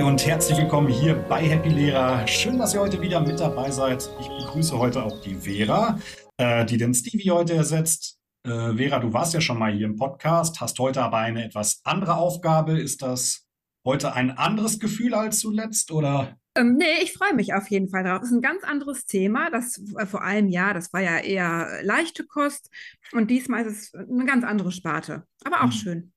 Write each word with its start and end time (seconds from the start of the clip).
Hi 0.00 0.06
und 0.06 0.24
herzlich 0.26 0.56
willkommen 0.56 0.88
hier 0.88 1.14
bei 1.14 1.42
Happy 1.42 1.68
Lehrer. 1.68 2.26
Schön, 2.26 2.58
dass 2.58 2.72
ihr 2.72 2.80
heute 2.80 3.02
wieder 3.02 3.20
mit 3.20 3.38
dabei 3.38 3.70
seid. 3.70 4.08
Ich 4.18 4.28
begrüße 4.28 4.78
heute 4.78 5.02
auch 5.02 5.20
die 5.20 5.34
Vera, 5.34 5.98
äh, 6.38 6.64
die 6.64 6.78
den 6.78 6.94
Stevie 6.94 7.30
heute 7.30 7.52
ersetzt. 7.52 8.18
Äh, 8.44 8.76
Vera, 8.76 8.98
du 8.98 9.12
warst 9.12 9.34
ja 9.34 9.42
schon 9.42 9.58
mal 9.58 9.70
hier 9.70 9.84
im 9.84 9.96
Podcast, 9.96 10.58
hast 10.62 10.78
heute 10.78 11.02
aber 11.02 11.18
eine 11.18 11.44
etwas 11.44 11.82
andere 11.84 12.14
Aufgabe. 12.14 12.80
Ist 12.80 13.02
das 13.02 13.46
heute 13.84 14.14
ein 14.14 14.30
anderes 14.30 14.80
Gefühl 14.80 15.12
als 15.12 15.40
zuletzt 15.40 15.92
oder? 15.92 16.34
Ähm, 16.56 16.76
nee, 16.78 17.02
ich 17.02 17.12
freue 17.12 17.34
mich 17.34 17.52
auf 17.52 17.68
jeden 17.68 17.90
Fall 17.90 18.02
drauf. 18.02 18.20
Das 18.20 18.30
ist 18.30 18.36
ein 18.36 18.40
ganz 18.40 18.64
anderes 18.64 19.04
Thema. 19.04 19.50
Das 19.50 19.82
äh, 19.98 20.06
vor 20.06 20.24
allem 20.24 20.48
ja, 20.48 20.72
das 20.72 20.94
war 20.94 21.02
ja 21.02 21.18
eher 21.18 21.82
leichte 21.82 22.24
Kost 22.24 22.70
und 23.12 23.30
diesmal 23.30 23.66
ist 23.66 23.94
es 23.94 23.94
eine 23.94 24.24
ganz 24.24 24.46
andere 24.46 24.72
Sparte, 24.72 25.24
aber 25.44 25.58
auch 25.58 25.64
hm. 25.64 25.72
schön. 25.72 26.12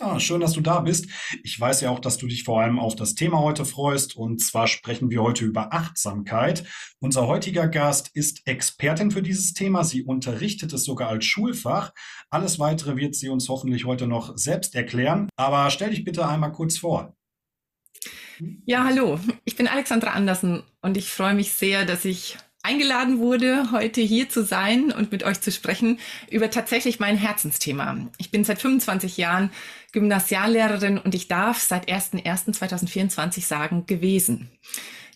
Ja, 0.00 0.18
schön, 0.18 0.40
dass 0.40 0.54
du 0.54 0.60
da 0.60 0.80
bist. 0.80 1.06
Ich 1.44 1.58
weiß 1.58 1.80
ja 1.82 1.90
auch, 1.90 2.00
dass 2.00 2.18
du 2.18 2.26
dich 2.26 2.42
vor 2.42 2.60
allem 2.60 2.80
auf 2.80 2.96
das 2.96 3.14
Thema 3.14 3.38
heute 3.38 3.64
freust. 3.64 4.16
Und 4.16 4.40
zwar 4.40 4.66
sprechen 4.66 5.08
wir 5.08 5.22
heute 5.22 5.44
über 5.44 5.72
Achtsamkeit. 5.72 6.64
Unser 6.98 7.28
heutiger 7.28 7.68
Gast 7.68 8.10
ist 8.12 8.42
Expertin 8.44 9.12
für 9.12 9.22
dieses 9.22 9.52
Thema. 9.52 9.84
Sie 9.84 10.02
unterrichtet 10.02 10.72
es 10.72 10.84
sogar 10.84 11.10
als 11.10 11.24
Schulfach. 11.24 11.92
Alles 12.28 12.58
weitere 12.58 12.96
wird 12.96 13.14
sie 13.14 13.28
uns 13.28 13.48
hoffentlich 13.48 13.84
heute 13.84 14.08
noch 14.08 14.36
selbst 14.36 14.74
erklären. 14.74 15.28
Aber 15.36 15.70
stell 15.70 15.90
dich 15.90 16.02
bitte 16.02 16.26
einmal 16.26 16.50
kurz 16.50 16.76
vor. 16.76 17.14
Ja, 18.66 18.82
hallo. 18.84 19.20
Ich 19.44 19.54
bin 19.54 19.68
Alexandra 19.68 20.10
Andersen 20.10 20.64
und 20.82 20.96
ich 20.96 21.08
freue 21.08 21.34
mich 21.34 21.52
sehr, 21.52 21.84
dass 21.84 22.04
ich 22.04 22.36
eingeladen 22.64 23.18
wurde, 23.18 23.70
heute 23.70 24.00
hier 24.00 24.28
zu 24.28 24.42
sein 24.42 24.90
und 24.90 25.12
mit 25.12 25.22
euch 25.22 25.40
zu 25.40 25.52
sprechen 25.52 25.98
über 26.30 26.50
tatsächlich 26.50 26.98
mein 26.98 27.16
Herzensthema. 27.16 27.96
Ich 28.18 28.30
bin 28.30 28.42
seit 28.42 28.60
25 28.60 29.16
Jahren 29.18 29.50
Gymnasiallehrerin 29.92 30.98
und 30.98 31.14
ich 31.14 31.28
darf 31.28 31.60
seit 31.60 31.88
1.1.2024 31.88 33.42
sagen, 33.42 33.86
gewesen. 33.86 34.50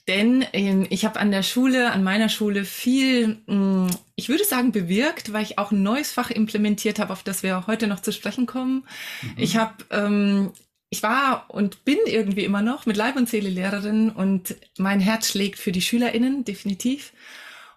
Denn 0.07 0.45
ähm, 0.55 0.87
ich 0.89 1.05
habe 1.05 1.21
an 1.21 1.31
der 1.31 1.43
Schule, 1.43 1.91
an 1.93 2.03
meiner 2.03 2.29
Schule 2.29 2.65
viel, 2.65 3.39
mm, 3.47 3.89
ich 4.17 4.29
würde 4.29 4.45
sagen, 4.45 4.73
bewirkt, 4.73 5.33
weil 5.33 5.43
ich 5.43 5.59
auch 5.59 5.71
ein 5.71 5.83
neues 5.83 6.13
Fach 6.13 6.31
implementiert 6.31 6.99
habe, 6.99 7.13
auf 7.13 7.23
das 7.23 7.43
wir 7.43 7.67
heute 7.67 7.87
noch 7.87 8.01
zu 8.01 8.13
sprechen 8.13 8.47
kommen. 8.47 8.85
Mhm. 9.23 9.33
Ich 9.37 9.57
habe 9.57 9.75
ähm, 9.91 10.53
ich 10.91 11.03
war 11.03 11.47
und 11.49 11.85
bin 11.85 11.99
irgendwie 12.07 12.45
immer 12.45 12.63
noch 12.63 12.87
mit 12.87 12.97
Leib 12.97 13.17
und 13.17 13.29
Seele 13.29 13.51
Lehrerin 13.51 14.11
und 14.11 14.57
mein 14.79 15.01
Herz 15.01 15.29
schlägt 15.29 15.59
für 15.59 15.73
die 15.73 15.83
SchülerInnen, 15.83 16.45
definitiv. 16.45 17.13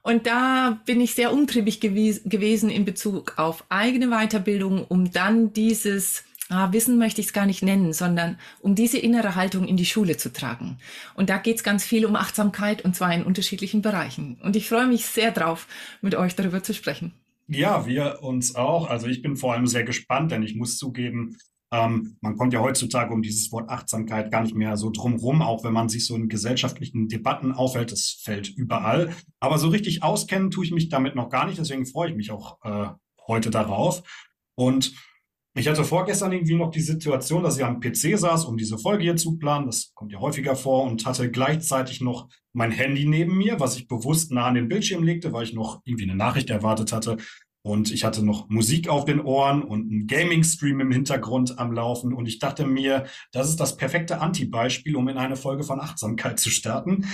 Und 0.01 0.25
da 0.25 0.81
bin 0.85 0.99
ich 0.99 1.13
sehr 1.13 1.31
umtriebig 1.31 1.79
gew 1.79 2.19
gewesen 2.25 2.69
in 2.69 2.85
Bezug 2.85 3.37
auf 3.37 3.65
eigene 3.69 4.07
Weiterbildung, 4.09 4.85
um 4.85 5.11
dann 5.11 5.53
dieses 5.53 6.23
ah, 6.49 6.71
Wissen 6.71 6.97
möchte 6.97 7.21
ich 7.21 7.27
es 7.27 7.33
gar 7.33 7.45
nicht 7.45 7.61
nennen, 7.61 7.93
sondern 7.93 8.39
um 8.61 8.75
diese 8.75 8.97
innere 8.97 9.35
Haltung 9.35 9.67
in 9.67 9.77
die 9.77 9.85
Schule 9.85 10.17
zu 10.17 10.33
tragen. 10.33 10.77
Und 11.13 11.29
da 11.29 11.37
geht 11.37 11.57
es 11.57 11.63
ganz 11.63 11.83
viel 11.83 12.05
um 12.05 12.15
Achtsamkeit 12.15 12.83
und 12.83 12.95
zwar 12.95 13.13
in 13.13 13.23
unterschiedlichen 13.23 13.81
Bereichen. 13.81 14.39
Und 14.41 14.55
ich 14.55 14.69
freue 14.69 14.87
mich 14.87 15.05
sehr 15.05 15.31
drauf, 15.31 15.67
mit 16.01 16.15
euch 16.15 16.35
darüber 16.35 16.63
zu 16.63 16.73
sprechen. 16.73 17.13
Ja, 17.47 17.85
wir 17.85 18.19
uns 18.21 18.55
auch. 18.55 18.89
Also 18.89 19.07
ich 19.07 19.21
bin 19.21 19.35
vor 19.35 19.53
allem 19.53 19.67
sehr 19.67 19.83
gespannt, 19.83 20.31
denn 20.31 20.41
ich 20.41 20.55
muss 20.55 20.77
zugeben, 20.77 21.37
ähm, 21.71 22.17
man 22.21 22.35
kommt 22.35 22.53
ja 22.53 22.59
heutzutage 22.59 23.13
um 23.13 23.21
dieses 23.21 23.51
Wort 23.51 23.69
Achtsamkeit 23.69 24.29
gar 24.29 24.41
nicht 24.41 24.55
mehr 24.55 24.75
so 24.75 24.89
drumrum, 24.89 25.41
auch 25.41 25.63
wenn 25.63 25.73
man 25.73 25.87
sich 25.87 26.05
so 26.05 26.15
in 26.15 26.27
gesellschaftlichen 26.27 27.07
Debatten 27.07 27.53
aufhält. 27.53 27.91
Das 27.91 28.19
fällt 28.23 28.49
überall. 28.49 29.15
Aber 29.39 29.57
so 29.57 29.69
richtig 29.69 30.03
auskennen 30.03 30.51
tue 30.51 30.65
ich 30.65 30.71
mich 30.71 30.89
damit 30.89 31.15
noch 31.15 31.29
gar 31.29 31.47
nicht. 31.47 31.59
Deswegen 31.59 31.85
freue 31.85 32.09
ich 32.09 32.15
mich 32.15 32.31
auch 32.31 32.57
äh, 32.63 32.89
heute 33.25 33.51
darauf. 33.51 34.03
Und 34.55 34.93
ich 35.53 35.67
hatte 35.67 35.83
vorgestern 35.83 36.31
irgendwie 36.31 36.55
noch 36.55 36.71
die 36.71 36.81
Situation, 36.81 37.43
dass 37.43 37.57
ich 37.57 37.65
am 37.65 37.79
PC 37.79 38.17
saß, 38.17 38.45
um 38.45 38.57
diese 38.57 38.77
Folge 38.77 39.03
hier 39.03 39.15
zu 39.17 39.37
planen. 39.37 39.65
Das 39.65 39.93
kommt 39.93 40.11
ja 40.11 40.19
häufiger 40.19 40.55
vor 40.55 40.83
und 40.83 41.05
hatte 41.05 41.31
gleichzeitig 41.31 42.01
noch 42.01 42.29
mein 42.53 42.71
Handy 42.71 43.05
neben 43.05 43.37
mir, 43.37 43.59
was 43.59 43.77
ich 43.77 43.87
bewusst 43.87 44.31
nah 44.31 44.45
an 44.45 44.55
den 44.55 44.69
Bildschirm 44.69 45.03
legte, 45.03 45.33
weil 45.33 45.43
ich 45.43 45.53
noch 45.53 45.81
irgendwie 45.85 46.05
eine 46.05 46.15
Nachricht 46.15 46.49
erwartet 46.49 46.93
hatte. 46.93 47.17
Und 47.63 47.91
ich 47.91 48.03
hatte 48.03 48.25
noch 48.25 48.49
Musik 48.49 48.89
auf 48.89 49.05
den 49.05 49.19
Ohren 49.19 49.61
und 49.61 49.91
einen 49.91 50.07
Gaming-Stream 50.07 50.79
im 50.79 50.91
Hintergrund 50.91 51.59
am 51.59 51.71
Laufen. 51.73 52.11
Und 52.13 52.27
ich 52.27 52.39
dachte 52.39 52.65
mir, 52.65 53.05
das 53.31 53.49
ist 53.49 53.59
das 53.59 53.77
perfekte 53.77 54.19
Anti-Beispiel, 54.19 54.95
um 54.95 55.07
in 55.07 55.17
eine 55.17 55.35
Folge 55.35 55.63
von 55.63 55.79
Achtsamkeit 55.79 56.39
zu 56.39 56.49
starten. 56.49 57.05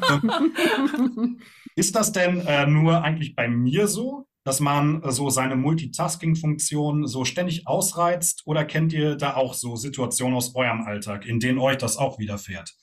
ist 1.76 1.94
das 1.94 2.12
denn 2.12 2.40
äh, 2.40 2.66
nur 2.66 3.02
eigentlich 3.02 3.34
bei 3.34 3.48
mir 3.48 3.86
so, 3.86 4.26
dass 4.44 4.60
man 4.60 5.02
so 5.10 5.28
seine 5.28 5.56
Multitasking-Funktion 5.56 7.06
so 7.06 7.26
ständig 7.26 7.66
ausreizt? 7.66 8.42
Oder 8.46 8.64
kennt 8.64 8.94
ihr 8.94 9.16
da 9.16 9.34
auch 9.34 9.52
so 9.52 9.76
Situationen 9.76 10.36
aus 10.36 10.54
eurem 10.54 10.82
Alltag, 10.82 11.26
in 11.26 11.38
denen 11.38 11.58
euch 11.58 11.76
das 11.76 11.98
auch 11.98 12.18
widerfährt? 12.18 12.74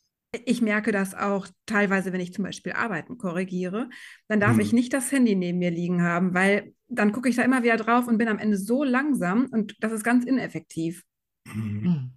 Ich 0.45 0.61
merke 0.61 0.91
das 0.91 1.15
auch 1.15 1.47
teilweise, 1.65 2.13
wenn 2.13 2.21
ich 2.21 2.33
zum 2.33 2.43
Beispiel 2.43 2.73
Arbeiten 2.73 3.17
korrigiere, 3.17 3.89
dann 4.27 4.39
darf 4.39 4.53
hm. 4.53 4.59
ich 4.59 4.73
nicht 4.73 4.93
das 4.93 5.11
Handy 5.11 5.35
neben 5.35 5.57
mir 5.57 5.71
liegen 5.71 6.03
haben, 6.03 6.33
weil 6.33 6.73
dann 6.87 7.11
gucke 7.11 7.29
ich 7.29 7.35
da 7.35 7.43
immer 7.43 7.63
wieder 7.63 7.77
drauf 7.77 8.07
und 8.07 8.17
bin 8.17 8.27
am 8.27 8.39
Ende 8.39 8.57
so 8.57 8.83
langsam 8.83 9.47
und 9.51 9.75
das 9.79 9.91
ist 9.91 10.03
ganz 10.03 10.25
ineffektiv. 10.25 11.03
Mhm. 11.45 12.11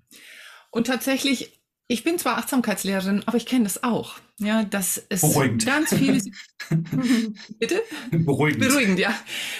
Und 0.70 0.86
tatsächlich 0.86 1.61
ich 1.92 2.04
bin 2.04 2.18
zwar 2.18 2.38
Achtsamkeitslehrerin, 2.38 3.22
aber 3.26 3.36
ich 3.36 3.44
kenne 3.44 3.64
das 3.64 3.82
auch. 3.82 4.16
Ja, 4.38 4.64
dass 4.64 5.02
es 5.10 5.20
Beruhigend. 5.20 5.66
ganz 5.66 5.94
viele 5.94 6.20
Bitte? 7.58 7.82
Beruhigend. 8.10 8.60
Beruhigend, 8.60 8.98
ja. 8.98 9.14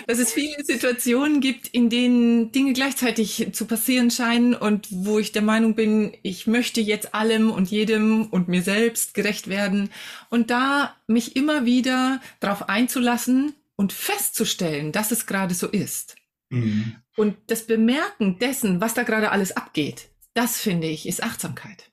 Dass 0.07 0.19
es 0.19 0.33
viele 0.33 0.65
Situationen 0.65 1.41
gibt, 1.41 1.69
in 1.69 1.91
denen 1.91 2.51
Dinge 2.51 2.73
gleichzeitig 2.73 3.49
zu 3.53 3.67
passieren 3.67 4.11
scheinen 4.11 4.55
und 4.55 4.89
wo 4.91 5.19
ich 5.19 5.33
der 5.33 5.43
Meinung 5.43 5.75
bin, 5.75 6.17
ich 6.23 6.47
möchte 6.47 6.81
jetzt 6.81 7.15
allem 7.15 7.51
und 7.51 7.71
jedem 7.71 8.25
und 8.27 8.49
mir 8.49 8.63
selbst 8.63 9.13
gerecht 9.13 9.49
werden 9.49 9.91
und 10.31 10.51
da 10.51 10.97
mich 11.07 11.37
immer 11.37 11.67
wieder 11.67 12.23
darauf 12.41 12.69
einzulassen 12.69 13.55
und 13.77 13.93
festzustellen, 13.93 14.91
dass 14.91 15.11
es 15.11 15.27
gerade 15.27 15.55
so 15.55 15.69
ist. 15.69 16.17
Mhm. 16.49 16.97
Und 17.15 17.37
das 17.49 17.67
Bemerken 17.67 18.39
dessen, 18.39 18.81
was 18.81 18.95
da 18.95 19.03
gerade 19.03 19.33
alles 19.33 19.55
abgeht, 19.55 20.09
das 20.33 20.59
finde 20.59 20.87
ich, 20.87 21.07
ist 21.07 21.23
Achtsamkeit. 21.23 21.92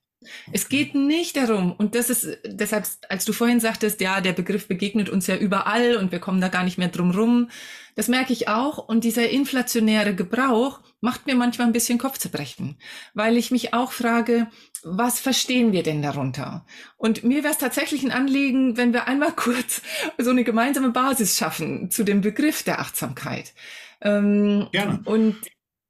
Es 0.52 0.68
geht 0.68 0.96
nicht 0.96 1.38
darum, 1.38 1.72
und 1.72 1.96
das 1.96 2.10
ist 2.10 2.40
deshalb, 2.46 2.86
als 3.08 3.24
du 3.24 3.32
vorhin 3.32 3.62
sagtest, 3.62 4.02
ja, 4.02 4.20
der 4.20 4.34
Begriff 4.34 4.68
begegnet 4.68 5.10
uns 5.10 5.28
ja 5.28 5.38
überall 5.38 5.96
und 5.96 6.12
wir 6.12 6.20
kommen 6.20 6.42
da 6.42 6.50
gar 6.50 6.64
nicht 6.64 6.78
mehr 6.78 6.90
drum 6.90 7.12
rum. 7.12 7.50
Das 7.96 8.10
merke 8.10 8.34
ich 8.34 8.50
auch. 8.50 8.78
Und 8.78 9.06
dieser 9.06 9.30
inflationäre 9.30 10.16
Gebrauch 10.16 10.82
macht 11.00 11.26
mir 11.26 11.36
manchmal 11.36 11.68
ein 11.68 11.74
bisschen 11.74 11.98
Kopfzerbrechen, 11.98 12.78
weil 13.14 13.38
ich 13.38 13.52
mich 13.52 13.74
auch 13.74 13.94
frage, 13.94 14.48
was 14.84 15.20
verstehen 15.22 15.72
wir 15.72 15.84
denn 15.84 16.02
darunter? 16.02 16.66
Und 16.98 17.24
mir 17.24 17.44
wäre 17.44 17.54
es 17.54 17.60
tatsächlich 17.60 18.04
ein 18.04 18.12
Anliegen, 18.12 18.76
wenn 18.76 18.92
wir 18.92 19.08
einmal 19.08 19.32
kurz 19.36 19.82
so 20.18 20.32
eine 20.32 20.44
gemeinsame 20.44 20.90
Basis 20.92 21.38
schaffen 21.38 21.92
zu 21.92 22.04
dem 22.04 22.20
Begriff 22.20 22.64
der 22.64 22.80
Achtsamkeit. 22.80 23.54
Ähm, 24.02 24.68
gerne. 24.72 25.02
Und 25.06 25.38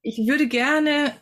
ich 0.02 0.28
würde 0.28 0.48
gerne 0.48 1.16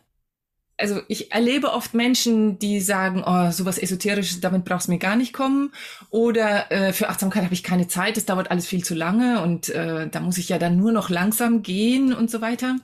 also 0.78 1.02
ich 1.08 1.32
erlebe 1.32 1.72
oft 1.72 1.94
Menschen, 1.94 2.60
die 2.60 2.80
sagen, 2.80 3.24
oh, 3.26 3.52
sowas 3.52 3.80
Esoterisches, 3.80 4.40
damit 4.42 4.64
brauchst 4.64 4.88
du 4.88 4.92
mir 4.92 5.00
gar 5.00 5.16
nicht 5.16 5.34
kommen. 5.34 5.74
Oder 6.12 6.72
äh, 6.72 6.94
für 6.94 7.10
Achtsamkeit 7.10 7.44
habe 7.44 7.54
ich 7.54 7.64
keine 7.64 7.88
Zeit, 7.88 8.16
das 8.16 8.26
dauert 8.26 8.52
alles 8.52 8.68
viel 8.68 8.84
zu 8.84 8.94
lange 8.94 9.41
und 9.41 9.70
äh, 9.70 10.08
da 10.08 10.20
muss 10.20 10.38
ich 10.38 10.50
ja 10.50 10.59
dann 10.59 10.78
nur 10.78 10.91
noch 10.91 11.09
langsam 11.09 11.64
gehen 11.64 12.14
und 12.14 12.29
so 12.29 12.41
weiter. 12.41 12.76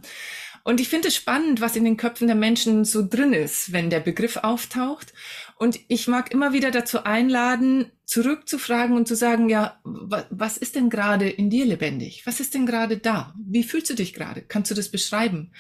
Und 0.64 0.80
ich 0.80 0.88
finde 0.90 1.10
es 1.10 1.16
spannend, 1.16 1.62
was 1.62 1.76
in 1.76 1.84
den 1.84 1.98
Köpfen 1.98 2.28
der 2.28 2.38
Menschen 2.38 2.86
so 2.86 3.06
drin 3.08 3.34
ist, 3.34 3.74
wenn 3.74 3.90
der 3.90 4.00
Begriff 4.00 4.38
auftaucht. 4.38 5.14
Und 5.58 5.80
ich 5.88 6.08
mag 6.08 6.34
immer 6.34 6.54
wieder 6.54 6.72
dazu 6.72 7.04
einladen, 7.04 7.92
zurückzufragen 8.06 8.96
und 8.96 9.08
zu 9.08 9.16
sagen, 9.16 9.50
ja, 9.50 9.80
was 9.84 10.58
ist 10.58 10.76
denn 10.76 10.90
gerade 10.90 11.30
in 11.30 11.50
dir 11.50 11.66
lebendig? 11.66 12.26
Was 12.26 12.40
ist 12.40 12.54
denn 12.54 12.66
gerade 12.66 12.98
da? 12.98 13.36
Wie 13.38 13.64
fühlst 13.64 13.90
du 13.90 13.94
dich 13.94 14.14
gerade? 14.14 14.42
Kannst 14.42 14.72
du 14.72 14.76
das 14.76 14.90
beschreiben? 14.90 15.52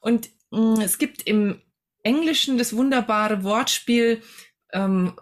Und 0.00 0.28
mh, 0.50 0.76
mm, 0.76 0.80
es 0.82 0.98
gibt 0.98 1.26
im 1.26 1.60
Englischen 2.02 2.58
das 2.58 2.76
wunderbare 2.76 3.44
Wortspiel 3.44 4.22
ähm, 4.72 5.14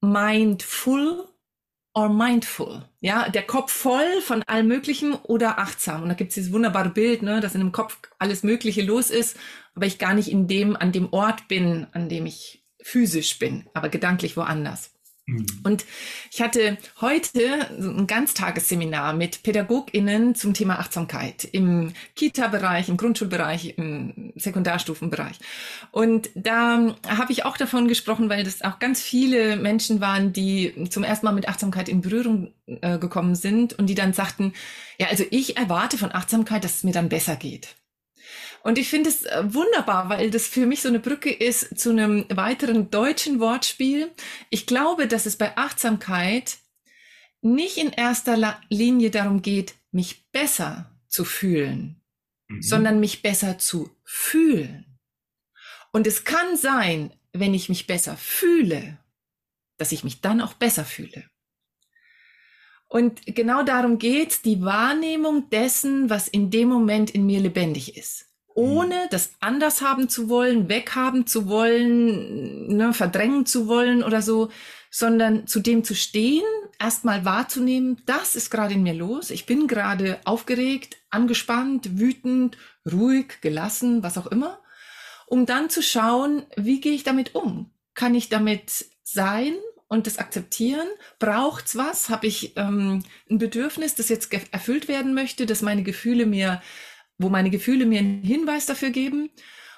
mindful 0.00 1.28
or 1.94 2.08
mindful. 2.08 2.88
Ja, 3.00 3.28
der 3.28 3.42
Kopf 3.42 3.72
voll 3.72 4.20
von 4.22 4.42
allem 4.44 4.68
Möglichen 4.68 5.14
oder 5.14 5.58
achtsam. 5.58 6.02
Und 6.02 6.08
da 6.08 6.14
gibt 6.14 6.30
es 6.30 6.34
dieses 6.36 6.52
wunderbare 6.52 6.90
Bild, 6.90 7.22
ne, 7.22 7.40
dass 7.40 7.54
in 7.54 7.60
dem 7.60 7.72
Kopf 7.72 7.98
alles 8.18 8.42
Mögliche 8.42 8.82
los 8.82 9.10
ist, 9.10 9.36
aber 9.74 9.86
ich 9.86 9.98
gar 9.98 10.14
nicht 10.14 10.30
in 10.30 10.48
dem, 10.48 10.76
an 10.76 10.92
dem 10.92 11.12
Ort 11.12 11.48
bin, 11.48 11.86
an 11.92 12.08
dem 12.08 12.26
ich 12.26 12.64
physisch 12.82 13.38
bin, 13.38 13.68
aber 13.74 13.88
gedanklich 13.88 14.36
woanders. 14.36 14.91
Mhm. 15.32 15.46
Und 15.64 15.84
ich 16.30 16.42
hatte 16.42 16.78
heute 17.00 17.68
ein 17.78 18.06
Ganztagesseminar 18.06 19.12
mit 19.12 19.42
PädagogInnen 19.42 20.34
zum 20.34 20.54
Thema 20.54 20.78
Achtsamkeit 20.78 21.44
im 21.44 21.92
Kita-Bereich, 22.14 22.88
im 22.88 22.96
Grundschulbereich, 22.96 23.74
im 23.78 24.32
Sekundarstufenbereich. 24.36 25.38
Und 25.90 26.30
da 26.34 26.96
habe 27.08 27.32
ich 27.32 27.44
auch 27.44 27.56
davon 27.56 27.88
gesprochen, 27.88 28.28
weil 28.28 28.44
das 28.44 28.62
auch 28.62 28.78
ganz 28.78 29.00
viele 29.02 29.56
Menschen 29.56 30.00
waren, 30.00 30.32
die 30.32 30.88
zum 30.90 31.04
ersten 31.04 31.26
Mal 31.26 31.32
mit 31.32 31.48
Achtsamkeit 31.48 31.88
in 31.88 32.00
Berührung 32.00 32.52
äh, 32.66 32.98
gekommen 32.98 33.34
sind 33.34 33.78
und 33.78 33.86
die 33.86 33.94
dann 33.94 34.12
sagten, 34.12 34.52
ja, 34.98 35.08
also 35.08 35.24
ich 35.30 35.56
erwarte 35.56 35.98
von 35.98 36.12
Achtsamkeit, 36.12 36.64
dass 36.64 36.76
es 36.76 36.84
mir 36.84 36.92
dann 36.92 37.08
besser 37.08 37.36
geht. 37.36 37.74
Und 38.62 38.78
ich 38.78 38.88
finde 38.88 39.10
es 39.10 39.24
äh, 39.24 39.42
wunderbar, 39.52 40.08
weil 40.08 40.30
das 40.30 40.46
für 40.46 40.66
mich 40.66 40.82
so 40.82 40.88
eine 40.88 41.00
Brücke 41.00 41.32
ist 41.32 41.78
zu 41.78 41.90
einem 41.90 42.26
weiteren 42.30 42.90
deutschen 42.90 43.40
Wortspiel. 43.40 44.12
Ich 44.50 44.66
glaube, 44.66 45.08
dass 45.08 45.26
es 45.26 45.36
bei 45.36 45.56
Achtsamkeit 45.56 46.58
nicht 47.40 47.76
in 47.76 47.90
erster 47.90 48.60
Linie 48.68 49.10
darum 49.10 49.42
geht, 49.42 49.74
mich 49.90 50.30
besser 50.30 50.90
zu 51.08 51.24
fühlen, 51.24 52.00
mhm. 52.48 52.62
sondern 52.62 53.00
mich 53.00 53.20
besser 53.20 53.58
zu 53.58 53.90
fühlen. 54.04 54.86
Und 55.90 56.06
es 56.06 56.24
kann 56.24 56.56
sein, 56.56 57.12
wenn 57.32 57.54
ich 57.54 57.68
mich 57.68 57.86
besser 57.86 58.16
fühle, 58.16 58.98
dass 59.76 59.92
ich 59.92 60.04
mich 60.04 60.20
dann 60.20 60.40
auch 60.40 60.54
besser 60.54 60.84
fühle. 60.84 61.24
Und 62.88 63.22
genau 63.26 63.64
darum 63.64 63.98
geht's, 63.98 64.42
die 64.42 64.62
Wahrnehmung 64.62 65.50
dessen, 65.50 66.10
was 66.10 66.28
in 66.28 66.50
dem 66.50 66.68
Moment 66.68 67.10
in 67.10 67.26
mir 67.26 67.40
lebendig 67.40 67.96
ist. 67.96 68.31
Ohne 68.54 69.08
das 69.10 69.32
anders 69.40 69.80
haben 69.80 70.08
zu 70.08 70.28
wollen, 70.28 70.68
weghaben 70.68 71.26
zu 71.26 71.48
wollen, 71.48 72.76
ne, 72.76 72.92
verdrängen 72.92 73.46
zu 73.46 73.66
wollen 73.66 74.02
oder 74.02 74.20
so, 74.20 74.50
sondern 74.90 75.46
zu 75.46 75.60
dem 75.60 75.84
zu 75.84 75.94
stehen, 75.94 76.44
erstmal 76.78 77.24
wahrzunehmen, 77.24 78.02
das 78.04 78.36
ist 78.36 78.50
gerade 78.50 78.74
in 78.74 78.82
mir 78.82 78.92
los. 78.92 79.30
Ich 79.30 79.46
bin 79.46 79.66
gerade 79.66 80.20
aufgeregt, 80.24 80.98
angespannt, 81.08 81.98
wütend, 81.98 82.58
ruhig, 82.90 83.40
gelassen, 83.40 84.02
was 84.02 84.18
auch 84.18 84.26
immer, 84.26 84.60
um 85.26 85.46
dann 85.46 85.70
zu 85.70 85.82
schauen, 85.82 86.44
wie 86.56 86.80
gehe 86.80 86.92
ich 86.92 87.04
damit 87.04 87.34
um? 87.34 87.70
Kann 87.94 88.14
ich 88.14 88.28
damit 88.28 88.84
sein 89.02 89.54
und 89.88 90.06
das 90.06 90.18
akzeptieren? 90.18 90.86
Braucht's 91.18 91.74
was? 91.74 92.10
Habe 92.10 92.26
ich 92.26 92.54
ähm, 92.56 93.02
ein 93.30 93.38
Bedürfnis, 93.38 93.94
das 93.94 94.10
jetzt 94.10 94.30
erfüllt 94.52 94.88
werden 94.88 95.14
möchte, 95.14 95.46
dass 95.46 95.62
meine 95.62 95.84
Gefühle 95.84 96.26
mir, 96.26 96.60
wo 97.18 97.28
meine 97.28 97.50
Gefühle 97.50 97.86
mir 97.86 98.00
einen 98.00 98.22
Hinweis 98.22 98.66
dafür 98.66 98.90
geben? 98.90 99.30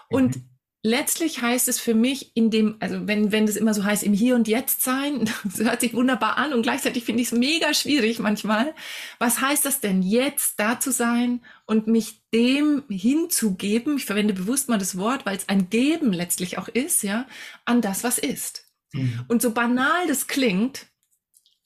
Und 0.08 0.36
mhm 0.36 0.54
letztlich 0.84 1.40
heißt 1.40 1.66
es 1.66 1.80
für 1.80 1.94
mich 1.94 2.36
in 2.36 2.50
dem, 2.50 2.76
also 2.78 3.08
wenn, 3.08 3.32
wenn 3.32 3.46
das 3.46 3.56
immer 3.56 3.72
so 3.72 3.84
heißt, 3.84 4.04
im 4.04 4.12
Hier 4.12 4.36
und 4.36 4.46
Jetzt 4.46 4.82
sein, 4.82 5.24
das 5.44 5.58
hört 5.58 5.80
sich 5.80 5.94
wunderbar 5.94 6.36
an 6.36 6.52
und 6.52 6.62
gleichzeitig 6.62 7.04
finde 7.04 7.22
ich 7.22 7.32
es 7.32 7.38
mega 7.38 7.74
schwierig 7.74 8.20
manchmal. 8.20 8.74
Was 9.18 9.40
heißt 9.40 9.64
das 9.64 9.80
denn 9.80 10.02
jetzt 10.02 10.60
da 10.60 10.78
zu 10.78 10.92
sein 10.92 11.40
und 11.64 11.88
mich 11.88 12.22
dem 12.32 12.84
hinzugeben? 12.88 13.96
Ich 13.96 14.04
verwende 14.04 14.34
bewusst 14.34 14.68
mal 14.68 14.78
das 14.78 14.96
Wort, 14.96 15.26
weil 15.26 15.36
es 15.36 15.48
ein 15.48 15.70
Geben 15.70 16.12
letztlich 16.12 16.58
auch 16.58 16.68
ist, 16.68 17.02
ja, 17.02 17.26
an 17.64 17.80
das, 17.80 18.04
was 18.04 18.18
ist. 18.18 18.70
Mhm. 18.92 19.24
Und 19.26 19.40
so 19.40 19.52
banal 19.52 20.06
das 20.06 20.26
klingt, 20.26 20.86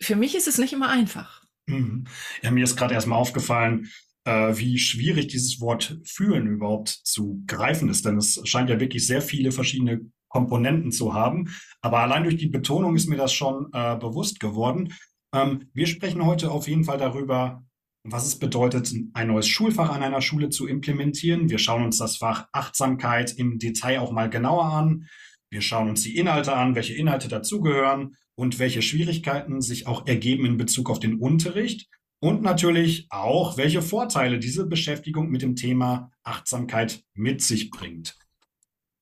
für 0.00 0.14
mich 0.14 0.36
ist 0.36 0.46
es 0.46 0.58
nicht 0.58 0.72
immer 0.72 0.88
einfach. 0.88 1.42
Mhm. 1.66 2.06
Ja, 2.42 2.52
mir 2.52 2.62
ist 2.62 2.76
gerade 2.76 2.94
erstmal 2.94 3.18
aufgefallen, 3.18 3.90
wie 4.28 4.78
schwierig 4.78 5.28
dieses 5.28 5.60
Wort 5.60 5.98
fühlen 6.04 6.46
überhaupt 6.46 6.88
zu 6.88 7.42
greifen 7.46 7.88
ist. 7.88 8.04
Denn 8.04 8.16
es 8.16 8.40
scheint 8.44 8.70
ja 8.70 8.80
wirklich 8.80 9.06
sehr 9.06 9.22
viele 9.22 9.52
verschiedene 9.52 10.00
Komponenten 10.28 10.92
zu 10.92 11.14
haben. 11.14 11.48
Aber 11.80 12.00
allein 12.00 12.24
durch 12.24 12.36
die 12.36 12.48
Betonung 12.48 12.96
ist 12.96 13.08
mir 13.08 13.16
das 13.16 13.32
schon 13.32 13.68
äh, 13.72 13.96
bewusst 13.96 14.40
geworden. 14.40 14.94
Ähm, 15.34 15.68
wir 15.72 15.86
sprechen 15.86 16.24
heute 16.24 16.50
auf 16.50 16.68
jeden 16.68 16.84
Fall 16.84 16.98
darüber, 16.98 17.64
was 18.04 18.26
es 18.26 18.38
bedeutet, 18.38 18.92
ein 19.12 19.28
neues 19.28 19.48
Schulfach 19.48 19.90
an 19.90 20.02
einer 20.02 20.22
Schule 20.22 20.50
zu 20.50 20.66
implementieren. 20.66 21.50
Wir 21.50 21.58
schauen 21.58 21.84
uns 21.84 21.98
das 21.98 22.16
Fach 22.16 22.46
Achtsamkeit 22.52 23.32
im 23.32 23.58
Detail 23.58 24.00
auch 24.00 24.12
mal 24.12 24.30
genauer 24.30 24.64
an. 24.64 25.08
Wir 25.50 25.62
schauen 25.62 25.88
uns 25.88 26.02
die 26.02 26.16
Inhalte 26.16 26.54
an, 26.54 26.74
welche 26.74 26.94
Inhalte 26.94 27.28
dazugehören 27.28 28.16
und 28.34 28.58
welche 28.58 28.82
Schwierigkeiten 28.82 29.60
sich 29.60 29.86
auch 29.86 30.06
ergeben 30.06 30.46
in 30.46 30.56
Bezug 30.58 30.90
auf 30.90 31.00
den 31.00 31.16
Unterricht. 31.16 31.88
Und 32.20 32.42
natürlich 32.42 33.06
auch, 33.10 33.56
welche 33.56 33.80
Vorteile 33.80 34.38
diese 34.38 34.66
Beschäftigung 34.66 35.30
mit 35.30 35.42
dem 35.42 35.54
Thema 35.54 36.10
Achtsamkeit 36.24 37.04
mit 37.14 37.42
sich 37.42 37.70
bringt. 37.70 38.16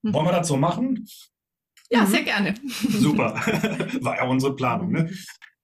Mhm. 0.02 0.12
Wollen 0.12 0.26
wir 0.26 0.32
das 0.32 0.48
so 0.48 0.56
machen? 0.56 1.06
Ja, 1.90 2.02
mhm. 2.02 2.06
sehr 2.06 2.22
gerne. 2.22 2.54
Super. 2.88 3.34
War 4.00 4.16
ja 4.16 4.24
unsere 4.24 4.54
Planung. 4.54 4.92
Ne? 4.92 5.10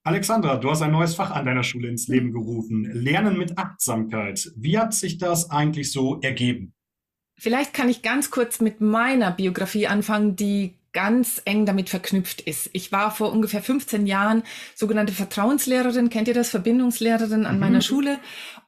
Alexandra, 0.05 0.57
du 0.57 0.71
hast 0.71 0.83
ein 0.83 0.91
neues 0.91 1.15
Fach 1.15 1.31
an 1.31 1.45
deiner 1.45 1.63
Schule 1.63 1.89
ins 1.89 2.09
Leben 2.09 2.33
gerufen. 2.33 2.85
Lernen 2.93 3.39
mit 3.39 3.59
Achtsamkeit. 3.59 4.51
Wie 4.57 4.79
hat 4.79 4.95
sich 4.95 5.19
das 5.19 5.51
eigentlich 5.51 5.93
so 5.93 6.21
ergeben? 6.21 6.75
Vielleicht 7.39 7.75
kann 7.75 7.89
ich 7.89 8.03
ganz 8.03 8.31
kurz 8.31 8.61
mit 8.61 8.81
meiner 8.81 9.31
Biografie 9.31 9.87
anfangen, 9.87 10.37
die 10.37 10.77
ganz 10.93 11.41
eng 11.45 11.67
damit 11.67 11.89
verknüpft 11.89 12.41
ist. 12.43 12.71
Ich 12.73 12.93
war 12.93 13.11
vor 13.11 13.33
ungefähr 13.33 13.63
15 13.63 14.07
Jahren 14.07 14.43
sogenannte 14.75 15.13
Vertrauenslehrerin, 15.13 16.11
kennt 16.11 16.29
ihr 16.29 16.35
das, 16.35 16.51
Verbindungslehrerin 16.51 17.47
an 17.47 17.55
mhm. 17.55 17.61
meiner 17.61 17.81
Schule 17.81 18.19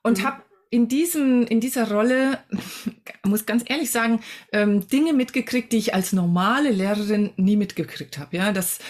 und 0.03 0.19
mhm. 0.19 0.25
habe 0.25 0.43
in 0.71 0.88
diesem 0.88 1.47
in 1.47 1.61
dieser 1.61 1.88
Rolle 1.88 2.41
muss 3.25 3.47
ganz 3.47 3.62
ehrlich 3.67 3.93
sagen 3.93 4.21
ähm, 4.53 4.88
Dinge 4.88 5.12
mitgekriegt, 5.12 5.73
die 5.73 5.76
ich 5.76 5.94
als 5.94 6.12
normale 6.12 6.71
Lehrerin 6.71 7.31
nie 7.37 7.56
mitgekriegt 7.56 8.19
habe. 8.19 8.37
Ja, 8.37 8.50
dass 8.50 8.81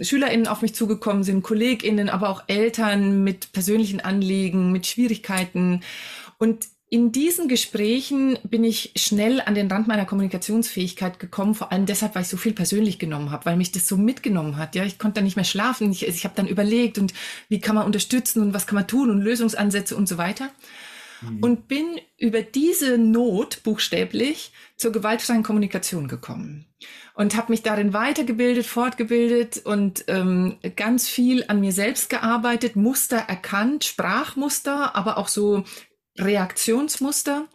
SchülerInnen 0.00 0.46
auf 0.46 0.62
mich 0.62 0.74
zugekommen 0.74 1.24
sind, 1.24 1.42
KollegInnen, 1.42 2.08
aber 2.10 2.28
auch 2.28 2.44
Eltern 2.46 3.24
mit 3.24 3.52
persönlichen 3.52 4.00
Anliegen, 4.00 4.70
mit 4.70 4.86
Schwierigkeiten 4.86 5.80
und 6.38 6.68
in 6.92 7.10
diesen 7.10 7.48
Gesprächen 7.48 8.38
bin 8.42 8.64
ich 8.64 8.92
schnell 8.96 9.40
an 9.40 9.54
den 9.54 9.72
Rand 9.72 9.88
meiner 9.88 10.04
Kommunikationsfähigkeit 10.04 11.18
gekommen, 11.18 11.54
vor 11.54 11.72
allem 11.72 11.86
deshalb, 11.86 12.14
weil 12.14 12.20
ich 12.20 12.28
so 12.28 12.36
viel 12.36 12.52
persönlich 12.52 12.98
genommen 12.98 13.30
habe, 13.30 13.46
weil 13.46 13.56
mich 13.56 13.72
das 13.72 13.88
so 13.88 13.96
mitgenommen 13.96 14.58
hat. 14.58 14.74
Ja, 14.74 14.84
ich 14.84 14.98
konnte 14.98 15.14
dann 15.14 15.24
nicht 15.24 15.36
mehr 15.36 15.46
schlafen. 15.46 15.90
Ich, 15.90 16.06
ich 16.06 16.24
habe 16.24 16.34
dann 16.36 16.46
überlegt 16.46 16.98
und 16.98 17.14
wie 17.48 17.60
kann 17.60 17.76
man 17.76 17.86
unterstützen 17.86 18.42
und 18.42 18.52
was 18.52 18.66
kann 18.66 18.74
man 18.74 18.86
tun 18.86 19.08
und 19.08 19.22
Lösungsansätze 19.22 19.96
und 19.96 20.06
so 20.06 20.18
weiter. 20.18 20.50
Mhm. 21.22 21.38
Und 21.42 21.66
bin 21.66 21.98
über 22.18 22.42
diese 22.42 22.98
Not 22.98 23.62
buchstäblich 23.62 24.52
zur 24.76 24.92
gewaltfreien 24.92 25.42
Kommunikation 25.42 26.08
gekommen 26.08 26.66
und 27.14 27.38
habe 27.38 27.52
mich 27.52 27.62
darin 27.62 27.94
weitergebildet, 27.94 28.66
fortgebildet 28.66 29.62
und 29.64 30.04
ähm, 30.08 30.58
ganz 30.76 31.08
viel 31.08 31.44
an 31.48 31.60
mir 31.60 31.72
selbst 31.72 32.10
gearbeitet, 32.10 32.76
Muster 32.76 33.16
erkannt, 33.16 33.84
Sprachmuster, 33.84 34.94
aber 34.94 35.16
auch 35.16 35.28
so 35.28 35.64
Reaktionsmuster 36.18 37.46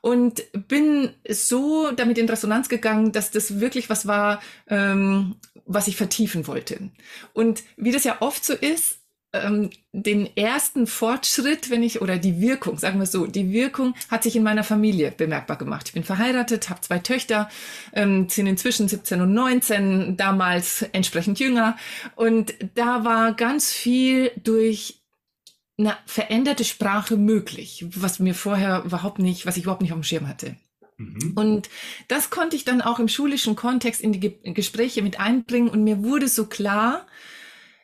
und 0.00 0.44
bin 0.68 1.10
so 1.28 1.90
damit 1.90 2.18
in 2.18 2.28
Resonanz 2.28 2.68
gegangen, 2.68 3.12
dass 3.12 3.30
das 3.30 3.60
wirklich 3.60 3.90
was 3.90 4.06
war, 4.06 4.40
ähm, 4.68 5.36
was 5.64 5.88
ich 5.88 5.96
vertiefen 5.96 6.46
wollte. 6.46 6.90
Und 7.32 7.64
wie 7.76 7.90
das 7.90 8.04
ja 8.04 8.18
oft 8.20 8.44
so 8.44 8.52
ist, 8.52 9.00
ähm, 9.32 9.70
den 9.92 10.36
ersten 10.36 10.86
Fortschritt, 10.86 11.70
wenn 11.70 11.82
ich, 11.82 12.00
oder 12.00 12.18
die 12.18 12.40
Wirkung, 12.40 12.78
sagen 12.78 12.98
wir 12.98 13.06
so, 13.06 13.26
die 13.26 13.50
Wirkung 13.50 13.94
hat 14.10 14.22
sich 14.22 14.36
in 14.36 14.42
meiner 14.42 14.64
Familie 14.64 15.10
bemerkbar 15.10 15.58
gemacht. 15.58 15.88
Ich 15.88 15.94
bin 15.94 16.04
verheiratet, 16.04 16.70
habe 16.70 16.80
zwei 16.80 16.98
Töchter, 16.98 17.48
ähm, 17.92 18.28
sind 18.28 18.46
inzwischen 18.46 18.88
17 18.88 19.20
und 19.20 19.34
19, 19.34 20.16
damals 20.16 20.82
entsprechend 20.92 21.38
jünger. 21.40 21.76
Und 22.14 22.54
da 22.74 23.04
war 23.04 23.34
ganz 23.34 23.72
viel 23.72 24.30
durch 24.36 25.00
eine 25.78 25.96
veränderte 26.06 26.64
Sprache 26.64 27.16
möglich, 27.16 27.86
was 27.90 28.18
mir 28.18 28.34
vorher 28.34 28.82
überhaupt 28.84 29.18
nicht, 29.18 29.46
was 29.46 29.56
ich 29.56 29.64
überhaupt 29.64 29.82
nicht 29.82 29.92
auf 29.92 29.98
dem 29.98 30.04
Schirm 30.04 30.28
hatte. 30.28 30.56
Mhm. 30.96 31.32
Und 31.34 31.68
das 32.08 32.30
konnte 32.30 32.56
ich 32.56 32.64
dann 32.64 32.80
auch 32.80 32.98
im 32.98 33.08
schulischen 33.08 33.56
Kontext 33.56 34.00
in 34.00 34.12
die 34.12 34.20
Ge 34.20 34.52
Gespräche 34.52 35.02
mit 35.02 35.20
einbringen 35.20 35.68
und 35.68 35.84
mir 35.84 36.02
wurde 36.02 36.28
so 36.28 36.46
klar, 36.46 37.06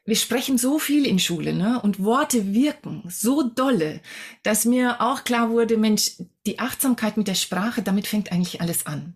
wir 0.05 0.17
sprechen 0.17 0.59
so 0.59 0.79
viel 0.79 1.07
in 1.07 1.19
Schule, 1.19 1.53
ne? 1.53 1.81
Und 1.81 2.03
Worte 2.03 2.53
wirken 2.53 3.05
so 3.09 3.43
dolle, 3.43 4.01
dass 4.43 4.65
mir 4.65 5.01
auch 5.01 5.23
klar 5.23 5.51
wurde, 5.51 5.77
Mensch, 5.77 6.13
die 6.45 6.59
Achtsamkeit 6.59 7.17
mit 7.17 7.29
der 7.29 7.37
Sprache, 7.37 7.83
damit 7.83 8.09
fängt 8.09 8.33
eigentlich 8.33 8.61
alles 8.61 8.87
an. 8.87 9.15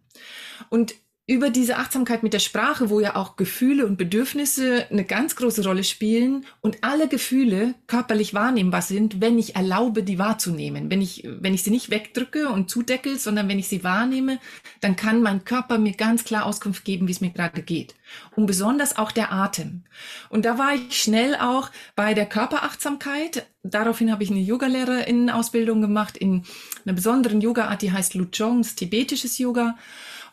Und 0.68 0.94
über 1.28 1.50
diese 1.50 1.76
Achtsamkeit 1.76 2.22
mit 2.22 2.32
der 2.32 2.38
Sprache, 2.38 2.88
wo 2.88 3.00
ja 3.00 3.16
auch 3.16 3.34
Gefühle 3.34 3.84
und 3.84 3.96
Bedürfnisse 3.96 4.86
eine 4.90 5.04
ganz 5.04 5.34
große 5.34 5.64
Rolle 5.64 5.82
spielen 5.82 6.46
und 6.60 6.84
alle 6.84 7.08
Gefühle 7.08 7.74
körperlich 7.88 8.32
wahrnehmbar 8.32 8.82
sind, 8.82 9.20
wenn 9.20 9.36
ich 9.36 9.56
erlaube, 9.56 10.04
die 10.04 10.20
wahrzunehmen. 10.20 10.88
Wenn 10.88 11.02
ich, 11.02 11.24
wenn 11.26 11.52
ich 11.52 11.64
sie 11.64 11.70
nicht 11.70 11.90
wegdrücke 11.90 12.48
und 12.48 12.70
zudeckel, 12.70 13.18
sondern 13.18 13.48
wenn 13.48 13.58
ich 13.58 13.66
sie 13.66 13.82
wahrnehme, 13.82 14.38
dann 14.80 14.94
kann 14.94 15.20
mein 15.20 15.44
Körper 15.44 15.78
mir 15.78 15.94
ganz 15.94 16.22
klar 16.22 16.46
Auskunft 16.46 16.84
geben, 16.84 17.08
wie 17.08 17.12
es 17.12 17.20
mir 17.20 17.30
gerade 17.30 17.62
geht. 17.62 17.96
Und 18.36 18.46
besonders 18.46 18.96
auch 18.96 19.10
der 19.10 19.32
Atem. 19.32 19.82
Und 20.28 20.44
da 20.44 20.58
war 20.58 20.74
ich 20.76 20.96
schnell 20.96 21.34
auch 21.34 21.72
bei 21.96 22.14
der 22.14 22.26
Körperachtsamkeit. 22.26 23.46
Daraufhin 23.64 24.12
habe 24.12 24.22
ich 24.22 24.30
eine 24.30 24.38
Yogalehrerinnen-Ausbildung 24.38 25.80
gemacht 25.80 26.16
in 26.16 26.44
einer 26.84 26.94
besonderen 26.94 27.40
Yoga-Art, 27.40 27.82
die 27.82 27.90
heißt 27.90 28.14
Lujong, 28.14 28.62
tibetisches 28.62 29.38
Yoga. 29.38 29.76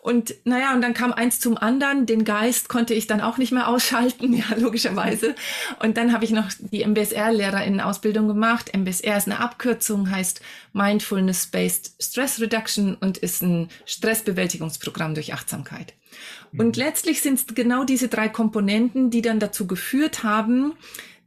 Und 0.04 0.36
naja, 0.44 0.74
und 0.74 0.82
dann 0.82 0.94
kam 0.94 1.14
eins 1.14 1.40
zum 1.40 1.58
anderen. 1.58 2.06
Den 2.06 2.26
Geist 2.26 2.68
konnte 2.68 2.94
ich 2.94 3.08
dann 3.08 3.22
auch 3.22 3.38
nicht 3.38 3.54
mehr 3.54 3.70
ausschalten, 3.70 4.34
ja, 4.38 4.44
logischerweise. 4.58 5.34
Und 5.82 5.96
dann 5.96 6.12
habe 6.12 6.26
ich 6.26 6.32
noch 6.32 6.50
die 6.60 6.84
MBSR-LehrerInnen-Ausbildung 6.86 8.28
gemacht. 8.28 8.76
MBSR 8.76 9.16
ist 9.16 9.28
eine 9.28 9.40
Abkürzung, 9.40 10.12
heißt 10.12 10.42
Mindfulness-Based 10.74 11.94
Stress 12.02 12.42
Reduction 12.42 12.96
und 12.96 13.18
ist 13.18 13.42
ein 13.44 13.70
Stressbewältigungsprogramm 13.86 15.16
durch 15.16 15.34
Achtsamkeit. 15.34 15.94
Und 16.52 16.76
mhm. 16.76 16.84
letztlich 16.84 17.22
sind 17.22 17.40
es 17.40 17.56
genau 17.56 17.86
diese 17.86 18.10
drei 18.10 18.28
Komponenten, 18.28 19.10
die 19.10 19.22
dann 19.22 19.40
dazu 19.40 19.68
geführt 19.68 20.24
haben, 20.24 20.74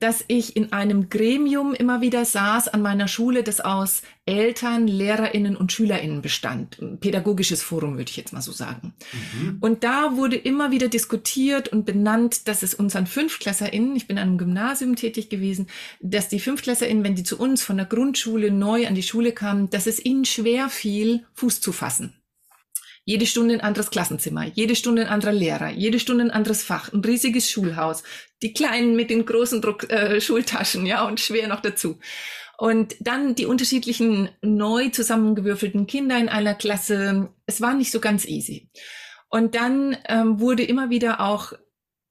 dass 0.00 0.22
ich 0.28 0.54
in 0.54 0.74
einem 0.74 1.08
Gremium 1.08 1.72
immer 1.72 2.02
wieder 2.02 2.26
saß 2.26 2.68
an 2.68 2.82
meiner 2.82 3.08
Schule, 3.08 3.42
das 3.42 3.62
aus 3.62 4.02
Eltern, 4.26 4.88
Lehrerinnen 4.88 5.56
und 5.56 5.70
Schülerinnen 5.70 6.20
bestand. 6.20 6.80
Ein 6.82 6.98
pädagogisches 6.98 7.62
Forum 7.62 7.96
würde 7.96 8.10
ich 8.10 8.16
jetzt 8.16 8.32
mal 8.32 8.42
so 8.42 8.50
sagen. 8.50 8.92
Mhm. 9.12 9.58
Und 9.60 9.84
da 9.84 10.16
wurde 10.16 10.34
immer 10.34 10.72
wieder 10.72 10.88
diskutiert 10.88 11.68
und 11.68 11.86
benannt, 11.86 12.48
dass 12.48 12.64
es 12.64 12.74
unseren 12.74 13.06
Fünftklässerinnen, 13.06 13.94
ich 13.94 14.08
bin 14.08 14.18
an 14.18 14.28
einem 14.28 14.38
Gymnasium 14.38 14.96
tätig 14.96 15.28
gewesen, 15.28 15.68
dass 16.00 16.28
die 16.28 16.40
Fünftklässerinnen, 16.40 17.04
wenn 17.04 17.14
die 17.14 17.22
zu 17.22 17.38
uns 17.38 17.62
von 17.62 17.76
der 17.76 17.86
Grundschule 17.86 18.50
neu 18.50 18.88
an 18.88 18.96
die 18.96 19.04
Schule 19.04 19.30
kamen, 19.30 19.70
dass 19.70 19.86
es 19.86 20.04
ihnen 20.04 20.24
schwer 20.24 20.68
fiel, 20.68 21.24
Fuß 21.34 21.60
zu 21.60 21.70
fassen. 21.70 22.20
Jede 23.08 23.26
Stunde 23.26 23.54
ein 23.54 23.60
anderes 23.60 23.90
Klassenzimmer, 23.90 24.46
jede 24.46 24.74
Stunde 24.74 25.02
ein 25.02 25.08
anderer 25.08 25.32
Lehrer, 25.32 25.70
jede 25.70 26.00
Stunde 26.00 26.24
ein 26.24 26.32
anderes 26.32 26.64
Fach, 26.64 26.92
ein 26.92 27.04
riesiges 27.04 27.48
Schulhaus, 27.48 28.02
die 28.42 28.52
Kleinen 28.52 28.96
mit 28.96 29.10
den 29.10 29.24
großen 29.24 29.62
Druck, 29.62 29.88
äh, 29.92 30.20
Schultaschen, 30.20 30.84
ja, 30.84 31.06
und 31.06 31.20
schwer 31.20 31.46
noch 31.46 31.60
dazu. 31.60 32.00
Und 32.58 32.96
dann 33.00 33.34
die 33.34 33.46
unterschiedlichen 33.46 34.30
neu 34.40 34.88
zusammengewürfelten 34.88 35.86
Kinder 35.86 36.18
in 36.18 36.28
einer 36.28 36.54
Klasse. 36.54 37.28
Es 37.44 37.60
war 37.60 37.74
nicht 37.74 37.90
so 37.90 38.00
ganz 38.00 38.24
easy. 38.24 38.70
Und 39.28 39.54
dann 39.54 39.96
ähm, 40.08 40.40
wurde 40.40 40.62
immer 40.62 40.88
wieder 40.88 41.20
auch 41.20 41.52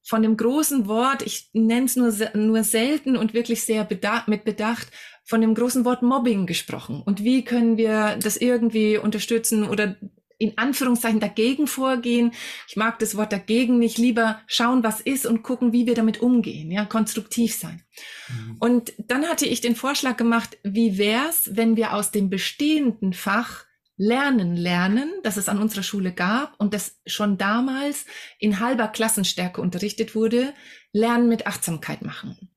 von 0.03 0.21
dem 0.21 0.37
großen 0.37 0.87
Wort, 0.87 1.23
ich 1.23 1.49
nenne 1.53 1.85
es 1.85 1.95
nur, 1.95 2.13
nur 2.35 2.63
selten 2.63 3.17
und 3.17 3.33
wirklich 3.33 3.63
sehr 3.63 3.83
bedacht, 3.83 4.27
mit 4.27 4.45
Bedacht, 4.45 4.91
von 5.23 5.41
dem 5.41 5.55
großen 5.55 5.83
Wort 5.83 6.03
Mobbing 6.03 6.45
gesprochen. 6.45 7.01
Und 7.03 7.23
wie 7.23 7.43
können 7.43 7.77
wir 7.77 8.17
das 8.21 8.37
irgendwie 8.37 8.99
unterstützen 8.99 9.67
oder 9.67 9.95
in 10.37 10.57
Anführungszeichen 10.57 11.19
dagegen 11.19 11.67
vorgehen. 11.67 12.31
Ich 12.67 12.75
mag 12.75 12.99
das 12.99 13.15
Wort 13.15 13.31
dagegen 13.31 13.79
nicht. 13.79 13.97
Lieber 13.97 14.41
schauen, 14.47 14.83
was 14.83 15.01
ist 15.01 15.25
und 15.25 15.43
gucken, 15.43 15.73
wie 15.73 15.85
wir 15.85 15.95
damit 15.95 16.21
umgehen. 16.21 16.71
Ja, 16.71 16.85
konstruktiv 16.85 17.55
sein. 17.55 17.83
Mhm. 18.27 18.57
Und 18.59 18.93
dann 18.97 19.25
hatte 19.25 19.45
ich 19.45 19.61
den 19.61 19.75
Vorschlag 19.75 20.17
gemacht, 20.17 20.57
wie 20.63 20.97
wär's, 20.97 21.49
wenn 21.53 21.77
wir 21.77 21.93
aus 21.93 22.11
dem 22.11 22.29
bestehenden 22.29 23.13
Fach 23.13 23.65
Lernen 23.97 24.57
lernen, 24.57 25.09
das 25.23 25.37
es 25.37 25.47
an 25.47 25.57
unserer 25.57 25.83
Schule 25.83 26.11
gab 26.11 26.59
und 26.59 26.73
das 26.73 26.99
schon 27.05 27.37
damals 27.37 28.05
in 28.39 28.59
halber 28.59 28.89
Klassenstärke 28.89 29.61
unterrichtet 29.61 30.15
wurde, 30.15 30.53
Lernen 30.91 31.29
mit 31.29 31.47
Achtsamkeit 31.47 32.01
machen. 32.01 32.49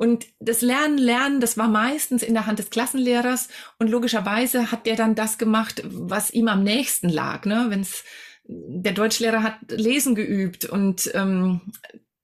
Und 0.00 0.28
das 0.38 0.62
Lernen, 0.62 0.96
Lernen, 0.96 1.40
das 1.42 1.58
war 1.58 1.68
meistens 1.68 2.22
in 2.22 2.32
der 2.32 2.46
Hand 2.46 2.58
des 2.58 2.70
Klassenlehrers 2.70 3.48
und 3.78 3.90
logischerweise 3.90 4.72
hat 4.72 4.86
der 4.86 4.96
dann 4.96 5.14
das 5.14 5.36
gemacht, 5.36 5.82
was 5.84 6.30
ihm 6.30 6.48
am 6.48 6.64
nächsten 6.64 7.10
lag. 7.10 7.44
Ne? 7.44 7.66
Wenn's, 7.68 8.02
der 8.44 8.92
Deutschlehrer 8.92 9.42
hat 9.42 9.58
Lesen 9.68 10.14
geübt 10.14 10.64
und 10.64 11.10
ähm, 11.12 11.60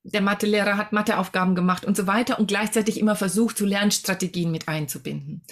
der 0.04 0.22
Mathelehrer 0.22 0.78
hat 0.78 0.94
Matheaufgaben 0.94 1.54
gemacht 1.54 1.84
und 1.84 1.98
so 1.98 2.06
weiter 2.06 2.38
und 2.38 2.48
gleichzeitig 2.48 2.98
immer 2.98 3.14
versucht, 3.14 3.58
so 3.58 3.66
Lernstrategien 3.66 4.50
mit 4.50 4.68
einzubinden. 4.68 5.42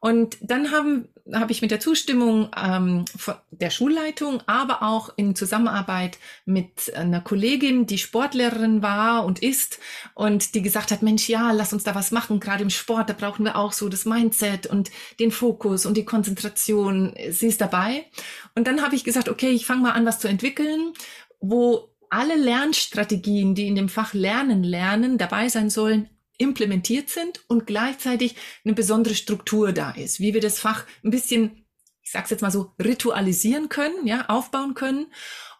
Und 0.00 0.36
dann 0.40 0.70
haben 0.70 1.08
habe 1.34 1.52
ich 1.52 1.62
mit 1.62 1.70
der 1.70 1.80
Zustimmung 1.80 2.48
ähm, 2.56 3.04
der 3.50 3.70
Schulleitung, 3.70 4.42
aber 4.46 4.82
auch 4.82 5.10
in 5.16 5.34
Zusammenarbeit 5.34 6.18
mit 6.44 6.92
einer 6.94 7.20
Kollegin, 7.20 7.86
die 7.86 7.98
Sportlehrerin 7.98 8.82
war 8.82 9.24
und 9.24 9.40
ist 9.40 9.78
und 10.14 10.54
die 10.54 10.62
gesagt 10.62 10.90
hat, 10.90 11.02
Mensch, 11.02 11.28
ja, 11.28 11.52
lass 11.52 11.72
uns 11.72 11.84
da 11.84 11.94
was 11.94 12.10
machen. 12.10 12.40
Gerade 12.40 12.62
im 12.62 12.70
Sport, 12.70 13.10
da 13.10 13.14
brauchen 13.14 13.44
wir 13.44 13.56
auch 13.56 13.72
so 13.72 13.88
das 13.88 14.04
Mindset 14.04 14.66
und 14.66 14.90
den 15.20 15.30
Fokus 15.30 15.86
und 15.86 15.96
die 15.96 16.04
Konzentration. 16.04 17.14
Sie 17.30 17.48
ist 17.48 17.60
dabei. 17.60 18.06
Und 18.54 18.66
dann 18.66 18.82
habe 18.82 18.94
ich 18.94 19.04
gesagt, 19.04 19.28
okay, 19.28 19.50
ich 19.50 19.66
fange 19.66 19.82
mal 19.82 19.92
an, 19.92 20.06
was 20.06 20.20
zu 20.20 20.28
entwickeln, 20.28 20.92
wo 21.40 21.90
alle 22.10 22.36
Lernstrategien, 22.36 23.54
die 23.54 23.68
in 23.68 23.74
dem 23.74 23.90
Fach 23.90 24.14
Lernen 24.14 24.64
lernen, 24.64 25.18
dabei 25.18 25.48
sein 25.48 25.68
sollen, 25.68 26.08
implementiert 26.38 27.10
sind 27.10 27.44
und 27.48 27.66
gleichzeitig 27.66 28.36
eine 28.64 28.74
besondere 28.74 29.14
Struktur 29.14 29.72
da 29.72 29.90
ist, 29.90 30.20
wie 30.20 30.34
wir 30.34 30.40
das 30.40 30.58
Fach 30.58 30.86
ein 31.04 31.10
bisschen, 31.10 31.66
ich 32.02 32.12
sag's 32.12 32.30
jetzt 32.30 32.42
mal 32.42 32.50
so, 32.50 32.72
ritualisieren 32.82 33.68
können, 33.68 34.06
ja, 34.06 34.26
aufbauen 34.28 34.74
können 34.74 35.06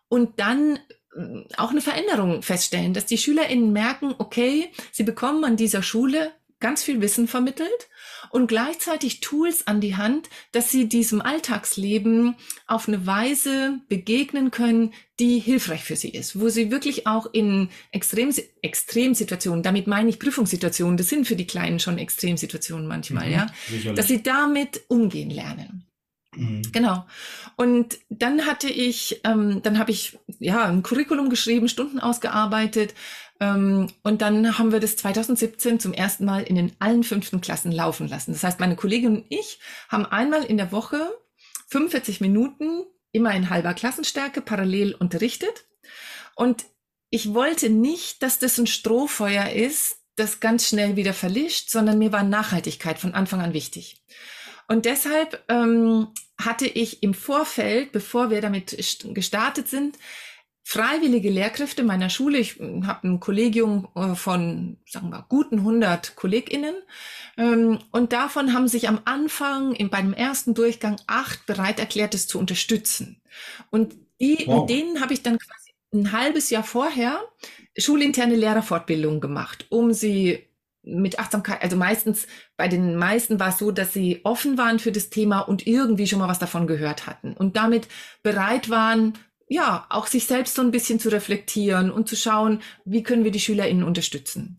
und 0.08 0.40
dann 0.40 0.78
äh, 1.16 1.44
auch 1.56 1.70
eine 1.70 1.80
Veränderung 1.80 2.42
feststellen, 2.42 2.94
dass 2.94 3.06
die 3.06 3.18
SchülerInnen 3.18 3.73
merken, 3.73 4.14
okay, 4.18 4.70
sie 4.92 5.02
bekommen 5.02 5.44
an 5.44 5.56
dieser 5.56 5.82
Schule 5.82 6.32
ganz 6.61 6.82
viel 6.82 7.00
Wissen 7.00 7.28
vermittelt 7.28 7.88
und 8.30 8.47
gleichzeitig 8.47 9.20
Tools 9.20 9.66
an 9.66 9.80
die 9.80 9.97
Hand, 9.97 10.28
dass 10.52 10.70
sie 10.70 10.88
diesem 10.88 11.20
Alltagsleben 11.20 12.37
auf 12.66 12.88
eine 12.88 13.06
Weise 13.06 13.80
begegnen 13.88 14.50
können, 14.50 14.92
die 15.18 15.38
hilfreich 15.38 15.82
für 15.85 15.97
sie 15.97 16.11
ist, 16.11 16.38
wo 16.38 16.49
sie 16.49 16.70
wirklich 16.70 17.06
auch 17.06 17.26
in 17.32 17.70
Extrem, 17.90 18.32
Extremsituationen, 18.62 19.62
damit 19.62 19.87
meine 19.87 20.11
ich 20.11 20.18
Prüfungssituationen, 20.18 20.97
das 20.97 21.08
sind 21.08 21.26
für 21.26 21.37
die 21.37 21.47
Kleinen 21.47 21.80
schon 21.80 21.99
Extremsituationen 21.99 22.87
manchmal, 22.87 23.26
mhm, 23.26 23.32
ja, 23.32 23.47
sicherlich. 23.68 23.97
dass 23.97 24.06
sie 24.06 24.23
damit 24.23 24.82
umgehen 24.88 25.30
lernen. 25.30 25.88
Mhm. 26.37 26.62
Genau. 26.73 27.06
Und 27.56 27.99
dann 28.08 28.47
hatte 28.47 28.68
ich, 28.68 29.20
ähm, 29.25 29.61
dann 29.62 29.78
habe 29.78 29.90
ich 29.90 30.18
ja 30.38 30.64
ein 30.66 30.82
Curriculum 30.82 31.30
geschrieben, 31.30 31.68
Stunden 31.68 31.99
ausgearbeitet, 31.99 32.94
und 33.40 33.92
dann 34.02 34.59
haben 34.59 34.73
wir 34.73 34.80
das 34.80 34.97
2017 34.97 35.78
zum 35.78 35.92
ersten 35.92 36.25
Mal 36.25 36.42
in 36.42 36.57
den 36.57 36.73
allen 36.80 37.04
fünften 37.04 37.40
Klassen 37.40 37.71
laufen 37.71 38.09
lassen. 38.09 38.33
Das 38.33 38.42
heißt, 38.42 38.59
meine 38.59 38.75
Kollegin 38.75 39.18
und 39.18 39.26
ich 39.28 39.61
haben 39.88 40.07
einmal 40.07 40.45
in 40.45 40.57
der 40.57 40.73
Woche 40.73 40.99
45 41.68 42.21
Minuten 42.21 42.85
immer 43.12 43.33
in 43.35 43.49
halber 43.49 43.75
Klassenstärke 43.75 44.40
parallel 44.40 44.95
unterrichtet. 44.95 45.66
Und 46.35 46.64
ich 47.11 47.33
wollte 47.33 47.71
nicht, 47.71 48.23
dass 48.23 48.38
das 48.38 48.59
ein 48.59 48.66
Strohfeuer 48.66 49.50
ist, 49.50 49.99
das 50.16 50.40
ganz 50.40 50.68
schnell 50.68 50.97
wieder 50.97 51.14
verlischt, 51.14 51.71
sondern 51.71 51.99
mir 51.99 52.11
war 52.11 52.25
Nachhaltigkeit 52.25 52.99
von 52.99 53.14
Anfang 53.14 53.40
an 53.40 53.54
wichtig. 53.54 54.02
Und 54.66 54.85
deshalb 54.85 55.42
ähm, 55.49 56.09
hatte 56.38 56.66
ich 56.66 57.02
im 57.02 57.14
Vorfeld, 57.14 57.92
bevor 57.92 58.30
wir 58.30 58.40
damit 58.40 58.76
gestartet 59.14 59.68
sind, 59.68 59.97
freiwillige 60.68 61.30
Lehrkräfte 61.30 61.82
meiner 61.82 62.10
Schule. 62.10 62.37
Ich 62.37 62.56
hm, 62.56 62.87
habe 62.87 63.08
ein 63.08 63.20
Kollegium 63.20 63.88
äh, 63.94 64.14
von, 64.14 64.76
sagen 64.87 65.08
wir, 65.08 65.25
guten 65.26 65.60
100 65.60 66.14
KollegInnen. 66.14 66.75
Ähm, 67.38 67.78
und 67.90 68.12
davon 68.12 68.52
haben 68.52 68.68
sich 68.68 68.87
am 68.87 69.00
Anfang, 69.06 69.72
in, 69.72 69.88
bei 69.88 70.02
dem 70.02 70.12
ersten 70.12 70.52
Durchgang, 70.52 71.00
acht 71.06 71.46
bereit 71.46 71.78
erklärt, 71.78 72.12
es 72.12 72.26
zu 72.26 72.38
unterstützen. 72.38 73.22
Und 73.70 73.94
die, 74.20 74.44
wow. 74.44 74.60
mit 74.60 74.68
denen 74.68 75.00
habe 75.00 75.14
ich 75.14 75.22
dann 75.22 75.38
quasi 75.38 75.72
ein 75.94 76.12
halbes 76.12 76.50
Jahr 76.50 76.64
vorher 76.64 77.18
schulinterne 77.78 78.34
Lehrerfortbildung 78.34 79.22
gemacht, 79.22 79.64
um 79.70 79.94
sie 79.94 80.48
mit 80.82 81.18
Achtsamkeit, 81.18 81.62
also 81.62 81.76
meistens, 81.76 82.26
bei 82.58 82.68
den 82.68 82.94
meisten 82.96 83.40
war 83.40 83.48
es 83.48 83.58
so, 83.58 83.70
dass 83.70 83.94
sie 83.94 84.20
offen 84.25 84.58
waren 84.58 84.78
für 84.78 84.92
das 84.92 85.08
Thema 85.08 85.40
und 85.40 85.66
irgendwie 85.66 86.06
schon 86.06 86.18
mal 86.18 86.28
was 86.28 86.38
davon 86.38 86.66
gehört 86.66 87.06
hatten 87.06 87.32
und 87.32 87.56
damit 87.56 87.88
bereit 88.22 88.68
waren, 88.68 89.14
ja, 89.49 89.87
auch 89.88 90.07
sich 90.07 90.26
selbst 90.26 90.55
so 90.55 90.62
ein 90.62 90.71
bisschen 90.71 91.00
zu 91.00 91.09
reflektieren 91.11 91.90
und 91.90 92.09
zu 92.09 92.17
schauen, 92.17 92.62
wie 92.85 93.02
können 93.02 93.25
wir 93.25 93.31
die 93.31 93.40
SchülerInnen 93.40 93.85
unterstützen. 93.85 94.57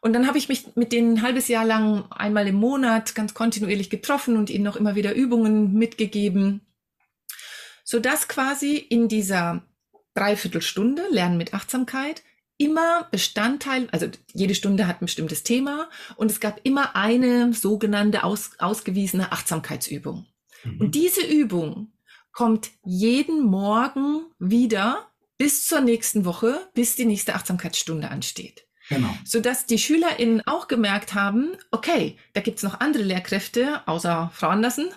Und 0.00 0.12
dann 0.12 0.26
habe 0.26 0.38
ich 0.38 0.48
mich 0.48 0.76
mit 0.76 0.92
denen 0.92 1.14
ein 1.14 1.22
halbes 1.22 1.48
Jahr 1.48 1.64
lang 1.64 2.04
einmal 2.10 2.46
im 2.46 2.54
Monat 2.54 3.14
ganz 3.14 3.34
kontinuierlich 3.34 3.90
getroffen 3.90 4.36
und 4.36 4.50
ihnen 4.50 4.64
noch 4.64 4.76
immer 4.76 4.94
wieder 4.94 5.14
Übungen 5.14 5.72
mitgegeben, 5.72 6.60
sodass 7.84 8.28
quasi 8.28 8.76
in 8.76 9.08
dieser 9.08 9.62
Dreiviertelstunde 10.14 11.02
Lernen 11.10 11.36
mit 11.36 11.54
Achtsamkeit 11.54 12.22
immer 12.58 13.08
Bestandteil, 13.10 13.88
also 13.92 14.08
jede 14.34 14.54
Stunde 14.54 14.86
hat 14.86 15.00
ein 15.00 15.06
bestimmtes 15.06 15.42
Thema 15.44 15.88
und 16.16 16.30
es 16.30 16.40
gab 16.40 16.60
immer 16.64 16.96
eine 16.96 17.52
sogenannte 17.52 18.24
aus, 18.24 18.50
ausgewiesene 18.58 19.32
Achtsamkeitsübung. 19.32 20.26
Mhm. 20.64 20.80
Und 20.80 20.94
diese 20.94 21.24
Übung 21.24 21.92
kommt 22.38 22.70
jeden 22.84 23.42
Morgen 23.42 24.20
wieder 24.38 25.08
bis 25.38 25.66
zur 25.66 25.80
nächsten 25.80 26.24
Woche, 26.24 26.60
bis 26.72 26.94
die 26.94 27.04
nächste 27.04 27.34
Achtsamkeitsstunde 27.34 28.12
ansteht. 28.12 28.64
Genau. 28.88 29.08
Sodass 29.24 29.66
die 29.66 29.76
SchülerInnen 29.76 30.46
auch 30.46 30.68
gemerkt 30.68 31.14
haben, 31.14 31.56
okay, 31.72 32.16
da 32.34 32.40
gibt's 32.40 32.62
noch 32.62 32.78
andere 32.78 33.02
Lehrkräfte, 33.02 33.80
außer 33.86 34.30
Frau 34.32 34.50
Andersen, 34.50 34.88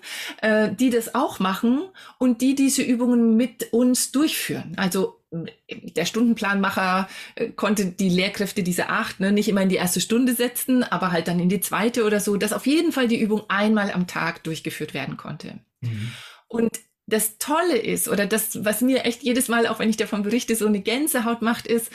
äh, 0.44 0.72
die 0.72 0.92
das 0.92 1.16
auch 1.16 1.40
machen 1.40 1.82
und 2.20 2.42
die 2.42 2.54
diese 2.54 2.84
Übungen 2.84 3.36
mit 3.36 3.74
uns 3.74 4.12
durchführen. 4.12 4.74
Also 4.78 5.20
der 5.32 6.06
Stundenplanmacher 6.06 7.10
äh, 7.34 7.50
konnte 7.50 7.88
die 7.88 8.10
Lehrkräfte 8.10 8.62
diese 8.62 8.90
acht 8.90 9.20
ne, 9.20 9.32
nicht 9.32 9.50
immer 9.50 9.64
in 9.64 9.70
die 9.70 9.78
erste 9.78 10.00
Stunde 10.00 10.36
setzen, 10.36 10.84
aber 10.84 11.12
halt 11.12 11.28
dann 11.28 11.40
in 11.40 11.50
die 11.50 11.62
zweite 11.62 12.06
oder 12.06 12.20
so, 12.20 12.38
dass 12.38 12.54
auf 12.54 12.68
jeden 12.68 12.92
Fall 12.92 13.08
die 13.08 13.20
Übung 13.20 13.42
einmal 13.48 13.92
am 13.92 14.06
Tag 14.06 14.44
durchgeführt 14.44 14.94
werden 14.94 15.18
konnte. 15.18 15.58
Mhm. 15.82 16.12
Und 16.48 16.70
das 17.12 17.38
Tolle 17.38 17.78
ist 17.78 18.08
oder 18.08 18.26
das, 18.26 18.64
was 18.66 18.82
mir 18.82 19.06
echt 19.06 19.24
jedes 19.24 19.48
Mal, 19.48 19.68
auch 19.68 19.80
wenn 19.80 19.90
ich 19.90 19.98
davon 19.98 20.24
berichte, 20.24 20.56
so 20.56 20.66
eine 20.66 20.80
Gänsehaut 20.80 21.42
macht, 21.42 21.68
ist, 21.68 21.92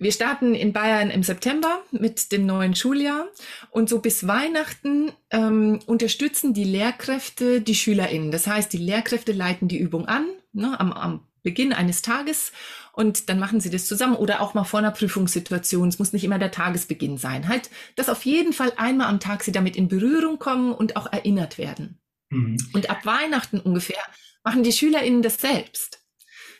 wir 0.00 0.12
starten 0.12 0.54
in 0.54 0.72
Bayern 0.72 1.10
im 1.10 1.22
September 1.22 1.82
mit 1.90 2.30
dem 2.30 2.46
neuen 2.46 2.76
Schuljahr 2.76 3.26
und 3.70 3.88
so 3.88 4.00
bis 4.00 4.26
Weihnachten 4.26 5.12
ähm, 5.30 5.80
unterstützen 5.86 6.54
die 6.54 6.64
Lehrkräfte 6.64 7.60
die 7.60 7.74
SchülerInnen. 7.74 8.30
Das 8.30 8.46
heißt, 8.46 8.72
die 8.72 8.78
Lehrkräfte 8.78 9.32
leiten 9.32 9.66
die 9.66 9.78
Übung 9.78 10.06
an, 10.06 10.26
ne, 10.52 10.78
am, 10.78 10.92
am 10.92 11.26
Beginn 11.42 11.72
eines 11.72 12.02
Tages 12.02 12.52
und 12.92 13.28
dann 13.28 13.38
machen 13.38 13.60
sie 13.60 13.70
das 13.70 13.86
zusammen 13.86 14.16
oder 14.16 14.40
auch 14.40 14.54
mal 14.54 14.64
vor 14.64 14.78
einer 14.78 14.90
Prüfungssituation. 14.90 15.88
Es 15.88 15.98
muss 15.98 16.12
nicht 16.12 16.24
immer 16.24 16.38
der 16.38 16.50
Tagesbeginn 16.50 17.18
sein. 17.18 17.48
Halt, 17.48 17.70
dass 17.96 18.08
auf 18.08 18.24
jeden 18.24 18.52
Fall 18.52 18.72
einmal 18.76 19.08
am 19.08 19.20
Tag 19.20 19.42
sie 19.42 19.52
damit 19.52 19.76
in 19.76 19.88
Berührung 19.88 20.38
kommen 20.38 20.72
und 20.72 20.96
auch 20.96 21.12
erinnert 21.12 21.58
werden. 21.58 21.98
Mhm. 22.30 22.56
Und 22.72 22.90
ab 22.90 23.04
Weihnachten 23.04 23.60
ungefähr 23.60 24.02
machen 24.44 24.62
die 24.62 24.72
SchülerInnen 24.72 25.22
das 25.22 25.40
selbst. 25.40 26.00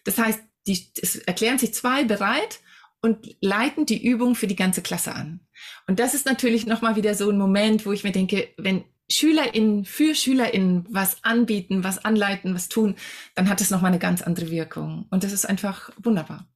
Das 0.04 0.18
heißt, 0.18 0.40
die 0.66 0.90
es 1.00 1.16
erklären 1.16 1.58
sich 1.58 1.74
zwei 1.74 2.04
bereit 2.04 2.60
und 3.00 3.36
leiten 3.40 3.86
die 3.86 4.04
Übung 4.04 4.34
für 4.34 4.46
die 4.46 4.56
ganze 4.56 4.82
Klasse 4.82 5.14
an. 5.14 5.40
Und 5.86 5.98
das 6.00 6.14
ist 6.14 6.26
natürlich 6.26 6.66
nochmal 6.66 6.96
wieder 6.96 7.14
so 7.14 7.30
ein 7.30 7.38
Moment, 7.38 7.86
wo 7.86 7.92
ich 7.92 8.04
mir 8.04 8.12
denke, 8.12 8.48
wenn 8.56 8.84
SchülerInnen 9.10 9.84
für 9.84 10.14
SchülerInnen 10.14 10.86
was 10.90 11.24
anbieten, 11.24 11.84
was 11.84 12.04
anleiten, 12.04 12.54
was 12.54 12.68
tun, 12.68 12.96
dann 13.34 13.48
hat 13.48 13.60
es 13.60 13.70
nochmal 13.70 13.90
eine 13.90 13.98
ganz 13.98 14.22
andere 14.22 14.50
Wirkung. 14.50 15.06
Und 15.10 15.24
das 15.24 15.32
ist 15.32 15.46
einfach 15.46 15.90
wunderbar. 15.98 16.46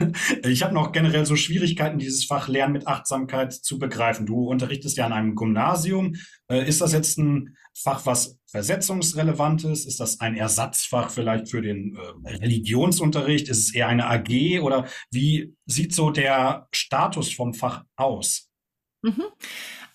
Ich 0.44 0.62
habe 0.62 0.74
noch 0.74 0.92
generell 0.92 1.26
so 1.26 1.36
Schwierigkeiten, 1.36 1.98
dieses 1.98 2.24
Fach 2.24 2.48
Lernen 2.48 2.72
mit 2.72 2.86
Achtsamkeit 2.86 3.52
zu 3.52 3.78
begreifen. 3.78 4.26
Du 4.26 4.48
unterrichtest 4.48 4.96
ja 4.96 5.06
an 5.06 5.12
einem 5.12 5.34
Gymnasium. 5.34 6.16
Äh, 6.48 6.68
ist 6.68 6.80
das 6.80 6.92
jetzt 6.92 7.18
ein 7.18 7.56
Fach, 7.74 8.04
was 8.06 8.38
versetzungsrelevant 8.46 9.64
ist? 9.64 9.86
Ist 9.86 10.00
das 10.00 10.20
ein 10.20 10.36
Ersatzfach 10.36 11.10
vielleicht 11.10 11.50
für 11.50 11.62
den 11.62 11.96
äh, 11.96 12.36
Religionsunterricht? 12.36 13.48
Ist 13.48 13.58
es 13.58 13.74
eher 13.74 13.88
eine 13.88 14.06
AG 14.06 14.60
oder 14.60 14.86
wie 15.10 15.54
sieht 15.66 15.94
so 15.94 16.10
der 16.10 16.68
Status 16.72 17.32
vom 17.32 17.54
Fach 17.54 17.84
aus? 17.96 18.50
Mhm. 19.02 19.24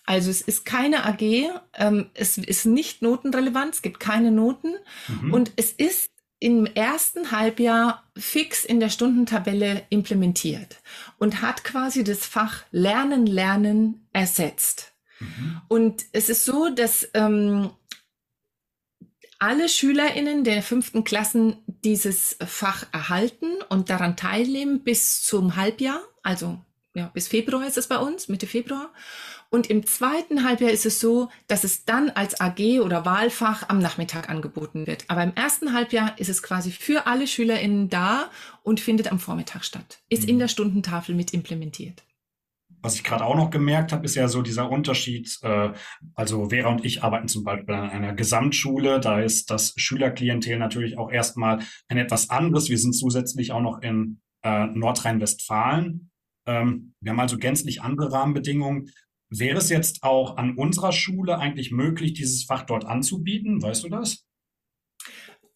Also 0.05 0.29
es 0.29 0.41
ist 0.41 0.65
keine 0.65 1.05
AG, 1.05 1.49
ähm, 1.73 2.11
es 2.13 2.37
ist 2.37 2.65
nicht 2.65 3.01
notenrelevant, 3.01 3.73
es 3.73 3.81
gibt 3.81 3.99
keine 3.99 4.31
Noten 4.31 4.75
mhm. 5.07 5.33
und 5.33 5.51
es 5.55 5.71
ist 5.71 6.11
im 6.39 6.65
ersten 6.65 7.31
Halbjahr 7.31 8.03
fix 8.17 8.65
in 8.65 8.79
der 8.79 8.89
Stundentabelle 8.89 9.83
implementiert 9.89 10.77
und 11.17 11.41
hat 11.41 11.63
quasi 11.63 12.03
das 12.03 12.25
Fach 12.25 12.63
Lernen, 12.71 13.25
Lernen 13.25 14.07
ersetzt. 14.13 14.93
Mhm. 15.19 15.61
Und 15.67 16.05
es 16.11 16.29
ist 16.29 16.45
so, 16.45 16.69
dass 16.69 17.09
ähm, 17.13 17.71
alle 19.39 19.69
SchülerInnen 19.69 20.43
der 20.43 20.61
fünften 20.61 21.03
Klassen 21.03 21.57
dieses 21.67 22.37
Fach 22.45 22.85
erhalten 22.91 23.51
und 23.69 23.89
daran 23.89 24.17
teilnehmen 24.17 24.83
bis 24.83 25.23
zum 25.23 25.55
Halbjahr, 25.55 26.01
also 26.23 26.59
ja, 26.95 27.07
bis 27.13 27.27
Februar 27.27 27.67
ist 27.67 27.77
es 27.77 27.87
bei 27.87 27.97
uns, 27.97 28.29
Mitte 28.29 28.47
Februar. 28.47 28.93
Und 29.49 29.69
im 29.69 29.85
zweiten 29.85 30.43
Halbjahr 30.43 30.71
ist 30.71 30.85
es 30.85 30.99
so, 30.99 31.29
dass 31.47 31.63
es 31.63 31.85
dann 31.85 32.09
als 32.09 32.39
AG 32.41 32.81
oder 32.81 33.05
Wahlfach 33.05 33.69
am 33.69 33.79
Nachmittag 33.79 34.29
angeboten 34.29 34.87
wird. 34.87 35.05
Aber 35.07 35.23
im 35.23 35.33
ersten 35.35 35.73
Halbjahr 35.73 36.17
ist 36.17 36.29
es 36.29 36.43
quasi 36.43 36.71
für 36.71 37.07
alle 37.07 37.27
SchülerInnen 37.27 37.89
da 37.89 38.29
und 38.63 38.79
findet 38.79 39.11
am 39.11 39.19
Vormittag 39.19 39.63
statt. 39.63 39.99
Ist 40.09 40.23
mhm. 40.23 40.29
in 40.29 40.39
der 40.39 40.47
Stundentafel 40.47 41.15
mit 41.15 41.33
implementiert. 41.33 42.03
Was 42.85 42.95
ich 42.95 43.03
gerade 43.03 43.25
auch 43.25 43.35
noch 43.35 43.49
gemerkt 43.49 43.91
habe, 43.93 44.05
ist 44.05 44.13
ja 44.13 44.27
so 44.27 44.43
dieser 44.43 44.69
Unterschied. 44.69 45.39
Äh, 45.41 45.71
also 46.13 46.49
Vera 46.49 46.69
und 46.69 46.85
ich 46.85 47.03
arbeiten 47.03 47.27
zum 47.27 47.43
Beispiel 47.43 47.73
an 47.73 47.89
einer 47.89 48.13
Gesamtschule. 48.13 48.99
Da 48.99 49.21
ist 49.21 49.49
das 49.49 49.73
Schülerklientel 49.75 50.59
natürlich 50.59 50.97
auch 50.97 51.11
erstmal 51.11 51.63
ein 51.87 51.97
etwas 51.97 52.29
anderes. 52.29 52.69
Wir 52.69 52.77
sind 52.77 52.93
zusätzlich 52.93 53.51
auch 53.51 53.61
noch 53.61 53.81
in 53.81 54.21
äh, 54.43 54.67
Nordrhein-Westfalen. 54.67 56.11
Ähm, 56.45 56.93
wir 57.01 57.11
haben 57.11 57.19
also 57.19 57.39
gänzlich 57.39 57.81
andere 57.81 58.11
Rahmenbedingungen. 58.11 58.91
Wäre 59.29 59.57
es 59.57 59.69
jetzt 59.69 60.03
auch 60.03 60.37
an 60.37 60.55
unserer 60.55 60.91
Schule 60.91 61.39
eigentlich 61.39 61.71
möglich, 61.71 62.13
dieses 62.13 62.43
Fach 62.43 62.63
dort 62.63 62.85
anzubieten? 62.85 63.61
Weißt 63.61 63.83
du 63.83 63.89
das? 63.89 64.25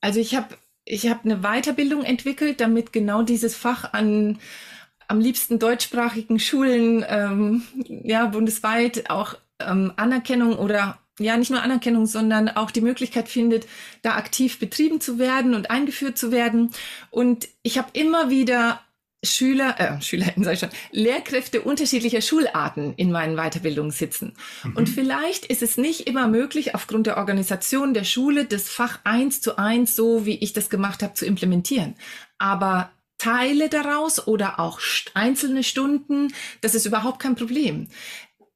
Also 0.01 0.19
ich 0.19 0.35
habe 0.35 0.57
ich 0.85 1.07
hab 1.07 1.23
eine 1.23 1.41
Weiterbildung 1.41 2.03
entwickelt, 2.03 2.61
damit 2.61 2.91
genau 2.93 3.21
dieses 3.21 3.55
Fach 3.55 3.93
an 3.93 4.39
am 5.07 5.19
liebsten 5.19 5.59
deutschsprachigen 5.59 6.39
Schulen 6.39 7.03
ähm, 7.07 7.63
ja 7.87 8.27
bundesweit 8.27 9.09
auch 9.09 9.35
ähm, 9.59 9.91
Anerkennung 9.95 10.55
oder 10.55 10.99
ja 11.19 11.35
nicht 11.35 11.51
nur 11.51 11.61
Anerkennung, 11.61 12.05
sondern 12.05 12.47
auch 12.49 12.71
die 12.71 12.81
Möglichkeit 12.81 13.27
findet, 13.27 13.67
da 14.01 14.15
aktiv 14.15 14.59
betrieben 14.59 15.01
zu 15.01 15.19
werden 15.19 15.53
und 15.53 15.69
eingeführt 15.69 16.17
zu 16.17 16.31
werden. 16.31 16.71
Und 17.11 17.49
ich 17.63 17.77
habe 17.77 17.89
immer 17.93 18.29
wieder 18.29 18.81
Schüler, 19.23 19.75
äh, 19.79 20.01
SchülerInnen 20.01 20.43
sag 20.43 20.53
ich 20.53 20.59
schon, 20.59 20.69
Lehrkräfte 20.91 21.61
unterschiedlicher 21.61 22.21
Schularten 22.21 22.93
in 22.95 23.11
meinen 23.11 23.35
Weiterbildungen 23.35 23.91
sitzen. 23.91 24.33
Mhm. 24.63 24.75
Und 24.75 24.89
vielleicht 24.89 25.45
ist 25.45 25.61
es 25.61 25.77
nicht 25.77 26.07
immer 26.07 26.27
möglich, 26.27 26.75
aufgrund 26.75 27.07
der 27.07 27.17
Organisation 27.17 27.93
der 27.93 28.03
Schule 28.03 28.45
das 28.45 28.69
Fach 28.69 28.99
eins 29.03 29.41
zu 29.41 29.57
eins, 29.57 29.95
so 29.95 30.25
wie 30.25 30.37
ich 30.37 30.53
das 30.53 30.69
gemacht 30.69 31.03
habe, 31.03 31.13
zu 31.13 31.25
implementieren. 31.25 31.95
Aber 32.37 32.91
Teile 33.17 33.67
daraus 33.67 34.27
oder 34.27 34.59
auch 34.59 34.79
einzelne 35.13 35.63
Stunden, 35.63 36.33
das 36.61 36.73
ist 36.73 36.85
überhaupt 36.85 37.19
kein 37.19 37.35
Problem. 37.35 37.87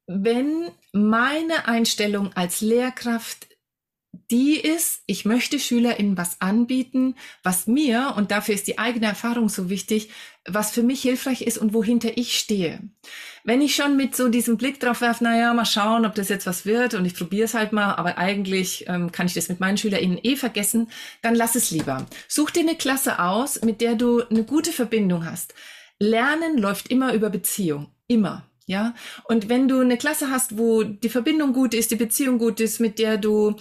Wenn 0.06 0.70
meine 0.92 1.68
Einstellung 1.68 2.32
als 2.34 2.60
Lehrkraft 2.60 3.46
die 4.30 4.58
ist, 4.58 5.02
ich 5.06 5.24
möchte 5.24 5.58
SchülerInnen 5.58 6.16
was 6.16 6.40
anbieten, 6.40 7.16
was 7.42 7.66
mir, 7.66 8.14
und 8.16 8.30
dafür 8.30 8.54
ist 8.54 8.66
die 8.66 8.78
eigene 8.78 9.06
Erfahrung 9.06 9.48
so 9.48 9.68
wichtig, 9.70 10.10
was 10.46 10.70
für 10.70 10.82
mich 10.82 11.02
hilfreich 11.02 11.42
ist 11.42 11.58
und 11.58 11.72
wohinter 11.72 12.16
ich 12.16 12.38
stehe. 12.38 12.80
Wenn 13.44 13.62
ich 13.62 13.74
schon 13.74 13.96
mit 13.96 14.14
so 14.14 14.28
diesem 14.28 14.56
Blick 14.56 14.80
drauf 14.80 15.00
werfe, 15.00 15.24
naja, 15.24 15.52
mal 15.54 15.64
schauen, 15.64 16.04
ob 16.04 16.14
das 16.14 16.28
jetzt 16.28 16.46
was 16.46 16.66
wird 16.66 16.94
und 16.94 17.04
ich 17.04 17.14
probiere 17.14 17.44
es 17.44 17.54
halt 17.54 17.72
mal, 17.72 17.94
aber 17.94 18.18
eigentlich 18.18 18.84
ähm, 18.88 19.12
kann 19.12 19.26
ich 19.26 19.34
das 19.34 19.48
mit 19.48 19.60
meinen 19.60 19.76
SchülerInnen 19.76 20.18
eh 20.22 20.36
vergessen, 20.36 20.88
dann 21.22 21.34
lass 21.34 21.54
es 21.54 21.70
lieber. 21.70 22.06
Such 22.28 22.50
dir 22.50 22.60
eine 22.60 22.76
Klasse 22.76 23.18
aus, 23.18 23.62
mit 23.62 23.80
der 23.80 23.94
du 23.94 24.22
eine 24.22 24.44
gute 24.44 24.72
Verbindung 24.72 25.24
hast. 25.24 25.54
Lernen 25.98 26.58
läuft 26.58 26.88
immer 26.88 27.14
über 27.14 27.30
Beziehung. 27.30 27.88
Immer. 28.06 28.48
Ja, 28.66 28.94
und 29.24 29.50
wenn 29.50 29.68
du 29.68 29.80
eine 29.80 29.98
Klasse 29.98 30.30
hast, 30.30 30.56
wo 30.56 30.84
die 30.84 31.10
Verbindung 31.10 31.52
gut 31.52 31.74
ist, 31.74 31.90
die 31.90 31.96
Beziehung 31.96 32.38
gut 32.38 32.60
ist, 32.60 32.80
mit 32.80 32.98
der 32.98 33.18
du 33.18 33.56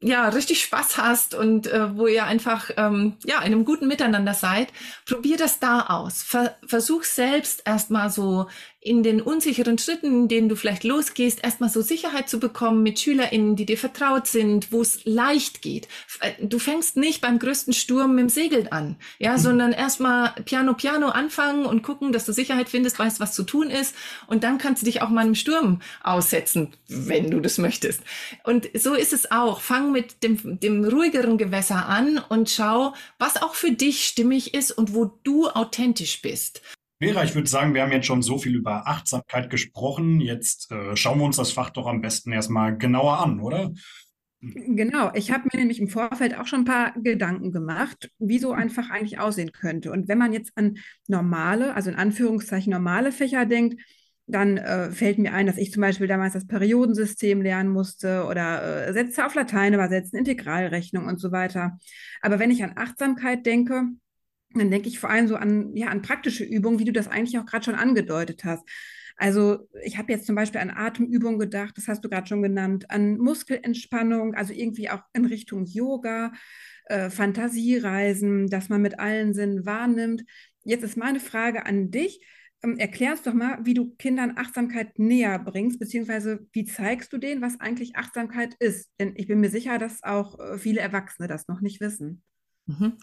ja 0.00 0.28
richtig 0.28 0.62
Spaß 0.62 0.98
hast 0.98 1.34
und 1.34 1.66
äh, 1.66 1.96
wo 1.96 2.06
ihr 2.06 2.24
einfach 2.24 2.70
ähm, 2.76 3.16
ja 3.24 3.38
in 3.38 3.46
einem 3.46 3.64
guten 3.64 3.86
Miteinander 3.86 4.34
seid, 4.34 4.68
probier 5.06 5.36
das 5.36 5.60
da 5.60 5.86
aus. 5.88 6.22
Ver 6.22 6.56
versuch 6.66 7.04
selbst 7.04 7.62
erstmal 7.64 8.10
so 8.10 8.48
in 8.84 9.02
den 9.02 9.22
unsicheren 9.22 9.78
Schritten, 9.78 10.08
in 10.08 10.28
denen 10.28 10.50
du 10.50 10.56
vielleicht 10.56 10.84
losgehst, 10.84 11.42
erstmal 11.42 11.70
so 11.70 11.80
Sicherheit 11.80 12.28
zu 12.28 12.38
bekommen 12.38 12.82
mit 12.82 13.00
SchülerInnen, 13.00 13.56
die 13.56 13.64
dir 13.64 13.78
vertraut 13.78 14.26
sind, 14.26 14.72
wo 14.72 14.82
es 14.82 15.06
leicht 15.06 15.62
geht. 15.62 15.88
Äh, 16.20 16.32
du 16.42 16.58
fängst 16.58 16.98
nicht 16.98 17.22
beim 17.22 17.38
größten 17.38 17.72
Sturm 17.72 18.14
mit 18.14 18.24
dem 18.24 18.28
Segeln 18.28 18.70
an, 18.70 18.96
ja, 19.18 19.32
mhm. 19.32 19.38
sondern 19.38 19.72
erstmal 19.72 20.34
Piano, 20.44 20.74
Piano 20.74 21.08
anfangen 21.08 21.64
und 21.64 21.82
gucken, 21.82 22.12
dass 22.12 22.26
du 22.26 22.34
Sicherheit 22.34 22.68
findest, 22.68 22.98
weißt, 22.98 23.20
was 23.20 23.32
zu 23.32 23.44
tun 23.44 23.70
ist. 23.70 23.94
Und 24.26 24.44
dann 24.44 24.58
kannst 24.58 24.82
du 24.82 24.84
dich 24.84 25.00
auch 25.00 25.08
mal 25.08 25.22
einem 25.22 25.34
Sturm 25.34 25.80
aussetzen, 26.02 26.74
wenn 26.86 27.30
du 27.30 27.40
das 27.40 27.56
möchtest. 27.56 28.02
Und 28.44 28.68
so 28.74 28.92
ist 28.92 29.14
es 29.14 29.30
auch. 29.30 29.62
Fang 29.62 29.92
mit 29.92 30.22
dem, 30.22 30.60
dem 30.60 30.84
ruhigeren 30.84 31.38
Gewässer 31.38 31.86
an 31.86 32.20
und 32.28 32.50
schau, 32.50 32.92
was 33.18 33.40
auch 33.40 33.54
für 33.54 33.70
dich 33.70 34.04
stimmig 34.04 34.52
ist 34.52 34.72
und 34.72 34.92
wo 34.92 35.10
du 35.24 35.48
authentisch 35.48 36.20
bist. 36.20 36.60
Vera, 37.00 37.24
ich 37.24 37.34
würde 37.34 37.48
sagen, 37.48 37.74
wir 37.74 37.82
haben 37.82 37.92
jetzt 37.92 38.06
schon 38.06 38.22
so 38.22 38.38
viel 38.38 38.54
über 38.54 38.86
Achtsamkeit 38.86 39.50
gesprochen. 39.50 40.20
Jetzt 40.20 40.70
äh, 40.70 40.96
schauen 40.96 41.18
wir 41.18 41.24
uns 41.24 41.36
das 41.36 41.52
Fach 41.52 41.70
doch 41.70 41.86
am 41.86 42.00
besten 42.00 42.32
erstmal 42.32 42.78
genauer 42.78 43.18
an, 43.18 43.40
oder? 43.40 43.72
Genau, 44.40 45.10
ich 45.14 45.30
habe 45.30 45.48
mir 45.50 45.58
nämlich 45.58 45.80
im 45.80 45.88
Vorfeld 45.88 46.36
auch 46.38 46.46
schon 46.46 46.60
ein 46.60 46.64
paar 46.66 46.92
Gedanken 47.00 47.50
gemacht, 47.50 48.10
wie 48.18 48.38
so 48.38 48.52
ein 48.52 48.68
Fach 48.68 48.90
eigentlich 48.90 49.18
aussehen 49.18 49.52
könnte. 49.52 49.90
Und 49.90 50.06
wenn 50.06 50.18
man 50.18 50.32
jetzt 50.32 50.52
an 50.54 50.76
normale, 51.08 51.74
also 51.74 51.90
in 51.90 51.96
Anführungszeichen 51.96 52.70
normale 52.70 53.10
Fächer 53.10 53.46
denkt, 53.46 53.80
dann 54.26 54.56
äh, 54.58 54.90
fällt 54.90 55.18
mir 55.18 55.32
ein, 55.32 55.46
dass 55.46 55.58
ich 55.58 55.72
zum 55.72 55.80
Beispiel 55.80 56.06
damals 56.06 56.34
das 56.34 56.46
Periodensystem 56.46 57.42
lernen 57.42 57.70
musste 57.70 58.24
oder 58.24 58.86
äh, 58.88 58.92
Sätze 58.92 59.24
auf 59.26 59.34
Latein 59.34 59.74
übersetzen, 59.74 60.18
Integralrechnung 60.18 61.06
und 61.06 61.18
so 61.20 61.32
weiter. 61.32 61.78
Aber 62.20 62.38
wenn 62.38 62.50
ich 62.50 62.62
an 62.62 62.72
Achtsamkeit 62.76 63.44
denke, 63.46 63.84
dann 64.60 64.70
denke 64.70 64.88
ich 64.88 64.98
vor 64.98 65.10
allem 65.10 65.28
so 65.28 65.36
an, 65.36 65.74
ja, 65.76 65.88
an 65.88 66.02
praktische 66.02 66.44
Übungen, 66.44 66.78
wie 66.78 66.84
du 66.84 66.92
das 66.92 67.08
eigentlich 67.08 67.38
auch 67.38 67.46
gerade 67.46 67.64
schon 67.64 67.74
angedeutet 67.74 68.44
hast. 68.44 68.64
Also 69.16 69.68
ich 69.84 69.96
habe 69.96 70.12
jetzt 70.12 70.26
zum 70.26 70.34
Beispiel 70.34 70.60
an 70.60 70.70
Atemübungen 70.70 71.38
gedacht, 71.38 71.76
das 71.76 71.86
hast 71.86 72.04
du 72.04 72.08
gerade 72.08 72.26
schon 72.26 72.42
genannt, 72.42 72.90
an 72.90 73.16
Muskelentspannung, 73.18 74.34
also 74.34 74.52
irgendwie 74.52 74.90
auch 74.90 75.02
in 75.12 75.24
Richtung 75.24 75.66
Yoga, 75.66 76.32
äh, 76.86 77.10
Fantasiereisen, 77.10 78.48
dass 78.48 78.68
man 78.68 78.82
mit 78.82 78.98
allen 78.98 79.32
Sinnen 79.32 79.64
wahrnimmt. 79.66 80.24
Jetzt 80.64 80.82
ist 80.82 80.96
meine 80.96 81.20
Frage 81.20 81.66
an 81.66 81.90
dich. 81.90 82.26
Ähm, 82.62 82.78
erklärst 82.78 83.26
doch 83.26 83.34
mal, 83.34 83.58
wie 83.64 83.74
du 83.74 83.94
Kindern 83.96 84.36
Achtsamkeit 84.36 84.98
näher 84.98 85.38
bringst, 85.38 85.78
beziehungsweise 85.78 86.46
wie 86.52 86.64
zeigst 86.64 87.12
du 87.12 87.18
denen, 87.18 87.42
was 87.42 87.60
eigentlich 87.60 87.96
Achtsamkeit 87.96 88.54
ist? 88.58 88.90
Denn 88.98 89.12
ich 89.16 89.28
bin 89.28 89.40
mir 89.40 89.50
sicher, 89.50 89.78
dass 89.78 90.02
auch 90.02 90.40
äh, 90.40 90.58
viele 90.58 90.80
Erwachsene 90.80 91.28
das 91.28 91.46
noch 91.46 91.60
nicht 91.60 91.80
wissen. 91.80 92.22
Mhm. 92.66 92.94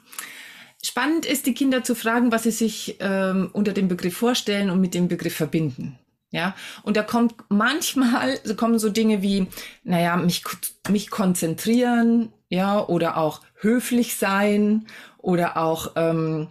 Spannend 0.83 1.25
ist, 1.25 1.45
die 1.45 1.53
Kinder 1.53 1.83
zu 1.83 1.95
fragen, 1.95 2.31
was 2.31 2.43
sie 2.43 2.51
sich 2.51 2.97
ähm, 2.99 3.49
unter 3.53 3.71
dem 3.73 3.87
Begriff 3.87 4.17
vorstellen 4.17 4.69
und 4.69 4.81
mit 4.81 4.93
dem 4.93 5.07
Begriff 5.07 5.35
verbinden. 5.35 5.99
Ja, 6.31 6.55
und 6.83 6.95
da 6.95 7.03
kommt 7.03 7.35
manchmal, 7.49 8.39
so 8.45 8.55
kommen 8.55 8.79
so 8.79 8.89
Dinge 8.89 9.21
wie, 9.21 9.47
naja, 9.83 10.15
mich, 10.15 10.43
mich 10.89 11.09
konzentrieren, 11.09 12.31
ja, 12.47 12.87
oder 12.87 13.17
auch 13.17 13.41
höflich 13.55 14.15
sein 14.15 14.87
oder 15.17 15.57
auch 15.57 15.91
ähm, 15.97 16.47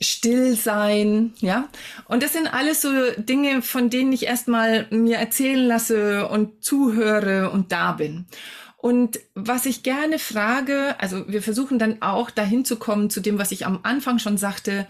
still 0.00 0.56
sein, 0.56 1.34
ja. 1.40 1.68
Und 2.06 2.22
das 2.22 2.34
sind 2.34 2.52
alles 2.52 2.82
so 2.82 2.90
Dinge, 3.16 3.62
von 3.62 3.90
denen 3.90 4.12
ich 4.12 4.26
erstmal 4.26 4.86
mir 4.90 5.16
erzählen 5.16 5.66
lasse 5.66 6.28
und 6.28 6.62
zuhöre 6.62 7.50
und 7.50 7.72
da 7.72 7.92
bin. 7.92 8.26
Und 8.86 9.18
was 9.34 9.66
ich 9.66 9.82
gerne 9.82 10.20
frage, 10.20 10.94
also 11.00 11.26
wir 11.26 11.42
versuchen 11.42 11.80
dann 11.80 12.02
auch 12.02 12.30
dahin 12.30 12.64
zu 12.64 12.76
kommen 12.76 13.10
zu 13.10 13.18
dem, 13.20 13.36
was 13.36 13.50
ich 13.50 13.66
am 13.66 13.80
Anfang 13.82 14.20
schon 14.20 14.38
sagte, 14.38 14.86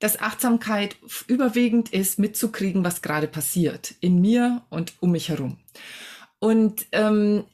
dass 0.00 0.20
Achtsamkeit 0.20 0.96
überwiegend 1.28 1.88
ist, 1.88 2.18
mitzukriegen, 2.18 2.84
was 2.84 3.00
gerade 3.00 3.26
passiert 3.26 3.94
in 4.00 4.20
mir 4.20 4.64
und 4.68 4.92
um 5.00 5.12
mich 5.12 5.30
herum. 5.30 5.56
Und 6.38 6.88
ähm, 6.92 7.44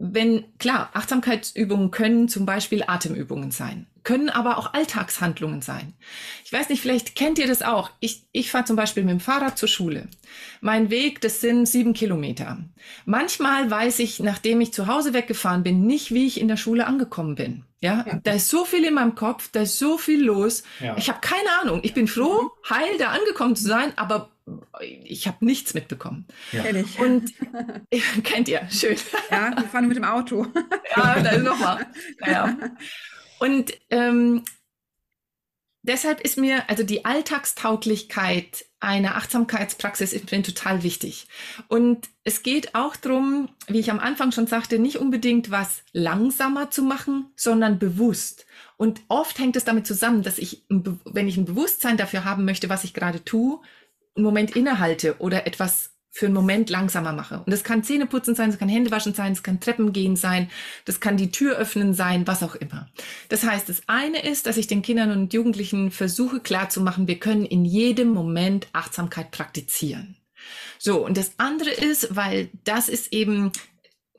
wenn, 0.00 0.44
klar, 0.58 0.90
Achtsamkeitsübungen 0.92 1.92
können 1.92 2.28
zum 2.28 2.46
Beispiel 2.46 2.82
Atemübungen 2.84 3.52
sein, 3.52 3.86
können 4.04 4.28
aber 4.28 4.58
auch 4.58 4.74
Alltagshandlungen 4.74 5.62
sein. 5.62 5.94
Ich 6.44 6.52
weiß 6.52 6.68
nicht, 6.68 6.82
vielleicht 6.82 7.16
kennt 7.16 7.38
ihr 7.38 7.46
das 7.46 7.62
auch. 7.62 7.90
Ich, 8.00 8.26
ich 8.32 8.50
fahre 8.50 8.66
zum 8.66 8.76
Beispiel 8.76 9.02
mit 9.02 9.12
dem 9.12 9.20
Fahrrad 9.20 9.58
zur 9.58 9.68
Schule. 9.68 10.08
Mein 10.60 10.90
Weg, 10.90 11.22
das 11.22 11.40
sind 11.40 11.66
sieben 11.66 11.94
Kilometer. 11.94 12.58
Manchmal 13.06 13.70
weiß 13.70 13.98
ich, 14.00 14.20
nachdem 14.20 14.60
ich 14.60 14.72
zu 14.72 14.86
Hause 14.86 15.14
weggefahren 15.14 15.62
bin, 15.62 15.86
nicht, 15.86 16.12
wie 16.12 16.26
ich 16.26 16.38
in 16.38 16.48
der 16.48 16.58
Schule 16.58 16.86
angekommen 16.86 17.34
bin. 17.34 17.64
Ja, 17.80 18.04
ja. 18.06 18.20
da 18.22 18.32
ist 18.32 18.48
so 18.48 18.64
viel 18.64 18.84
in 18.84 18.94
meinem 18.94 19.14
Kopf, 19.14 19.50
da 19.52 19.62
ist 19.62 19.78
so 19.78 19.98
viel 19.98 20.22
los. 20.22 20.62
Ja. 20.80 20.96
Ich 20.96 21.08
habe 21.08 21.20
keine 21.20 21.48
Ahnung. 21.62 21.80
Ich 21.82 21.94
bin 21.94 22.06
froh, 22.06 22.50
heil 22.68 22.96
da 22.98 23.08
angekommen 23.08 23.56
zu 23.56 23.64
sein, 23.64 23.92
aber 23.96 24.30
ich 25.04 25.26
habe 25.26 25.44
nichts 25.44 25.74
mitbekommen. 25.74 26.26
Ja. 26.52 26.62
Kenn 26.62 26.76
ich. 26.76 26.98
Und 26.98 27.32
kennt 28.24 28.48
ihr, 28.48 28.66
schön. 28.70 28.96
Ja, 29.30 29.56
wir 29.56 29.64
fahren 29.64 29.88
mit 29.88 29.96
dem 29.96 30.04
Auto. 30.04 30.46
ja, 30.96 31.20
dann 31.20 31.42
nochmal. 31.42 31.86
Ja. 32.26 32.56
Und 33.44 33.74
ähm, 33.90 34.42
deshalb 35.82 36.22
ist 36.22 36.38
mir 36.38 36.70
also 36.70 36.82
die 36.82 37.04
Alltagstauglichkeit 37.04 38.64
einer 38.80 39.16
Achtsamkeitspraxis 39.16 40.14
ist 40.14 40.32
mir 40.32 40.42
total 40.42 40.82
wichtig. 40.82 41.28
Und 41.68 42.08
es 42.22 42.42
geht 42.42 42.74
auch 42.74 42.96
darum, 42.96 43.50
wie 43.66 43.80
ich 43.80 43.90
am 43.90 44.00
Anfang 44.00 44.32
schon 44.32 44.46
sagte, 44.46 44.78
nicht 44.78 44.96
unbedingt 44.96 45.50
was 45.50 45.82
langsamer 45.92 46.70
zu 46.70 46.82
machen, 46.82 47.26
sondern 47.36 47.78
bewusst. 47.78 48.46
Und 48.78 49.02
oft 49.08 49.38
hängt 49.38 49.56
es 49.56 49.66
damit 49.66 49.86
zusammen, 49.86 50.22
dass 50.22 50.38
ich, 50.38 50.64
wenn 50.70 51.28
ich 51.28 51.36
ein 51.36 51.44
Bewusstsein 51.44 51.98
dafür 51.98 52.24
haben 52.24 52.46
möchte, 52.46 52.70
was 52.70 52.84
ich 52.84 52.94
gerade 52.94 53.26
tue, 53.26 53.60
einen 54.16 54.24
Moment 54.24 54.56
innehalte 54.56 55.16
oder 55.18 55.46
etwas 55.46 55.93
für 56.14 56.26
einen 56.26 56.34
Moment 56.34 56.70
langsamer 56.70 57.12
mache. 57.12 57.38
Und 57.38 57.50
das 57.50 57.64
kann 57.64 57.82
Zähneputzen 57.82 58.36
sein, 58.36 58.50
das 58.50 58.60
kann 58.60 58.68
Händewaschen 58.68 59.14
sein, 59.14 59.32
das 59.34 59.42
kann 59.42 59.58
Treppen 59.58 59.92
gehen 59.92 60.14
sein, 60.14 60.48
das 60.84 61.00
kann 61.00 61.16
die 61.16 61.32
Tür 61.32 61.56
öffnen 61.56 61.92
sein, 61.92 62.24
was 62.28 62.44
auch 62.44 62.54
immer. 62.54 62.88
Das 63.30 63.42
heißt, 63.42 63.68
das 63.68 63.82
eine 63.88 64.22
ist, 64.22 64.46
dass 64.46 64.56
ich 64.56 64.68
den 64.68 64.82
Kindern 64.82 65.10
und 65.10 65.34
Jugendlichen 65.34 65.90
versuche 65.90 66.38
klarzumachen, 66.38 67.08
wir 67.08 67.18
können 67.18 67.44
in 67.44 67.64
jedem 67.64 68.10
Moment 68.10 68.68
Achtsamkeit 68.72 69.32
praktizieren. 69.32 70.16
So, 70.78 71.04
und 71.04 71.16
das 71.16 71.32
andere 71.38 71.70
ist, 71.70 72.14
weil 72.14 72.48
das 72.62 72.88
ist 72.88 73.12
eben 73.12 73.50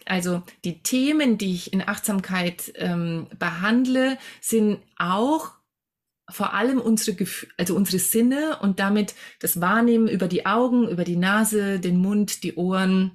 also 0.04 0.44
die 0.66 0.84
Themen, 0.84 1.38
die 1.38 1.56
ich 1.56 1.72
in 1.72 1.82
Achtsamkeit 1.82 2.74
ähm, 2.76 3.28
behandle, 3.40 4.18
sind 4.42 4.80
auch 4.98 5.54
vor 6.30 6.54
allem 6.54 6.80
unsere 6.80 7.16
Gefühle, 7.16 7.52
also 7.58 7.76
unsere 7.76 8.00
Sinne 8.00 8.58
und 8.62 8.80
damit 8.80 9.14
das 9.40 9.62
Wahrnehmen 9.62 10.08
über 10.08 10.28
die 10.28 10.46
Augen, 10.46 10.88
über 10.90 11.04
die 11.04 11.18
Nase, 11.18 11.80
den 11.80 11.98
Mund, 11.98 12.44
die 12.44 12.56
Ohren 12.56 13.12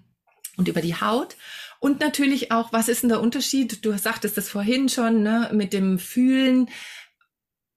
und 0.57 0.69
über 0.69 0.81
die 0.81 0.95
Haut. 0.95 1.37
Und 1.81 2.01
natürlich 2.01 2.53
auch, 2.53 2.73
was 2.73 2.89
ist 2.89 3.03
denn 3.03 3.09
der 3.09 3.23
Unterschied? 3.23 3.85
Du 3.85 3.97
sagtest 3.97 4.37
das 4.37 4.49
vorhin 4.49 4.89
schon, 4.89 5.23
ne, 5.23 5.51
mit 5.53 5.73
dem 5.73 5.99
Fühlen. 5.99 6.69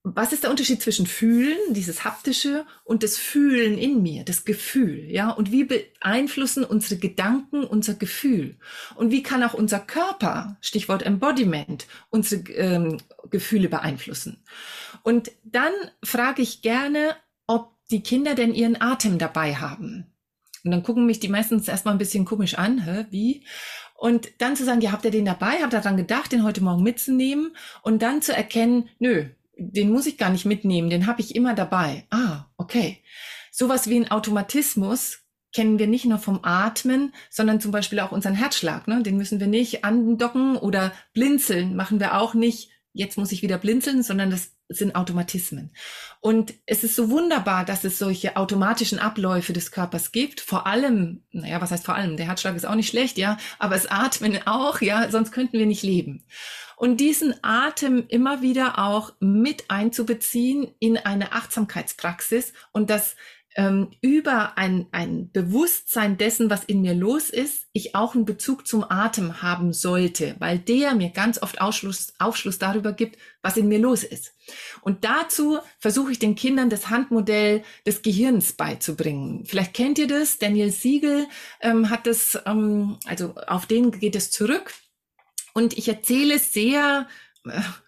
Was 0.04 0.34
ist 0.34 0.44
der 0.44 0.52
Unterschied 0.52 0.82
zwischen 0.82 1.08
Fühlen, 1.08 1.58
dieses 1.70 2.04
haptische, 2.04 2.66
und 2.84 3.04
das 3.04 3.18
Fühlen 3.18 3.78
in 3.78 4.04
mir, 4.04 4.26
das 4.26 4.44
Gefühl, 4.44 5.10
ja? 5.10 5.30
Und 5.30 5.54
wie 5.54 5.64
beeinflussen 5.64 6.66
unsere 6.66 7.00
Gedanken 7.00 7.64
unser 7.64 7.94
Gefühl? 7.94 8.58
Und 8.96 9.12
wie 9.12 9.24
kann 9.24 9.42
auch 9.44 9.54
unser 9.54 9.80
Körper, 9.80 10.58
Stichwort 10.60 11.04
Embodiment, 11.04 11.88
unsere 12.10 12.42
ähm, 12.52 12.98
Gefühle 13.32 13.70
beeinflussen? 13.70 14.44
Und 15.02 15.32
dann 15.44 15.74
frage 16.04 16.42
ich 16.42 16.62
gerne, 16.62 17.16
ob 17.48 17.74
die 17.90 18.02
Kinder 18.02 18.36
denn 18.36 18.54
ihren 18.54 18.80
Atem 18.80 19.18
dabei 19.18 19.56
haben. 19.56 20.14
Und 20.64 20.72
dann 20.72 20.84
gucken 20.84 21.06
mich 21.06 21.20
die 21.20 21.28
meistens 21.28 21.68
erstmal 21.68 21.94
ein 21.94 22.00
bisschen 22.00 22.26
komisch 22.26 22.56
an, 22.56 22.86
hä, 22.86 23.06
wie? 23.10 23.44
Und 23.96 24.30
dann 24.40 24.56
zu 24.56 24.66
sagen, 24.66 24.82
ja, 24.82 24.92
habt 24.92 25.06
ihr 25.06 25.12
den 25.12 25.26
dabei? 25.26 25.62
Habt 25.62 25.74
ihr 25.74 25.80
daran 25.80 25.98
gedacht, 25.98 26.32
den 26.32 26.44
heute 26.44 26.64
Morgen 26.64 26.84
mitzunehmen? 26.84 27.56
Und 27.82 28.02
dann 28.02 28.22
zu 28.22 28.36
erkennen, 28.36 28.90
nö, 29.00 29.26
den 29.58 29.92
muss 29.92 30.08
ich 30.08 30.18
gar 30.18 30.30
nicht 30.30 30.46
mitnehmen, 30.46 30.90
den 30.90 31.08
habe 31.08 31.22
ich 31.22 31.36
immer 31.36 31.54
dabei. 31.54 32.06
Ah, 32.10 32.46
okay. 32.58 33.00
Sowas 33.52 33.90
wie 33.90 33.98
ein 33.98 34.12
Automatismus 34.12 35.20
kennen 35.54 35.78
wir 35.80 35.88
nicht 35.88 36.06
nur 36.06 36.18
vom 36.18 36.40
Atmen, 36.42 37.14
sondern 37.30 37.62
zum 37.62 37.72
Beispiel 37.72 38.00
auch 38.00 38.12
unseren 38.12 38.34
Herzschlag. 38.34 38.88
Ne? 38.88 39.04
Den 39.04 39.18
müssen 39.18 39.40
wir 39.40 39.48
nicht 39.48 39.86
andocken 39.86 40.58
oder 40.58 40.92
blinzeln, 41.14 41.76
machen 41.76 42.00
wir 42.00 42.18
auch 42.18 42.34
nicht. 42.34 42.72
Jetzt 42.94 43.18
muss 43.18 43.32
ich 43.32 43.42
wieder 43.42 43.58
blinzeln, 43.58 44.04
sondern 44.04 44.30
das 44.30 44.52
sind 44.70 44.96
Automatismen. 44.96 45.72
Und 46.22 46.54
es 46.66 46.84
ist 46.84 46.96
so 46.96 47.10
wunderbar, 47.10 47.66
dass 47.66 47.84
es 47.84 47.98
solche 47.98 48.38
automatischen 48.38 49.00
Abläufe 49.00 49.52
des 49.52 49.72
Körpers 49.72 50.12
gibt. 50.12 50.42
Vor 50.42 50.68
allem, 50.68 51.24
naja, 51.32 51.60
was 51.60 51.72
heißt 51.72 51.86
vor 51.86 51.96
allem? 51.96 52.18
Der 52.18 52.28
Herzschlag 52.28 52.56
ist 52.56 52.66
auch 52.66 52.76
nicht 52.76 52.90
schlecht, 52.90 53.18
ja, 53.18 53.38
aber 53.60 53.76
es 53.76 53.88
Atmen 53.88 54.40
auch, 54.46 54.82
ja, 54.82 55.10
sonst 55.10 55.32
könnten 55.32 55.58
wir 55.58 55.66
nicht 55.66 55.84
leben. 55.84 56.24
Und 56.76 56.98
diesen 56.98 57.34
Atem 57.44 58.06
immer 58.08 58.42
wieder 58.42 58.80
auch 58.80 59.14
mit 59.20 59.70
einzubeziehen 59.70 60.74
in 60.80 60.98
eine 60.98 61.32
Achtsamkeitspraxis 61.32 62.54
und 62.72 62.90
das 62.90 63.16
ähm, 63.56 63.92
über 64.02 64.58
ein, 64.58 64.88
ein 64.92 65.32
Bewusstsein 65.32 66.18
dessen, 66.18 66.50
was 66.50 66.64
in 66.64 66.82
mir 66.82 66.94
los 66.94 67.30
ist, 67.30 67.68
ich 67.74 67.96
auch 67.96 68.16
einen 68.16 68.26
Bezug 68.26 68.68
zum 68.68 68.84
Atem 68.84 69.42
haben 69.42 69.74
sollte, 69.74 70.36
weil 70.40 70.60
der 70.60 70.96
mir 70.96 71.10
ganz 71.10 71.42
oft 71.42 71.62
Aufschluss, 71.62 72.14
Aufschluss 72.20 72.60
darüber 72.60 72.94
gibt, 72.94 73.18
was 73.42 73.58
in 73.58 73.68
mir 73.68 73.80
los 73.80 74.04
ist. 74.04 74.34
Und 74.82 75.04
dazu 75.04 75.60
versuche 75.80 76.12
ich 76.12 76.20
den 76.20 76.36
Kindern 76.36 76.70
das 76.70 76.90
Handmodell 76.90 77.64
des 77.86 78.02
Gehirns 78.02 78.54
beizubringen. 78.54 79.46
Vielleicht 79.46 79.74
kennt 79.74 80.00
ihr 80.00 80.08
das, 80.08 80.38
Daniel 80.38 80.72
Siegel 80.72 81.28
ähm, 81.62 81.90
hat 81.90 82.08
das, 82.08 82.40
ähm, 82.46 82.98
also 83.06 83.36
auf 83.48 83.66
den 83.66 83.92
geht 83.92 84.16
es 84.16 84.32
zurück. 84.32 84.74
Und 85.54 85.78
ich 85.78 85.88
erzähle 85.88 86.40
sehr 86.40 87.08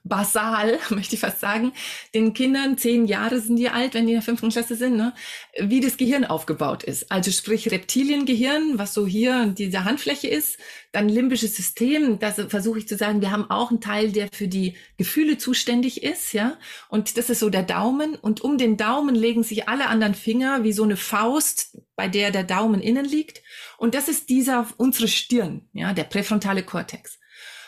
basal, 0.04 0.80
möchte 0.90 1.16
ich 1.16 1.22
fast 1.22 1.40
sagen, 1.40 1.72
den 2.14 2.34
Kindern, 2.34 2.78
zehn 2.78 3.06
Jahre 3.06 3.40
sind 3.40 3.56
die 3.56 3.70
alt, 3.70 3.94
wenn 3.94 4.06
die 4.06 4.14
in 4.14 4.20
der 4.20 4.26
fünften 4.26 4.50
Klasse 4.50 4.76
sind, 4.76 4.98
ne, 4.98 5.14
wie 5.60 5.80
das 5.80 5.98
Gehirn 5.98 6.26
aufgebaut 6.26 6.84
ist. 6.84 7.12
Also 7.12 7.32
sprich 7.32 7.72
Reptiliengehirn, 7.72 8.78
was 8.78 8.94
so 8.94 9.08
hier 9.08 9.48
diese 9.48 9.86
Handfläche 9.86 10.28
ist, 10.28 10.58
dann 10.92 11.08
limbisches 11.10 11.56
System, 11.56 12.20
da 12.20 12.32
versuche 12.32 12.80
ich 12.80 12.88
zu 12.88 12.98
sagen, 12.98 13.22
wir 13.22 13.32
haben 13.32 13.50
auch 13.50 13.70
einen 13.70 13.82
Teil, 13.82 14.12
der 14.12 14.28
für 14.32 14.48
die 14.48 14.76
Gefühle 14.98 15.38
zuständig 15.38 16.04
ist, 16.04 16.34
ja, 16.34 16.58
und 16.90 17.18
das 17.18 17.30
ist 17.30 17.40
so 17.40 17.50
der 17.50 17.64
Daumen. 17.64 18.16
Und 18.16 18.42
um 18.42 18.58
den 18.58 18.78
Daumen 18.78 19.16
legen 19.16 19.44
sich 19.44 19.70
alle 19.70 19.88
anderen 19.88 20.16
Finger 20.16 20.64
wie 20.64 20.74
so 20.74 20.84
eine 20.84 20.98
Faust, 20.98 21.78
bei 21.96 22.08
der 22.08 22.32
der 22.32 22.44
Daumen 22.44 22.82
innen 22.82 23.06
liegt. 23.06 23.42
Und 23.78 23.96
das 23.96 24.10
ist 24.10 24.30
dieser, 24.30 24.68
unsere 24.78 25.08
Stirn, 25.08 25.68
ja, 25.74 25.94
der 25.94 26.04
präfrontale 26.04 26.64
Kortex. 26.64 27.20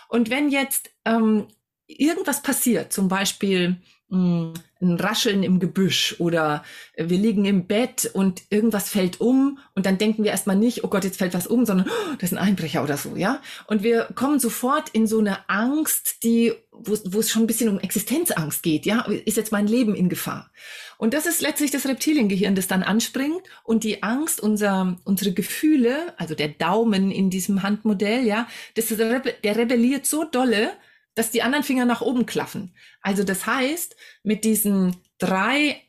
Und 0.10 0.30
wenn 0.30 0.50
jetzt 0.50 0.90
ähm, 1.06 1.48
irgendwas 1.88 2.44
passiert, 2.44 2.94
zum 2.94 3.08
Beispiel 3.08 3.78
mh, 4.10 4.18
hm, 4.18 4.54
ein 4.80 5.00
Rascheln 5.00 5.42
im 5.42 5.60
Gebüsch 5.60 6.16
oder 6.20 6.64
wir 6.96 7.18
liegen 7.18 7.46
im 7.46 7.66
Bett 7.66 8.12
und 8.14 8.44
irgendwas 8.52 8.90
fällt 8.90 9.20
um 9.20 9.58
und 9.74 9.88
dann 9.88 9.98
denken 9.98 10.24
wir 10.24 10.32
erstmal 10.32 10.56
nicht, 10.56 10.84
oh 10.84 10.88
Gott, 10.88 11.04
jetzt 11.04 11.18
fällt 11.18 11.34
was 11.34 11.48
um, 11.48 11.66
sondern 11.66 11.88
oh, 11.90 12.16
das 12.20 12.32
ist 12.32 12.38
ein 12.38 12.44
Einbrecher 12.44 12.84
oder 12.84 12.96
so, 12.96 13.16
ja? 13.16 13.42
Und 13.66 13.82
wir 13.82 14.04
kommen 14.14 14.40
sofort 14.40 14.90
in 14.90 15.08
so 15.08 15.18
eine 15.18 15.50
Angst, 15.50 16.24
die, 16.24 16.54
wo, 16.72 17.20
es 17.20 17.32
schon 17.32 17.44
ein 17.44 17.48
bisschen 17.48 17.70
um 17.70 17.80
Existenzangst 17.80 18.62
geht, 18.62 18.86
ja? 18.86 19.02
Ist 19.02 19.38
jetzt 19.38 19.52
mein 19.52 19.66
Leben 19.68 19.96
in 19.96 20.10
Gefahr? 20.10 20.52
Und 21.00 21.16
das 21.16 21.26
ist 21.26 21.42
letztlich 21.42 21.72
das 21.72 21.88
Reptiliengehirn, 21.88 22.56
das 22.56 22.68
dann 22.68 22.84
anspringt 22.84 23.42
und 23.64 23.84
die 23.84 24.04
Angst, 24.04 24.40
unser, 24.40 24.98
unsere 25.06 25.34
Gefühle, 25.34 26.14
also 26.18 26.36
der 26.36 26.50
Daumen 26.50 27.12
in 27.12 27.32
diesem 27.32 27.64
Handmodell, 27.64 28.26
ja, 28.26 28.48
das, 28.76 28.88
der 28.88 29.58
rebelliert 29.58 30.06
so 30.06 30.24
dolle, 30.24 30.72
dass 31.18 31.32
die 31.32 31.42
anderen 31.42 31.64
Finger 31.64 31.86
nach 31.86 32.02
oben 32.02 32.26
klaffen. 32.26 32.76
Also 33.02 33.24
das 33.24 33.46
heißt, 33.46 33.96
mit 34.24 34.44
diesen 34.44 34.96
drei 35.18 35.82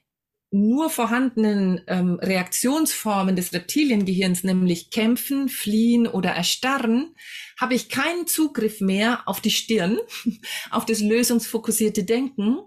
nur 0.51 0.89
vorhandenen 0.89 1.83
ähm, 1.89 2.19
Reaktionsformen 2.23 3.37
des 3.37 3.53
Reptiliengehirns, 3.53 4.45
nämlich 4.45 4.91
kämpfen, 4.91 5.49
fliehen 5.49 6.07
oder 6.07 6.31
erstarren, 6.31 7.15
habe 7.61 7.75
ich 7.75 7.91
keinen 7.91 8.27
Zugriff 8.27 8.81
mehr 8.81 9.23
auf 9.27 9.41
die 9.43 9.51
Stirn, 9.51 9.99
auf 10.71 10.87
das 10.87 11.01
lösungsfokussierte 11.01 12.05
Denken, 12.05 12.61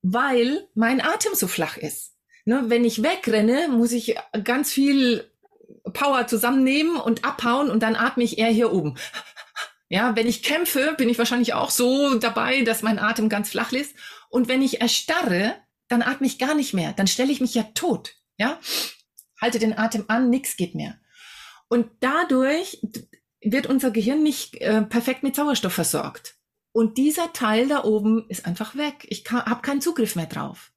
weil 0.00 0.66
mein 0.74 1.02
Atem 1.02 1.34
so 1.34 1.48
flach 1.48 1.76
ist. 1.76 2.14
Ne, 2.46 2.64
wenn 2.68 2.86
ich 2.86 3.02
wegrenne, 3.02 3.68
muss 3.68 3.92
ich 3.92 4.16
ganz 4.42 4.72
viel 4.72 5.30
Power 5.92 6.26
zusammennehmen 6.26 6.96
und 6.96 7.24
abhauen 7.26 7.70
und 7.70 7.82
dann 7.82 7.94
atme 7.94 8.24
ich 8.24 8.38
eher 8.38 8.48
hier 8.48 8.72
oben. 8.72 8.96
Ja, 9.88 10.14
wenn 10.16 10.26
ich 10.26 10.42
kämpfe, 10.42 10.94
bin 10.98 11.08
ich 11.08 11.18
wahrscheinlich 11.18 11.54
auch 11.54 11.70
so 11.70 12.18
dabei, 12.18 12.62
dass 12.62 12.82
mein 12.82 12.98
Atem 12.98 13.28
ganz 13.28 13.50
flach 13.50 13.72
ist. 13.72 13.94
Und 14.28 14.48
wenn 14.48 14.60
ich 14.60 14.80
erstarre, 14.80 15.54
dann 15.88 16.02
atme 16.02 16.26
ich 16.26 16.38
gar 16.38 16.54
nicht 16.54 16.74
mehr. 16.74 16.92
Dann 16.92 17.06
stelle 17.06 17.32
ich 17.32 17.40
mich 17.40 17.54
ja 17.54 17.62
tot. 17.74 18.14
Ja, 18.36 18.60
halte 19.40 19.58
den 19.58 19.76
Atem 19.76 20.04
an, 20.08 20.30
nichts 20.30 20.56
geht 20.56 20.74
mehr. 20.74 20.98
Und 21.68 21.88
dadurch 22.00 22.80
wird 23.42 23.66
unser 23.66 23.90
Gehirn 23.90 24.22
nicht 24.22 24.56
äh, 24.56 24.82
perfekt 24.82 25.22
mit 25.22 25.36
Sauerstoff 25.36 25.72
versorgt. 25.72 26.36
Und 26.72 26.98
dieser 26.98 27.32
Teil 27.32 27.68
da 27.68 27.84
oben 27.84 28.26
ist 28.28 28.46
einfach 28.46 28.76
weg. 28.76 29.06
Ich 29.08 29.24
habe 29.30 29.62
keinen 29.62 29.80
Zugriff 29.80 30.16
mehr 30.16 30.26
drauf. 30.26 30.72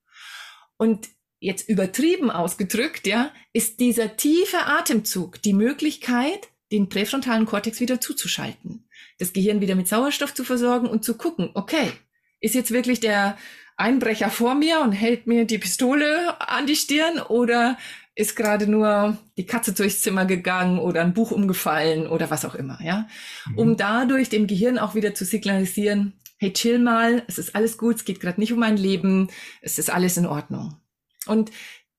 Und 0.78 1.10
jetzt 1.40 1.68
übertrieben 1.70 2.32
ausgedrückt, 2.32 3.08
ja, 3.08 3.32
ist 3.54 3.80
dieser 3.80 4.16
tiefe 4.16 4.66
Atemzug 4.66 5.42
die 5.42 5.54
Möglichkeit, 5.54 6.48
den 6.72 6.88
präfrontalen 6.90 7.46
Kortex 7.46 7.80
wieder 7.80 8.00
zuzuschalten, 8.00 8.88
das 9.22 9.34
Gehirn 9.34 9.62
wieder 9.62 9.76
mit 9.76 9.88
Sauerstoff 9.88 10.34
zu 10.34 10.44
versorgen 10.44 10.88
und 10.88 11.06
zu 11.06 11.16
gucken, 11.16 11.52
okay, 11.54 11.92
ist 12.40 12.56
jetzt 12.56 12.72
wirklich 12.72 13.00
der 13.00 13.38
Einbrecher 13.78 14.30
vor 14.30 14.56
mir 14.56 14.82
und 14.82 14.92
hält 14.92 15.28
mir 15.28 15.46
die 15.46 15.60
Pistole 15.60 16.40
an 16.42 16.66
die 16.66 16.76
Stirn 16.76 17.20
oder 17.20 17.78
ist 18.16 18.36
gerade 18.36 18.68
nur 18.68 19.18
die 19.38 19.46
Katze 19.46 19.74
durchs 19.74 20.02
Zimmer 20.02 20.26
gegangen 20.26 20.80
oder 20.80 21.02
ein 21.02 21.14
Buch 21.14 21.32
umgefallen 21.32 22.08
oder 22.08 22.30
was 22.30 22.46
auch 22.46 22.56
immer, 22.56 22.80
ja? 22.84 23.08
Mhm. 23.48 23.58
Um 23.58 23.78
dadurch 23.78 24.30
dem 24.30 24.48
Gehirn 24.48 24.78
auch 24.78 24.96
wieder 24.96 25.16
zu 25.16 25.24
signalisieren, 25.24 26.14
hey, 26.38 26.52
chill 26.52 26.80
mal, 26.80 27.24
es 27.28 27.38
ist 27.38 27.56
alles 27.56 27.78
gut, 27.78 27.98
es 27.98 28.06
geht 28.06 28.20
gerade 28.20 28.40
nicht 28.40 28.52
um 28.52 28.60
mein 28.60 28.78
Leben, 28.78 29.30
es 29.62 29.80
ist 29.80 29.90
alles 29.90 30.18
in 30.18 30.26
Ordnung. 30.26 30.76
Und 31.28 31.52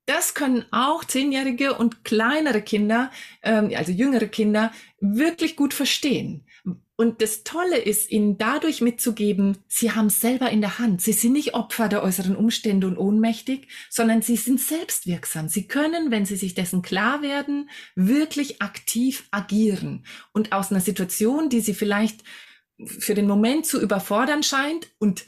das 0.06 0.34
können 0.34 0.64
auch 0.72 1.04
zehnjährige 1.04 1.74
und 1.74 2.04
kleinere 2.04 2.60
Kinder, 2.60 3.10
ähm, 3.42 3.70
also 3.74 3.92
jüngere 3.92 4.26
Kinder, 4.26 4.72
wirklich 5.00 5.56
gut 5.56 5.72
verstehen. 5.72 6.44
Und 7.02 7.20
das 7.20 7.42
Tolle 7.42 7.78
ist, 7.78 8.12
ihnen 8.12 8.38
dadurch 8.38 8.80
mitzugeben, 8.80 9.58
sie 9.66 9.90
haben 9.90 10.06
es 10.06 10.20
selber 10.20 10.50
in 10.50 10.60
der 10.60 10.78
Hand. 10.78 11.02
Sie 11.02 11.12
sind 11.12 11.32
nicht 11.32 11.52
Opfer 11.52 11.88
der 11.88 12.04
äußeren 12.04 12.36
Umstände 12.36 12.86
und 12.86 12.96
ohnmächtig, 12.96 13.66
sondern 13.90 14.22
sie 14.22 14.36
sind 14.36 14.60
selbstwirksam. 14.60 15.48
Sie 15.48 15.66
können, 15.66 16.12
wenn 16.12 16.26
sie 16.26 16.36
sich 16.36 16.54
dessen 16.54 16.80
klar 16.80 17.20
werden, 17.20 17.68
wirklich 17.96 18.62
aktiv 18.62 19.26
agieren 19.32 20.06
und 20.32 20.52
aus 20.52 20.70
einer 20.70 20.80
Situation, 20.80 21.48
die 21.48 21.58
sie 21.58 21.74
vielleicht 21.74 22.22
für 22.86 23.14
den 23.14 23.26
Moment 23.26 23.66
zu 23.66 23.82
überfordern 23.82 24.44
scheint 24.44 24.88
und 25.00 25.24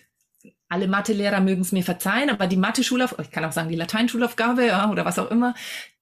alle 0.68 0.88
Mathelehrer 0.88 1.40
mögen 1.40 1.62
es 1.62 1.72
mir 1.72 1.82
verzeihen, 1.82 2.30
aber 2.30 2.46
die 2.46 2.56
Mathe-Schulaufgabe, 2.56 3.22
ich 3.22 3.30
kann 3.30 3.44
auch 3.44 3.52
sagen 3.52 3.68
die 3.68 3.76
Lateinschulaufgabe, 3.76 4.66
ja, 4.66 4.90
oder 4.90 5.04
was 5.04 5.18
auch 5.18 5.30
immer, 5.30 5.54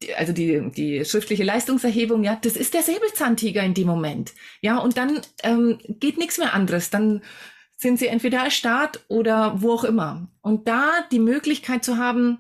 die, 0.02 0.14
also 0.14 0.32
die, 0.32 0.70
die 0.70 1.04
schriftliche 1.04 1.44
Leistungserhebung, 1.44 2.22
ja, 2.22 2.38
das 2.40 2.56
ist 2.56 2.74
der 2.74 2.82
Säbelzahntiger 2.82 3.62
in 3.62 3.74
dem 3.74 3.88
Moment. 3.88 4.32
Ja, 4.60 4.78
und 4.78 4.96
dann 4.96 5.20
ähm, 5.42 5.78
geht 5.88 6.16
nichts 6.16 6.38
mehr 6.38 6.54
anderes. 6.54 6.90
Dann 6.90 7.22
sind 7.76 7.98
sie 7.98 8.06
entweder 8.06 8.38
erstarrt 8.44 9.00
oder 9.08 9.60
wo 9.60 9.72
auch 9.72 9.84
immer. 9.84 10.28
Und 10.40 10.68
da 10.68 10.90
die 11.10 11.18
Möglichkeit 11.18 11.84
zu 11.84 11.98
haben, 11.98 12.38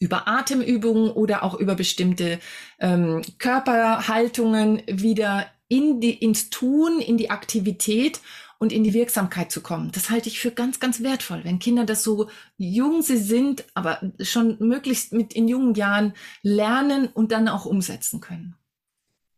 über 0.00 0.26
Atemübungen 0.26 1.12
oder 1.12 1.44
auch 1.44 1.54
über 1.54 1.76
bestimmte 1.76 2.40
ähm, 2.80 3.22
Körperhaltungen 3.38 4.82
wieder 4.86 5.46
in 5.68 6.00
die, 6.00 6.12
ins 6.12 6.50
Tun, 6.50 6.98
in 6.98 7.16
die 7.16 7.30
Aktivität 7.30 8.20
und 8.62 8.72
in 8.72 8.84
die 8.84 8.94
Wirksamkeit 8.94 9.50
zu 9.50 9.60
kommen. 9.60 9.90
Das 9.90 10.08
halte 10.08 10.28
ich 10.28 10.38
für 10.38 10.52
ganz, 10.52 10.78
ganz 10.78 11.02
wertvoll, 11.02 11.40
wenn 11.42 11.58
Kinder 11.58 11.84
das 11.84 12.04
so 12.04 12.30
jung 12.58 13.02
sie 13.02 13.16
sind, 13.16 13.64
aber 13.74 14.00
schon 14.20 14.56
möglichst 14.60 15.12
mit 15.12 15.32
in 15.32 15.48
jungen 15.48 15.74
Jahren 15.74 16.12
lernen 16.44 17.08
und 17.08 17.32
dann 17.32 17.48
auch 17.48 17.66
umsetzen 17.66 18.20
können. 18.20 18.54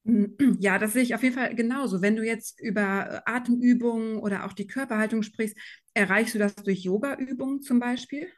Ja, 0.60 0.78
das 0.78 0.92
sehe 0.92 1.02
ich 1.02 1.14
auf 1.14 1.22
jeden 1.22 1.36
Fall 1.36 1.54
genauso. 1.54 2.02
Wenn 2.02 2.16
du 2.16 2.22
jetzt 2.22 2.60
über 2.60 3.22
Atemübungen 3.24 4.18
oder 4.18 4.44
auch 4.44 4.52
die 4.52 4.66
Körperhaltung 4.66 5.22
sprichst, 5.22 5.56
erreichst 5.94 6.34
du 6.34 6.38
das 6.38 6.54
durch 6.56 6.80
Yoga-Übungen 6.80 7.62
zum 7.62 7.80
Beispiel? 7.80 8.28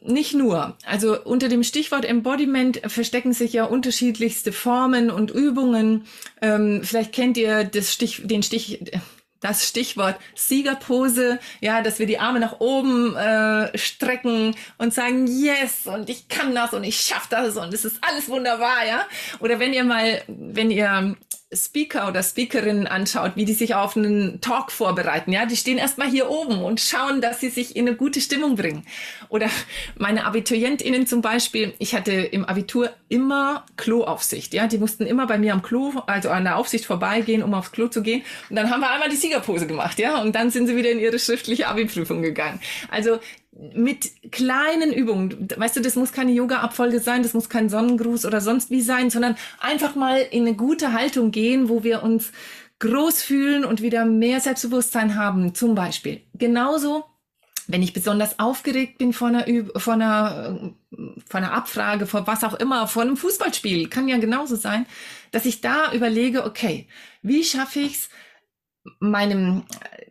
nicht 0.00 0.34
nur. 0.34 0.78
Also 0.84 1.22
unter 1.24 1.48
dem 1.48 1.64
Stichwort 1.64 2.04
Embodiment 2.04 2.80
verstecken 2.86 3.32
sich 3.32 3.52
ja 3.52 3.64
unterschiedlichste 3.64 4.52
Formen 4.52 5.10
und 5.10 5.30
Übungen. 5.30 6.04
Ähm, 6.40 6.82
vielleicht 6.84 7.12
kennt 7.12 7.36
ihr 7.36 7.64
das 7.64 7.92
Stich, 7.92 8.22
den 8.24 8.42
Stich, 8.42 8.80
das 9.40 9.66
Stichwort 9.66 10.16
Siegerpose, 10.34 11.38
ja, 11.60 11.82
dass 11.82 11.98
wir 11.98 12.06
die 12.06 12.18
Arme 12.18 12.40
nach 12.40 12.60
oben 12.60 13.16
äh, 13.16 13.76
strecken 13.76 14.54
und 14.78 14.92
sagen, 14.92 15.26
yes, 15.26 15.86
und 15.86 16.08
ich 16.10 16.28
kann 16.28 16.54
das 16.54 16.72
und 16.72 16.84
ich 16.84 17.00
schaff 17.00 17.28
das 17.28 17.56
und 17.56 17.72
es 17.72 17.84
ist 17.84 17.98
alles 18.02 18.28
wunderbar, 18.28 18.86
ja. 18.86 19.06
Oder 19.40 19.60
wenn 19.60 19.72
ihr 19.72 19.84
mal, 19.84 20.22
wenn 20.26 20.70
ihr 20.70 21.16
Speaker 21.54 22.08
oder 22.08 22.22
Speakerinnen 22.22 22.86
anschaut, 22.86 23.32
wie 23.36 23.46
die 23.46 23.54
sich 23.54 23.74
auf 23.74 23.96
einen 23.96 24.40
Talk 24.42 24.70
vorbereiten, 24.70 25.32
ja, 25.32 25.46
die 25.46 25.56
stehen 25.56 25.78
erstmal 25.78 26.08
hier 26.08 26.28
oben 26.28 26.62
und 26.62 26.78
schauen, 26.78 27.22
dass 27.22 27.40
sie 27.40 27.48
sich 27.48 27.74
in 27.74 27.88
eine 27.88 27.96
gute 27.96 28.20
Stimmung 28.20 28.54
bringen. 28.56 28.84
Oder 29.30 29.48
meine 29.96 30.26
AbiturientInnen 30.26 31.06
zum 31.06 31.22
Beispiel, 31.22 31.72
ich 31.78 31.94
hatte 31.94 32.12
im 32.12 32.44
Abitur 32.44 32.90
immer 33.08 33.64
Kloaufsicht, 33.76 34.52
ja, 34.52 34.66
die 34.66 34.76
mussten 34.76 35.06
immer 35.06 35.26
bei 35.26 35.38
mir 35.38 35.54
am 35.54 35.62
Klo, 35.62 35.92
also 36.06 36.28
an 36.28 36.44
der 36.44 36.56
Aufsicht 36.56 36.84
vorbeigehen, 36.84 37.42
um 37.42 37.54
aufs 37.54 37.72
Klo 37.72 37.88
zu 37.88 38.02
gehen. 38.02 38.22
Und 38.50 38.56
dann 38.56 38.70
haben 38.70 38.80
wir 38.80 38.90
einmal 38.90 39.08
die 39.08 39.16
Siegerpose 39.16 39.66
gemacht, 39.66 39.98
ja, 39.98 40.20
und 40.20 40.34
dann 40.34 40.50
sind 40.50 40.66
sie 40.66 40.76
wieder 40.76 40.90
in 40.90 40.98
ihre 40.98 41.18
schriftliche 41.18 41.68
Abi-Prüfung 41.68 42.20
gegangen. 42.20 42.60
Also 42.90 43.20
mit 43.52 44.30
kleinen 44.30 44.92
Übungen. 44.92 45.48
Weißt 45.56 45.76
du, 45.76 45.80
das 45.80 45.96
muss 45.96 46.12
keine 46.12 46.32
Yoga-Abfolge 46.32 47.00
sein, 47.00 47.22
das 47.22 47.34
muss 47.34 47.48
kein 47.48 47.68
Sonnengruß 47.68 48.24
oder 48.24 48.40
sonst 48.40 48.70
wie 48.70 48.82
sein, 48.82 49.10
sondern 49.10 49.36
einfach 49.58 49.94
mal 49.94 50.18
in 50.18 50.46
eine 50.46 50.54
gute 50.54 50.92
Haltung 50.92 51.30
gehen, 51.30 51.68
wo 51.68 51.82
wir 51.82 52.02
uns 52.02 52.32
groß 52.78 53.22
fühlen 53.22 53.64
und 53.64 53.82
wieder 53.82 54.04
mehr 54.04 54.40
Selbstbewusstsein 54.40 55.16
haben, 55.16 55.54
zum 55.54 55.74
Beispiel. 55.74 56.22
Genauso, 56.34 57.04
wenn 57.66 57.82
ich 57.82 57.92
besonders 57.92 58.38
aufgeregt 58.38 58.98
bin 58.98 59.12
vor 59.12 59.28
einer, 59.28 59.48
Üb 59.48 59.72
vor 59.80 59.94
einer, 59.94 60.72
vor 61.26 61.38
einer 61.38 61.52
Abfrage, 61.52 62.06
vor 62.06 62.26
was 62.26 62.44
auch 62.44 62.54
immer, 62.54 62.86
vor 62.86 63.02
einem 63.02 63.16
Fußballspiel, 63.16 63.88
kann 63.88 64.08
ja 64.08 64.18
genauso 64.18 64.54
sein, 64.54 64.86
dass 65.32 65.44
ich 65.44 65.60
da 65.60 65.92
überlege, 65.92 66.44
okay, 66.44 66.86
wie 67.22 67.42
schaffe 67.42 67.80
ich 67.80 67.94
es, 67.94 68.08
meinem, 69.00 69.64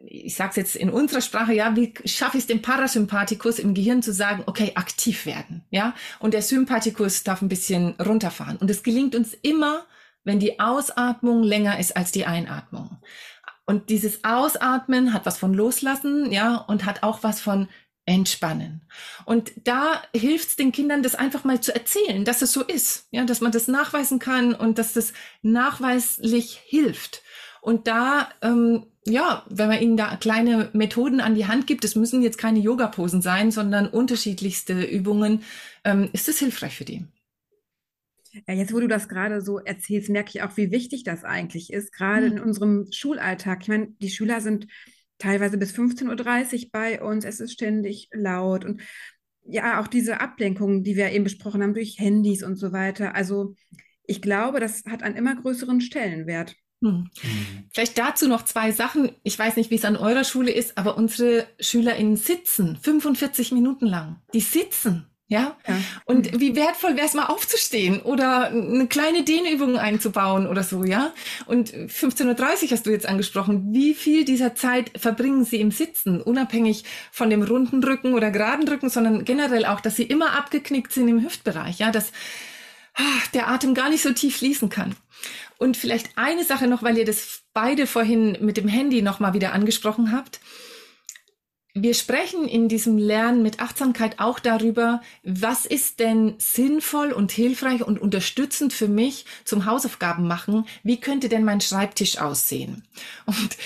ich 0.09 0.35
sage 0.35 0.51
es 0.51 0.55
jetzt 0.55 0.75
in 0.75 0.89
unserer 0.89 1.21
Sprache, 1.21 1.53
ja, 1.53 1.75
wie 1.75 1.93
schaffe 2.05 2.37
ich 2.37 2.43
es 2.43 2.47
dem 2.47 2.61
Parasympathikus 2.61 3.59
im 3.59 3.73
Gehirn 3.73 4.01
zu 4.01 4.13
sagen, 4.13 4.43
okay, 4.45 4.71
aktiv 4.75 5.25
werden, 5.25 5.65
ja, 5.69 5.93
und 6.19 6.33
der 6.33 6.41
Sympathikus 6.41 7.23
darf 7.23 7.41
ein 7.41 7.49
bisschen 7.49 7.91
runterfahren. 7.99 8.57
Und 8.57 8.69
es 8.69 8.83
gelingt 8.83 9.15
uns 9.15 9.33
immer, 9.33 9.85
wenn 10.23 10.39
die 10.39 10.59
Ausatmung 10.59 11.43
länger 11.43 11.79
ist 11.79 11.95
als 11.95 12.11
die 12.11 12.25
Einatmung. 12.25 12.97
Und 13.65 13.89
dieses 13.89 14.23
Ausatmen 14.23 15.13
hat 15.13 15.25
was 15.25 15.37
von 15.37 15.53
Loslassen, 15.53 16.31
ja, 16.31 16.55
und 16.55 16.85
hat 16.85 17.03
auch 17.03 17.23
was 17.23 17.41
von 17.41 17.67
Entspannen. 18.05 18.87
Und 19.25 19.51
da 19.65 20.01
hilft 20.15 20.47
es 20.47 20.55
den 20.55 20.71
Kindern, 20.71 21.03
das 21.03 21.15
einfach 21.15 21.43
mal 21.43 21.59
zu 21.59 21.75
erzählen, 21.75 22.23
dass 22.23 22.41
es 22.41 22.53
so 22.53 22.63
ist, 22.63 23.07
ja, 23.11 23.25
dass 23.25 23.41
man 23.41 23.51
das 23.51 23.67
nachweisen 23.67 24.19
kann 24.19 24.55
und 24.55 24.77
dass 24.77 24.93
das 24.93 25.11
nachweislich 25.41 26.61
hilft. 26.65 27.21
Und 27.61 27.87
da, 27.87 28.29
ähm, 28.41 28.85
ja, 29.09 29.45
wenn 29.49 29.67
man 29.69 29.81
ihnen 29.81 29.97
da 29.97 30.15
kleine 30.17 30.69
Methoden 30.73 31.21
an 31.21 31.35
die 31.35 31.47
Hand 31.47 31.67
gibt, 31.67 31.85
es 31.85 31.95
müssen 31.95 32.21
jetzt 32.21 32.37
keine 32.37 32.59
Yoga-Posen 32.59 33.21
sein, 33.21 33.51
sondern 33.51 33.87
unterschiedlichste 33.87 34.83
Übungen, 34.83 35.43
ähm, 35.83 36.09
ist 36.13 36.27
es 36.27 36.39
hilfreich 36.39 36.75
für 36.75 36.85
die. 36.85 37.05
Ja, 38.47 38.53
jetzt, 38.53 38.73
wo 38.73 38.79
du 38.79 38.87
das 38.87 39.07
gerade 39.07 39.41
so 39.41 39.59
erzählst, 39.59 40.09
merke 40.09 40.31
ich 40.33 40.41
auch, 40.43 40.57
wie 40.57 40.71
wichtig 40.71 41.03
das 41.03 41.23
eigentlich 41.23 41.71
ist, 41.71 41.93
gerade 41.93 42.27
mhm. 42.27 42.37
in 42.37 42.39
unserem 42.41 42.87
Schulalltag. 42.91 43.59
Ich 43.61 43.67
meine, 43.69 43.87
die 44.01 44.09
Schüler 44.09 44.41
sind 44.41 44.67
teilweise 45.17 45.57
bis 45.57 45.73
15.30 45.73 46.65
Uhr 46.65 46.69
bei 46.71 47.01
uns, 47.01 47.25
es 47.25 47.39
ist 47.39 47.53
ständig 47.53 48.09
laut 48.11 48.65
und 48.65 48.81
ja, 49.49 49.79
auch 49.79 49.87
diese 49.87 50.19
Ablenkungen, 50.19 50.83
die 50.83 50.97
wir 50.97 51.11
eben 51.11 51.23
besprochen 51.23 51.63
haben, 51.63 51.73
durch 51.73 51.97
Handys 51.97 52.43
und 52.43 52.57
so 52.57 52.73
weiter. 52.73 53.15
Also 53.15 53.55
ich 54.03 54.21
glaube, 54.21 54.59
das 54.59 54.83
hat 54.85 55.03
einen 55.03 55.15
immer 55.15 55.35
größeren 55.35 55.79
Stellenwert. 55.79 56.57
Hm. 56.81 56.89
Mhm. 56.89 57.09
Vielleicht 57.71 57.97
dazu 57.97 58.27
noch 58.27 58.45
zwei 58.45 58.71
Sachen. 58.71 59.11
Ich 59.23 59.37
weiß 59.37 59.55
nicht, 59.55 59.71
wie 59.71 59.75
es 59.75 59.85
an 59.85 59.97
eurer 59.97 60.23
Schule 60.23 60.51
ist, 60.51 60.77
aber 60.77 60.97
unsere 60.97 61.47
SchülerInnen 61.59 62.17
sitzen 62.17 62.77
45 62.81 63.51
Minuten 63.51 63.87
lang. 63.87 64.21
Die 64.33 64.41
sitzen. 64.41 65.07
Ja? 65.29 65.57
ja. 65.67 65.77
Und 66.05 66.31
mhm. 66.31 66.39
wie 66.39 66.55
wertvoll 66.55 66.95
wäre 66.95 67.05
es 67.05 67.13
mal 67.13 67.25
aufzustehen 67.25 67.99
oder 68.01 68.47
eine 68.47 68.87
kleine 68.87 69.23
Dehnübung 69.23 69.77
einzubauen 69.77 70.47
oder 70.47 70.63
so, 70.63 70.85
ja? 70.85 71.13
Und 71.45 71.73
15.30 71.73 72.63
Uhr 72.63 72.71
hast 72.71 72.85
du 72.85 72.91
jetzt 72.91 73.07
angesprochen. 73.07 73.73
Wie 73.73 73.93
viel 73.93 74.23
dieser 74.23 74.55
Zeit 74.55 74.91
verbringen 74.97 75.43
sie 75.43 75.59
im 75.59 75.71
Sitzen, 75.71 76.21
unabhängig 76.21 76.85
von 77.11 77.29
dem 77.29 77.43
runden 77.43 77.83
Rücken 77.83 78.13
oder 78.13 78.31
geraden 78.31 78.67
Rücken, 78.69 78.89
sondern 78.89 79.25
generell 79.25 79.65
auch, 79.65 79.81
dass 79.81 79.97
sie 79.97 80.03
immer 80.03 80.37
abgeknickt 80.37 80.93
sind 80.93 81.09
im 81.09 81.21
Hüftbereich, 81.21 81.79
ja? 81.79 81.91
Dass 81.91 82.13
ach, 82.93 83.27
der 83.27 83.49
Atem 83.49 83.73
gar 83.73 83.89
nicht 83.89 84.03
so 84.03 84.13
tief 84.13 84.37
fließen 84.37 84.69
kann. 84.69 84.95
Und 85.57 85.77
vielleicht 85.77 86.17
eine 86.17 86.43
Sache 86.43 86.67
noch, 86.67 86.83
weil 86.83 86.97
ihr 86.97 87.05
das 87.05 87.41
beide 87.53 87.87
vorhin 87.87 88.37
mit 88.41 88.57
dem 88.57 88.67
Handy 88.67 89.01
nochmal 89.01 89.33
wieder 89.33 89.53
angesprochen 89.53 90.11
habt. 90.11 90.39
wir 91.73 91.93
sprechen 91.93 92.47
in 92.47 92.69
diesem 92.69 92.97
Lernen 92.97 93.43
mit 93.43 93.59
Achtsamkeit 93.59 94.19
auch 94.19 94.39
darüber, 94.39 95.01
was 95.23 95.65
ist 95.65 95.99
denn 95.99 96.35
sinnvoll 96.39 97.11
und 97.11 97.31
hilfreich 97.31 97.83
und 97.83 97.99
unterstützend 97.99 98.73
für 98.73 98.87
mich 98.87 99.25
zum 99.45 99.65
Hausaufgaben 99.65 100.27
machen? 100.27 100.65
Wie 100.83 100.99
könnte 100.99 101.29
denn 101.29 101.43
mein 101.43 101.61
Schreibtisch 101.61 102.17
aussehen? 102.17 102.87
Und 103.25 103.57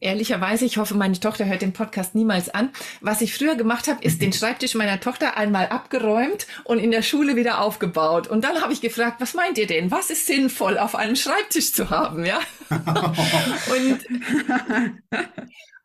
ehrlicherweise, 0.00 0.64
ich 0.64 0.76
hoffe, 0.76 0.94
meine 0.94 1.18
Tochter 1.18 1.46
hört 1.46 1.62
den 1.62 1.72
Podcast 1.72 2.14
niemals 2.14 2.50
an. 2.50 2.70
Was 3.00 3.20
ich 3.20 3.34
früher 3.34 3.56
gemacht 3.56 3.88
habe, 3.88 4.02
ist 4.04 4.20
den 4.20 4.32
Schreibtisch 4.32 4.74
meiner 4.74 5.00
Tochter 5.00 5.36
einmal 5.36 5.68
abgeräumt 5.68 6.46
und 6.64 6.78
in 6.78 6.90
der 6.90 7.02
Schule 7.02 7.36
wieder 7.36 7.60
aufgebaut. 7.60 8.28
Und 8.28 8.44
dann 8.44 8.60
habe 8.60 8.72
ich 8.72 8.80
gefragt, 8.80 9.20
was 9.20 9.34
meint 9.34 9.58
ihr 9.58 9.66
denn? 9.66 9.90
Was 9.90 10.10
ist 10.10 10.26
sinnvoll 10.26 10.78
auf 10.78 10.94
einem 10.94 11.16
Schreibtisch 11.16 11.72
zu 11.72 11.90
haben, 11.90 12.24
ja? 12.24 12.40
und 12.70 14.06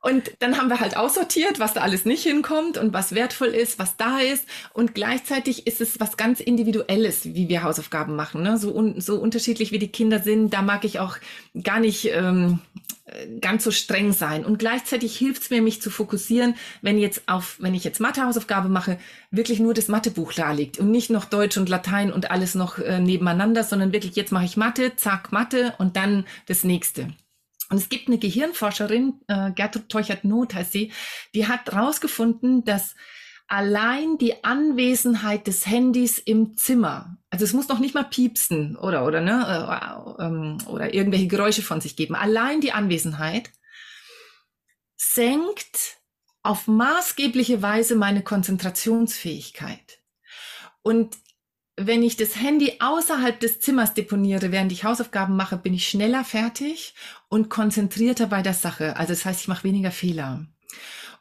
und 0.06 0.34
dann 0.38 0.56
haben 0.58 0.70
wir 0.70 0.80
halt 0.80 0.98
aussortiert, 0.98 1.60
was 1.60 1.74
da 1.74 1.82
alles 1.82 2.06
nicht 2.06 2.22
hinkommt 2.22 2.78
und 2.78 2.94
was 2.94 3.16
wertvoll 3.16 3.48
ist, 3.48 3.80
was 3.80 3.98
da 3.98 4.20
ist. 4.20 4.46
Und 4.72 4.94
gleichzeitig 4.94 5.66
ist 5.66 5.82
es 5.82 6.00
was 6.00 6.16
ganz 6.16 6.40
Individuelles, 6.40 7.26
wie 7.26 7.50
wir 7.50 7.64
Hausaufgaben 7.64 8.16
machen. 8.16 8.44
Ne? 8.44 8.60
So, 8.60 8.72
un 8.72 9.02
so 9.02 9.16
unterschiedlich 9.16 9.72
wie 9.72 9.80
die 9.80 9.88
Kinder 9.88 10.20
sind, 10.20 10.54
da 10.54 10.62
mag 10.62 10.86
ich 10.86 11.00
auch 11.00 11.18
gar 11.64 11.80
nicht 11.80 12.12
ähm, 12.14 12.60
ganz 13.42 13.64
so 13.64 13.72
streng 13.72 14.14
sein. 14.14 14.46
Und 14.46 14.60
gleichzeitig 14.60 15.18
hilft 15.18 15.42
es 15.42 15.50
mir, 15.50 15.64
mich 15.64 15.82
zu 15.82 15.90
fokussieren, 15.90 16.54
wenn 16.84 17.00
jetzt 17.00 17.24
auf, 17.26 17.56
wenn 17.58 17.74
ich 17.74 17.84
jetzt 17.84 18.00
Mathe-Hausaufgabe 18.00 18.70
mache, 18.70 19.00
wirklich 19.32 19.60
nur 19.60 19.74
das 19.74 19.88
Mathebuch 19.88 20.34
da 20.34 20.52
liegt 20.52 20.78
und 20.78 20.92
nicht 20.92 21.10
noch 21.10 21.26
Deutsch 21.26 21.58
und 21.58 21.68
Latein 21.68 22.14
und 22.14 22.30
alles 22.30 22.54
noch 22.54 22.78
äh, 22.78 23.00
nebeneinander, 23.00 23.64
sondern 23.64 23.92
wirklich 23.92 24.16
jetzt 24.16 24.32
mache 24.32 24.46
ich 24.46 24.56
Mathe, 24.56 24.96
zack, 24.98 25.32
Mathe 25.32 25.74
und 25.80 25.98
dann 25.98 26.26
das 26.46 26.64
nächste. 26.64 27.08
Und 27.76 27.82
es 27.82 27.90
gibt 27.90 28.08
eine 28.08 28.18
Gehirnforscherin, 28.18 29.20
äh, 29.28 29.52
Gertrud 29.52 29.90
Teuchert-Not 29.90 30.54
heißt 30.54 30.72
sie, 30.72 30.94
die 31.34 31.46
hat 31.46 31.70
herausgefunden, 31.70 32.64
dass 32.64 32.96
allein 33.48 34.18
die 34.18 34.46
Anwesenheit 34.46 35.46
des 35.46 35.68
Handys 35.68 36.18
im 36.18 36.56
Zimmer, 36.56 37.18
also 37.30 37.44
es 37.44 37.52
muss 37.52 37.68
noch 37.68 37.80
nicht 37.80 37.94
mal 37.94 38.06
piepsen 38.06 38.78
oder 38.78 39.06
oder 39.06 39.20
ne 39.20 40.08
äh, 40.18 40.24
ähm, 40.24 40.58
oder 40.68 40.94
irgendwelche 40.94 41.28
Geräusche 41.28 41.64
von 41.64 41.82
sich 41.82 41.98
geben, 41.98 42.16
allein 42.16 42.62
die 42.62 42.72
Anwesenheit 42.72 43.52
senkt 44.96 45.98
auf 46.44 46.68
maßgebliche 46.68 47.62
Weise 47.62 47.98
meine 47.98 48.24
Konzentrationsfähigkeit. 48.24 50.00
Und 50.82 51.18
wenn 51.78 52.04
ich 52.04 52.16
das 52.16 52.38
Handy 52.38 52.78
außerhalb 52.80 53.40
des 53.40 53.60
Zimmers 53.60 53.94
deponiere, 53.94 54.52
während 54.52 54.72
ich 54.72 54.84
Hausaufgaben 54.84 55.36
mache, 55.36 55.58
bin 55.58 55.74
ich 55.74 55.88
schneller 55.88 56.24
fertig 56.24 56.96
und 57.28 57.50
konzentrierter 57.50 58.28
bei 58.28 58.42
der 58.42 58.54
Sache. 58.54 58.96
Also 58.96 59.14
das 59.14 59.26
heißt, 59.26 59.42
ich 59.42 59.48
mache 59.48 59.66
weniger 59.66 59.92
Fehler. 59.92 60.46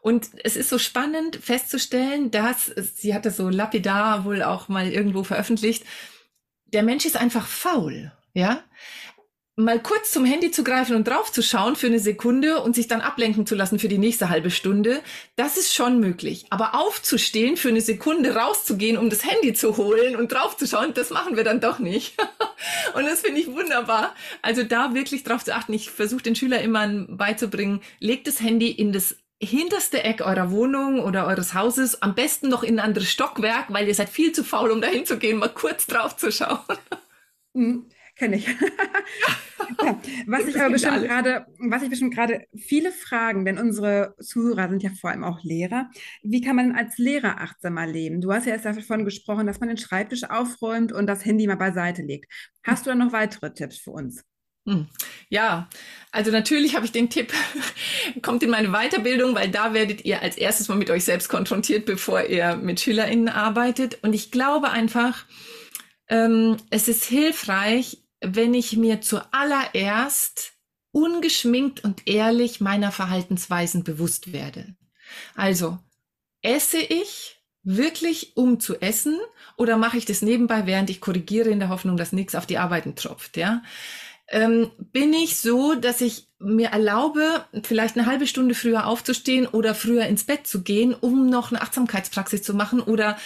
Und 0.00 0.28
es 0.44 0.54
ist 0.54 0.68
so 0.68 0.78
spannend 0.78 1.36
festzustellen, 1.36 2.30
dass, 2.30 2.66
sie 2.66 3.14
hat 3.14 3.24
das 3.24 3.36
so 3.36 3.48
lapidar 3.48 4.24
wohl 4.24 4.42
auch 4.42 4.68
mal 4.68 4.88
irgendwo 4.88 5.24
veröffentlicht, 5.24 5.84
der 6.66 6.82
Mensch 6.82 7.06
ist 7.06 7.16
einfach 7.16 7.46
faul. 7.46 8.12
Ja, 8.34 8.62
mal 9.56 9.80
kurz 9.80 10.10
zum 10.10 10.24
Handy 10.24 10.50
zu 10.50 10.64
greifen 10.64 10.96
und 10.96 11.06
drauf 11.06 11.30
zu 11.30 11.40
schauen 11.40 11.76
für 11.76 11.86
eine 11.86 12.00
Sekunde 12.00 12.60
und 12.60 12.74
sich 12.74 12.88
dann 12.88 13.00
ablenken 13.00 13.46
zu 13.46 13.54
lassen 13.54 13.78
für 13.78 13.86
die 13.86 13.98
nächste 13.98 14.28
halbe 14.28 14.50
Stunde, 14.50 15.00
das 15.36 15.56
ist 15.56 15.74
schon 15.74 16.00
möglich. 16.00 16.46
Aber 16.50 16.74
aufzustehen 16.74 17.56
für 17.56 17.68
eine 17.68 17.80
Sekunde, 17.80 18.34
rauszugehen, 18.34 18.98
um 18.98 19.10
das 19.10 19.24
Handy 19.24 19.52
zu 19.54 19.76
holen 19.76 20.16
und 20.16 20.32
drauf 20.32 20.56
zu 20.56 20.66
schauen, 20.66 20.92
das 20.94 21.10
machen 21.10 21.36
wir 21.36 21.44
dann 21.44 21.60
doch 21.60 21.78
nicht. 21.78 22.20
und 22.94 23.04
das 23.06 23.20
finde 23.20 23.40
ich 23.40 23.46
wunderbar. 23.46 24.14
Also 24.42 24.64
da 24.64 24.92
wirklich 24.92 25.22
drauf 25.22 25.44
zu 25.44 25.54
achten. 25.54 25.72
Ich 25.72 25.90
versuche 25.90 26.22
den 26.22 26.34
Schüler 26.34 26.60
immer 26.60 26.88
beizubringen, 27.08 27.80
legt 28.00 28.26
das 28.26 28.40
Handy 28.40 28.70
in 28.70 28.92
das 28.92 29.16
hinterste 29.40 30.02
Eck 30.02 30.20
eurer 30.20 30.50
Wohnung 30.50 31.00
oder 31.00 31.26
eures 31.26 31.54
Hauses, 31.54 32.02
am 32.02 32.14
besten 32.14 32.48
noch 32.48 32.62
in 32.62 32.78
ein 32.78 32.86
anderes 32.86 33.10
Stockwerk, 33.10 33.66
weil 33.68 33.86
ihr 33.86 33.94
seid 33.94 34.08
viel 34.08 34.32
zu 34.32 34.42
faul, 34.42 34.70
um 34.70 34.80
dahin 34.80 35.06
zu 35.06 35.18
gehen, 35.18 35.38
mal 35.38 35.48
kurz 35.48 35.86
drauf 35.86 36.16
zu 36.16 36.32
schauen. 36.32 36.58
Kenne 38.16 38.36
ich. 38.36 38.46
ja, 39.82 40.00
was 40.26 40.46
ich 40.46 40.56
aber 40.60 40.70
bestimmt 40.70 41.02
gerade, 41.02 41.46
was 41.58 41.82
ich 41.82 41.90
bestimmt 41.90 42.14
gerade 42.14 42.46
viele 42.56 42.92
fragen, 42.92 43.44
denn 43.44 43.58
unsere 43.58 44.14
Zuhörer 44.20 44.68
sind 44.68 44.82
ja 44.82 44.90
vor 44.90 45.10
allem 45.10 45.24
auch 45.24 45.42
Lehrer. 45.42 45.90
Wie 46.22 46.40
kann 46.40 46.56
man 46.56 46.76
als 46.76 46.96
Lehrer 46.98 47.40
achtsamer 47.40 47.86
leben? 47.86 48.20
Du 48.20 48.32
hast 48.32 48.46
ja 48.46 48.52
erst 48.52 48.66
davon 48.66 49.04
gesprochen, 49.04 49.46
dass 49.46 49.58
man 49.58 49.68
den 49.68 49.78
Schreibtisch 49.78 50.24
aufräumt 50.24 50.92
und 50.92 51.06
das 51.06 51.24
Handy 51.24 51.46
mal 51.46 51.56
beiseite 51.56 52.02
legt. 52.02 52.32
Hast 52.62 52.86
du 52.86 52.90
da 52.90 52.96
noch 52.96 53.12
weitere 53.12 53.52
Tipps 53.52 53.78
für 53.78 53.90
uns? 53.90 54.24
Hm. 54.66 54.86
Ja, 55.28 55.68
also 56.10 56.30
natürlich 56.30 56.74
habe 56.74 56.86
ich 56.86 56.92
den 56.92 57.10
Tipp, 57.10 57.32
kommt 58.22 58.42
in 58.42 58.50
meine 58.50 58.68
Weiterbildung, 58.68 59.34
weil 59.34 59.50
da 59.50 59.74
werdet 59.74 60.04
ihr 60.04 60.22
als 60.22 60.38
erstes 60.38 60.68
mal 60.68 60.76
mit 60.78 60.88
euch 60.88 61.04
selbst 61.04 61.28
konfrontiert, 61.28 61.84
bevor 61.84 62.22
ihr 62.22 62.56
mit 62.56 62.80
SchülerInnen 62.80 63.28
arbeitet. 63.28 63.98
Und 64.02 64.14
ich 64.14 64.30
glaube 64.30 64.70
einfach, 64.70 65.26
ähm, 66.08 66.56
es 66.70 66.88
ist 66.88 67.04
hilfreich, 67.04 68.03
wenn 68.26 68.54
ich 68.54 68.76
mir 68.76 69.00
zuallererst 69.00 70.52
ungeschminkt 70.92 71.82
und 71.82 72.06
ehrlich 72.06 72.60
meiner 72.60 72.92
Verhaltensweisen 72.92 73.84
bewusst 73.84 74.32
werde. 74.32 74.76
Also, 75.34 75.78
esse 76.42 76.78
ich 76.78 77.42
wirklich, 77.64 78.36
um 78.36 78.60
zu 78.60 78.80
essen, 78.80 79.18
oder 79.56 79.76
mache 79.76 79.96
ich 79.96 80.04
das 80.04 80.22
nebenbei, 80.22 80.66
während 80.66 80.90
ich 80.90 81.00
korrigiere 81.00 81.48
in 81.48 81.58
der 81.58 81.70
Hoffnung, 81.70 81.96
dass 81.96 82.12
nichts 82.12 82.34
auf 82.34 82.46
die 82.46 82.58
Arbeiten 82.58 82.94
tropft, 82.94 83.36
ja? 83.36 83.62
Ähm, 84.28 84.70
bin 84.78 85.12
ich 85.12 85.36
so, 85.36 85.74
dass 85.74 86.00
ich 86.00 86.28
mir 86.38 86.68
erlaube, 86.68 87.44
vielleicht 87.62 87.96
eine 87.96 88.06
halbe 88.06 88.26
Stunde 88.26 88.54
früher 88.54 88.86
aufzustehen 88.86 89.46
oder 89.46 89.74
früher 89.74 90.06
ins 90.06 90.24
Bett 90.24 90.46
zu 90.46 90.62
gehen, 90.62 90.94
um 90.94 91.28
noch 91.28 91.50
eine 91.50 91.60
Achtsamkeitspraxis 91.60 92.42
zu 92.42 92.54
machen 92.54 92.80
oder 92.80 93.18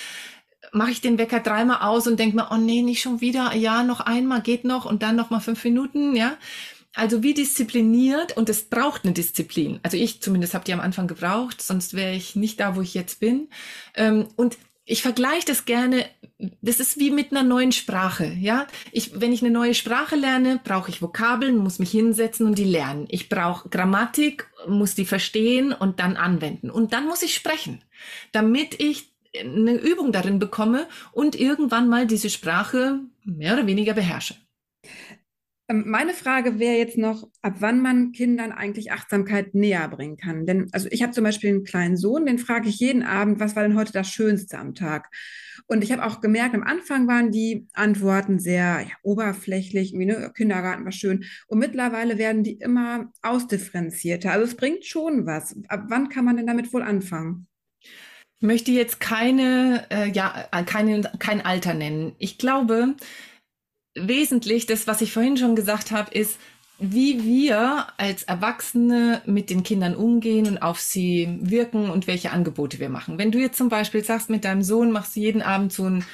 mache 0.73 0.91
ich 0.91 1.01
den 1.01 1.19
Wecker 1.19 1.41
dreimal 1.41 1.83
aus 1.83 2.07
und 2.07 2.19
denke 2.19 2.37
mir, 2.37 2.49
oh 2.51 2.57
nee, 2.57 2.83
nicht 2.83 3.03
schon 3.03 3.21
wieder, 3.21 3.55
ja, 3.55 3.83
noch 3.83 4.01
einmal 4.01 4.43
geht 4.43 4.65
noch 4.65 4.85
und 4.85 5.03
dann 5.03 5.17
noch 5.17 5.31
mal 5.31 5.41
fünf 5.41 5.63
Minuten, 5.65 6.17
ja. 6.17 6.37
Also 6.95 7.23
wie 7.23 7.35
diszipliniert 7.35 8.37
und 8.37 8.49
es 8.49 8.65
braucht 8.65 9.05
eine 9.05 9.13
Disziplin. 9.13 9.79
Also 9.83 9.97
ich 9.97 10.21
zumindest 10.21 10.55
habe 10.55 10.65
die 10.65 10.73
am 10.73 10.81
Anfang 10.81 11.07
gebraucht, 11.07 11.63
sonst 11.63 11.95
wäre 11.95 12.15
ich 12.15 12.35
nicht 12.35 12.59
da, 12.59 12.77
wo 12.77 12.81
ich 12.81 12.95
jetzt 12.95 13.21
bin. 13.21 13.49
Ähm, 13.95 14.27
und 14.37 14.59
ich 14.85 15.03
vergleiche 15.03 15.45
das 15.47 15.67
gerne, 15.67 16.07
das 16.63 16.81
ist 16.81 16.99
wie 16.99 17.11
mit 17.11 17.31
einer 17.31 17.43
neuen 17.43 17.73
Sprache, 17.73 18.35
ja. 18.41 18.67
Ich, 18.91 19.21
wenn 19.21 19.33
ich 19.33 19.43
eine 19.43 19.51
neue 19.51 19.75
Sprache 19.75 20.17
lerne, 20.17 20.61
brauche 20.65 20.91
ich 20.91 21.03
Vokabeln, 21.03 21.59
muss 21.59 21.79
mich 21.79 21.91
hinsetzen 21.91 22.47
und 22.47 22.57
die 22.57 22.65
lernen. 22.65 23.07
Ich 23.11 23.29
brauche 23.29 23.69
Grammatik, 23.69 24.49
muss 24.67 24.95
die 24.95 25.05
verstehen 25.05 25.73
und 25.73 26.01
dann 26.01 26.17
anwenden. 26.17 26.71
Und 26.71 26.95
dann 26.95 27.07
muss 27.07 27.23
ich 27.23 27.35
sprechen, 27.35 27.85
damit 28.33 28.81
ich 28.81 29.08
eine 29.39 29.75
Übung 29.75 30.13
darin 30.13 30.39
bekomme 30.39 30.87
und 31.13 31.39
irgendwann 31.39 31.89
mal 31.89 32.07
diese 32.07 32.31
Sprache 32.31 33.01
mehr 33.25 33.55
oder 33.55 33.67
weniger 33.67 33.95
beherrsche. 33.95 34.37
Ähm, 35.71 35.85
meine 35.87 36.15
Frage 36.15 36.59
wäre 36.59 36.77
jetzt 36.77 36.97
noch, 36.97 37.29
ab 37.43 37.57
wann 37.61 37.81
man 37.83 38.13
Kindern 38.13 38.53
eigentlich 38.53 38.91
Achtsamkeit 38.91 39.55
näher 39.55 39.87
bringen 39.89 40.17
kann. 40.17 40.47
Denn 40.47 40.69
also 40.73 40.89
ich 40.91 41.03
habe 41.03 41.13
zum 41.13 41.25
Beispiel 41.25 41.51
einen 41.51 41.65
kleinen 41.65 41.97
Sohn, 41.97 42.27
den 42.27 42.39
frage 42.39 42.69
ich 42.69 42.81
jeden 42.81 43.03
Abend, 43.03 43.39
was 43.39 43.55
war 43.55 43.63
denn 43.63 43.77
heute 43.77 43.93
das 43.93 44.09
Schönste 44.09 44.59
am 44.59 44.75
Tag? 44.75 45.11
Und 45.67 45.85
ich 45.85 45.93
habe 45.93 46.05
auch 46.07 46.23
gemerkt, 46.23 46.55
am 46.55 46.63
Anfang 46.63 47.07
waren 47.07 47.31
die 47.31 47.69
Antworten 47.75 48.39
sehr 48.39 48.81
ja, 48.81 48.95
oberflächlich, 49.03 49.93
wie 49.93 50.07
ne, 50.07 50.33
Kindergarten 50.35 50.85
war 50.85 50.93
schön. 50.93 51.25
Und 51.47 51.59
mittlerweile 51.59 52.17
werden 52.17 52.43
die 52.43 52.55
immer 52.55 53.13
ausdifferenzierter. 53.21 54.33
Also 54.33 54.47
es 54.47 54.57
bringt 54.57 54.87
schon 54.87 55.27
was. 55.27 55.55
Ab 55.69 55.85
wann 55.89 56.09
kann 56.09 56.25
man 56.25 56.39
denn 56.39 56.47
damit 56.47 56.73
wohl 56.73 56.83
anfangen? 56.83 57.47
Möchte 58.41 58.71
jetzt 58.71 59.01
keine, 59.01 59.87
äh, 59.91 60.11
ja, 60.11 60.49
keine, 60.67 61.11
kein 61.19 61.45
Alter 61.45 61.75
nennen. 61.75 62.15
Ich 62.19 62.39
glaube, 62.39 62.95
wesentlich, 63.95 64.67
das, 64.67 64.87
was 64.87 65.01
ich 65.01 65.13
vorhin 65.13 65.37
schon 65.37 65.57
gesagt 65.57 65.91
habe, 65.91 66.13
ist, 66.13 66.39
wie 66.81 67.25
wir 67.25 67.89
als 67.97 68.23
Erwachsene 68.23 69.21
mit 69.27 69.51
den 69.51 69.65
Kindern 69.65 69.97
umgehen 69.97 70.47
und 70.47 70.59
auf 70.59 70.79
sie 70.79 71.29
wirken 71.41 71.91
und 71.91 72.07
welche 72.07 72.31
Angebote 72.31 72.79
wir 72.79 72.89
machen. 72.89 73.19
Wenn 73.19 73.33
du 73.33 73.41
jetzt 73.41 73.59
zum 73.59 73.69
Beispiel 73.69 74.05
sagst, 74.05 74.31
mit 74.31 74.45
deinem 74.45 74.63
Sohn 74.63 74.93
machst 74.93 75.17
du 75.17 75.21
jeden 75.21 75.43
Abend 75.43 75.73
so 75.73 75.87
ein 75.87 76.05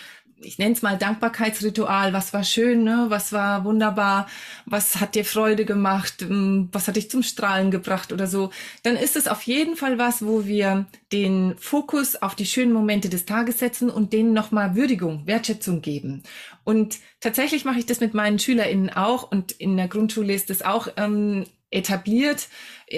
ich 0.41 0.59
nenne 0.59 0.73
es 0.73 0.83
mal 0.83 0.99
Dankbarkeitsritual, 0.99 2.13
was 2.13 2.33
war 2.33 2.45
schön, 2.45 2.85
ne? 2.85 3.07
was 3.09 3.33
war 3.33 3.65
wunderbar, 3.65 4.27
was 4.67 5.01
hat 5.01 5.15
dir 5.15 5.25
Freude 5.25 5.65
gemacht, 5.65 6.21
hm, 6.21 6.69
was 6.73 6.89
hat 6.89 6.97
dich 6.97 7.11
zum 7.11 7.23
Strahlen 7.23 7.71
gebracht 7.71 8.13
oder 8.13 8.27
so, 8.27 8.51
dann 8.83 8.97
ist 8.97 9.17
es 9.17 9.29
auf 9.29 9.43
jeden 9.43 9.77
Fall 9.77 9.99
was, 9.99 10.25
wo 10.25 10.47
wir 10.47 10.87
den 11.13 11.55
Fokus 11.59 12.17
auf 12.17 12.35
die 12.35 12.47
schönen 12.47 12.73
Momente 12.73 13.09
des 13.09 13.27
Tages 13.27 13.59
setzen 13.59 13.91
und 13.91 14.13
denen 14.13 14.33
nochmal 14.33 14.75
Würdigung, 14.75 15.27
Wertschätzung 15.27 15.81
geben. 15.83 16.23
Und 16.65 16.99
tatsächlich 17.21 17.65
mache 17.65 17.79
ich 17.79 17.87
das 17.87 18.01
mit 18.01 18.15
meinen 18.15 18.39
SchülerInnen 18.39 18.91
auch 18.91 19.31
und 19.31 19.53
in 19.53 19.77
der 19.77 19.89
Grundschule 19.89 20.33
ist 20.35 20.51
es 20.51 20.63
auch 20.63 20.89
ähm, 20.97 21.45
etabliert 21.71 22.49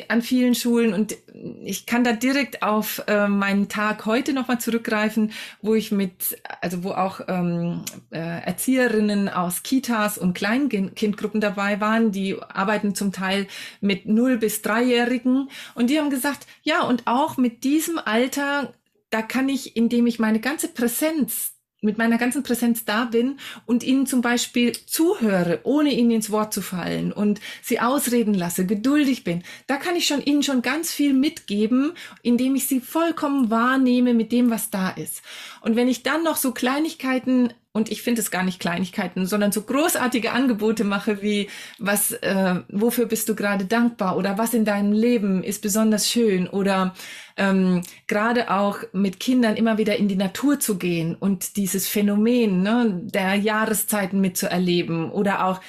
an 0.08 0.22
vielen 0.22 0.54
Schulen 0.54 0.92
und 0.92 1.16
ich 1.62 1.86
kann 1.86 2.04
da 2.04 2.12
direkt 2.12 2.62
auf 2.62 3.02
äh, 3.06 3.28
meinen 3.28 3.68
Tag 3.68 4.06
heute 4.06 4.32
nochmal 4.32 4.60
zurückgreifen, 4.60 5.32
wo 5.62 5.74
ich 5.74 5.92
mit, 5.92 6.40
also 6.60 6.84
wo 6.84 6.90
auch 6.90 7.20
ähm, 7.28 7.82
äh, 8.10 8.18
Erzieherinnen 8.18 9.28
aus 9.28 9.62
Kitas 9.62 10.18
und 10.18 10.34
Kleinkindgruppen 10.34 11.40
dabei 11.40 11.80
waren, 11.80 12.12
die 12.12 12.40
arbeiten 12.40 12.94
zum 12.94 13.12
Teil 13.12 13.46
mit 13.80 14.06
null 14.06 14.38
bis 14.38 14.62
dreijährigen. 14.62 15.50
Und 15.74 15.90
die 15.90 15.98
haben 15.98 16.10
gesagt, 16.10 16.46
ja 16.62 16.82
und 16.82 17.06
auch 17.06 17.36
mit 17.36 17.64
diesem 17.64 17.98
Alter 17.98 18.74
da 19.10 19.22
kann 19.22 19.48
ich, 19.48 19.76
indem 19.76 20.06
ich 20.06 20.18
meine 20.18 20.40
ganze 20.40 20.68
Präsenz 20.68 21.55
mit 21.86 21.96
meiner 21.96 22.18
ganzen 22.18 22.42
Präsenz 22.42 22.84
da 22.84 23.06
bin 23.06 23.38
und 23.64 23.82
ihnen 23.82 24.06
zum 24.06 24.20
Beispiel 24.20 24.72
zuhöre, 24.84 25.60
ohne 25.62 25.92
ihnen 25.92 26.10
ins 26.10 26.30
Wort 26.30 26.52
zu 26.52 26.60
fallen 26.60 27.12
und 27.12 27.40
sie 27.62 27.80
ausreden 27.80 28.34
lasse, 28.34 28.66
geduldig 28.66 29.24
bin, 29.24 29.42
da 29.66 29.76
kann 29.76 29.96
ich 29.96 30.06
schon 30.06 30.22
ihnen 30.22 30.42
schon 30.42 30.60
ganz 30.60 30.92
viel 30.92 31.14
mitgeben, 31.14 31.92
indem 32.22 32.54
ich 32.54 32.66
sie 32.66 32.80
vollkommen 32.80 33.50
wahrnehme 33.50 34.12
mit 34.12 34.32
dem, 34.32 34.50
was 34.50 34.68
da 34.68 34.90
ist. 34.90 35.22
Und 35.62 35.76
wenn 35.76 35.88
ich 35.88 36.02
dann 36.02 36.22
noch 36.22 36.36
so 36.36 36.52
Kleinigkeiten 36.52 37.54
und 37.76 37.90
ich 37.90 38.00
finde 38.00 38.22
es 38.22 38.30
gar 38.30 38.42
nicht 38.42 38.58
Kleinigkeiten, 38.58 39.26
sondern 39.26 39.52
so 39.52 39.60
großartige 39.60 40.32
Angebote 40.32 40.82
mache 40.82 41.22
wie 41.22 41.48
was, 41.78 42.12
äh, 42.12 42.56
wofür 42.68 43.04
bist 43.04 43.28
du 43.28 43.36
gerade 43.36 43.66
dankbar 43.66 44.16
oder 44.16 44.38
was 44.38 44.54
in 44.54 44.64
deinem 44.64 44.92
Leben 44.92 45.44
ist 45.44 45.60
besonders 45.60 46.10
schön 46.10 46.48
oder 46.48 46.94
ähm, 47.36 47.82
gerade 48.06 48.50
auch 48.50 48.78
mit 48.92 49.20
Kindern 49.20 49.56
immer 49.56 49.76
wieder 49.76 49.96
in 49.96 50.08
die 50.08 50.16
Natur 50.16 50.58
zu 50.58 50.78
gehen 50.78 51.14
und 51.14 51.56
dieses 51.58 51.86
Phänomen 51.86 52.62
ne, 52.62 53.02
der 53.02 53.34
Jahreszeiten 53.34 54.22
mitzuerleben 54.22 55.10
oder 55.10 55.44
auch 55.44 55.60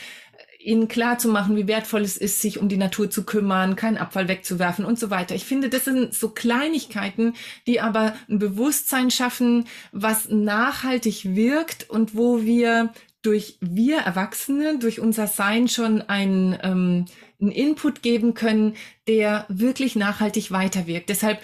ihnen 0.68 0.90
klar 0.90 1.18
zu 1.18 1.30
machen, 1.30 1.56
wie 1.56 1.68
wertvoll 1.68 2.02
es 2.02 2.18
ist, 2.18 2.42
sich 2.42 2.60
um 2.60 2.68
die 2.68 2.76
Natur 2.76 3.10
zu 3.10 3.24
kümmern, 3.24 3.78
keinen 3.78 3.98
Abfall 3.98 4.28
wegzuwerfen 4.28 4.84
und 4.84 5.00
so 5.00 5.10
weiter. 5.10 5.34
Ich 5.34 5.46
finde, 5.46 5.70
das 5.70 5.86
sind 5.86 6.14
so 6.14 6.30
Kleinigkeiten, 6.30 7.36
die 7.68 7.80
aber 7.80 8.16
ein 8.30 8.38
Bewusstsein 8.38 9.10
schaffen, 9.10 9.66
was 9.94 10.28
nachhaltig 10.28 11.36
wirkt 11.36 11.90
und 11.90 12.16
wo 12.16 12.44
wir 12.44 12.94
durch 13.22 13.58
wir 13.62 14.00
Erwachsene, 14.00 14.78
durch 14.78 15.00
unser 15.00 15.28
Sein 15.28 15.70
schon 15.70 16.02
einen, 16.02 16.58
ähm, 16.62 17.06
einen 17.40 17.52
Input 17.52 18.02
geben 18.02 18.34
können, 18.34 18.76
der 19.08 19.46
wirklich 19.48 19.96
nachhaltig 19.96 20.52
weiterwirkt. 20.52 21.10
Deshalb 21.10 21.40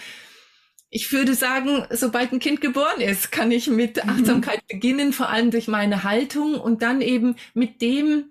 ich 0.95 1.11
würde 1.11 1.34
sagen, 1.34 1.88
sobald 1.89 2.32
ein 2.32 2.39
Kind 2.39 2.61
geboren 2.61 3.01
ist, 3.01 3.32
kann 3.32 3.51
ich 3.51 3.67
mit 3.67 4.03
mhm. 4.03 4.11
Achtsamkeit 4.11 4.61
mhm. 4.61 4.76
beginnen, 4.76 5.13
vor 5.13 5.30
allem 5.30 5.49
durch 5.49 5.67
meine 5.67 6.03
Haltung 6.03 6.59
und 6.59 6.84
dann 6.84 7.01
eben 7.01 7.36
mit 7.55 7.82
dem, 7.82 8.26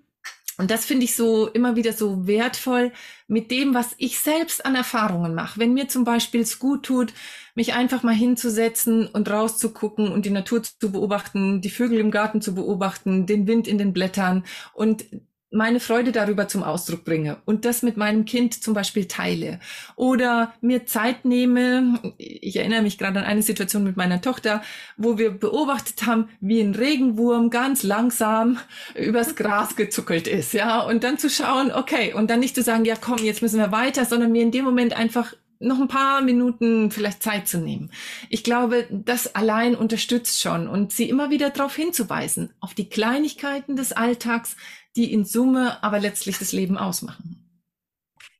und 0.57 0.69
das 0.69 0.85
finde 0.85 1.05
ich 1.05 1.15
so 1.15 1.47
immer 1.47 1.75
wieder 1.75 1.93
so 1.93 2.27
wertvoll 2.27 2.91
mit 3.27 3.49
dem, 3.51 3.73
was 3.73 3.95
ich 3.97 4.19
selbst 4.19 4.65
an 4.65 4.75
Erfahrungen 4.75 5.33
mache. 5.33 5.59
Wenn 5.59 5.73
mir 5.73 5.87
zum 5.87 6.03
Beispiel 6.03 6.41
es 6.41 6.59
gut 6.59 6.83
tut, 6.83 7.13
mich 7.55 7.73
einfach 7.73 8.03
mal 8.03 8.13
hinzusetzen 8.13 9.07
und 9.07 9.29
rauszugucken 9.29 10.11
und 10.11 10.25
die 10.25 10.29
Natur 10.31 10.63
zu 10.63 10.91
beobachten, 10.91 11.61
die 11.61 11.69
Vögel 11.69 11.99
im 11.99 12.11
Garten 12.11 12.41
zu 12.41 12.53
beobachten, 12.55 13.25
den 13.25 13.47
Wind 13.47 13.67
in 13.67 13.77
den 13.77 13.93
Blättern 13.93 14.45
und 14.73 15.05
meine 15.53 15.79
Freude 15.79 16.11
darüber 16.11 16.47
zum 16.47 16.63
Ausdruck 16.63 17.05
bringe 17.05 17.37
und 17.45 17.63
das 17.63 17.83
mit 17.83 17.95
meinem 17.95 18.25
Kind 18.25 18.63
zum 18.63 18.73
Beispiel 18.73 19.05
teile 19.05 19.59
oder 19.95 20.53
mir 20.61 20.85
Zeit 20.85 21.25
nehme. 21.25 21.99
Ich 22.17 22.57
erinnere 22.57 22.81
mich 22.81 22.97
gerade 22.97 23.19
an 23.19 23.25
eine 23.25 23.43
Situation 23.43 23.83
mit 23.83 23.95
meiner 23.95 24.19
Tochter, 24.19 24.63
wo 24.97 25.17
wir 25.17 25.31
beobachtet 25.31 26.05
haben, 26.05 26.29
wie 26.41 26.59
ein 26.59 26.75
Regenwurm 26.75 27.51
ganz 27.51 27.83
langsam 27.83 28.57
übers 28.95 29.35
Gras 29.35 29.75
gezuckelt 29.75 30.27
ist, 30.27 30.53
ja, 30.53 30.81
und 30.81 31.03
dann 31.03 31.17
zu 31.17 31.29
schauen, 31.29 31.71
okay, 31.71 32.13
und 32.13 32.29
dann 32.29 32.39
nicht 32.39 32.55
zu 32.55 32.63
sagen, 32.63 32.85
ja, 32.85 32.95
komm, 32.99 33.19
jetzt 33.19 33.41
müssen 33.41 33.59
wir 33.59 33.71
weiter, 33.71 34.05
sondern 34.05 34.31
mir 34.31 34.41
in 34.41 34.51
dem 34.51 34.65
Moment 34.65 34.93
einfach 34.97 35.33
noch 35.59 35.79
ein 35.79 35.87
paar 35.87 36.21
Minuten 36.21 36.91
vielleicht 36.91 37.23
Zeit 37.23 37.47
zu 37.47 37.57
nehmen. 37.57 37.89
Ich 38.29 38.43
glaube, 38.43 38.85
das 38.89 39.35
allein 39.35 39.75
unterstützt 39.75 40.41
schon 40.41 40.67
und 40.67 40.91
sie 40.91 41.09
immer 41.09 41.29
wieder 41.29 41.49
darauf 41.49 41.75
hinzuweisen, 41.75 42.51
auf 42.59 42.73
die 42.73 42.89
Kleinigkeiten 42.89 43.75
des 43.75 43.93
Alltags, 43.93 44.55
die 44.95 45.11
in 45.11 45.25
Summe 45.25 45.83
aber 45.83 45.99
letztlich 45.99 46.37
das 46.39 46.51
Leben 46.51 46.77
ausmachen. 46.77 47.63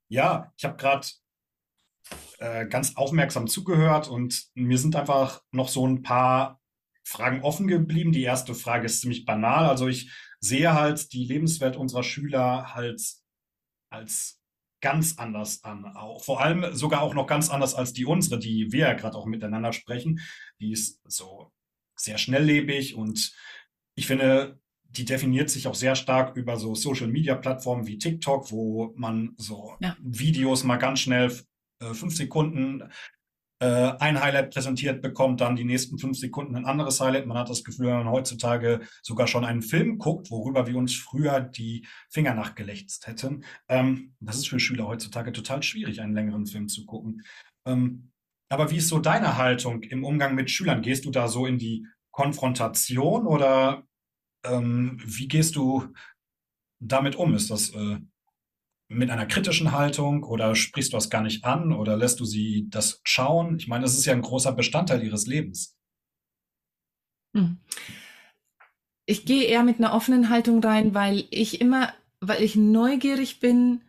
Ja, 0.08 0.52
ich 0.58 0.66
habe 0.66 0.78
gerade 0.78 1.08
äh, 2.38 2.68
ganz 2.68 2.96
aufmerksam 2.96 3.48
zugehört 3.48 4.08
und 4.08 4.46
mir 4.54 4.78
sind 4.78 4.96
einfach 4.96 5.42
noch 5.52 5.70
so 5.70 5.88
ein 5.88 6.04
paar 6.04 6.62
Fragen 7.04 7.42
offen 7.42 7.68
geblieben. 7.68 8.12
Die 8.12 8.24
erste 8.24 8.54
Frage 8.54 8.86
ist 8.86 9.02
ziemlich 9.02 9.26
banal. 9.26 9.66
Also 9.66 9.88
ich 9.88 10.12
sehe 10.40 10.74
halt 10.74 11.14
die 11.14 11.26
Lebenswelt 11.26 11.76
unserer 11.76 12.04
Schüler 12.04 12.76
halt 12.76 13.02
als 13.90 14.40
ganz 14.82 15.18
anders 15.18 15.64
an. 15.64 15.86
Auch 15.96 16.24
vor 16.24 16.42
allem 16.42 16.76
sogar 16.76 17.02
auch 17.02 17.14
noch 17.14 17.28
ganz 17.28 17.50
anders 17.50 17.74
als 17.74 17.94
die 17.94 18.06
unsere, 18.06 18.38
die 18.38 18.72
wir 18.72 18.88
ja 18.88 18.94
gerade 18.94 19.18
auch 19.18 19.26
miteinander 19.26 19.72
sprechen. 19.72 20.20
Die 20.60 20.72
ist 20.72 21.02
so 21.06 21.52
sehr 21.96 22.18
schnelllebig 22.18 22.96
und 22.96 23.34
ich 23.96 24.08
finde, 24.08 24.60
die 24.96 25.06
definiert 25.06 25.50
sich 25.50 25.68
auch 25.68 25.76
sehr 25.76 25.96
stark 25.96 26.38
über 26.38 26.58
so 26.58 26.76
Social-Media-Plattformen 26.76 27.88
wie 27.88 27.98
TikTok, 27.98 28.52
wo 28.52 28.94
man 28.96 29.34
so 29.38 29.76
ja. 29.80 29.98
Videos 30.02 30.64
mal 30.64 30.78
ganz 30.78 31.00
schnell 31.00 31.32
äh, 31.80 31.94
fünf 31.94 32.16
Sekunden 32.16 32.84
äh, 33.60 33.94
ein 34.00 34.22
Highlight 34.22 34.54
präsentiert 34.54 35.02
bekommt, 35.02 35.42
dann 35.42 35.56
die 35.56 35.64
nächsten 35.64 35.98
fünf 35.98 36.18
Sekunden 36.18 36.56
ein 36.56 36.66
anderes 36.66 37.02
Highlight. 37.02 37.26
Man 37.26 37.38
hat 37.38 37.50
das 37.50 37.64
Gefühl, 37.64 37.88
wenn 37.88 37.98
man 37.98 38.12
heutzutage 38.12 38.82
sogar 39.02 39.28
schon 39.28 39.46
einen 39.46 39.64
Film 39.64 39.98
guckt, 39.98 40.30
worüber 40.30 40.68
wir 40.68 40.78
uns 40.78 40.94
früher 40.96 41.40
die 41.40 41.88
Finger 42.10 42.36
nachgelächzt 42.36 43.08
hätten. 43.08 43.46
Ähm, 43.70 44.16
das 44.20 44.38
ist 44.38 44.48
für 44.48 44.60
Schüler 44.60 44.88
heutzutage 44.88 45.32
total 45.32 45.64
schwierig, 45.64 46.02
einen 46.02 46.14
längeren 46.14 46.46
Film 46.46 46.68
zu 46.68 46.86
gucken. 46.86 47.24
Ähm, 47.66 48.12
aber 48.50 48.70
wie 48.70 48.78
ist 48.78 48.90
so 48.90 49.00
deine 49.00 49.38
Haltung 49.38 49.82
im 49.82 50.04
Umgang 50.04 50.36
mit 50.36 50.52
Schülern? 50.52 50.84
Gehst 50.84 51.06
du 51.06 51.10
da 51.10 51.28
so 51.28 51.48
in 51.48 51.58
die 51.58 51.88
Konfrontation 52.12 53.26
oder 53.26 53.88
ähm, 54.44 55.00
wie 55.04 55.28
gehst 55.28 55.56
du 55.56 55.94
damit 56.80 57.16
um? 57.16 57.34
Ist 57.36 57.50
das 57.50 57.70
äh, 57.72 58.00
mit 58.90 59.10
einer 59.10 59.26
kritischen 59.26 59.72
Haltung 59.72 60.24
oder 60.24 60.56
sprichst 60.56 60.94
du 60.94 60.98
das 60.98 61.10
gar 61.10 61.22
nicht 61.22 61.46
an 61.46 61.74
oder 61.74 61.98
lässt 61.98 62.20
du 62.20 62.26
sie 62.26 62.68
das 62.70 63.02
schauen? 63.04 63.58
Ich 63.58 63.68
meine, 63.68 63.84
das 63.84 63.98
ist 63.98 64.06
ja 64.06 64.14
ein 64.14 64.22
großer 64.22 64.52
Bestandteil 64.52 65.04
ihres 65.04 65.26
Lebens. 65.26 65.78
Hm. 67.36 67.58
Ich 69.06 69.26
gehe 69.26 69.46
eher 69.46 69.64
mit 69.64 69.80
einer 69.80 69.94
offenen 69.94 70.30
Haltung 70.30 70.64
rein, 70.64 70.94
weil 70.94 71.26
ich 71.30 71.60
immer, 71.60 71.94
weil 72.20 72.42
ich 72.42 72.56
neugierig 72.56 73.40
bin, 73.40 73.82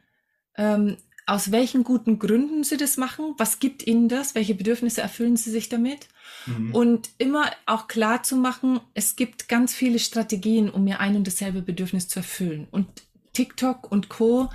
ähm, 0.57 0.97
aus 1.27 1.51
welchen 1.53 1.85
guten 1.85 2.19
Gründen 2.19 2.65
sie 2.65 2.77
das 2.77 2.97
machen, 2.97 3.35
was 3.39 3.59
gibt 3.59 3.87
ihnen 3.87 4.09
das, 4.09 4.35
welche 4.35 4.55
Bedürfnisse 4.55 5.01
erfüllen 5.01 5.37
sie 5.37 5.51
sich 5.51 5.69
damit 5.69 6.09
mhm. 6.47 6.75
und 6.75 7.11
immer 7.19 7.51
auch 7.67 7.89
klar 7.89 8.23
zu 8.23 8.37
machen, 8.37 8.81
es 8.95 9.17
gibt 9.17 9.49
ganz 9.49 9.75
viele 9.75 9.99
Strategien, 9.99 10.69
um 10.69 10.85
mir 10.85 11.01
ein 11.01 11.17
und 11.17 11.27
dasselbe 11.27 11.63
Bedürfnis 11.63 12.09
zu 12.09 12.21
erfüllen 12.21 12.67
und 12.71 12.87
TikTok 13.33 13.91
und 13.91 14.09
Co 14.09 14.51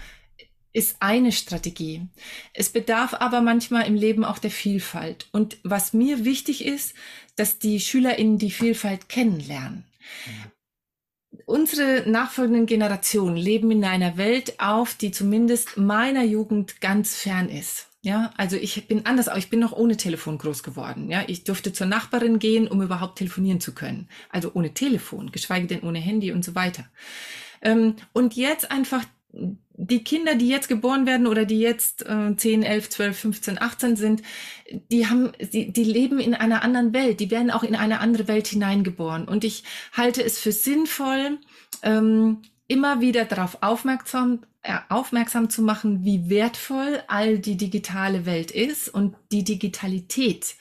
ist 0.72 0.98
eine 1.00 1.32
Strategie. 1.32 2.08
Es 2.54 2.70
bedarf 2.70 3.16
aber 3.16 3.42
manchmal 3.42 3.88
im 3.88 3.96
Leben 3.96 4.24
auch 4.24 4.38
der 4.38 4.52
Vielfalt. 4.52 5.28
Und 5.32 5.58
was 5.64 5.94
mir 5.94 6.26
wichtig 6.26 6.64
ist, 6.64 6.94
dass 7.36 7.58
die 7.58 7.80
SchülerInnen 7.80 8.38
die 8.38 8.52
Vielfalt 8.52 9.10
kennenlernen. 9.10 9.86
Mhm 10.28 10.52
unsere 11.50 12.08
nachfolgenden 12.08 12.68
Generationen 12.68 13.36
leben 13.36 13.72
in 13.72 13.84
einer 13.84 14.18
Welt 14.18 14.60
auf, 14.60 14.94
die 14.94 15.12
zumindest 15.12 15.78
meiner 15.78 16.24
Jugend 16.24 16.80
ganz 16.80 17.16
fern 17.16 17.50
ist. 17.50 17.88
Ja, 18.02 18.32
also 18.38 18.56
ich 18.56 18.88
bin 18.88 19.06
anders, 19.06 19.28
aber 19.28 19.40
ich 19.40 19.50
bin 19.50 19.60
noch 19.60 19.74
ohne 19.74 19.98
Telefon 19.98 20.38
groß 20.38 20.64
geworden. 20.64 21.10
Ja, 21.10 21.24
ich 21.28 21.44
durfte 21.44 21.74
zur 21.74 21.88
Nachbarin 21.88 22.40
gehen, 22.40 22.68
um 22.68 22.82
überhaupt 22.82 23.18
telefonieren 23.18 23.60
zu 23.60 23.74
können. 23.74 24.08
Also 24.30 24.52
ohne 24.54 24.74
Telefon, 24.74 25.32
geschweige 25.32 25.68
denn 25.68 25.82
ohne 25.82 26.00
Handy 26.00 26.32
und 26.32 26.46
so 26.46 26.56
weiter. 26.56 26.86
Ähm, 27.62 27.96
und 28.14 28.36
jetzt 28.36 28.72
einfach 28.72 29.04
die 29.82 30.04
Kinder, 30.04 30.36
die 30.36 30.50
jetzt 30.50 30.68
geboren 30.68 31.06
werden 31.06 31.26
oder 31.26 31.46
die 31.46 31.60
jetzt 31.60 32.06
äh, 32.06 32.36
10, 32.36 32.64
11, 32.64 32.90
12, 32.90 33.18
15, 33.18 33.62
18 33.62 33.96
sind, 33.96 34.22
die 34.92 35.08
haben, 35.08 35.32
die, 35.40 35.72
die 35.72 35.84
leben 35.86 36.20
in 36.20 36.34
einer 36.34 36.64
anderen 36.64 36.94
Welt. 36.94 37.22
Die 37.22 37.32
werden 37.32 37.50
auch 37.50 37.64
in 37.64 37.76
eine 37.76 38.02
andere 38.02 38.28
Welt 38.28 38.48
hineingeboren. 38.48 39.26
Und 39.26 39.46
ich 39.46 39.64
halte 39.94 40.22
es 40.22 40.38
für 40.38 40.52
sinnvoll, 40.52 41.38
ähm, 41.82 42.42
immer 42.68 43.00
wieder 43.00 43.24
darauf 43.24 43.60
aufmerksam, 43.62 44.42
äh, 44.64 44.76
aufmerksam 44.90 45.50
zu 45.50 45.62
machen, 45.62 46.04
wie 46.04 46.30
wertvoll 46.30 47.02
all 47.08 47.40
die 47.40 47.56
digitale 47.56 48.26
Welt 48.26 48.52
ist 48.52 48.90
und 48.90 49.16
die 49.32 49.46
Digitalität. 49.46 50.56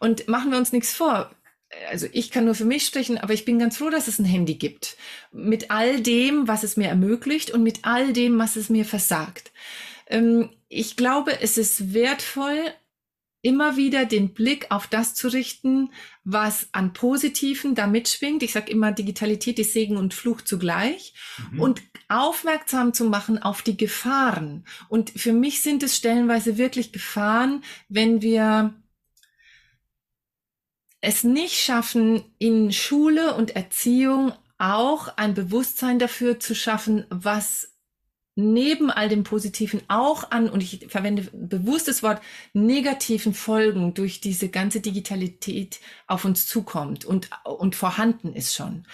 Und 0.00 0.26
machen 0.26 0.50
wir 0.50 0.58
uns 0.58 0.72
nichts 0.72 0.92
vor 0.92 1.30
also 1.90 2.06
ich 2.12 2.30
kann 2.30 2.44
nur 2.44 2.54
für 2.54 2.64
mich 2.64 2.86
sprechen, 2.86 3.18
aber 3.18 3.32
ich 3.32 3.44
bin 3.44 3.58
ganz 3.58 3.76
froh, 3.76 3.90
dass 3.90 4.08
es 4.08 4.18
ein 4.18 4.24
Handy 4.24 4.54
gibt. 4.54 4.96
Mit 5.32 5.70
all 5.70 6.00
dem, 6.00 6.48
was 6.48 6.62
es 6.62 6.76
mir 6.76 6.88
ermöglicht 6.88 7.50
und 7.50 7.62
mit 7.62 7.80
all 7.82 8.12
dem, 8.12 8.38
was 8.38 8.56
es 8.56 8.68
mir 8.68 8.84
versagt. 8.84 9.52
Ähm, 10.06 10.50
ich 10.68 10.96
glaube, 10.96 11.40
es 11.40 11.58
ist 11.58 11.94
wertvoll, 11.94 12.58
immer 13.42 13.76
wieder 13.76 14.04
den 14.04 14.34
Blick 14.34 14.66
auf 14.70 14.88
das 14.88 15.14
zu 15.14 15.28
richten, 15.28 15.92
was 16.24 16.68
an 16.72 16.92
Positiven 16.92 17.76
da 17.76 17.86
mitschwingt. 17.86 18.42
Ich 18.42 18.52
sage 18.52 18.72
immer, 18.72 18.90
Digitalität 18.90 19.60
ist 19.60 19.72
Segen 19.72 19.96
und 19.96 20.14
Fluch 20.14 20.40
zugleich. 20.40 21.14
Mhm. 21.52 21.60
Und 21.60 21.82
aufmerksam 22.08 22.92
zu 22.92 23.04
machen 23.04 23.40
auf 23.40 23.62
die 23.62 23.76
Gefahren. 23.76 24.64
Und 24.88 25.10
für 25.10 25.32
mich 25.32 25.62
sind 25.62 25.84
es 25.84 25.96
stellenweise 25.96 26.58
wirklich 26.58 26.90
Gefahren, 26.90 27.62
wenn 27.88 28.20
wir 28.20 28.74
es 31.06 31.22
nicht 31.22 31.54
schaffen, 31.54 32.24
in 32.38 32.72
Schule 32.72 33.34
und 33.36 33.54
Erziehung 33.54 34.32
auch 34.58 35.06
ein 35.16 35.34
Bewusstsein 35.34 36.00
dafür 36.00 36.40
zu 36.40 36.52
schaffen, 36.52 37.06
was 37.10 37.68
neben 38.34 38.90
all 38.90 39.08
dem 39.08 39.22
Positiven 39.22 39.82
auch 39.86 40.32
an, 40.32 40.50
und 40.50 40.64
ich 40.64 40.88
verwende 40.88 41.28
bewusst 41.32 41.86
das 41.86 42.02
Wort, 42.02 42.20
negativen 42.54 43.34
Folgen 43.34 43.94
durch 43.94 44.20
diese 44.20 44.48
ganze 44.48 44.80
Digitalität 44.80 45.78
auf 46.08 46.24
uns 46.24 46.48
zukommt 46.48 47.04
und, 47.04 47.30
und 47.44 47.76
vorhanden 47.76 48.34
ist 48.34 48.56
schon. 48.56 48.84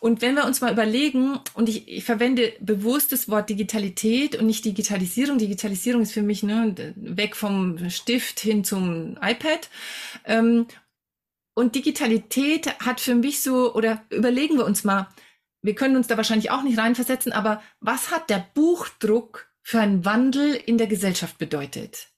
Und 0.00 0.22
wenn 0.22 0.36
wir 0.36 0.46
uns 0.46 0.62
mal 0.62 0.72
überlegen, 0.72 1.38
und 1.52 1.68
ich, 1.68 1.86
ich 1.86 2.04
verwende 2.04 2.54
bewusst 2.60 3.12
das 3.12 3.28
Wort 3.28 3.50
Digitalität 3.50 4.36
und 4.36 4.46
nicht 4.46 4.64
Digitalisierung, 4.64 5.36
Digitalisierung 5.36 6.00
ist 6.00 6.12
für 6.12 6.22
mich 6.22 6.42
ne, 6.42 6.94
weg 6.96 7.36
vom 7.36 7.90
Stift 7.90 8.40
hin 8.40 8.64
zum 8.64 9.18
iPad. 9.20 9.68
Ähm, 10.24 10.66
und 11.58 11.74
Digitalität 11.74 12.78
hat 12.78 13.00
für 13.00 13.16
mich 13.16 13.42
so, 13.42 13.74
oder 13.74 14.04
überlegen 14.10 14.56
wir 14.56 14.64
uns 14.64 14.84
mal, 14.84 15.08
wir 15.60 15.74
können 15.74 15.96
uns 15.96 16.06
da 16.06 16.16
wahrscheinlich 16.16 16.52
auch 16.52 16.62
nicht 16.62 16.78
reinversetzen, 16.78 17.32
aber 17.32 17.60
was 17.80 18.12
hat 18.12 18.30
der 18.30 18.46
Buchdruck 18.54 19.48
für 19.60 19.80
einen 19.80 20.04
Wandel 20.04 20.54
in 20.54 20.78
der 20.78 20.86
Gesellschaft 20.86 21.36
bedeutet? 21.36 22.10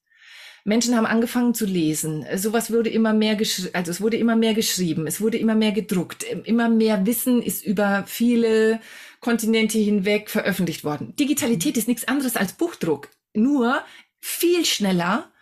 Menschen 0.64 0.94
haben 0.94 1.06
angefangen 1.06 1.54
zu 1.54 1.64
lesen. 1.64 2.26
Sowas 2.36 2.70
wurde 2.70 2.90
immer 2.90 3.14
mehr 3.14 3.34
geschrieben, 3.34 3.74
also 3.74 3.90
es 3.90 4.02
wurde 4.02 4.18
immer 4.18 4.36
mehr 4.36 4.52
geschrieben, 4.52 5.06
es 5.06 5.22
wurde 5.22 5.38
immer 5.38 5.54
mehr 5.54 5.72
gedruckt, 5.72 6.22
immer 6.44 6.68
mehr 6.68 7.06
Wissen 7.06 7.40
ist 7.40 7.64
über 7.64 8.04
viele 8.06 8.78
Kontinente 9.20 9.78
hinweg 9.78 10.28
veröffentlicht 10.28 10.84
worden. 10.84 11.16
Digitalität 11.16 11.78
ist 11.78 11.88
nichts 11.88 12.06
anderes 12.06 12.36
als 12.36 12.52
Buchdruck, 12.52 13.08
nur 13.32 13.82
viel 14.18 14.66
schneller 14.66 15.32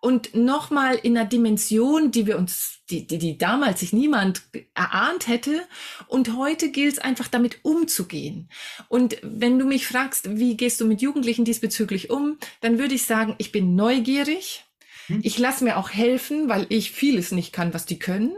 und 0.00 0.34
nochmal 0.34 0.94
in 1.02 1.16
einer 1.16 1.28
Dimension, 1.28 2.10
die 2.10 2.26
wir 2.26 2.38
uns, 2.38 2.79
die, 2.90 3.06
die, 3.06 3.18
die 3.18 3.38
damals 3.38 3.80
sich 3.80 3.92
niemand 3.92 4.42
erahnt 4.74 5.28
hätte. 5.28 5.62
Und 6.06 6.36
heute 6.36 6.70
gilt 6.70 6.94
es 6.94 6.98
einfach 6.98 7.28
damit 7.28 7.60
umzugehen. 7.62 8.48
Und 8.88 9.16
wenn 9.22 9.58
du 9.58 9.64
mich 9.64 9.86
fragst, 9.86 10.38
wie 10.38 10.56
gehst 10.56 10.80
du 10.80 10.86
mit 10.86 11.00
Jugendlichen 11.00 11.44
diesbezüglich 11.44 12.10
um, 12.10 12.38
dann 12.60 12.78
würde 12.78 12.94
ich 12.94 13.04
sagen, 13.04 13.34
ich 13.38 13.52
bin 13.52 13.74
neugierig. 13.74 14.64
Hm. 15.06 15.20
Ich 15.22 15.38
lasse 15.38 15.64
mir 15.64 15.76
auch 15.76 15.90
helfen, 15.90 16.48
weil 16.48 16.66
ich 16.68 16.90
vieles 16.90 17.32
nicht 17.32 17.52
kann, 17.52 17.74
was 17.74 17.86
die 17.86 17.98
können. 17.98 18.32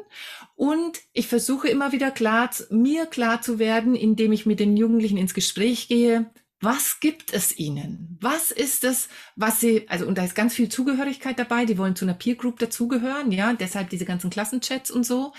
Und 0.55 1.00
ich 1.12 1.26
versuche 1.26 1.68
immer 1.68 1.92
wieder 1.92 2.11
klar, 2.11 2.50
mir 2.70 3.07
klar 3.07 3.42
zu 3.42 3.59
werden, 3.59 3.94
indem 3.94 4.32
ich 4.32 4.46
mit 4.46 4.61
den 4.61 4.76
Jugendlichen 4.76 5.16
ins 5.16 5.34
Gespräch 5.34 5.88
gehe, 5.88 6.30
was 6.62 7.00
gibt 7.00 7.32
es 7.32 7.58
ihnen? 7.58 8.16
Was 8.20 8.52
ist 8.52 8.84
es, 8.84 9.08
was 9.34 9.58
sie, 9.58 9.88
also, 9.88 10.06
und 10.06 10.16
da 10.16 10.24
ist 10.24 10.36
ganz 10.36 10.54
viel 10.54 10.68
Zugehörigkeit 10.68 11.36
dabei, 11.38 11.64
die 11.64 11.76
wollen 11.76 11.96
zu 11.96 12.04
einer 12.04 12.14
Peer 12.14 12.36
Group 12.36 12.60
dazugehören, 12.60 13.32
ja, 13.32 13.52
deshalb 13.52 13.90
diese 13.90 14.04
ganzen 14.04 14.30
Klassenchats 14.30 14.90
und 14.90 15.04
so. 15.04 15.32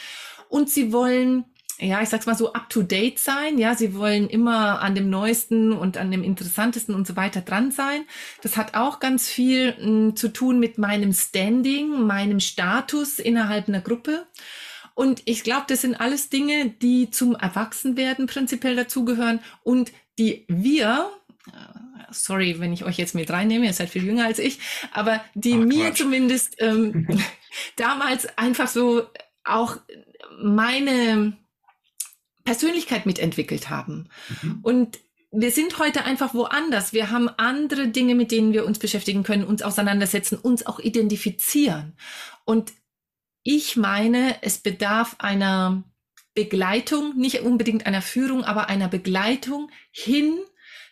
Und 0.49 0.69
sie 0.69 0.91
wollen, 0.91 1.45
ja, 1.80 2.01
ich 2.01 2.09
sag's 2.09 2.26
mal 2.26 2.36
so, 2.36 2.51
up 2.51 2.69
to 2.69 2.84
date 2.84 3.19
sein, 3.19 3.57
ja, 3.57 3.74
sie 3.74 3.95
wollen 3.95 4.30
immer 4.30 4.82
an 4.82 4.95
dem 4.95 5.09
neuesten 5.09 5.71
und 5.71 5.97
an 5.97 6.11
dem 6.11 6.24
interessantesten 6.24 6.93
und 6.93 7.07
so 7.07 7.15
weiter 7.15 7.39
dran 7.39 7.71
sein. 7.71 8.03
Das 8.41 8.57
hat 8.57 8.76
auch 8.76 8.99
ganz 8.99 9.30
viel 9.30 9.76
m, 9.80 9.86
hm, 9.86 10.15
zu 10.17 10.28
tun 10.28 10.59
mit 10.59 10.78
meinem 10.78 11.13
Standing, 11.13 12.05
meinem 12.05 12.41
Status 12.41 13.17
innerhalb 13.17 13.69
einer 13.69 13.82
Gruppe. 13.82 14.28
Und 14.95 15.24
ich 15.26 15.43
glaube, 15.43 15.65
das 15.67 15.82
sind 15.82 15.99
alles 15.99 16.30
Dinge, 16.30 16.69
die 16.69 17.09
zum 17.09 17.36
Erwachsenwerden 17.36 18.28
prinzipiell 18.28 18.76
dazugehören 18.76 19.39
und 19.63 19.91
die 20.20 20.45
wir, 20.47 21.11
äh, 21.47 22.11
sorry, 22.11 22.59
wenn 22.59 22.74
ich 22.74 22.84
euch 22.86 22.97
jetzt 22.97 23.16
mit 23.16 23.30
reinnehme, 23.30 23.66
ihr 23.66 23.74
seid 23.74 23.89
viel 23.89 24.03
jünger 24.03 24.26
als 24.26 24.39
ich, 24.39 24.59
aber 24.91 25.24
die 25.34 25.53
Ach, 25.53 25.66
mir 25.66 25.86
Quatsch. 25.88 25.97
zumindest 25.97 26.55
ähm, 26.59 27.07
damals 27.76 28.38
einfach 28.38 28.68
so 28.68 29.07
auch 29.43 29.78
meine 30.41 31.38
Persönlichkeit 32.43 33.05
mitentwickelt 33.05 33.70
haben. 33.70 34.09
Mhm. 34.41 34.59
Und 34.61 34.99
wir 35.32 35.51
sind 35.51 35.80
heute 35.80 36.05
einfach 36.05 36.34
woanders. 36.34 36.93
Wir 36.93 37.09
haben 37.09 37.28
andere 37.28 37.88
Dinge, 37.88 38.14
mit 38.14 38.32
denen 38.32 38.53
wir 38.53 38.66
uns 38.66 38.78
beschäftigen 38.78 39.24
können, 39.24 39.43
uns 39.43 39.64
auseinandersetzen, 39.64 40.38
uns 40.38 40.66
auch 40.66 40.80
identifizieren. 40.80 41.93
Und 42.45 42.74
ich 43.41 43.76
meine, 43.76 44.38
es 44.41 44.59
bedarf 44.59 45.16
einer 45.20 45.84
Begleitung, 46.36 47.16
nicht 47.16 47.42
unbedingt 47.42 47.86
einer 47.86 48.02
Führung, 48.02 48.44
aber 48.44 48.70
einer 48.70 48.88
Begleitung 48.88 49.70
hin 49.92 50.40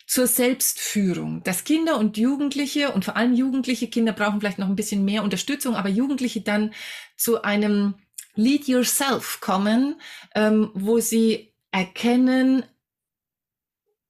zur 0.06 0.28
Selbstführung, 0.28 1.42
dass 1.44 1.64
Kinder 1.64 1.98
und 1.98 2.18
Jugendliche 2.18 2.92
und 2.92 3.06
vor 3.06 3.16
allem 3.16 3.34
jugendliche 3.34 3.88
Kinder 3.88 4.12
brauchen 4.12 4.42
vielleicht 4.42 4.60
noch 4.60 4.68
ein 4.68 4.76
bisschen 4.76 5.06
mehr 5.06 5.24
Unterstützung, 5.24 5.76
aber 5.76 5.89
Jugendliche 5.89 6.42
dann 6.42 6.74
zu 7.16 7.44
einem 7.44 7.96
Lead 8.36 8.68
Yourself 8.68 9.39
kommen, 9.42 10.00
ähm, 10.36 10.72
wo 10.74 11.00
sie 11.00 11.54
erkennen, 11.72 12.64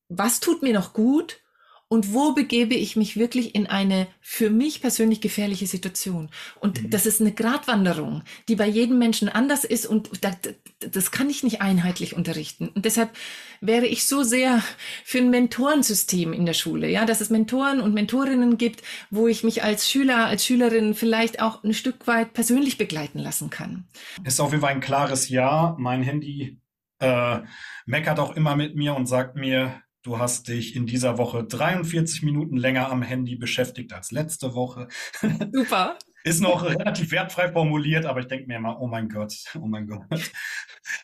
was 0.10 0.40
tut 0.40 0.64
mir 0.64 0.74
noch 0.74 0.94
gut 0.94 1.40
und 1.92 2.14
wo 2.14 2.32
begebe 2.32 2.74
ich 2.74 2.96
mich 2.96 3.18
wirklich 3.18 3.54
in 3.54 3.68
eine 3.68 4.08
für 4.22 4.50
mich 4.50 4.80
persönlich 4.80 5.20
gefährliche 5.20 5.68
Situation. 5.68 6.30
Und 6.62 6.82
mhm. 6.82 6.90
das 6.90 7.06
ist 7.06 7.20
eine 7.20 7.34
Gratwanderung, 7.34 8.24
die 8.48 8.56
bei 8.56 8.66
jedem 8.66 8.98
Menschen 8.98 9.28
anders 9.28 9.66
ist 9.66 9.88
und 9.88 10.10
das, 10.24 10.38
das 10.80 11.12
kann 11.12 11.30
ich 11.30 11.44
nicht 11.44 11.60
einheitlich 11.60 12.16
unterrichten. 12.16 12.70
Und 12.70 12.86
deshalb 12.86 13.10
wäre 13.60 13.88
ich 13.88 14.08
so 14.08 14.24
sehr 14.24 14.64
für 15.04 15.18
ein 15.18 15.32
Mentorensystem 15.32 16.32
in 16.32 16.46
der 16.46 16.54
Schule, 16.54 16.88
ja, 16.88 17.04
dass 17.04 17.20
es 17.20 17.30
Mentoren 17.30 17.82
und 17.82 17.94
Mentorinnen 17.94 18.58
gibt, 18.58 18.84
wo 19.10 19.28
ich 19.28 19.44
mich 19.44 19.62
als 19.62 19.92
Schüler, 19.92 20.28
als 20.28 20.46
Schülerin 20.46 20.94
vielleicht 20.94 21.42
auch 21.42 21.62
ein 21.62 21.74
Stück 21.74 22.08
weit 22.08 22.32
persönlich 22.32 22.78
begleiten 22.78 23.20
lassen 23.20 23.50
kann. 23.50 23.84
Ist 24.24 24.40
auf 24.40 24.52
jeden 24.52 24.62
Fall 24.62 24.72
ein 24.72 24.80
klares 24.80 25.28
Ja. 25.28 25.76
Mein 25.78 26.04
Handy 26.04 26.58
äh, 27.00 27.40
meckert 27.86 28.20
auch 28.20 28.34
immer 28.38 28.56
mit 28.56 28.78
mir 28.78 28.96
und 28.96 29.08
sagt 29.08 29.36
mir, 29.36 29.82
Du 30.04 30.18
hast 30.18 30.48
dich 30.48 30.76
in 30.76 30.88
dieser 30.88 31.20
Woche 31.20 31.44
43 31.44 32.24
Minuten 32.24 32.58
länger 32.58 32.90
am 32.90 33.04
Handy 33.04 33.36
beschäftigt 33.36 33.94
als 33.94 34.12
letzte 34.12 34.56
Woche. 34.56 34.88
Super. 35.54 35.98
Ist 36.24 36.42
noch 36.42 36.64
relativ 36.64 37.12
wertfrei 37.12 37.52
formuliert, 37.52 38.06
aber 38.06 38.20
ich 38.20 38.28
denke 38.28 38.48
mir 38.48 38.58
immer, 38.58 38.80
oh 38.80 38.88
mein 38.88 39.10
Gott, 39.10 39.36
oh 39.56 39.68
mein 39.68 39.88
Gott. 39.88 40.32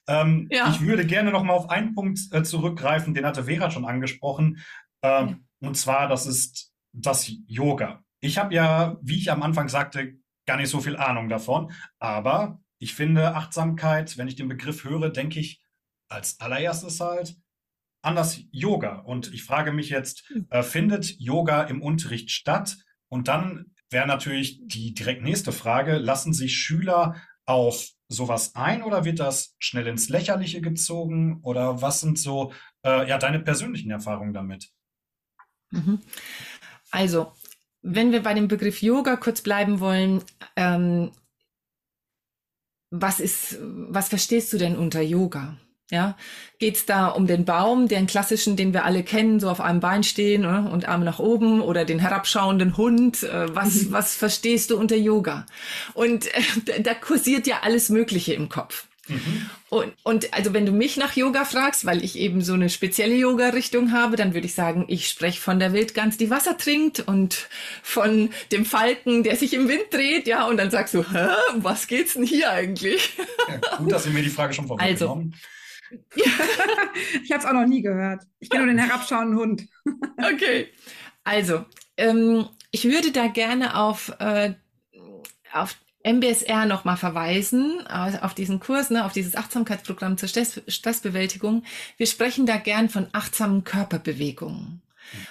Ähm, 0.08 0.48
ja. 0.52 0.70
Ich 0.70 0.82
würde 0.82 1.06
gerne 1.06 1.32
noch 1.32 1.44
mal 1.44 1.54
auf 1.54 1.70
einen 1.70 1.94
Punkt 1.94 2.20
äh, 2.32 2.44
zurückgreifen, 2.44 3.14
den 3.14 3.26
hatte 3.26 3.44
Vera 3.46 3.70
schon 3.70 3.86
angesprochen. 3.86 4.64
Ähm, 5.04 5.46
ja. 5.62 5.68
Und 5.68 5.76
zwar, 5.76 6.08
das 6.08 6.26
ist 6.26 6.74
das 6.92 7.32
Yoga. 7.46 8.04
Ich 8.20 8.40
habe 8.40 8.54
ja, 8.56 8.98
wie 9.02 9.18
ich 9.18 9.32
am 9.32 9.44
Anfang 9.44 9.70
sagte, 9.70 10.18
gar 10.48 10.58
nicht 10.58 10.70
so 10.70 10.80
viel 10.80 10.98
Ahnung 10.98 11.30
davon. 11.30 11.72
Aber 12.00 12.60
ich 12.80 12.96
finde 12.96 13.36
Achtsamkeit, 13.36 14.18
wenn 14.18 14.28
ich 14.28 14.36
den 14.36 14.48
Begriff 14.48 14.84
höre, 14.84 15.10
denke 15.10 15.40
ich 15.40 15.62
als 16.10 16.40
allererstes 16.40 17.00
halt 17.00 17.38
an 18.08 18.16
das 18.16 18.40
Yoga. 18.52 19.00
Und 19.00 19.34
ich 19.34 19.44
frage 19.44 19.72
mich 19.72 19.90
jetzt, 19.90 20.24
hm. 20.30 20.48
äh, 20.50 20.64
findet 20.64 21.20
Yoga 21.20 21.64
im 21.64 21.82
Unterricht 21.82 22.32
statt? 22.32 22.78
Und 23.10 23.28
dann 23.28 23.74
wäre 23.90 24.08
natürlich 24.08 24.60
die 24.66 24.94
direkt 24.94 25.24
nächste 25.24 25.52
Frage, 25.52 25.98
lassen 25.98 26.34
sich 26.34 26.56
Schüler 26.56 27.22
auf 27.46 27.90
sowas 28.10 28.56
ein 28.56 28.84
oder 28.84 29.04
wird 29.04 29.20
das 29.20 29.56
schnell 29.60 29.88
ins 29.88 30.10
Lächerliche 30.10 30.62
gezogen? 30.62 31.42
Oder 31.44 31.82
was 31.82 32.00
sind 32.00 32.18
so 32.18 32.54
äh, 32.84 33.08
ja, 33.08 33.18
deine 33.18 33.40
persönlichen 33.40 33.92
Erfahrungen 33.92 34.34
damit? 34.34 34.70
Mhm. 35.72 36.00
Also, 36.92 37.34
wenn 37.82 38.14
wir 38.14 38.24
bei 38.24 38.34
dem 38.34 38.48
Begriff 38.48 38.82
Yoga 38.82 39.18
kurz 39.18 39.42
bleiben 39.42 39.82
wollen, 39.82 40.24
ähm, 40.56 41.12
was 42.90 43.20
ist, 43.20 43.58
was 43.62 44.08
verstehst 44.08 44.54
du 44.54 44.58
denn 44.58 44.78
unter 44.78 45.02
Yoga? 45.02 45.58
Ja, 45.90 46.18
geht's 46.60 46.86
da 46.86 47.08
um 47.08 47.28
den 47.28 47.46
Baum, 47.46 47.88
den 47.88 48.08
klassischen, 48.08 48.58
den 48.58 48.74
wir 48.74 48.84
alle 48.84 49.04
kennen, 49.04 49.40
so 49.40 49.50
auf 49.50 49.62
einem 49.62 49.80
Bein 49.80 50.04
stehen 50.04 50.46
oder? 50.46 50.70
und 50.70 50.86
Arme 50.86 51.06
nach 51.06 51.20
oben 51.20 51.62
oder 51.62 51.86
den 51.86 52.00
herabschauenden 52.00 52.76
Hund? 52.76 53.24
Äh, 53.24 53.56
was, 53.56 53.84
mhm. 53.84 53.92
was 53.94 54.16
verstehst 54.16 54.70
du 54.70 54.78
unter 54.78 54.98
Yoga? 54.98 55.46
Und 55.94 56.28
äh, 56.28 56.82
da 56.82 56.94
kursiert 56.94 57.48
ja 57.48 57.60
alles 57.62 57.88
Mögliche 57.88 58.34
im 58.34 58.50
Kopf. 58.50 58.86
Mhm. 59.08 59.50
Und, 59.70 59.94
und 60.04 60.34
also 60.34 60.54
wenn 60.54 60.66
du 60.66 60.72
mich 60.72 60.98
nach 60.98 61.16
Yoga 61.16 61.46
fragst, 61.46 61.86
weil 61.86 62.04
ich 62.04 62.18
eben 62.18 62.42
so 62.42 62.54
eine 62.54 62.70
spezielle 62.70 63.16
Yoga-Richtung 63.16 63.92
habe, 63.92 64.16
dann 64.18 64.34
würde 64.34 64.48
ich 64.48 64.54
sagen, 64.54 64.86
ich 64.88 65.08
spreche 65.08 65.40
von 65.40 65.60
der 65.60 65.74
Wildgans, 65.74 66.18
die 66.18 66.30
Wasser 66.30 66.58
trinkt 66.58 67.00
und 67.02 67.48
von 67.82 68.30
dem 68.52 68.66
Falken, 68.66 69.24
der 69.24 69.36
sich 69.36 69.54
im 69.54 69.68
Wind 69.68 69.86
dreht, 69.92 70.28
ja, 70.28 70.46
und 70.48 70.58
dann 70.58 70.72
sagst 70.72 70.94
du, 70.94 71.04
Hä, 71.04 71.28
was 71.58 71.88
geht's 71.88 72.14
denn 72.14 72.24
hier 72.24 72.52
eigentlich? 72.52 73.18
Ja, 73.48 73.78
gut, 73.78 73.92
dass 73.92 74.06
ihr 74.06 74.12
mir 74.12 74.24
die 74.24 74.30
Frage 74.30 74.54
schon 74.54 74.68
vorweggenommen 74.68 75.34
also, 75.34 75.57
ich 77.24 77.32
habe 77.32 77.40
es 77.40 77.46
auch 77.46 77.54
noch 77.54 77.66
nie 77.66 77.82
gehört. 77.82 78.24
Ich 78.40 78.50
kenne 78.50 78.66
nur 78.66 78.74
den 78.74 78.84
herabschauenden 78.84 79.38
Hund. 79.38 79.68
okay. 80.18 80.68
Also, 81.24 81.66
ähm, 81.98 82.48
ich 82.72 82.86
würde 82.86 83.12
da 83.12 83.28
gerne 83.28 83.76
auf, 83.76 84.14
äh, 84.20 84.54
auf 85.52 85.78
MBSR 86.04 86.66
nochmal 86.66 86.96
verweisen, 86.96 87.86
auf 87.88 88.34
diesen 88.34 88.60
Kurs, 88.60 88.90
ne, 88.90 89.06
auf 89.06 89.12
dieses 89.12 89.36
Achtsamkeitsprogramm 89.36 90.18
zur 90.18 90.30
Stress 90.30 90.62
Stressbewältigung. 90.68 91.64
Wir 91.98 92.08
sprechen 92.08 92.46
da 92.46 92.58
gern 92.58 92.90
von 92.90 93.08
achtsamen 93.12 93.66
Körperbewegungen, 93.66 94.82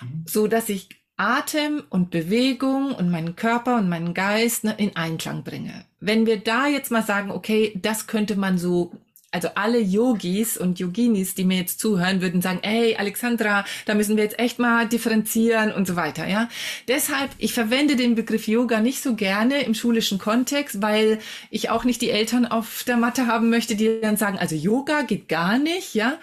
mhm. 0.03 0.25
so 0.27 0.47
dass 0.47 0.69
ich 0.69 0.89
Atem 1.17 1.83
und 1.89 2.11
Bewegung 2.11 2.95
und 2.95 3.11
meinen 3.11 3.37
Körper 3.37 3.77
und 3.77 3.89
meinen 3.89 4.13
Geist 4.13 4.65
ne, 4.65 4.75
in 4.77 4.97
Einklang 4.97 5.45
bringe. 5.45 5.87
Wenn 5.99 6.27
wir 6.27 6.39
da 6.39 6.67
jetzt 6.67 6.91
mal 6.91 7.03
sagen, 7.03 7.31
okay, 7.31 7.73
das 7.81 8.07
könnte 8.07 8.37
man 8.37 8.59
so 8.59 8.93
also 9.37 9.51
alle 9.55 9.79
Yogis 9.79 10.57
und 10.57 10.79
Yoginis, 10.79 11.35
die 11.35 11.45
mir 11.45 11.59
jetzt 11.59 11.79
zuhören, 11.79 12.23
würden 12.23 12.41
sagen, 12.41 12.61
ey, 12.63 12.97
Alexandra, 12.97 13.67
da 13.85 13.93
müssen 13.93 14.17
wir 14.17 14.25
jetzt 14.25 14.39
echt 14.39 14.59
mal 14.59 14.89
differenzieren 14.89 15.73
und 15.73 15.87
so 15.87 15.95
weiter, 15.95 16.27
ja. 16.27 16.49
Deshalb, 16.89 17.31
ich 17.37 17.53
verwende 17.53 17.97
den 17.97 18.15
Begriff 18.15 18.49
Yoga 18.49 18.81
nicht 18.81 19.03
so 19.03 19.15
gerne 19.15 19.61
im 19.65 19.75
schulischen 19.75 20.19
Kontext, 20.19 20.81
weil 20.81 21.19
ich 21.51 21.69
auch 21.69 21.85
nicht 21.85 22.01
die 22.01 22.09
Eltern 22.09 22.47
auf 22.47 22.83
der 22.85 22.97
Matte 22.97 23.27
haben 23.27 23.51
möchte, 23.51 23.77
die 23.77 24.01
dann 24.01 24.17
sagen, 24.17 24.39
also 24.39 24.55
Yoga 24.55 25.03
geht 25.03 25.29
gar 25.29 25.59
nicht, 25.59 25.95
ja. 25.95 26.15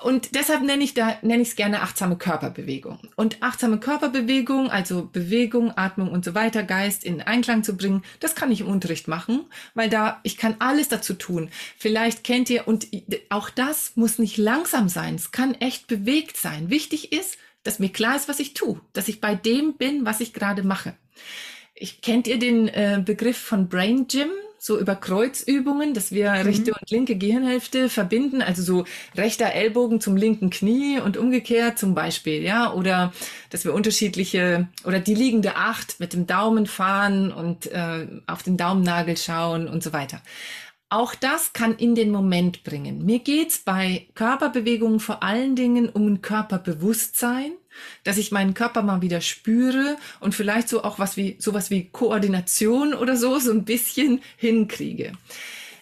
Und 0.00 0.34
deshalb 0.34 0.62
nenne 0.62 0.82
ich 0.82 0.94
da, 0.94 1.18
nenne 1.20 1.42
ich 1.42 1.48
es 1.48 1.56
gerne 1.56 1.82
achtsame 1.82 2.16
Körperbewegung. 2.16 3.00
Und 3.16 3.42
achtsame 3.42 3.78
Körperbewegung, 3.78 4.70
also 4.70 5.10
Bewegung, 5.12 5.76
Atmung 5.76 6.10
und 6.10 6.24
so 6.24 6.34
weiter, 6.34 6.62
Geist 6.62 7.04
in 7.04 7.20
Einklang 7.20 7.64
zu 7.64 7.76
bringen, 7.76 8.02
das 8.20 8.34
kann 8.34 8.50
ich 8.50 8.62
im 8.62 8.68
Unterricht 8.68 9.08
machen, 9.08 9.44
weil 9.74 9.90
da, 9.90 10.20
ich 10.22 10.38
kann 10.38 10.56
alles 10.58 10.88
dazu 10.88 11.12
tun. 11.12 11.50
Vielleicht 11.76 12.24
kennt 12.24 12.45
kennt 12.46 12.50
ihr, 12.50 12.68
und 12.68 12.86
auch 13.28 13.50
das 13.50 13.92
muss 13.96 14.18
nicht 14.18 14.36
langsam 14.36 14.88
sein, 14.88 15.14
es 15.16 15.32
kann 15.32 15.54
echt 15.54 15.86
bewegt 15.86 16.36
sein. 16.36 16.70
Wichtig 16.70 17.12
ist, 17.12 17.38
dass 17.62 17.78
mir 17.78 17.88
klar 17.88 18.16
ist, 18.16 18.28
was 18.28 18.38
ich 18.38 18.54
tue, 18.54 18.80
dass 18.92 19.08
ich 19.08 19.20
bei 19.20 19.34
dem 19.34 19.74
bin, 19.76 20.04
was 20.04 20.20
ich 20.20 20.32
gerade 20.32 20.62
mache. 20.62 20.94
Ich, 21.74 22.00
kennt 22.00 22.26
ihr 22.26 22.38
den 22.38 22.68
äh, 22.68 23.02
Begriff 23.04 23.36
von 23.36 23.68
Brain 23.68 24.06
Gym? 24.06 24.28
So 24.58 24.80
über 24.80 24.96
Kreuzübungen, 24.96 25.94
dass 25.94 26.10
wir 26.10 26.30
mhm. 26.30 26.40
rechte 26.40 26.72
und 26.72 26.90
linke 26.90 27.16
Gehirnhälfte 27.16 27.88
verbinden, 27.88 28.42
also 28.42 28.62
so 28.62 28.84
rechter 29.16 29.52
Ellbogen 29.52 30.00
zum 30.00 30.16
linken 30.16 30.50
Knie 30.50 30.98
und 30.98 31.16
umgekehrt 31.16 31.78
zum 31.78 31.94
Beispiel, 31.94 32.42
ja, 32.42 32.72
oder 32.72 33.12
dass 33.50 33.64
wir 33.64 33.74
unterschiedliche 33.74 34.66
oder 34.84 34.98
die 34.98 35.14
liegende 35.14 35.54
Acht 35.56 36.00
mit 36.00 36.14
dem 36.14 36.26
Daumen 36.26 36.66
fahren 36.66 37.30
und 37.30 37.66
äh, 37.66 38.08
auf 38.26 38.42
den 38.42 38.56
Daumennagel 38.56 39.16
schauen 39.16 39.68
und 39.68 39.84
so 39.84 39.92
weiter. 39.92 40.20
Auch 40.96 41.14
das 41.14 41.52
kann 41.52 41.76
in 41.76 41.94
den 41.94 42.10
Moment 42.10 42.64
bringen. 42.64 43.04
Mir 43.04 43.18
geht's 43.18 43.58
bei 43.58 44.06
Körperbewegungen 44.14 44.98
vor 44.98 45.22
allen 45.22 45.54
Dingen 45.54 45.90
um 45.90 46.06
ein 46.06 46.22
Körperbewusstsein, 46.22 47.52
dass 48.02 48.16
ich 48.16 48.32
meinen 48.32 48.54
Körper 48.54 48.80
mal 48.80 49.02
wieder 49.02 49.20
spüre 49.20 49.98
und 50.20 50.34
vielleicht 50.34 50.70
so 50.70 50.84
auch 50.84 50.98
was 50.98 51.18
wie 51.18 51.36
sowas 51.38 51.68
wie 51.68 51.90
Koordination 51.90 52.94
oder 52.94 53.18
so 53.18 53.38
so 53.38 53.50
ein 53.50 53.66
bisschen 53.66 54.22
hinkriege. 54.38 55.12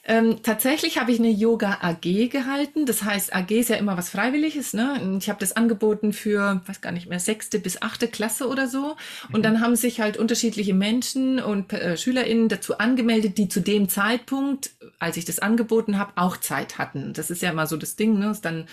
Ähm, 0.07 0.43
tatsächlich 0.43 0.99
habe 0.99 1.13
ich 1.13 1.19
eine 1.19 1.31
Yoga 1.31 1.79
AG 1.81 2.29
gehalten. 2.29 2.85
Das 2.85 3.05
heißt, 3.05 3.35
AG 3.35 3.51
ist 3.51 3.71
ja 3.71 3.77
immer 3.77 3.97
was 3.97 4.11
Freiwilliges. 4.11 4.75
Ne? 4.75 5.19
Ich 5.19 5.31
habe 5.31 5.41
das 5.41 5.57
angeboten 5.57 6.13
für, 6.13 6.61
weiß 6.67 6.83
gar 6.83 6.93
nicht 6.93 7.09
mehr, 7.09 7.21
sechste 7.21 7.59
bis 7.59 7.81
achte 7.81 8.09
Klasse 8.09 8.49
oder 8.49 8.69
so. 8.69 8.97
Und 9.33 9.39
mhm. 9.39 9.43
dann 9.43 9.61
haben 9.61 9.77
sich 9.77 10.01
halt 10.01 10.19
unterschiedliche 10.19 10.75
Menschen 10.75 11.41
und 11.41 11.73
äh, 11.73 11.97
SchülerInnen 11.97 12.51
dazu 12.51 12.77
angemeldet, 12.79 13.39
die 13.39 13.49
zu 13.49 13.61
dem 13.61 13.89
Zeitpunkt, 13.89 14.73
als 14.99 15.17
ich 15.17 15.25
das 15.25 15.39
angeboten 15.39 15.99
habe, 15.99 16.13
auch 16.17 16.37
Zeit 16.37 16.77
hatten. 16.77 17.15
Das 17.15 17.31
ist 17.31 17.41
ja 17.41 17.51
immer 17.51 17.67
so 17.67 17.79
das 17.79 17.97
Ding. 17.97 18.19
Ne? 18.19 18.31
Ist 18.31 18.45
dann 18.45 18.67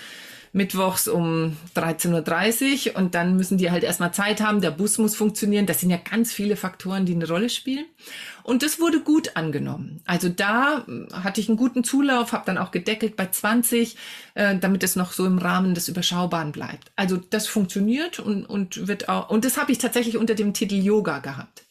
mittwochs 0.53 1.07
um 1.07 1.57
13.30 1.75 2.89
Uhr 2.89 2.95
und 2.97 3.15
dann 3.15 3.37
müssen 3.37 3.57
die 3.57 3.71
halt 3.71 3.83
erstmal 3.83 4.13
Zeit 4.13 4.41
haben, 4.41 4.59
der 4.59 4.71
Bus 4.71 4.97
muss 4.97 5.15
funktionieren. 5.15 5.65
Das 5.65 5.79
sind 5.79 5.89
ja 5.89 5.97
ganz 5.97 6.33
viele 6.33 6.57
Faktoren, 6.57 7.05
die 7.05 7.15
eine 7.15 7.27
Rolle 7.27 7.49
spielen. 7.49 7.85
Und 8.43 8.63
das 8.63 8.79
wurde 8.79 8.99
gut 9.01 9.37
angenommen. 9.37 10.01
Also 10.05 10.27
da 10.27 10.85
äh, 10.87 11.13
hatte 11.13 11.39
ich 11.39 11.47
einen 11.47 11.57
guten 11.57 11.83
Zulauf, 11.83 12.33
habe 12.33 12.45
dann 12.45 12.57
auch 12.57 12.71
gedeckelt 12.71 13.15
bei 13.15 13.27
20, 13.27 13.95
äh, 14.33 14.57
damit 14.57 14.83
es 14.83 14.95
noch 14.95 15.13
so 15.13 15.25
im 15.25 15.37
Rahmen 15.37 15.73
des 15.73 15.87
Überschaubaren 15.87 16.51
bleibt. 16.51 16.91
Also 16.95 17.17
das 17.17 17.47
funktioniert 17.47 18.19
und, 18.19 18.45
und 18.45 18.87
wird 18.87 19.07
auch, 19.09 19.29
und 19.29 19.45
das 19.45 19.57
habe 19.57 19.71
ich 19.71 19.77
tatsächlich 19.77 20.17
unter 20.17 20.35
dem 20.35 20.53
Titel 20.53 20.75
Yoga 20.75 21.19
gehabt. 21.19 21.63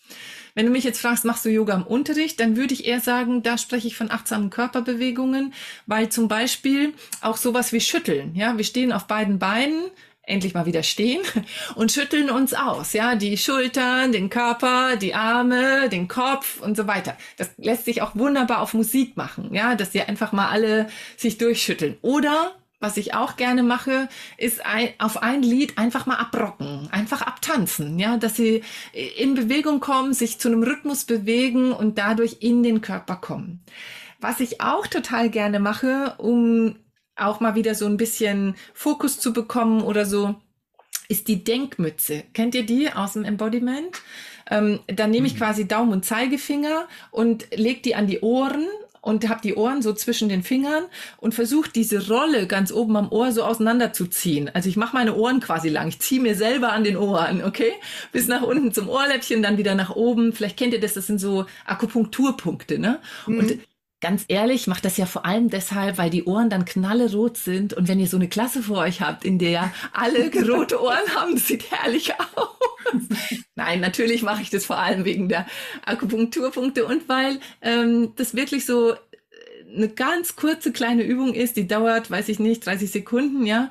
Wenn 0.61 0.67
du 0.67 0.73
mich 0.73 0.85
jetzt 0.85 1.01
fragst, 1.01 1.25
machst 1.25 1.47
du 1.47 1.49
Yoga 1.49 1.75
im 1.75 1.85
Unterricht, 1.85 2.39
dann 2.39 2.55
würde 2.55 2.75
ich 2.75 2.85
eher 2.85 3.01
sagen, 3.01 3.43
da 3.43 3.57
spreche 3.57 3.87
ich 3.87 3.97
von 3.97 4.11
achtsamen 4.11 4.51
Körperbewegungen, 4.51 5.55
weil 5.87 6.11
zum 6.11 6.29
Beispiel 6.29 6.93
auch 7.23 7.39
sowas 7.39 7.73
wie 7.73 7.81
Schütteln, 7.81 8.35
ja, 8.35 8.59
wir 8.59 8.65
stehen 8.65 8.93
auf 8.93 9.07
beiden 9.07 9.39
Beinen, 9.39 9.85
endlich 10.21 10.53
mal 10.53 10.67
wieder 10.67 10.83
stehen 10.83 11.23
und 11.77 11.93
schütteln 11.93 12.29
uns 12.29 12.53
aus, 12.53 12.93
ja, 12.93 13.15
die 13.15 13.39
Schultern, 13.39 14.13
den 14.13 14.29
Körper, 14.29 14.97
die 14.97 15.15
Arme, 15.15 15.89
den 15.89 16.09
Kopf 16.09 16.61
und 16.61 16.77
so 16.77 16.87
weiter. 16.87 17.17
Das 17.39 17.53
lässt 17.57 17.87
sich 17.87 18.03
auch 18.03 18.15
wunderbar 18.15 18.61
auf 18.61 18.75
Musik 18.75 19.17
machen, 19.17 19.55
ja, 19.55 19.77
dass 19.77 19.93
sie 19.93 20.03
einfach 20.03 20.33
mal 20.33 20.51
alle 20.51 20.91
sich 21.17 21.39
durchschütteln. 21.39 21.97
Oder 22.03 22.53
was 22.81 22.97
ich 22.97 23.15
auch 23.15 23.37
gerne 23.37 23.63
mache, 23.63 24.09
ist 24.39 24.65
ein, 24.65 24.89
auf 24.99 25.23
ein 25.23 25.43
Lied 25.43 25.77
einfach 25.77 26.07
mal 26.07 26.17
abrocken, 26.17 26.89
einfach 26.91 27.23
abtanzen, 27.23 27.99
ja, 27.99 28.17
dass 28.17 28.37
sie 28.37 28.63
in 28.93 29.35
Bewegung 29.35 29.81
kommen, 29.81 30.15
sich 30.15 30.39
zu 30.39 30.49
einem 30.49 30.63
Rhythmus 30.63 31.05
bewegen 31.05 31.73
und 31.73 31.99
dadurch 31.99 32.39
in 32.41 32.63
den 32.63 32.81
Körper 32.81 33.17
kommen. 33.17 33.63
Was 34.19 34.41
ich 34.41 34.61
auch 34.61 34.87
total 34.87 35.31
gerne 35.31 35.61
mache, 35.61 36.15
um 36.19 36.77
auch 37.17 37.41
mal 37.41 37.55
wieder 37.55 37.75
so 37.75 37.87
ein 37.87 37.99
bisschen 37.99 38.55
Fokus 38.73 39.21
zu 39.21 39.33
bekommen 39.33 39.83
oder 39.83 40.07
so, 40.07 40.37
ist 41.09 41.29
die 41.29 41.45
Denkmütze. 41.45 42.25
Kennt 42.33 42.55
ihr 42.55 42.65
die 42.65 42.91
aus 42.93 43.13
dem 43.13 43.25
Embodiment? 43.25 44.01
Ähm, 44.49 44.81
dann 44.87 45.11
nehme 45.11 45.27
ich 45.27 45.35
mhm. 45.35 45.39
quasi 45.39 45.69
Daumen 45.69 45.93
und 45.93 46.05
Zeigefinger 46.05 46.89
und 47.11 47.49
leg 47.55 47.83
die 47.83 47.95
an 47.95 48.07
die 48.07 48.21
Ohren 48.21 48.67
und 49.01 49.29
habe 49.29 49.41
die 49.43 49.55
Ohren 49.55 49.83
so 49.83 49.93
zwischen 49.93 50.29
den 50.29 50.43
Fingern 50.43 50.85
und 51.19 51.35
versuche 51.35 51.71
diese 51.71 52.09
Rolle 52.09 52.47
ganz 52.47 52.73
oben 52.73 52.97
am 52.97 53.11
Ohr 53.11 53.33
so 53.33 53.45
auseinanderzuziehen. 53.45 54.51
Also 54.55 54.69
ich 54.69 54.77
mache 54.77 54.95
meine 54.95 55.15
Ohren 55.15 55.41
quasi 55.41 55.69
lang. 55.69 55.89
Ich 55.89 56.01
ziehe 56.01 56.21
mir 56.21 56.35
selber 56.35 56.73
an 56.73 56.85
den 56.85 56.97
Ohren, 56.97 57.43
okay? 57.43 57.73
Bis 58.13 58.29
nach 58.29 58.43
unten 58.43 58.73
zum 58.73 58.89
Ohrläppchen, 58.89 59.43
dann 59.43 59.59
wieder 59.59 59.75
nach 59.75 59.91
oben. 59.91 60.33
Vielleicht 60.33 60.57
kennt 60.59 60.75
ihr 60.75 60.81
das, 60.81 60.95
das 60.95 61.07
sind 61.07 61.19
so 61.19 61.47
Akupunkturpunkte, 61.65 62.79
ne? 62.79 63.01
Mhm. 63.27 63.39
Und 63.39 63.59
ganz 64.01 64.25
ehrlich, 64.29 64.67
macht 64.67 64.85
das 64.85 64.97
ja 64.97 65.07
vor 65.07 65.27
allem 65.27 65.51
deshalb, 65.51 65.99
weil 65.99 66.11
die 66.11 66.25
Ohren 66.25 66.51
dann 66.51 66.65
knallerot 66.65 67.37
sind. 67.37 67.75
Und 67.75 67.89
wenn 67.89 68.01
ihr 68.01 68.09
so 68.09 68.17
eine 68.17 68.29
Klasse 68.29 68.63
vor 68.63 68.79
euch 68.79 69.01
habt, 69.01 69.25
in 69.25 69.39
der 69.39 69.73
alle 69.93 70.31
rote 70.49 70.83
Ohren 70.83 70.97
haben, 71.15 71.35
das 71.35 71.49
sieht 71.49 71.71
herrlich 71.71 72.15
aus. 72.15 73.03
Nein, 73.55 73.81
natürlich 73.81 74.23
mache 74.23 74.43
ich 74.43 74.51
das 74.51 74.65
vor 74.65 74.79
allem 74.79 75.05
wegen 75.05 75.29
der 75.29 75.47
Akupunkturpunkte 75.85 76.87
und 76.87 77.09
weil 77.09 77.41
ähm, 77.61 78.13
das 78.17 78.35
wirklich 78.35 78.65
so 78.65 78.93
äh, 78.93 78.97
eine 79.77 79.89
ganz 79.89 80.35
kurze 80.35 80.73
kleine 80.73 81.03
Übung 81.03 81.35
ist, 81.35 81.57
die 81.57 81.69
dauert, 81.69 82.11
weiß 82.11 82.29
ich 82.31 82.39
nicht, 82.39 82.65
30 82.65 82.91
Sekunden, 82.91 83.47
ja 83.47 83.71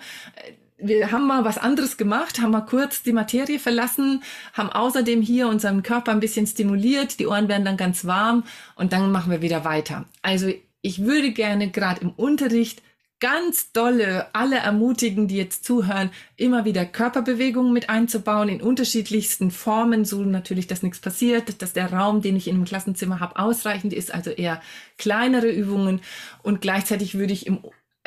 wir 0.82 1.12
haben 1.12 1.28
mal 1.28 1.46
was 1.46 1.58
anderes 1.58 1.98
gemacht, 1.98 2.40
haben 2.40 2.52
mal 2.52 2.62
kurz 2.62 3.04
die 3.04 3.14
Materie 3.14 3.60
verlassen, 3.60 4.24
haben 4.54 4.70
außerdem 4.70 5.22
hier 5.22 5.48
unseren 5.48 5.84
Körper 5.84 6.12
ein 6.12 6.20
bisschen 6.20 6.48
stimuliert, 6.48 7.20
die 7.20 7.28
Ohren 7.28 7.48
werden 7.48 7.66
dann 7.66 7.78
ganz 7.78 8.06
warm 8.06 8.44
und 8.76 8.94
dann 8.94 9.12
machen 9.12 9.32
wir 9.32 9.42
wieder 9.42 9.66
weiter. 9.66 10.06
Also 10.22 10.52
ich 10.82 11.04
würde 11.04 11.32
gerne 11.32 11.70
gerade 11.70 12.02
im 12.02 12.12
Unterricht 12.12 12.82
ganz 13.20 13.74
dolle 13.74 14.34
alle 14.34 14.58
ermutigen, 14.58 15.28
die 15.28 15.36
jetzt 15.36 15.66
zuhören, 15.66 16.10
immer 16.38 16.64
wieder 16.64 16.86
Körperbewegungen 16.86 17.74
mit 17.74 17.90
einzubauen 17.90 18.48
in 18.48 18.62
unterschiedlichsten 18.62 19.52
Formen, 19.52 20.06
so 20.06 20.22
natürlich, 20.22 20.68
dass 20.68 20.84
nichts 20.84 21.00
passiert, 21.00 21.62
dass 21.62 21.74
der 21.74 21.92
Raum, 21.92 22.22
den 22.22 22.38
ich 22.38 22.48
in 22.48 22.56
einem 22.56 22.66
Klassenzimmer 22.66 23.20
habe, 23.20 23.38
ausreichend 23.38 23.92
ist, 23.92 24.14
also 24.14 24.30
eher 24.30 24.62
kleinere 24.98 25.50
Übungen 25.50 26.00
und 26.44 26.62
gleichzeitig 26.62 27.18
würde 27.18 27.34
ich 27.34 27.46
im 27.46 27.60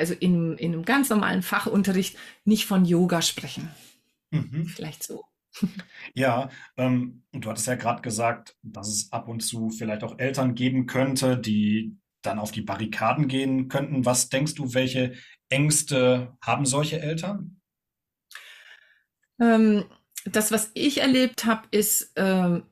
also 0.02 0.14
in, 0.14 0.58
in 0.58 0.72
einem 0.72 0.84
ganz 0.84 1.10
normalen 1.10 1.42
Fachunterricht 1.42 2.18
nicht 2.44 2.66
von 2.66 2.84
Yoga 2.84 3.22
sprechen. 3.22 3.70
Mhm. 4.32 4.66
Vielleicht 4.66 5.04
so. 5.04 5.24
Ja, 6.14 6.48
ähm, 6.76 7.22
du 7.30 7.48
hattest 7.48 7.68
ja 7.68 7.76
gerade 7.76 8.02
gesagt, 8.02 8.56
dass 8.62 8.88
es 8.88 9.12
ab 9.12 9.28
und 9.28 9.40
zu 9.40 9.70
vielleicht 9.70 10.02
auch 10.02 10.18
Eltern 10.18 10.56
geben 10.56 10.86
könnte, 10.86 11.38
die 11.38 11.96
dann 12.22 12.40
auf 12.40 12.50
die 12.50 12.62
Barrikaden 12.62 13.28
gehen 13.28 13.68
könnten. 13.68 14.04
Was 14.04 14.28
denkst 14.28 14.54
du, 14.54 14.74
welche 14.74 15.14
Ängste 15.50 16.36
haben 16.40 16.66
solche 16.66 17.00
Eltern? 17.00 17.60
Ähm, 19.40 19.84
das, 20.24 20.50
was 20.50 20.72
ich 20.74 21.00
erlebt 21.00 21.44
habe, 21.44 21.68
ist, 21.70 22.12
ähm, 22.16 22.64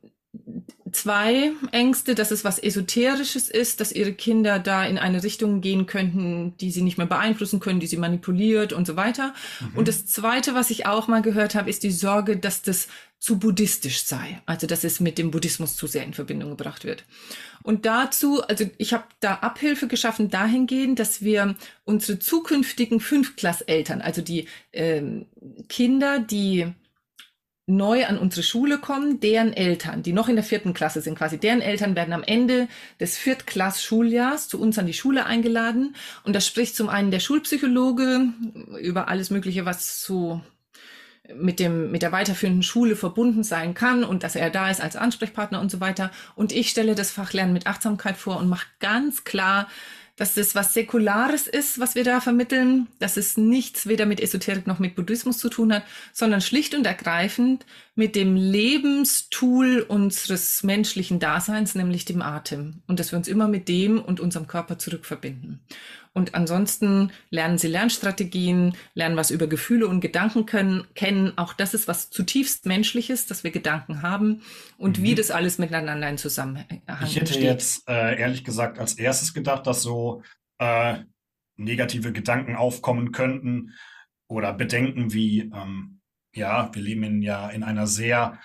zwei 0.92 1.52
Ängste, 1.72 2.14
dass 2.14 2.30
es 2.30 2.44
was 2.44 2.58
Esoterisches 2.58 3.48
ist, 3.48 3.80
dass 3.80 3.92
ihre 3.92 4.12
Kinder 4.12 4.58
da 4.58 4.84
in 4.84 4.98
eine 4.98 5.22
Richtung 5.22 5.60
gehen 5.60 5.86
könnten, 5.86 6.56
die 6.58 6.70
sie 6.70 6.82
nicht 6.82 6.98
mehr 6.98 7.06
beeinflussen 7.06 7.60
können, 7.60 7.80
die 7.80 7.86
sie 7.86 7.96
manipuliert 7.96 8.72
und 8.72 8.86
so 8.86 8.96
weiter. 8.96 9.34
Mhm. 9.60 9.78
Und 9.78 9.88
das 9.88 10.06
Zweite, 10.06 10.54
was 10.54 10.70
ich 10.70 10.86
auch 10.86 11.08
mal 11.08 11.22
gehört 11.22 11.54
habe, 11.54 11.70
ist 11.70 11.82
die 11.82 11.90
Sorge, 11.90 12.36
dass 12.36 12.62
das 12.62 12.88
zu 13.18 13.38
buddhistisch 13.38 14.04
sei, 14.04 14.40
also 14.46 14.66
dass 14.66 14.82
es 14.82 14.98
mit 14.98 15.18
dem 15.18 15.30
Buddhismus 15.30 15.76
zu 15.76 15.86
sehr 15.86 16.04
in 16.04 16.14
Verbindung 16.14 16.50
gebracht 16.50 16.84
wird. 16.84 17.04
Und 17.62 17.84
dazu, 17.84 18.42
also 18.42 18.64
ich 18.78 18.94
habe 18.94 19.04
da 19.20 19.34
Abhilfe 19.34 19.88
geschaffen 19.88 20.30
dahingehend, 20.30 20.98
dass 20.98 21.20
wir 21.20 21.54
unsere 21.84 22.18
zukünftigen 22.18 22.98
Fünftklasseltern, 22.98 24.00
also 24.00 24.22
die 24.22 24.48
ähm, 24.72 25.26
Kinder, 25.68 26.18
die 26.18 26.72
neu 27.70 28.04
an 28.06 28.18
unsere 28.18 28.42
Schule 28.42 28.78
kommen, 28.78 29.20
deren 29.20 29.52
Eltern, 29.52 30.02
die 30.02 30.12
noch 30.12 30.28
in 30.28 30.36
der 30.36 30.44
vierten 30.44 30.74
Klasse 30.74 31.00
sind, 31.00 31.16
quasi 31.16 31.38
deren 31.38 31.60
Eltern 31.60 31.96
werden 31.96 32.12
am 32.12 32.22
Ende 32.22 32.68
des 32.98 33.16
Viertklass-Schuljahrs 33.18 34.48
zu 34.48 34.60
uns 34.60 34.78
an 34.78 34.86
die 34.86 34.94
Schule 34.94 35.26
eingeladen. 35.26 35.94
Und 36.24 36.36
da 36.36 36.40
spricht 36.40 36.76
zum 36.76 36.88
einen 36.88 37.10
der 37.10 37.20
Schulpsychologe 37.20 38.28
über 38.80 39.08
alles 39.08 39.30
Mögliche, 39.30 39.64
was 39.64 40.02
so 40.02 40.40
mit 41.34 41.60
dem, 41.60 41.90
mit 41.90 42.02
der 42.02 42.12
weiterführenden 42.12 42.62
Schule 42.62 42.96
verbunden 42.96 43.44
sein 43.44 43.74
kann 43.74 44.04
und 44.04 44.22
dass 44.22 44.36
er 44.36 44.50
da 44.50 44.70
ist 44.70 44.80
als 44.80 44.96
Ansprechpartner 44.96 45.60
und 45.60 45.70
so 45.70 45.80
weiter. 45.80 46.10
Und 46.34 46.52
ich 46.52 46.70
stelle 46.70 46.94
das 46.94 47.10
Fach 47.10 47.32
Lernen 47.32 47.52
mit 47.52 47.66
Achtsamkeit 47.66 48.16
vor 48.16 48.38
und 48.38 48.48
mache 48.48 48.66
ganz 48.80 49.24
klar, 49.24 49.68
dass 50.20 50.34
das 50.34 50.54
was 50.54 50.74
Säkulares 50.74 51.46
ist, 51.46 51.80
was 51.80 51.94
wir 51.94 52.04
da 52.04 52.20
vermitteln, 52.20 52.88
dass 52.98 53.16
es 53.16 53.38
nichts 53.38 53.86
weder 53.86 54.04
mit 54.04 54.20
Esoterik 54.20 54.66
noch 54.66 54.78
mit 54.78 54.94
Buddhismus 54.94 55.38
zu 55.38 55.48
tun 55.48 55.72
hat, 55.72 55.82
sondern 56.12 56.42
schlicht 56.42 56.74
und 56.74 56.84
ergreifend 56.84 57.64
mit 58.00 58.16
dem 58.16 58.34
Lebenstool 58.34 59.84
unseres 59.86 60.62
menschlichen 60.62 61.18
Daseins, 61.18 61.74
nämlich 61.74 62.06
dem 62.06 62.22
Atem. 62.22 62.82
Und 62.86 62.98
dass 62.98 63.12
wir 63.12 63.18
uns 63.18 63.28
immer 63.28 63.46
mit 63.46 63.68
dem 63.68 64.00
und 64.00 64.20
unserem 64.20 64.46
Körper 64.46 64.78
zurückverbinden. 64.78 65.60
Und 66.14 66.34
ansonsten 66.34 67.12
lernen 67.28 67.58
sie 67.58 67.68
Lernstrategien, 67.68 68.74
lernen 68.94 69.16
was 69.16 69.30
über 69.30 69.48
Gefühle 69.48 69.86
und 69.86 70.00
Gedanken 70.00 70.46
können, 70.46 70.86
kennen. 70.94 71.36
Auch 71.36 71.52
das 71.52 71.74
ist 71.74 71.88
was 71.88 72.08
zutiefst 72.08 72.64
Menschliches, 72.64 73.26
dass 73.26 73.44
wir 73.44 73.50
Gedanken 73.50 74.00
haben 74.00 74.40
und 74.78 74.98
mhm. 74.98 75.02
wie 75.02 75.14
das 75.14 75.30
alles 75.30 75.58
miteinander 75.58 76.08
in 76.08 76.16
Zusammenhang 76.16 76.80
Ich 77.04 77.16
hätte 77.16 77.34
steht. 77.34 77.42
jetzt 77.42 77.86
äh, 77.86 78.18
ehrlich 78.18 78.44
gesagt 78.44 78.78
als 78.78 78.94
erstes 78.94 79.34
gedacht, 79.34 79.66
dass 79.66 79.82
so 79.82 80.22
äh, 80.56 81.00
negative 81.58 82.12
Gedanken 82.12 82.56
aufkommen 82.56 83.12
könnten 83.12 83.74
oder 84.26 84.54
Bedenken 84.54 85.12
wie, 85.12 85.40
ähm, 85.40 85.99
ja, 86.34 86.70
wir 86.72 86.82
leben 86.82 87.02
in, 87.02 87.22
ja 87.22 87.48
in 87.50 87.62
einer 87.62 87.86
sehr 87.86 88.38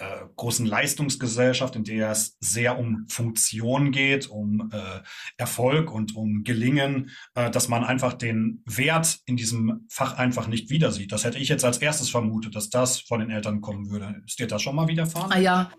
äh, 0.00 0.24
großen 0.36 0.64
Leistungsgesellschaft, 0.64 1.76
in 1.76 1.84
der 1.84 2.10
es 2.10 2.38
sehr 2.40 2.78
um 2.78 3.06
Funktion 3.08 3.92
geht, 3.92 4.28
um 4.30 4.70
äh, 4.72 5.00
Erfolg 5.36 5.92
und 5.92 6.16
um 6.16 6.42
Gelingen, 6.42 7.10
äh, 7.34 7.50
dass 7.50 7.68
man 7.68 7.84
einfach 7.84 8.14
den 8.14 8.62
Wert 8.64 9.18
in 9.26 9.36
diesem 9.36 9.86
Fach 9.90 10.16
einfach 10.16 10.46
nicht 10.46 10.70
wieder 10.70 10.90
sieht. 10.90 11.12
Das 11.12 11.24
hätte 11.24 11.36
ich 11.36 11.50
jetzt 11.50 11.66
als 11.66 11.78
erstes 11.78 12.08
vermutet, 12.08 12.56
dass 12.56 12.70
das 12.70 13.00
von 13.00 13.20
den 13.20 13.30
Eltern 13.30 13.60
kommen 13.60 13.90
würde. 13.90 14.22
Ist 14.26 14.38
dir 14.38 14.46
das 14.46 14.62
schon 14.62 14.74
mal 14.74 14.88
widerfahren? 14.88 15.32
Ah 15.32 15.38
ja, 15.38 15.70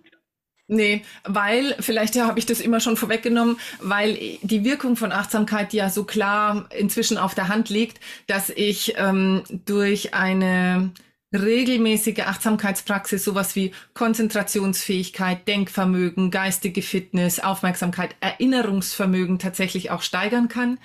Nee, 0.67 1.03
weil, 1.25 1.75
vielleicht 1.81 2.17
habe 2.17 2.39
ich 2.39 2.45
das 2.45 2.61
immer 2.61 2.79
schon 2.79 2.95
vorweggenommen, 2.95 3.57
weil 3.81 4.37
die 4.41 4.63
Wirkung 4.63 4.95
von 4.95 5.11
Achtsamkeit 5.11 5.73
ja 5.73 5.89
so 5.89 6.05
klar 6.05 6.69
inzwischen 6.71 7.17
auf 7.17 7.35
der 7.35 7.49
Hand 7.49 7.67
liegt, 7.67 7.99
dass 8.27 8.49
ich 8.49 8.93
ähm, 8.95 9.43
durch 9.65 10.13
eine 10.13 10.93
regelmäßige 11.33 12.19
Achtsamkeitspraxis, 12.19 13.23
sowas 13.23 13.55
wie 13.55 13.71
Konzentrationsfähigkeit, 13.93 15.47
Denkvermögen, 15.47 16.31
geistige 16.31 16.81
Fitness, 16.81 17.39
Aufmerksamkeit, 17.39 18.15
Erinnerungsvermögen 18.19 19.39
tatsächlich 19.39 19.91
auch 19.91 20.01
steigern 20.01 20.47
kann. 20.47 20.77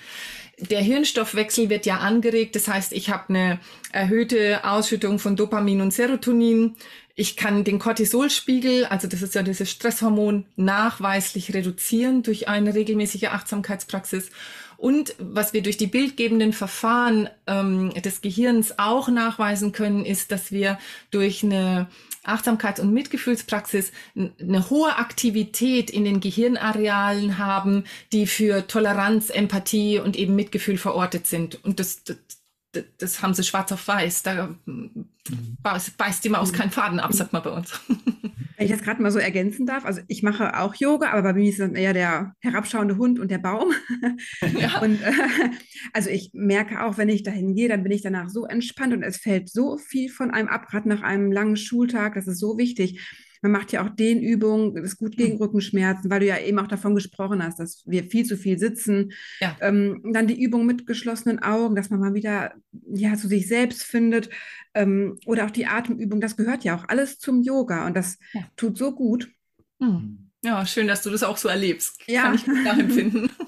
Der 0.59 0.81
Hirnstoffwechsel 0.81 1.69
wird 1.69 1.85
ja 1.85 1.97
angeregt, 1.97 2.55
das 2.55 2.67
heißt, 2.67 2.93
ich 2.93 3.09
habe 3.09 3.29
eine 3.29 3.59
erhöhte 3.91 4.63
Ausschüttung 4.63 5.19
von 5.19 5.35
Dopamin 5.35 5.81
und 5.81 5.93
Serotonin. 5.93 6.75
Ich 7.13 7.35
kann 7.35 7.63
den 7.63 7.77
Cortisolspiegel, 7.77 8.85
also 8.85 9.07
das 9.07 9.21
ist 9.21 9.35
ja 9.35 9.43
dieses 9.43 9.69
Stresshormon, 9.69 10.45
nachweislich 10.55 11.53
reduzieren 11.53 12.23
durch 12.23 12.47
eine 12.47 12.73
regelmäßige 12.73 13.25
Achtsamkeitspraxis. 13.25 14.29
Und 14.77 15.15
was 15.17 15.53
wir 15.53 15.63
durch 15.63 15.77
die 15.77 15.87
bildgebenden 15.87 16.53
Verfahren 16.53 17.29
ähm, 17.47 17.91
des 17.93 18.21
Gehirns 18.21 18.77
auch 18.77 19.09
nachweisen 19.09 19.71
können, 19.71 20.05
ist, 20.05 20.31
dass 20.31 20.51
wir 20.51 20.77
durch 21.09 21.43
eine 21.43 21.87
Achtsamkeits- 22.23 22.81
und 22.81 22.93
Mitgefühlspraxis 22.93 23.91
eine 24.15 24.69
hohe 24.69 24.95
Aktivität 24.97 25.89
in 25.89 26.03
den 26.03 26.19
Gehirnarealen 26.19 27.37
haben, 27.37 27.85
die 28.11 28.27
für 28.27 28.67
Toleranz, 28.67 29.29
Empathie 29.29 29.99
und 29.99 30.15
eben 30.15 30.35
Mitgefühl 30.35 30.77
verortet 30.77 31.25
sind. 31.25 31.63
Und 31.63 31.79
das, 31.79 32.03
das, 32.03 32.17
das 32.97 33.21
haben 33.21 33.33
sie 33.33 33.43
schwarz 33.43 33.71
auf 33.71 33.87
weiß. 33.87 34.23
Da 34.23 34.55
mhm. 34.65 35.07
beißt 35.61 36.23
die 36.23 36.29
Maus 36.29 36.53
keinen 36.53 36.71
Faden 36.71 36.99
ab, 36.99 37.13
sagt 37.13 37.33
man 37.33 37.43
bei 37.43 37.51
uns. 37.51 37.79
Wenn 38.57 38.65
ich 38.65 38.71
das 38.71 38.81
gerade 38.81 39.01
mal 39.03 39.11
so 39.11 39.19
ergänzen 39.19 39.67
darf, 39.67 39.85
also 39.85 40.01
ich 40.07 40.23
mache 40.23 40.59
auch 40.59 40.73
Yoga, 40.73 41.11
aber 41.11 41.21
bei 41.21 41.33
mir 41.33 41.47
ist 41.47 41.59
es 41.59 41.71
eher 41.71 41.93
der 41.93 42.33
herabschauende 42.39 42.97
Hund 42.97 43.19
und 43.19 43.29
der 43.29 43.37
Baum. 43.37 43.71
Ja. 44.57 44.81
Und 44.81 45.01
äh, 45.01 45.11
also 45.93 46.09
ich 46.09 46.31
merke 46.33 46.83
auch, 46.83 46.97
wenn 46.97 47.09
ich 47.09 47.23
dahin 47.23 47.53
gehe, 47.53 47.69
dann 47.69 47.83
bin 47.83 47.91
ich 47.91 48.01
danach 48.01 48.29
so 48.29 48.45
entspannt 48.45 48.93
und 48.93 49.03
es 49.03 49.17
fällt 49.17 49.49
so 49.49 49.77
viel 49.77 50.09
von 50.09 50.31
einem 50.31 50.47
ab, 50.47 50.67
gerade 50.67 50.89
nach 50.89 51.01
einem 51.01 51.31
langen 51.31 51.57
Schultag. 51.57 52.15
Das 52.15 52.27
ist 52.27 52.39
so 52.39 52.57
wichtig. 52.57 52.99
Man 53.41 53.51
macht 53.51 53.71
ja 53.71 53.85
auch 53.85 53.89
den 53.89 54.21
Übungen, 54.21 54.75
das 54.75 54.85
ist 54.85 54.97
gut 54.97 55.17
gegen 55.17 55.33
hm. 55.33 55.37
Rückenschmerzen, 55.37 56.09
weil 56.09 56.21
du 56.21 56.25
ja 56.25 56.39
eben 56.39 56.59
auch 56.59 56.67
davon 56.67 56.95
gesprochen 56.95 57.43
hast, 57.43 57.59
dass 57.59 57.83
wir 57.85 58.03
viel 58.03 58.25
zu 58.25 58.37
viel 58.37 58.57
sitzen. 58.57 59.13
Ja. 59.39 59.55
Ähm, 59.61 60.01
dann 60.13 60.27
die 60.27 60.41
Übung 60.41 60.65
mit 60.65 60.87
geschlossenen 60.87 61.39
Augen, 61.39 61.75
dass 61.75 61.89
man 61.89 61.99
mal 61.99 62.13
wieder 62.13 62.53
ja, 62.93 63.15
zu 63.15 63.27
sich 63.27 63.47
selbst 63.47 63.83
findet. 63.83 64.29
Ähm, 64.73 65.17
oder 65.25 65.45
auch 65.45 65.51
die 65.51 65.65
Atemübung, 65.65 66.21
das 66.21 66.37
gehört 66.37 66.63
ja 66.63 66.75
auch 66.75 66.87
alles 66.87 67.19
zum 67.19 67.41
Yoga 67.41 67.87
und 67.87 67.95
das 67.95 68.17
ja. 68.33 68.41
tut 68.55 68.77
so 68.77 68.93
gut. 68.93 69.29
Hm. 69.81 70.29
Ja, 70.43 70.65
schön, 70.65 70.87
dass 70.87 71.01
du 71.01 71.09
das 71.09 71.23
auch 71.23 71.37
so 71.37 71.49
erlebst. 71.49 71.99
Ja. 72.07 72.23
Kann 72.23 72.35
ich 72.35 72.45
gut 72.45 72.63
nachempfinden. 72.63 73.29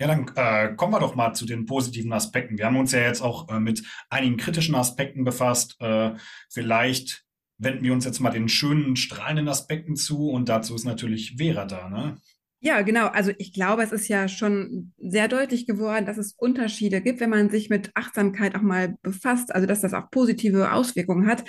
Ja, 0.00 0.06
dann 0.06 0.30
äh, 0.34 0.74
kommen 0.76 0.94
wir 0.94 1.00
doch 1.00 1.14
mal 1.14 1.34
zu 1.34 1.44
den 1.44 1.66
positiven 1.66 2.10
Aspekten. 2.14 2.56
Wir 2.56 2.64
haben 2.64 2.78
uns 2.78 2.92
ja 2.92 3.00
jetzt 3.00 3.20
auch 3.20 3.50
äh, 3.50 3.60
mit 3.60 3.82
einigen 4.08 4.38
kritischen 4.38 4.74
Aspekten 4.74 5.24
befasst. 5.24 5.76
Äh, 5.78 6.12
vielleicht 6.48 7.26
wenden 7.60 7.84
wir 7.84 7.92
uns 7.92 8.04
jetzt 8.04 8.20
mal 8.20 8.30
den 8.30 8.48
schönen, 8.48 8.96
strahlenden 8.96 9.48
Aspekten 9.48 9.94
zu 9.94 10.30
und 10.30 10.48
dazu 10.48 10.74
ist 10.74 10.84
natürlich 10.84 11.36
Vera 11.36 11.66
da, 11.66 11.88
ne? 11.88 12.16
Ja, 12.62 12.82
genau. 12.82 13.06
Also 13.06 13.32
ich 13.38 13.54
glaube, 13.54 13.82
es 13.82 13.90
ist 13.90 14.08
ja 14.08 14.28
schon 14.28 14.92
sehr 14.98 15.28
deutlich 15.28 15.66
geworden, 15.66 16.04
dass 16.04 16.18
es 16.18 16.34
Unterschiede 16.34 17.00
gibt, 17.00 17.20
wenn 17.20 17.30
man 17.30 17.48
sich 17.48 17.70
mit 17.70 17.90
Achtsamkeit 17.94 18.54
auch 18.54 18.60
mal 18.60 18.96
befasst, 19.00 19.54
also 19.54 19.66
dass 19.66 19.80
das 19.80 19.94
auch 19.94 20.10
positive 20.10 20.70
Auswirkungen 20.72 21.26
hat. 21.26 21.42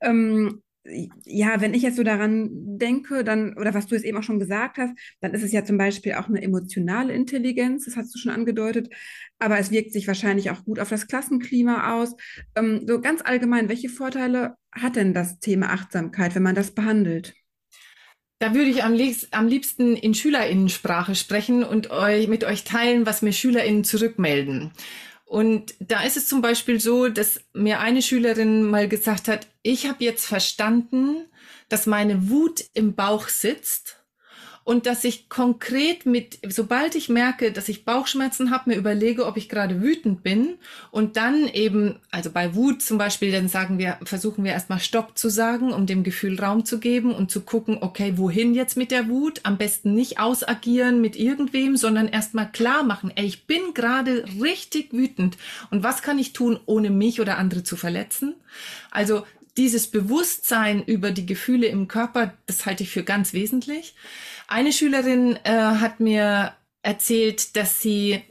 Ähm, 0.00 0.62
ja, 0.84 1.60
wenn 1.60 1.74
ich 1.74 1.82
jetzt 1.82 1.96
so 1.96 2.02
daran 2.02 2.48
denke, 2.78 3.22
dann, 3.22 3.56
oder 3.58 3.74
was 3.74 3.86
du 3.86 3.94
jetzt 3.94 4.04
eben 4.04 4.16
auch 4.16 4.22
schon 4.22 4.38
gesagt 4.38 4.78
hast, 4.78 4.94
dann 5.20 5.34
ist 5.34 5.42
es 5.42 5.52
ja 5.52 5.64
zum 5.64 5.76
Beispiel 5.76 6.14
auch 6.14 6.28
eine 6.28 6.42
emotionale 6.42 7.12
Intelligenz, 7.12 7.84
das 7.84 7.96
hast 7.96 8.14
du 8.14 8.18
schon 8.18 8.32
angedeutet, 8.32 8.88
aber 9.38 9.58
es 9.58 9.70
wirkt 9.70 9.92
sich 9.92 10.06
wahrscheinlich 10.06 10.50
auch 10.50 10.64
gut 10.64 10.78
auf 10.78 10.88
das 10.88 11.06
Klassenklima 11.06 12.00
aus. 12.00 12.16
Ähm, 12.56 12.84
so 12.86 13.00
ganz 13.00 13.20
allgemein, 13.22 13.68
welche 13.68 13.90
Vorteile 13.90 14.54
hat 14.72 14.96
denn 14.96 15.12
das 15.12 15.38
Thema 15.38 15.70
Achtsamkeit, 15.70 16.34
wenn 16.34 16.42
man 16.42 16.54
das 16.54 16.70
behandelt? 16.70 17.34
Da 18.38 18.54
würde 18.54 18.70
ich 18.70 18.82
am, 18.82 18.94
liebsten, 18.94 19.96
in 19.96 20.14
Schülerinnensprache 20.14 21.14
sprechen 21.14 21.62
und 21.62 21.90
euch, 21.90 22.26
mit 22.26 22.42
euch 22.42 22.64
teilen, 22.64 23.04
was 23.04 23.20
mir 23.20 23.34
Schülerinnen 23.34 23.84
zurückmelden. 23.84 24.70
Und 25.30 25.74
da 25.78 26.02
ist 26.02 26.16
es 26.16 26.26
zum 26.26 26.42
Beispiel 26.42 26.80
so, 26.80 27.08
dass 27.08 27.40
mir 27.52 27.78
eine 27.78 28.02
Schülerin 28.02 28.64
mal 28.64 28.88
gesagt 28.88 29.28
hat, 29.28 29.46
ich 29.62 29.86
habe 29.86 30.02
jetzt 30.02 30.26
verstanden, 30.26 31.24
dass 31.68 31.86
meine 31.86 32.28
Wut 32.30 32.64
im 32.74 32.96
Bauch 32.96 33.28
sitzt 33.28 33.99
und 34.64 34.86
dass 34.86 35.04
ich 35.04 35.28
konkret 35.28 36.06
mit, 36.06 36.38
sobald 36.48 36.94
ich 36.94 37.08
merke, 37.08 37.52
dass 37.52 37.68
ich 37.68 37.84
Bauchschmerzen 37.84 38.50
habe, 38.50 38.70
mir 38.70 38.76
überlege, 38.76 39.26
ob 39.26 39.36
ich 39.36 39.48
gerade 39.48 39.80
wütend 39.80 40.22
bin 40.22 40.58
und 40.90 41.16
dann 41.16 41.48
eben, 41.48 41.96
also 42.10 42.30
bei 42.30 42.54
Wut 42.54 42.82
zum 42.82 42.98
Beispiel, 42.98 43.32
dann 43.32 43.48
sagen 43.48 43.78
wir, 43.78 43.98
versuchen 44.04 44.44
wir 44.44 44.52
erstmal 44.52 44.80
Stopp 44.80 45.16
zu 45.16 45.28
sagen, 45.28 45.72
um 45.72 45.86
dem 45.86 46.02
Gefühl 46.02 46.38
Raum 46.38 46.64
zu 46.64 46.78
geben 46.78 47.14
und 47.14 47.30
zu 47.30 47.40
gucken, 47.40 47.78
okay, 47.80 48.14
wohin 48.16 48.54
jetzt 48.54 48.76
mit 48.76 48.90
der 48.90 49.08
Wut? 49.08 49.40
Am 49.44 49.56
besten 49.58 49.94
nicht 49.94 50.20
ausagieren 50.20 51.00
mit 51.00 51.16
irgendwem, 51.16 51.76
sondern 51.76 52.08
erstmal 52.08 52.50
klar 52.50 52.82
machen, 52.82 53.12
ey, 53.14 53.24
ich 53.24 53.46
bin 53.46 53.74
gerade 53.74 54.24
richtig 54.40 54.92
wütend 54.92 55.36
und 55.70 55.82
was 55.82 56.02
kann 56.02 56.18
ich 56.18 56.32
tun, 56.32 56.60
ohne 56.66 56.90
mich 56.90 57.20
oder 57.20 57.38
andere 57.38 57.62
zu 57.62 57.76
verletzen? 57.76 58.34
Also 58.90 59.24
dieses 59.56 59.88
Bewusstsein 59.88 60.82
über 60.84 61.10
die 61.10 61.26
Gefühle 61.26 61.66
im 61.66 61.88
Körper, 61.88 62.34
das 62.46 62.66
halte 62.66 62.82
ich 62.82 62.90
für 62.90 63.02
ganz 63.02 63.32
wesentlich. 63.32 63.94
Eine 64.52 64.72
Schülerin 64.72 65.38
äh, 65.44 65.52
hat 65.52 66.00
mir 66.00 66.54
erzählt, 66.82 67.54
dass 67.54 67.80
sie 67.80 68.24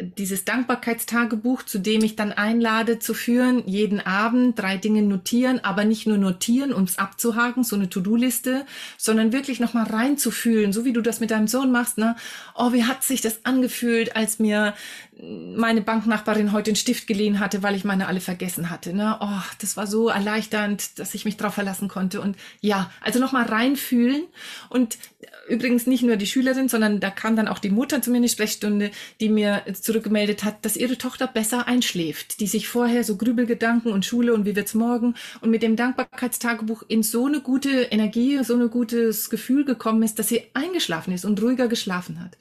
dieses 0.00 0.46
Dankbarkeitstagebuch, 0.46 1.64
zu 1.64 1.78
dem 1.78 2.02
ich 2.02 2.16
dann 2.16 2.32
einlade 2.32 2.98
zu 2.98 3.12
führen, 3.12 3.62
jeden 3.66 4.00
Abend 4.00 4.58
drei 4.58 4.78
Dinge 4.78 5.02
notieren, 5.02 5.60
aber 5.62 5.84
nicht 5.84 6.06
nur 6.06 6.16
notieren, 6.16 6.72
um 6.72 6.84
es 6.84 6.98
abzuhaken, 6.98 7.62
so 7.62 7.76
eine 7.76 7.90
To-Do-Liste, 7.90 8.64
sondern 8.96 9.32
wirklich 9.32 9.60
nochmal 9.60 9.84
reinzufühlen, 9.84 10.72
so 10.72 10.86
wie 10.86 10.94
du 10.94 11.02
das 11.02 11.20
mit 11.20 11.30
deinem 11.30 11.46
Sohn 11.46 11.70
machst, 11.70 11.98
ne? 11.98 12.16
Oh, 12.54 12.72
wie 12.72 12.84
hat 12.84 13.02
sich 13.04 13.20
das 13.20 13.44
angefühlt, 13.44 14.16
als 14.16 14.38
mir 14.38 14.74
meine 15.20 15.82
Banknachbarin 15.82 16.52
heute 16.52 16.70
den 16.70 16.76
Stift 16.76 17.06
geliehen 17.06 17.38
hatte, 17.38 17.62
weil 17.62 17.76
ich 17.76 17.84
meine 17.84 18.08
alle 18.08 18.20
vergessen 18.20 18.70
hatte, 18.70 18.94
ne? 18.94 19.18
Oh, 19.20 19.42
das 19.60 19.76
war 19.76 19.86
so 19.86 20.08
erleichternd, 20.08 20.98
dass 20.98 21.14
ich 21.14 21.26
mich 21.26 21.36
drauf 21.36 21.54
verlassen 21.54 21.88
konnte 21.88 22.22
und 22.22 22.36
ja, 22.62 22.90
also 23.02 23.18
nochmal 23.18 23.44
reinfühlen 23.44 24.22
und 24.70 24.96
übrigens 25.48 25.86
nicht 25.86 26.02
nur 26.02 26.16
die 26.16 26.26
Schülerin, 26.26 26.68
sondern 26.68 26.98
da 26.98 27.10
kam 27.10 27.36
dann 27.36 27.48
auch 27.48 27.58
die 27.58 27.70
Mutter 27.70 28.00
zu 28.00 28.10
mir 28.10 28.16
in 28.18 28.22
die 28.22 28.28
Sprechstunde, 28.30 28.90
die 29.20 29.28
mir 29.28 29.62
zurückgemeldet 29.82 30.44
hat, 30.44 30.64
dass 30.64 30.76
ihre 30.76 30.98
Tochter 30.98 31.26
besser 31.26 31.66
einschläft, 31.66 32.40
die 32.40 32.46
sich 32.46 32.68
vorher 32.68 33.04
so 33.04 33.16
Grübelgedanken 33.16 33.92
und 33.92 34.04
Schule 34.04 34.34
und 34.34 34.46
wie 34.46 34.56
wird's 34.56 34.74
morgen 34.74 35.14
und 35.40 35.50
mit 35.50 35.62
dem 35.62 35.76
Dankbarkeitstagebuch 35.76 36.84
in 36.88 37.02
so 37.02 37.26
eine 37.26 37.40
gute 37.40 37.82
Energie, 37.82 38.42
so 38.44 38.54
ein 38.54 38.70
gutes 38.70 39.30
Gefühl 39.30 39.64
gekommen 39.64 40.02
ist, 40.02 40.18
dass 40.18 40.28
sie 40.28 40.42
eingeschlafen 40.54 41.12
ist 41.12 41.24
und 41.24 41.40
ruhiger 41.42 41.68
geschlafen 41.68 42.20
hat. 42.20 42.38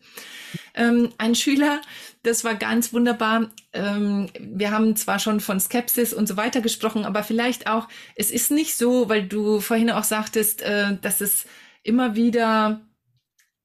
Ähm, 0.74 1.10
ein 1.18 1.36
Schüler, 1.36 1.82
das 2.24 2.44
war 2.44 2.56
ganz 2.56 2.94
wunderbar. 2.94 3.50
Ähm, 3.74 4.30
wir 4.39 4.72
haben 4.72 4.96
zwar 4.96 5.20
schon 5.20 5.39
von 5.39 5.60
Skepsis 5.60 6.14
und 6.14 6.28
so 6.28 6.38
weiter 6.38 6.62
gesprochen, 6.62 7.06
aber 7.06 7.24
vielleicht 7.24 7.68
auch, 7.68 7.88
es 8.16 8.32
ist 8.32 8.52
nicht 8.52 8.76
so, 8.76 9.10
weil 9.10 9.28
du 9.28 9.60
vorhin 9.60 9.92
auch 9.92 10.04
sagtest, 10.04 10.62
äh, 10.62 10.98
dass 11.02 11.22
es 11.22 11.46
immer 11.84 12.16
wieder 12.16 12.82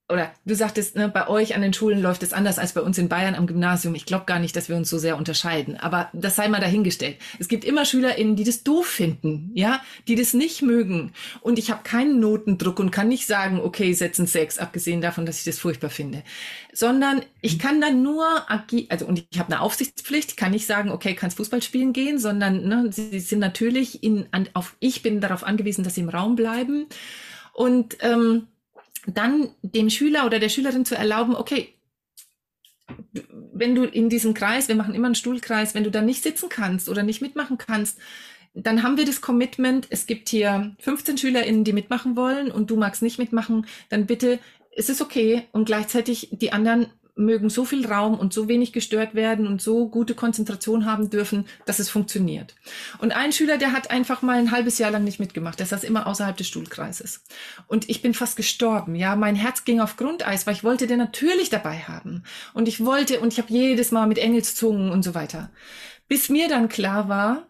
oder 0.09 0.31
du 0.45 0.55
sagtest, 0.55 0.95
ne, 0.95 1.09
bei 1.09 1.27
euch 1.27 1.53
an 1.53 1.61
den 1.61 1.73
Schulen 1.73 2.01
läuft 2.01 2.23
es 2.23 2.31
anders 2.31 2.59
als 2.59 2.71
bei 2.71 2.79
uns 2.79 2.97
in 2.97 3.09
Bayern 3.09 3.35
am 3.35 3.45
Gymnasium. 3.45 3.93
Ich 3.93 4.05
glaube 4.05 4.23
gar 4.23 4.39
nicht, 4.39 4.55
dass 4.55 4.69
wir 4.69 4.77
uns 4.77 4.89
so 4.89 4.97
sehr 4.97 5.17
unterscheiden. 5.17 5.75
Aber 5.75 6.09
das 6.13 6.37
sei 6.37 6.47
mal 6.47 6.61
dahingestellt. 6.61 7.17
Es 7.39 7.49
gibt 7.49 7.65
immer 7.65 7.83
SchülerInnen, 7.83 8.37
die 8.37 8.45
das 8.45 8.63
doof 8.63 8.87
finden, 8.87 9.51
ja, 9.53 9.81
die 10.07 10.15
das 10.15 10.33
nicht 10.33 10.61
mögen. 10.61 11.11
Und 11.41 11.59
ich 11.59 11.71
habe 11.71 11.83
keinen 11.83 12.21
Notendruck 12.21 12.79
und 12.79 12.91
kann 12.91 13.09
nicht 13.09 13.27
sagen, 13.27 13.59
okay, 13.59 13.91
setzen 13.91 14.27
sechs, 14.27 14.57
abgesehen 14.59 15.01
davon, 15.01 15.25
dass 15.25 15.39
ich 15.39 15.45
das 15.45 15.59
furchtbar 15.59 15.89
finde. 15.89 16.23
Sondern 16.71 17.21
ich 17.41 17.59
kann 17.59 17.81
dann 17.81 18.01
nur 18.01 18.25
also 18.89 19.05
und 19.05 19.25
ich 19.29 19.39
habe 19.39 19.51
eine 19.51 19.61
Aufsichtspflicht, 19.61 20.37
kann 20.37 20.51
nicht 20.51 20.67
sagen, 20.67 20.89
okay, 20.89 21.15
kannst 21.15 21.35
Fußball 21.35 21.61
spielen 21.61 21.91
gehen, 21.91 22.17
sondern 22.17 22.65
ne, 22.65 22.87
sie 22.91 23.19
sind 23.19 23.39
natürlich 23.39 24.03
in, 24.03 24.27
an, 24.31 24.47
auf, 24.53 24.77
ich 24.79 25.01
bin 25.01 25.19
darauf 25.19 25.43
angewiesen, 25.43 25.83
dass 25.83 25.95
sie 25.95 26.01
im 26.01 26.09
Raum 26.09 26.37
bleiben. 26.37 26.85
Und 27.51 27.97
ähm, 28.01 28.47
dann 29.07 29.49
dem 29.61 29.89
Schüler 29.89 30.25
oder 30.25 30.39
der 30.39 30.49
Schülerin 30.49 30.85
zu 30.85 30.95
erlauben, 30.95 31.35
okay, 31.35 31.73
wenn 33.53 33.73
du 33.73 33.83
in 33.83 34.09
diesem 34.09 34.33
Kreis, 34.33 34.67
wir 34.67 34.75
machen 34.75 34.93
immer 34.93 35.07
einen 35.07 35.15
Stuhlkreis, 35.15 35.73
wenn 35.73 35.83
du 35.83 35.91
da 35.91 36.01
nicht 36.01 36.23
sitzen 36.23 36.49
kannst 36.49 36.89
oder 36.89 37.03
nicht 37.03 37.21
mitmachen 37.21 37.57
kannst, 37.57 37.97
dann 38.53 38.83
haben 38.83 38.97
wir 38.97 39.05
das 39.05 39.21
Commitment, 39.21 39.87
es 39.89 40.07
gibt 40.07 40.29
hier 40.29 40.75
15 40.79 41.17
SchülerInnen, 41.17 41.63
die 41.63 41.73
mitmachen 41.73 42.15
wollen 42.15 42.51
und 42.51 42.69
du 42.69 42.75
magst 42.75 43.01
nicht 43.01 43.19
mitmachen, 43.19 43.65
dann 43.89 44.05
bitte, 44.05 44.39
es 44.75 44.89
ist 44.89 45.01
okay 45.01 45.43
und 45.51 45.65
gleichzeitig 45.65 46.29
die 46.31 46.51
anderen 46.51 46.87
mögen 47.17 47.49
so 47.49 47.65
viel 47.65 47.85
Raum 47.85 48.17
und 48.17 48.33
so 48.33 48.47
wenig 48.47 48.73
gestört 48.73 49.15
werden 49.15 49.47
und 49.47 49.61
so 49.61 49.89
gute 49.89 50.15
Konzentration 50.15 50.85
haben 50.85 51.09
dürfen, 51.09 51.45
dass 51.65 51.79
es 51.79 51.89
funktioniert. 51.89 52.55
Und 52.99 53.11
ein 53.11 53.31
Schüler, 53.31 53.57
der 53.57 53.73
hat 53.73 53.91
einfach 53.91 54.21
mal 54.21 54.37
ein 54.37 54.51
halbes 54.51 54.77
Jahr 54.77 54.91
lang 54.91 55.03
nicht 55.03 55.19
mitgemacht. 55.19 55.59
Der 55.59 55.65
saß 55.65 55.83
immer 55.83 56.07
außerhalb 56.07 56.37
des 56.37 56.47
Stuhlkreises. 56.47 57.23
Und 57.67 57.89
ich 57.89 58.01
bin 58.01 58.13
fast 58.13 58.37
gestorben. 58.37 58.95
Ja, 58.95 59.15
mein 59.15 59.35
Herz 59.35 59.65
ging 59.65 59.79
auf 59.79 59.97
Grundeis, 59.97 60.47
weil 60.47 60.53
ich 60.53 60.63
wollte 60.63 60.87
den 60.87 60.99
natürlich 60.99 61.49
dabei 61.49 61.79
haben. 61.79 62.23
Und 62.53 62.67
ich 62.67 62.83
wollte, 62.83 63.19
und 63.19 63.33
ich 63.33 63.39
habe 63.39 63.51
jedes 63.51 63.91
Mal 63.91 64.07
mit 64.07 64.17
Engelszungen 64.17 64.91
und 64.91 65.03
so 65.03 65.15
weiter. 65.15 65.49
Bis 66.07 66.29
mir 66.29 66.47
dann 66.47 66.69
klar 66.69 67.09
war, 67.09 67.47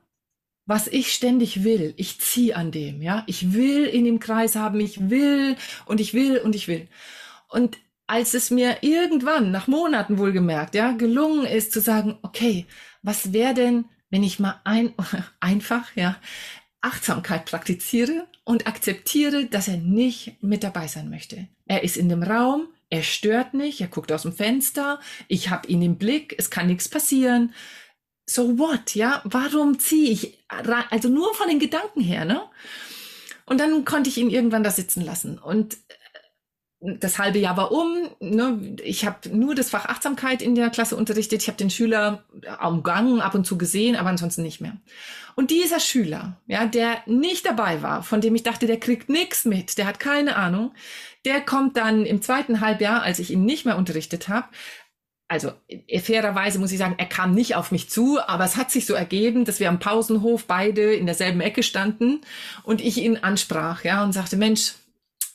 was 0.66 0.88
ich 0.88 1.14
ständig 1.14 1.64
will. 1.64 1.94
Ich 1.98 2.20
ziehe 2.20 2.56
an 2.56 2.72
dem, 2.72 3.02
ja. 3.02 3.24
Ich 3.26 3.54
will 3.54 3.86
in 3.86 4.04
dem 4.04 4.20
Kreis 4.20 4.56
haben, 4.56 4.80
ich 4.80 5.10
will 5.10 5.56
und 5.86 6.02
ich 6.02 6.14
will 6.14 6.40
und 6.40 6.56
ich 6.56 6.68
will. 6.68 6.88
Und 7.48 7.78
als 8.08 8.34
es 8.34 8.50
mir 8.50 8.78
irgendwann, 8.82 9.52
nach 9.52 9.68
Monaten 9.68 10.18
wohlgemerkt, 10.18 10.76
ja, 10.76 10.94
gelungen 10.94 11.46
ist 11.46 11.74
zu 11.74 11.82
sagen, 11.82 12.18
okay, 12.24 12.66
was 13.04 13.34
wäre 13.34 13.54
denn, 13.54 13.86
wenn 14.10 14.24
ich 14.24 14.40
mal 14.40 14.60
ein, 14.64 14.94
einfach, 15.40 15.96
ja, 15.96 16.18
Achtsamkeit 16.82 17.46
praktiziere 17.46 18.28
und 18.46 18.66
akzeptiere, 18.66 19.46
dass 19.46 19.68
er 19.68 19.78
nicht 19.78 20.42
mit 20.42 20.64
dabei 20.64 20.88
sein 20.88 21.10
möchte. 21.10 21.48
Er 21.66 21.84
ist 21.84 21.98
in 21.98 22.08
dem 22.08 22.24
Raum, 22.24 22.68
er 22.90 23.04
stört 23.04 23.54
nicht, 23.54 23.82
er 23.82 23.88
guckt 23.88 24.12
aus 24.12 24.22
dem 24.22 24.32
Fenster, 24.32 25.02
ich 25.28 25.50
habe 25.50 25.68
ihn 25.68 25.82
im 25.82 25.98
Blick, 25.98 26.36
es 26.38 26.50
kann 26.50 26.68
nichts 26.68 26.88
passieren. 26.88 27.54
So 28.26 28.58
what, 28.58 28.96
ja? 28.96 29.22
Warum 29.26 29.80
ziehe 29.80 30.12
ich, 30.12 30.46
also 30.48 31.10
nur 31.10 31.34
von 31.34 31.50
den 31.50 31.60
Gedanken 31.60 32.02
her, 32.02 32.24
ne? 32.24 32.42
Und 33.46 33.60
dann 33.60 33.86
konnte 33.86 34.10
ich 34.10 34.18
ihn 34.18 34.30
irgendwann 34.30 34.64
da 34.64 34.72
sitzen 34.72 35.02
lassen. 35.02 35.40
Und 35.40 35.78
das 36.80 37.18
halbe 37.18 37.40
Jahr 37.40 37.58
war 37.58 37.72
um. 37.72 38.10
Ne? 38.20 38.76
Ich 38.84 39.06
habe 39.06 39.30
nur 39.30 39.56
das 39.56 39.70
Fach 39.70 39.86
Achtsamkeit 39.86 40.42
in 40.42 40.56
der 40.56 40.70
Klasse 40.70 40.96
unterrichtet. 40.96 41.42
Ich 41.42 41.48
habe 41.48 41.58
den 41.58 41.70
Schüler 41.70 42.24
umgangen, 42.64 43.20
ab 43.20 43.34
und 43.36 43.46
zu 43.46 43.58
gesehen, 43.58 43.96
aber 43.96 44.10
ansonsten 44.10 44.44
nicht 44.44 44.62
mehr. 44.62 44.78
Und 45.36 45.52
dieser 45.52 45.80
Schüler, 45.80 46.38
ja, 46.48 46.66
der 46.66 46.98
nicht 47.06 47.46
dabei 47.46 47.82
war, 47.82 48.04
von 48.04 48.22
dem 48.22 48.36
ich 48.36 48.44
dachte, 48.44 48.68
der 48.68 48.80
kriegt 48.80 49.10
nichts 49.10 49.46
mit, 49.46 49.78
der 49.78 49.86
hat 49.86 50.00
keine 50.00 50.36
Ahnung, 50.36 50.72
der 51.26 51.42
kommt 51.42 51.78
dann 51.78 52.06
im 52.06 52.22
zweiten 52.22 52.62
Halbjahr, 52.62 53.02
als 53.04 53.20
ich 53.20 53.32
ihn 53.32 53.46
nicht 53.46 53.66
mehr 53.66 53.78
unterrichtet 53.78 54.30
habe, 54.30 54.48
also 55.28 55.52
fairerweise 56.00 56.58
muss 56.58 56.72
ich 56.72 56.78
sagen, 56.78 56.96
er 56.98 57.06
kam 57.06 57.34
nicht 57.34 57.56
auf 57.56 57.72
mich 57.72 57.90
zu, 57.90 58.20
aber 58.26 58.46
es 58.46 58.56
hat 58.56 58.72
sich 58.72 58.86
so 58.86 58.94
ergeben, 58.94 59.44
dass 59.44 59.60
wir 59.60 59.68
am 59.68 59.80
Pausenhof 59.80 60.46
beide 60.46 60.94
in 60.94 61.06
derselben 61.06 61.42
Ecke 61.42 61.64
standen 61.64 62.22
und 62.64 62.80
ich 62.80 62.98
ihn 62.98 63.18
ansprach, 63.18 63.84
ja, 63.84 64.04
und 64.04 64.14
sagte, 64.14 64.38
Mensch, 64.38 64.76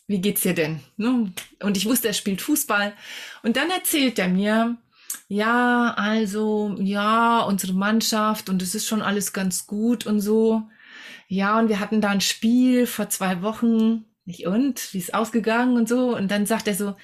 wie 0.07 0.20
geht's 0.20 0.42
dir 0.42 0.55
denn? 0.55 0.80
Ne? 0.96 1.32
Und 1.62 1.76
ich 1.76 1.86
wusste, 1.86 2.09
er 2.09 2.14
spielt 2.14 2.42
Fußball. 2.42 2.94
Und 3.42 3.57
dann 3.57 3.70
erzählt 3.70 4.18
er 4.18 4.28
mir, 4.28 4.76
ja, 5.28 5.94
also, 5.96 6.76
ja, 6.78 7.40
unsere 7.40 7.72
Mannschaft 7.72 8.48
und 8.48 8.61
es 8.62 8.74
ist 8.74 8.86
schon 8.86 9.03
alles 9.03 9.32
ganz 9.32 9.66
gut 9.66 10.07
und 10.07 10.20
so. 10.20 10.62
Ja, 11.28 11.59
und 11.59 11.68
wir 11.68 11.80
hatten 11.80 12.00
da 12.03 12.11
ein 12.11 12.20
Spiel 12.20 12.86
vor 12.86 13.09
zwei 13.09 13.42
Wochen. 13.42 14.05
Nicht 14.24 14.46
und? 14.46 14.92
Wie 14.92 14.98
ist 14.98 15.14
ausgegangen 15.14 15.76
und 15.76 15.88
so? 15.88 16.14
Und 16.14 16.30
dann 16.30 16.46
sagt 16.46 16.68
er 16.68 16.74
so, 16.74 16.94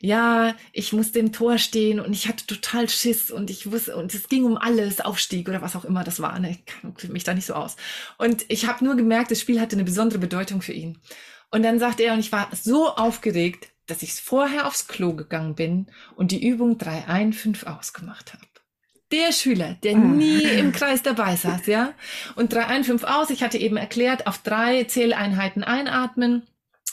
ja, 0.00 0.54
ich 0.72 0.92
musste 0.92 1.18
im 1.20 1.32
Tor 1.32 1.58
stehen 1.58 2.00
und 2.00 2.12
ich 2.12 2.28
hatte 2.28 2.46
total 2.46 2.88
Schiss 2.88 3.30
und 3.30 3.48
ich 3.50 3.70
wusste, 3.70 3.96
und 3.96 4.12
es 4.14 4.28
ging 4.28 4.44
um 4.44 4.58
alles, 4.58 5.00
Aufstieg 5.00 5.48
oder 5.48 5.62
was 5.62 5.76
auch 5.76 5.84
immer 5.84 6.04
das 6.04 6.20
war. 6.20 6.38
Ne? 6.38 6.50
Ich 6.50 6.66
kannte 6.66 7.12
mich 7.12 7.24
da 7.24 7.32
nicht 7.34 7.46
so 7.46 7.54
aus. 7.54 7.76
Und 8.18 8.44
ich 8.48 8.66
habe 8.66 8.84
nur 8.84 8.96
gemerkt, 8.96 9.30
das 9.30 9.40
Spiel 9.40 9.60
hatte 9.60 9.76
eine 9.76 9.84
besondere 9.84 10.18
Bedeutung 10.18 10.60
für 10.60 10.72
ihn. 10.72 10.98
Und 11.50 11.62
dann 11.62 11.78
sagt 11.78 12.00
er, 12.00 12.12
und 12.12 12.20
ich 12.20 12.32
war 12.32 12.48
so 12.52 12.88
aufgeregt, 12.88 13.68
dass 13.86 14.02
ich 14.02 14.14
vorher 14.14 14.66
aufs 14.66 14.88
Klo 14.88 15.14
gegangen 15.14 15.54
bin 15.54 15.86
und 16.16 16.32
die 16.32 16.46
Übung 16.46 16.78
3 16.78 17.06
ein, 17.06 17.32
5 17.32 17.64
ausgemacht 17.66 18.34
habe. 18.34 18.44
Der 19.12 19.30
Schüler, 19.30 19.76
der 19.84 19.96
mhm. 19.96 20.16
nie 20.16 20.42
im 20.42 20.72
Kreis 20.72 21.02
dabei 21.02 21.36
saß, 21.36 21.66
ja. 21.66 21.94
Und 22.34 22.52
3 22.52 22.66
ein, 22.66 22.84
5 22.84 23.04
aus. 23.04 23.30
Ich 23.30 23.44
hatte 23.44 23.58
eben 23.58 23.76
erklärt, 23.76 24.26
auf 24.26 24.38
drei 24.38 24.84
Zähleinheiten 24.84 25.62
einatmen, 25.62 26.42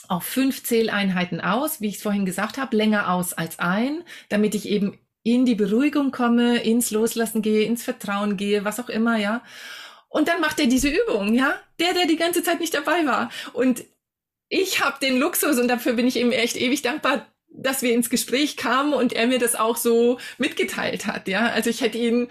auf 0.08 0.22
fünf 0.22 0.62
Zähleinheiten 0.62 1.40
aus, 1.40 1.80
wie 1.80 1.88
ich 1.88 1.96
es 1.96 2.02
vorhin 2.02 2.24
gesagt 2.24 2.58
habe, 2.58 2.76
länger 2.76 3.10
aus 3.12 3.32
als 3.32 3.58
ein, 3.58 4.04
damit 4.28 4.54
ich 4.54 4.68
eben 4.68 4.98
in 5.24 5.46
die 5.46 5.54
Beruhigung 5.54 6.12
komme, 6.12 6.58
ins 6.58 6.90
Loslassen 6.90 7.42
gehe, 7.42 7.64
ins 7.64 7.82
Vertrauen 7.82 8.36
gehe, 8.36 8.64
was 8.64 8.78
auch 8.78 8.90
immer, 8.90 9.16
ja. 9.16 9.42
Und 10.08 10.28
dann 10.28 10.40
macht 10.40 10.60
er 10.60 10.66
diese 10.66 10.88
Übung, 10.88 11.34
ja. 11.34 11.54
Der, 11.80 11.94
der 11.94 12.06
die 12.06 12.16
ganze 12.16 12.44
Zeit 12.44 12.60
nicht 12.60 12.74
dabei 12.74 13.04
war. 13.06 13.30
Und 13.54 13.84
ich 14.54 14.84
habe 14.84 14.96
den 15.00 15.18
Luxus 15.18 15.58
und 15.58 15.66
dafür 15.66 15.94
bin 15.94 16.06
ich 16.06 16.16
ihm 16.16 16.30
echt 16.30 16.56
ewig 16.56 16.82
dankbar, 16.82 17.26
dass 17.48 17.82
wir 17.82 17.92
ins 17.92 18.08
Gespräch 18.08 18.56
kamen 18.56 18.94
und 18.94 19.12
er 19.12 19.26
mir 19.26 19.40
das 19.40 19.56
auch 19.56 19.76
so 19.76 20.18
mitgeteilt 20.38 21.06
hat. 21.06 21.26
Ja, 21.26 21.46
also 21.46 21.70
ich 21.70 21.80
hätte 21.80 21.98
ihn 21.98 22.28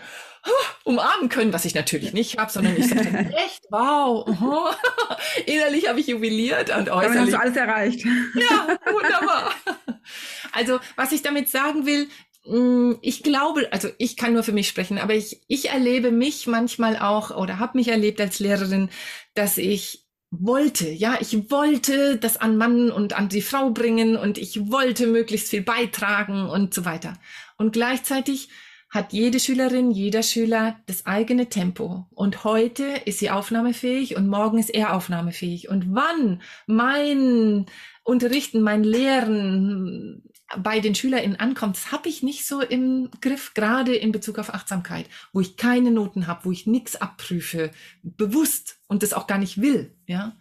umarmen 0.85 1.27
können, 1.27 1.51
was 1.51 1.65
ich 1.65 1.75
natürlich 1.75 2.13
nicht 2.13 2.37
habe, 2.37 2.51
sondern 2.51 2.77
ich 2.77 2.87
sagte, 2.87 3.09
echt, 3.45 3.65
wow, 3.69 4.25
oh. 4.41 4.69
innerlich 5.45 5.89
habe 5.89 5.99
ich 5.99 6.07
jubiliert 6.07 6.69
und 6.69 6.89
äußerlich. 6.89 7.13
Damit 7.13 7.19
hast 7.19 7.33
du 7.33 7.39
alles 7.39 7.57
erreicht. 7.57 8.05
Ja, 8.35 8.77
wunderbar. 8.91 9.51
Also, 10.53 10.79
was 10.95 11.11
ich 11.11 11.23
damit 11.23 11.49
sagen 11.49 11.85
will, 11.85 12.07
mm, 12.45 12.99
ich 13.01 13.23
glaube, 13.23 13.67
also 13.71 13.89
ich 13.97 14.15
kann 14.15 14.33
nur 14.33 14.43
für 14.43 14.51
mich 14.53 14.67
sprechen, 14.69 14.97
aber 14.97 15.13
ich, 15.13 15.41
ich 15.47 15.69
erlebe 15.69 16.11
mich 16.11 16.47
manchmal 16.47 16.97
auch 16.97 17.31
oder 17.31 17.59
habe 17.59 17.77
mich 17.77 17.89
erlebt 17.89 18.19
als 18.19 18.39
Lehrerin, 18.39 18.89
dass 19.33 19.57
ich 19.57 20.02
wollte, 20.39 20.89
ja, 20.89 21.17
ich 21.19 21.51
wollte 21.51 22.17
das 22.17 22.37
an 22.37 22.57
Mann 22.57 22.91
und 22.91 23.13
an 23.13 23.29
die 23.29 23.41
Frau 23.41 23.69
bringen 23.69 24.15
und 24.15 24.37
ich 24.37 24.71
wollte 24.71 25.07
möglichst 25.07 25.49
viel 25.49 25.61
beitragen 25.61 26.49
und 26.49 26.73
so 26.73 26.85
weiter. 26.85 27.13
Und 27.57 27.73
gleichzeitig 27.73 28.49
hat 28.89 29.11
jede 29.11 29.39
Schülerin, 29.39 29.89
jeder 29.91 30.21
Schüler 30.21 30.75
das 30.85 31.05
eigene 31.05 31.49
Tempo. 31.49 32.05
Und 32.11 32.43
heute 32.43 32.83
ist 33.05 33.19
sie 33.19 33.31
aufnahmefähig 33.31 34.15
und 34.15 34.27
morgen 34.27 34.59
ist 34.59 34.69
er 34.69 34.93
aufnahmefähig. 34.93 35.67
Und 35.67 35.95
wann 35.95 36.41
mein 36.67 37.65
Unterrichten, 38.03 38.61
mein 38.61 38.83
Lehren 38.83 40.23
bei 40.57 40.79
den 40.79 40.95
SchülerInnen 40.95 41.39
ankommt, 41.39 41.77
das 41.77 41.91
habe 41.91 42.09
ich 42.09 42.23
nicht 42.23 42.45
so 42.45 42.61
im 42.61 43.09
Griff, 43.21 43.53
gerade 43.53 43.95
in 43.95 44.11
Bezug 44.11 44.39
auf 44.39 44.53
Achtsamkeit, 44.53 45.09
wo 45.31 45.41
ich 45.41 45.57
keine 45.57 45.91
Noten 45.91 46.27
habe, 46.27 46.45
wo 46.45 46.51
ich 46.51 46.67
nichts 46.67 46.95
abprüfe, 46.95 47.71
bewusst 48.03 48.79
und 48.87 49.03
das 49.03 49.13
auch 49.13 49.27
gar 49.27 49.37
nicht 49.37 49.61
will. 49.61 49.95
Ja? 50.05 50.35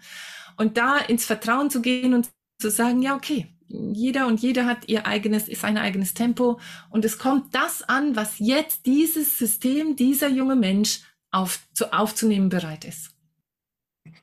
Und 0.57 0.76
da 0.76 0.98
ins 0.98 1.24
Vertrauen 1.24 1.70
zu 1.70 1.80
gehen 1.80 2.14
und 2.14 2.30
zu 2.59 2.70
sagen, 2.70 3.03
ja, 3.03 3.16
okay, 3.16 3.48
jeder 3.68 4.26
und 4.26 4.40
jeder 4.40 4.66
hat 4.66 4.88
ihr 4.88 5.07
eigenes, 5.07 5.46
sein 5.46 5.78
eigenes 5.78 6.14
Tempo 6.14 6.61
und 6.90 7.05
es 7.05 7.18
kommt 7.18 7.55
das 7.55 7.82
an, 7.82 8.16
was 8.16 8.38
jetzt 8.38 8.84
dieses 8.84 9.38
System, 9.38 9.96
dieser 9.96 10.28
junge 10.28 10.57
Mensch 10.57 11.00
auf, 11.30 11.66
zu, 11.72 11.92
aufzunehmen 11.92 12.50
bereit 12.50 12.84
ist. 12.84 13.11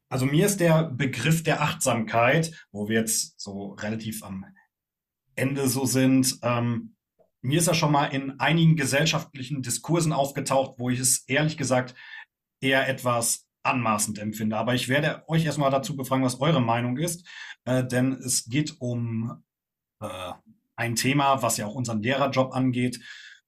Also 0.07 0.25
mir 0.25 0.45
ist 0.45 0.59
der 0.59 0.83
Begriff 0.83 1.43
der 1.43 1.61
Achtsamkeit, 1.61 2.51
wo 2.71 2.89
wir 2.89 2.99
jetzt 2.99 3.39
so 3.39 3.73
relativ 3.73 4.23
am 4.23 4.45
Ende 5.39 5.67
so 5.67 5.85
sind. 5.85 6.37
Ähm, 6.43 6.95
mir 7.41 7.59
ist 7.59 7.67
er 7.67 7.73
schon 7.73 7.91
mal 7.91 8.05
in 8.05 8.39
einigen 8.39 8.75
gesellschaftlichen 8.75 9.61
Diskursen 9.61 10.13
aufgetaucht, 10.13 10.77
wo 10.77 10.89
ich 10.89 10.99
es 10.99 11.23
ehrlich 11.27 11.57
gesagt 11.57 11.95
eher 12.61 12.87
etwas 12.87 13.47
anmaßend 13.63 14.19
empfinde. 14.19 14.57
Aber 14.57 14.75
ich 14.75 14.89
werde 14.89 15.23
euch 15.27 15.45
erstmal 15.45 15.71
dazu 15.71 15.95
befragen, 15.95 16.23
was 16.23 16.41
eure 16.41 16.61
Meinung 16.61 16.97
ist, 16.97 17.27
äh, 17.65 17.85
denn 17.85 18.13
es 18.13 18.45
geht 18.45 18.75
um 18.79 19.43
äh, 20.01 20.33
ein 20.75 20.95
Thema, 20.95 21.41
was 21.41 21.57
ja 21.57 21.65
auch 21.65 21.75
unseren 21.75 22.01
Lehrerjob 22.01 22.53
angeht. 22.53 22.99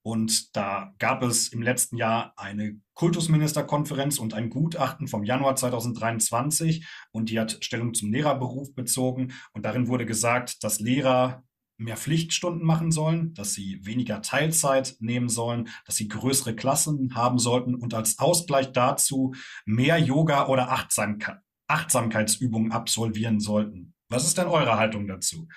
Und 0.03 0.55
da 0.55 0.93
gab 0.97 1.21
es 1.21 1.49
im 1.49 1.61
letzten 1.61 1.95
Jahr 1.95 2.33
eine 2.35 2.79
Kultusministerkonferenz 2.95 4.17
und 4.17 4.33
ein 4.33 4.49
Gutachten 4.49 5.07
vom 5.07 5.23
Januar 5.23 5.55
2023 5.55 6.87
und 7.11 7.29
die 7.29 7.39
hat 7.39 7.63
Stellung 7.63 7.93
zum 7.93 8.11
Lehrerberuf 8.11 8.73
bezogen. 8.73 9.33
Und 9.53 9.63
darin 9.63 9.87
wurde 9.87 10.07
gesagt, 10.07 10.63
dass 10.63 10.79
Lehrer 10.79 11.43
mehr 11.81 11.97
Pflichtstunden 11.97 12.65
machen 12.65 12.91
sollen, 12.91 13.33
dass 13.33 13.53
sie 13.53 13.79
weniger 13.83 14.21
Teilzeit 14.21 14.95
nehmen 14.99 15.29
sollen, 15.29 15.69
dass 15.85 15.95
sie 15.95 16.07
größere 16.07 16.55
Klassen 16.55 17.15
haben 17.15 17.39
sollten 17.39 17.75
und 17.75 17.93
als 17.93 18.19
Ausgleich 18.19 18.71
dazu 18.71 19.33
mehr 19.65 19.97
Yoga 19.97 20.47
oder 20.47 20.71
Achtsamkeit, 20.71 21.37
Achtsamkeitsübungen 21.67 22.71
absolvieren 22.71 23.39
sollten. 23.39 23.93
Was 24.09 24.25
ist 24.25 24.37
denn 24.37 24.47
eure 24.47 24.77
Haltung 24.77 25.07
dazu? 25.07 25.47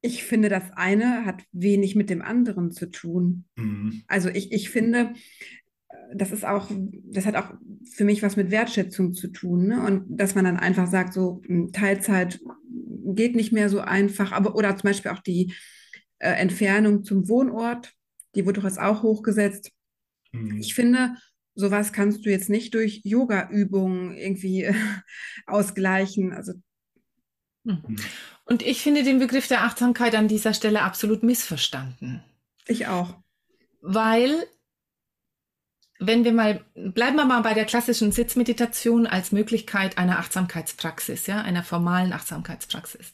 Ich 0.00 0.24
finde, 0.24 0.50
das 0.50 0.70
eine 0.72 1.24
hat 1.24 1.42
wenig 1.52 1.94
mit 1.94 2.10
dem 2.10 2.20
anderen 2.20 2.70
zu 2.70 2.90
tun. 2.90 3.46
Mhm. 3.56 4.02
Also 4.06 4.28
ich, 4.28 4.52
ich 4.52 4.68
finde, 4.68 5.14
das 6.14 6.32
ist 6.32 6.44
auch, 6.44 6.70
das 7.04 7.26
hat 7.26 7.36
auch 7.36 7.52
für 7.90 8.04
mich 8.04 8.22
was 8.22 8.36
mit 8.36 8.50
Wertschätzung 8.50 9.14
zu 9.14 9.28
tun. 9.28 9.66
Ne? 9.66 9.82
Und 9.84 10.04
dass 10.08 10.34
man 10.34 10.44
dann 10.44 10.56
einfach 10.56 10.86
sagt, 10.86 11.14
so 11.14 11.42
hm, 11.46 11.72
Teilzeit 11.72 12.40
geht 13.06 13.36
nicht 13.36 13.52
mehr 13.52 13.68
so 13.68 13.80
einfach, 13.80 14.32
aber 14.32 14.54
oder 14.56 14.76
zum 14.76 14.88
Beispiel 14.88 15.10
auch 15.10 15.20
die 15.20 15.54
äh, 16.18 16.30
Entfernung 16.30 17.04
zum 17.04 17.28
Wohnort, 17.28 17.92
die 18.34 18.44
wurde 18.46 18.60
doch 18.60 18.68
jetzt 18.68 18.80
auch 18.80 19.02
hochgesetzt. 19.02 19.70
Mhm. 20.32 20.58
Ich 20.58 20.74
finde, 20.74 21.14
sowas 21.54 21.92
kannst 21.92 22.24
du 22.24 22.30
jetzt 22.30 22.50
nicht 22.50 22.74
durch 22.74 23.02
Yoga-Übungen 23.04 24.16
irgendwie 24.16 24.64
äh, 24.64 24.74
ausgleichen. 25.46 26.32
Also 26.32 26.52
mhm. 27.64 27.96
Und 28.44 28.62
ich 28.62 28.82
finde 28.82 29.02
den 29.02 29.18
Begriff 29.18 29.48
der 29.48 29.64
Achtsamkeit 29.64 30.14
an 30.14 30.28
dieser 30.28 30.54
Stelle 30.54 30.82
absolut 30.82 31.22
missverstanden. 31.22 32.22
Ich 32.66 32.86
auch. 32.86 33.16
Weil, 33.80 34.46
wenn 35.98 36.24
wir 36.24 36.32
mal, 36.32 36.64
bleiben 36.74 37.16
wir 37.16 37.24
mal 37.24 37.42
bei 37.42 37.54
der 37.54 37.64
klassischen 37.64 38.12
Sitzmeditation 38.12 39.06
als 39.06 39.32
Möglichkeit 39.32 39.96
einer 39.98 40.18
Achtsamkeitspraxis, 40.18 41.26
ja, 41.26 41.40
einer 41.40 41.62
formalen 41.62 42.12
Achtsamkeitspraxis. 42.12 43.12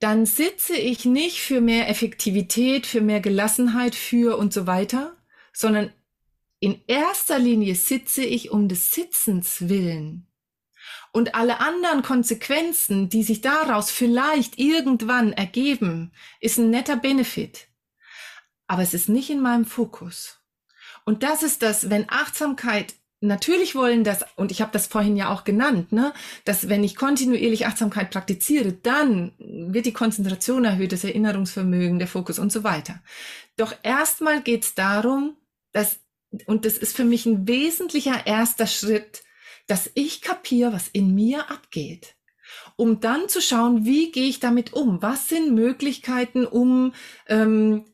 Dann 0.00 0.26
sitze 0.26 0.74
ich 0.74 1.04
nicht 1.04 1.40
für 1.40 1.60
mehr 1.60 1.88
Effektivität, 1.88 2.86
für 2.86 3.00
mehr 3.00 3.20
Gelassenheit, 3.20 3.94
für 3.94 4.38
und 4.38 4.52
so 4.52 4.66
weiter, 4.66 5.16
sondern 5.52 5.92
in 6.58 6.80
erster 6.86 7.38
Linie 7.38 7.74
sitze 7.74 8.24
ich 8.24 8.50
um 8.50 8.68
des 8.68 8.92
Sitzens 8.92 9.68
willen 9.68 10.26
und 11.12 11.34
alle 11.34 11.60
anderen 11.60 12.02
Konsequenzen, 12.02 13.08
die 13.08 13.22
sich 13.22 13.40
daraus 13.40 13.90
vielleicht 13.90 14.58
irgendwann 14.58 15.32
ergeben, 15.32 16.12
ist 16.40 16.58
ein 16.58 16.70
netter 16.70 16.96
Benefit. 16.96 17.68
Aber 18.66 18.82
es 18.82 18.94
ist 18.94 19.08
nicht 19.08 19.30
in 19.30 19.40
meinem 19.40 19.64
Fokus. 19.64 20.39
Und 21.04 21.22
das 21.22 21.42
ist 21.42 21.62
das, 21.62 21.90
wenn 21.90 22.08
Achtsamkeit 22.08 22.94
Natürlich 23.22 23.74
wollen 23.74 24.02
das, 24.02 24.24
und 24.36 24.50
ich 24.50 24.62
habe 24.62 24.72
das 24.72 24.86
vorhin 24.86 25.14
ja 25.14 25.30
auch 25.30 25.44
genannt, 25.44 25.92
ne, 25.92 26.14
dass 26.46 26.70
wenn 26.70 26.82
ich 26.82 26.96
kontinuierlich 26.96 27.66
Achtsamkeit 27.66 28.10
praktiziere, 28.10 28.72
dann 28.72 29.32
wird 29.38 29.84
die 29.84 29.92
Konzentration 29.92 30.64
erhöht, 30.64 30.92
das 30.92 31.04
Erinnerungsvermögen, 31.04 31.98
der 31.98 32.08
Fokus 32.08 32.38
und 32.38 32.50
so 32.50 32.64
weiter. 32.64 33.02
Doch 33.58 33.74
erstmal 33.82 34.40
geht 34.40 34.64
es 34.64 34.74
darum, 34.74 35.36
dass, 35.72 36.00
und 36.46 36.64
das 36.64 36.78
ist 36.78 36.96
für 36.96 37.04
mich 37.04 37.26
ein 37.26 37.46
wesentlicher 37.46 38.26
erster 38.26 38.66
Schritt, 38.66 39.22
dass 39.66 39.90
ich 39.92 40.22
kapiere, 40.22 40.72
was 40.72 40.88
in 40.88 41.14
mir 41.14 41.50
abgeht. 41.50 42.14
Um 42.76 43.00
dann 43.00 43.28
zu 43.28 43.42
schauen, 43.42 43.84
wie 43.84 44.10
gehe 44.12 44.28
ich 44.28 44.40
damit 44.40 44.72
um? 44.72 45.02
Was 45.02 45.28
sind 45.28 45.54
Möglichkeiten, 45.54 46.46
um 46.46 46.94
ähm, 47.28 47.84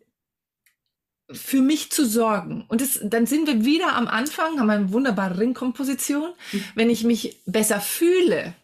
für 1.31 1.61
mich 1.61 1.91
zu 1.91 2.07
sorgen. 2.07 2.64
Und 2.68 2.81
das, 2.81 3.01
dann 3.03 3.27
sind 3.27 3.47
wir 3.47 3.64
wieder 3.64 3.95
am 3.95 4.07
Anfang, 4.07 4.61
haben 4.61 4.70
eine 4.70 4.93
wunderbare 4.93 5.39
Ringkomposition. 5.39 6.33
Mhm. 6.53 6.64
Wenn 6.74 6.91
ich 6.91 7.05
mich 7.05 7.43
besser 7.47 7.81
fühle, 7.81 8.55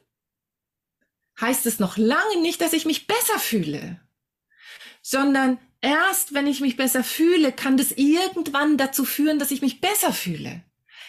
heißt 1.41 1.67
es 1.67 1.79
noch 1.79 1.97
lange 1.97 2.41
nicht, 2.41 2.61
dass 2.61 2.73
ich 2.73 2.85
mich 2.85 3.07
besser 3.07 3.39
fühle, 3.39 4.01
sondern 5.01 5.59
erst 5.81 6.35
wenn 6.35 6.47
ich 6.47 6.61
mich 6.61 6.77
besser 6.77 7.03
fühle, 7.03 7.53
kann 7.53 7.77
das 7.77 7.91
irgendwann 7.93 8.77
dazu 8.77 9.05
führen, 9.05 9.39
dass 9.39 9.51
ich 9.51 9.63
mich 9.63 9.81
besser 9.81 10.13
fühle. 10.13 10.63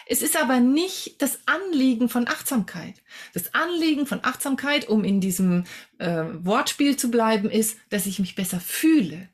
Es 0.06 0.20
ist 0.20 0.36
aber 0.36 0.60
nicht 0.60 1.22
das 1.22 1.38
Anliegen 1.46 2.08
von 2.08 2.28
Achtsamkeit. 2.28 2.94
Das 3.32 3.54
Anliegen 3.54 4.06
von 4.06 4.20
Achtsamkeit, 4.22 4.88
um 4.88 5.02
in 5.02 5.20
diesem 5.20 5.64
äh, 5.98 6.24
Wortspiel 6.40 6.96
zu 6.96 7.10
bleiben, 7.10 7.48
ist, 7.48 7.78
dass 7.88 8.06
ich 8.06 8.18
mich 8.18 8.34
besser 8.34 8.60
fühle. 8.60 9.30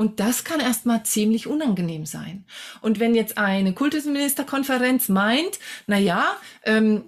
Und 0.00 0.18
das 0.18 0.44
kann 0.44 0.60
erstmal 0.60 1.02
ziemlich 1.02 1.46
unangenehm 1.46 2.06
sein. 2.06 2.46
Und 2.80 3.00
wenn 3.00 3.14
jetzt 3.14 3.36
eine 3.36 3.74
Kultusministerkonferenz 3.74 5.10
meint, 5.10 5.58
na 5.86 5.98
ja, 5.98 6.38
ähm, 6.64 7.02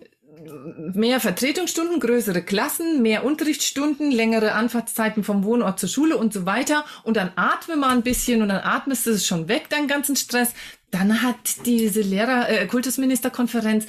mehr 0.92 1.18
Vertretungsstunden, 1.18 2.00
größere 2.00 2.42
Klassen, 2.42 3.00
mehr 3.00 3.24
Unterrichtsstunden, 3.24 4.10
längere 4.10 4.52
Anfahrtszeiten 4.52 5.24
vom 5.24 5.42
Wohnort 5.42 5.80
zur 5.80 5.88
Schule 5.88 6.18
und 6.18 6.34
so 6.34 6.44
weiter. 6.44 6.84
Und 7.02 7.16
dann 7.16 7.30
atme 7.34 7.76
mal 7.76 7.96
ein 7.96 8.02
bisschen 8.02 8.42
und 8.42 8.50
dann 8.50 8.60
atmest 8.62 9.06
du 9.06 9.12
es 9.12 9.26
schon 9.26 9.48
weg, 9.48 9.70
deinen 9.70 9.88
ganzen 9.88 10.14
Stress 10.14 10.52
dann 10.92 11.22
hat 11.22 11.66
diese 11.66 12.02
Lehrer 12.02 12.48
äh, 12.48 12.66
Kultusministerkonferenz 12.66 13.86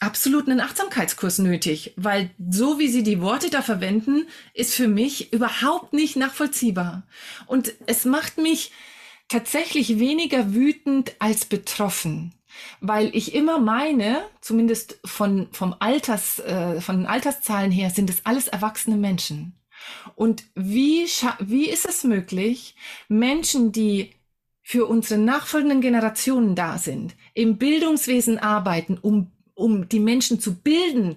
absolut 0.00 0.48
einen 0.48 0.60
Achtsamkeitskurs 0.60 1.38
nötig, 1.38 1.92
weil 1.96 2.30
so 2.50 2.78
wie 2.78 2.88
sie 2.88 3.02
die 3.02 3.20
Worte 3.20 3.50
da 3.50 3.62
verwenden, 3.62 4.26
ist 4.54 4.74
für 4.74 4.88
mich 4.88 5.32
überhaupt 5.32 5.92
nicht 5.92 6.16
nachvollziehbar. 6.16 7.04
Und 7.46 7.74
es 7.86 8.04
macht 8.04 8.38
mich 8.38 8.72
tatsächlich 9.28 9.98
weniger 9.98 10.54
wütend 10.54 11.12
als 11.18 11.44
betroffen, 11.44 12.32
weil 12.80 13.14
ich 13.14 13.34
immer 13.34 13.58
meine, 13.58 14.22
zumindest 14.40 14.98
von 15.04 15.48
vom 15.52 15.76
Alters 15.78 16.38
äh, 16.40 16.80
von 16.80 16.96
den 16.96 17.06
Alterszahlen 17.06 17.70
her 17.70 17.90
sind 17.90 18.08
es 18.08 18.24
alles 18.24 18.48
erwachsene 18.48 18.96
Menschen. 18.96 19.54
Und 20.14 20.44
wie 20.54 21.06
wie 21.40 21.68
ist 21.68 21.86
es 21.86 22.04
möglich, 22.04 22.74
Menschen, 23.08 23.70
die 23.70 24.14
für 24.68 24.84
unsere 24.84 25.18
nachfolgenden 25.18 25.80
Generationen 25.80 26.54
da 26.54 26.76
sind, 26.76 27.14
im 27.32 27.56
Bildungswesen 27.56 28.38
arbeiten, 28.38 28.98
um 29.00 29.30
um 29.54 29.88
die 29.88 29.98
Menschen 29.98 30.38
zu 30.38 30.54
bilden. 30.54 31.16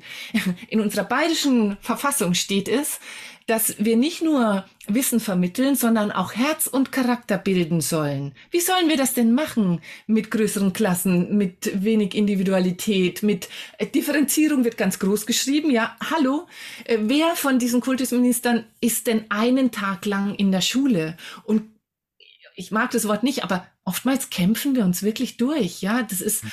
In 0.70 0.80
unserer 0.80 1.04
bayerischen 1.04 1.78
Verfassung 1.82 2.34
steht 2.34 2.68
es, 2.68 2.99
dass 3.45 3.76
wir 3.78 3.97
nicht 3.97 4.24
nur 4.24 4.66
Wissen 4.88 5.20
vermitteln, 5.20 5.76
sondern 5.76 6.12
auch 6.12 6.34
Herz 6.34 6.66
und 6.66 6.91
Charakter 6.91 7.38
bilden 7.38 7.82
sollen. 7.82 8.32
Wie 8.49 8.62
sollen 8.62 8.88
wir 8.88 8.97
das 8.97 9.14
denn 9.14 9.34
machen 9.34 9.82
mit 10.08 10.32
größeren 10.32 10.74
Klassen, 10.74 11.38
mit 11.38 11.84
wenig 11.84 12.16
Individualität, 12.16 13.22
mit 13.22 13.47
äh, 13.78 13.86
Differenzierung 13.86 14.64
wird 14.64 14.78
ganz 14.78 14.97
groß 14.97 15.26
geschrieben. 15.28 15.70
Ja, 15.70 15.95
hallo, 16.10 16.47
äh, 16.86 16.97
wer 17.02 17.36
von 17.36 17.60
diesen 17.60 17.82
Kultusministern 17.82 18.64
ist 18.80 19.06
denn 19.06 19.26
einen 19.30 19.72
Tag 19.72 20.06
lang 20.06 20.34
in 20.36 20.52
der 20.52 20.62
Schule 20.62 21.18
und 21.43 21.64
ich 22.62 22.72
mag 22.72 22.91
das 22.91 23.07
Wort 23.07 23.24
nicht, 23.24 23.43
aber 23.43 23.68
oftmals 23.84 24.30
kämpfen 24.30 24.76
wir 24.76 24.86
uns 24.86 25.03
wirklich 25.03 25.38
durch. 25.38 25.82
Ja, 25.82 26.03
das 26.03 26.22
ist 26.22 26.43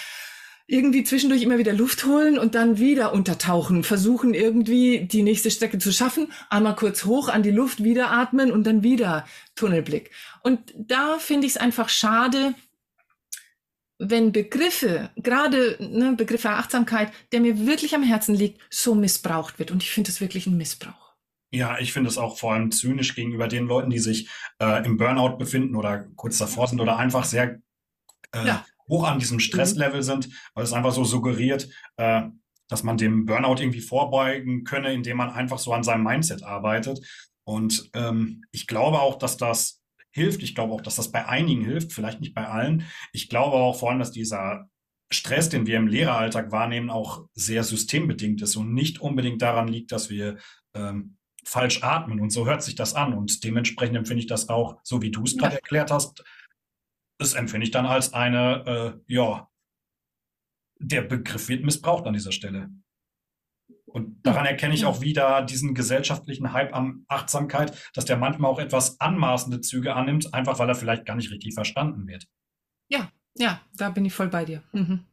irgendwie 0.67 1.03
zwischendurch 1.03 1.43
immer 1.43 1.59
wieder 1.59 1.73
Luft 1.73 2.05
holen 2.05 2.39
und 2.39 2.55
dann 2.55 2.79
wieder 2.79 3.15
untertauchen, 3.15 3.85
versuchen 3.85 4.35
irgendwie 4.35 5.07
die 5.07 5.23
nächste 5.23 5.51
Strecke 5.51 5.79
zu 5.79 5.93
schaffen, 5.93 6.31
einmal 6.51 6.77
kurz 6.77 7.05
hoch 7.05 7.29
an 7.29 7.43
die 7.43 7.51
Luft, 7.51 7.83
wieder 7.83 8.11
atmen 8.11 8.53
und 8.53 8.65
dann 8.65 8.83
wieder 8.83 9.27
Tunnelblick. 9.55 10.11
Und 10.43 10.75
da 10.77 11.19
finde 11.19 11.47
ich 11.47 11.55
es 11.55 11.59
einfach 11.59 11.89
schade, 11.89 12.55
wenn 13.99 14.31
Begriffe, 14.31 15.11
gerade 15.17 15.77
ne, 15.81 16.15
Begriffe 16.17 16.51
Achtsamkeit, 16.51 17.13
der 17.33 17.41
mir 17.41 17.67
wirklich 17.67 17.95
am 17.95 18.03
Herzen 18.03 18.35
liegt, 18.35 18.61
so 18.71 18.95
missbraucht 18.95 19.59
wird. 19.59 19.71
Und 19.71 19.83
ich 19.83 19.91
finde 19.91 20.11
es 20.11 20.21
wirklich 20.21 20.47
ein 20.47 20.57
Missbrauch. 20.57 21.08
Ja, 21.51 21.79
ich 21.79 21.93
finde 21.93 22.09
es 22.09 22.19
auch 22.19 22.39
vor 22.39 22.53
allem 22.53 22.71
zynisch 22.71 23.15
gegenüber 23.15 23.49
den 23.49 23.67
Leuten, 23.67 23.91
die 23.91 23.99
sich 23.99 24.29
äh, 24.61 24.85
im 24.85 24.97
Burnout 24.97 25.37
befinden 25.39 25.77
oder 25.77 26.07
kurz 26.17 26.39
davor 26.39 26.67
sind 26.67 26.81
oder 26.81 26.99
einfach 26.99 27.25
sehr 27.25 27.61
äh, 28.33 28.47
ja. 28.47 28.67
hoch 28.89 29.05
an 29.05 29.19
diesem 29.19 29.41
Stresslevel 29.41 30.01
mhm. 30.01 30.05
sind, 30.05 30.29
weil 30.55 30.65
es 30.65 30.73
einfach 30.73 30.93
so 30.93 31.05
suggeriert, 31.05 31.69
äh, 31.97 32.23
dass 32.69 32.83
man 32.83 32.99
dem 32.99 33.25
Burnout 33.25 33.61
irgendwie 33.61 33.81
vorbeugen 33.81 34.65
könne, 34.65 34.93
indem 34.93 35.17
man 35.17 35.31
einfach 35.31 35.59
so 35.59 35.73
an 35.73 35.83
seinem 35.83 36.05
Mindset 36.05 36.43
arbeitet. 36.43 37.01
Und 37.45 37.91
ähm, 37.95 38.45
ich 38.51 38.67
glaube 38.67 39.01
auch, 39.01 39.17
dass 39.17 39.39
das 39.39 39.81
hilft. 40.11 40.43
Ich 40.43 40.55
glaube 40.55 40.75
auch, 40.75 40.83
dass 40.83 40.97
das 40.97 41.11
bei 41.11 41.27
einigen 41.27 41.65
hilft, 41.65 41.93
vielleicht 41.93 42.21
nicht 42.21 42.35
bei 42.35 42.47
allen. 42.47 42.85
Ich 43.13 43.31
glaube 43.31 43.57
auch 43.57 43.79
vor 43.79 43.91
allem, 43.91 43.99
dass 43.99 44.11
dieser 44.11 44.69
Stress, 45.11 45.49
den 45.49 45.67
wir 45.67 45.79
im 45.79 45.87
Lehreralltag 45.87 46.53
wahrnehmen, 46.53 46.91
auch 46.91 47.27
sehr 47.33 47.65
systembedingt 47.65 48.43
ist 48.43 48.57
und 48.57 48.75
nicht 48.75 49.01
unbedingt 49.01 49.41
daran 49.41 49.69
liegt, 49.69 49.93
dass 49.93 50.11
wir 50.11 50.37
ähm, 50.75 51.17
falsch 51.49 51.83
atmen. 51.83 52.21
Und 52.21 52.31
so 52.31 52.47
hört 52.47 52.63
sich 52.63 52.75
das 52.75 52.95
an. 52.95 53.15
Und 53.15 53.43
dementsprechend 53.45 53.97
empfinde 53.97 54.21
ich 54.21 54.27
das 54.27 54.49
auch, 54.49 54.81
so 54.83 55.03
wie 55.03 55.11
du 55.11 55.23
es 55.23 55.37
gerade 55.37 55.57
erklärt 55.57 55.91
hast, 55.91 56.23
das 57.19 57.35
empfinde 57.35 57.65
ich 57.65 57.71
dann 57.71 57.87
als 57.87 58.13
eine, 58.13 59.01
äh, 59.07 59.13
ja, 59.13 59.49
der 60.79 61.03
Begriff 61.03 61.49
wird 61.49 61.65
missbraucht 61.65 62.07
an 62.07 62.13
dieser 62.13 62.33
Stelle. 62.33 62.71
Und 63.87 64.25
daran 64.25 64.47
erkenne 64.47 64.75
ich 64.75 64.85
auch 64.85 65.01
wieder 65.01 65.43
diesen 65.43 65.75
gesellschaftlichen 65.75 66.53
Hype 66.53 66.75
an 66.75 67.05
Achtsamkeit, 67.09 67.91
dass 67.95 68.05
der 68.05 68.19
manchmal 68.19 68.51
auch 68.51 68.59
etwas 68.59 69.01
anmaßende 69.01 69.61
Züge 69.61 69.95
annimmt, 69.95 70.35
einfach 70.35 70.59
weil 70.59 70.69
er 70.69 70.75
vielleicht 70.75 71.07
gar 71.07 71.17
nicht 71.17 71.31
richtig 71.31 71.55
verstanden 71.55 72.07
wird. 72.07 72.29
Ja, 72.89 73.11
ja, 73.35 73.63
da 73.73 73.91
bin 73.91 74.05
ich 74.05 74.13
voll 74.13 74.29
bei 74.29 74.45
dir. 74.45 74.63
Mhm. 74.73 75.07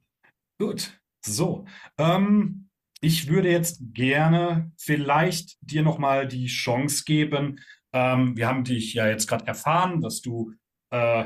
Gut, 0.60 1.00
so. 1.26 1.66
Ähm, 1.98 2.64
ich 3.06 3.28
würde 3.28 3.51
jetzt 3.51 3.80
gerne 3.93 4.72
vielleicht 4.78 5.58
dir 5.62 5.84
nochmal 5.84 6.28
die 6.28 6.47
Chance 6.47 7.03
geben. 7.06 7.60
Ähm, 7.93 8.36
wir 8.36 8.47
haben 8.47 8.64
dich 8.64 8.95
ja 8.95 9.08
jetzt 9.08 9.28
gerade 9.28 9.45
erfahren, 9.45 10.01
dass 10.01 10.22
du 10.22 10.53
äh, 10.89 11.26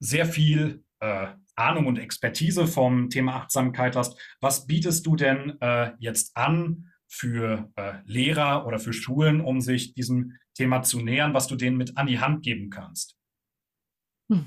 sehr 0.00 0.24
viel 0.24 0.82
äh, 1.00 1.26
Ahnung 1.56 1.86
und 1.86 1.98
Expertise 1.98 2.66
vom 2.66 3.10
Thema 3.10 3.36
Achtsamkeit 3.36 3.96
hast. 3.96 4.18
Was 4.40 4.66
bietest 4.66 5.06
du 5.06 5.14
denn 5.14 5.60
äh, 5.60 5.92
jetzt 5.98 6.34
an 6.36 6.90
für 7.06 7.70
äh, 7.76 7.98
Lehrer 8.06 8.66
oder 8.66 8.78
für 8.78 8.94
Schulen, 8.94 9.42
um 9.42 9.60
sich 9.60 9.92
diesem 9.92 10.38
Thema 10.54 10.82
zu 10.82 11.02
nähern, 11.02 11.34
was 11.34 11.48
du 11.48 11.56
denen 11.56 11.76
mit 11.76 11.98
an 11.98 12.06
die 12.06 12.18
Hand 12.18 12.42
geben 12.42 12.70
kannst? 12.70 13.14
Hm. 14.32 14.46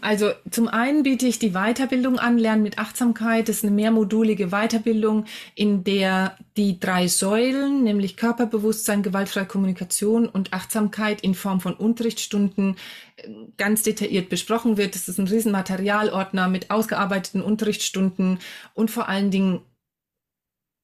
Also 0.00 0.32
zum 0.50 0.68
einen 0.68 1.02
biete 1.02 1.26
ich 1.26 1.38
die 1.38 1.52
Weiterbildung 1.52 2.18
an, 2.18 2.38
Lernen 2.38 2.62
mit 2.62 2.78
Achtsamkeit. 2.78 3.48
Das 3.48 3.56
ist 3.56 3.64
eine 3.64 3.74
mehrmodulige 3.74 4.48
Weiterbildung, 4.48 5.24
in 5.54 5.84
der 5.84 6.36
die 6.56 6.78
drei 6.78 7.08
Säulen, 7.08 7.82
nämlich 7.82 8.16
Körperbewusstsein, 8.16 9.02
gewaltfreie 9.02 9.46
Kommunikation 9.46 10.28
und 10.28 10.52
Achtsamkeit 10.52 11.20
in 11.22 11.34
Form 11.34 11.60
von 11.60 11.74
Unterrichtsstunden 11.74 12.76
äh, 13.16 13.28
ganz 13.56 13.82
detailliert 13.82 14.28
besprochen 14.28 14.76
wird. 14.76 14.94
Das 14.94 15.08
ist 15.08 15.18
ein 15.18 15.28
riesen 15.28 15.52
Materialordner 15.52 16.48
mit 16.48 16.70
ausgearbeiteten 16.70 17.42
Unterrichtsstunden 17.42 18.38
und 18.74 18.90
vor 18.90 19.08
allen 19.08 19.30
Dingen 19.30 19.60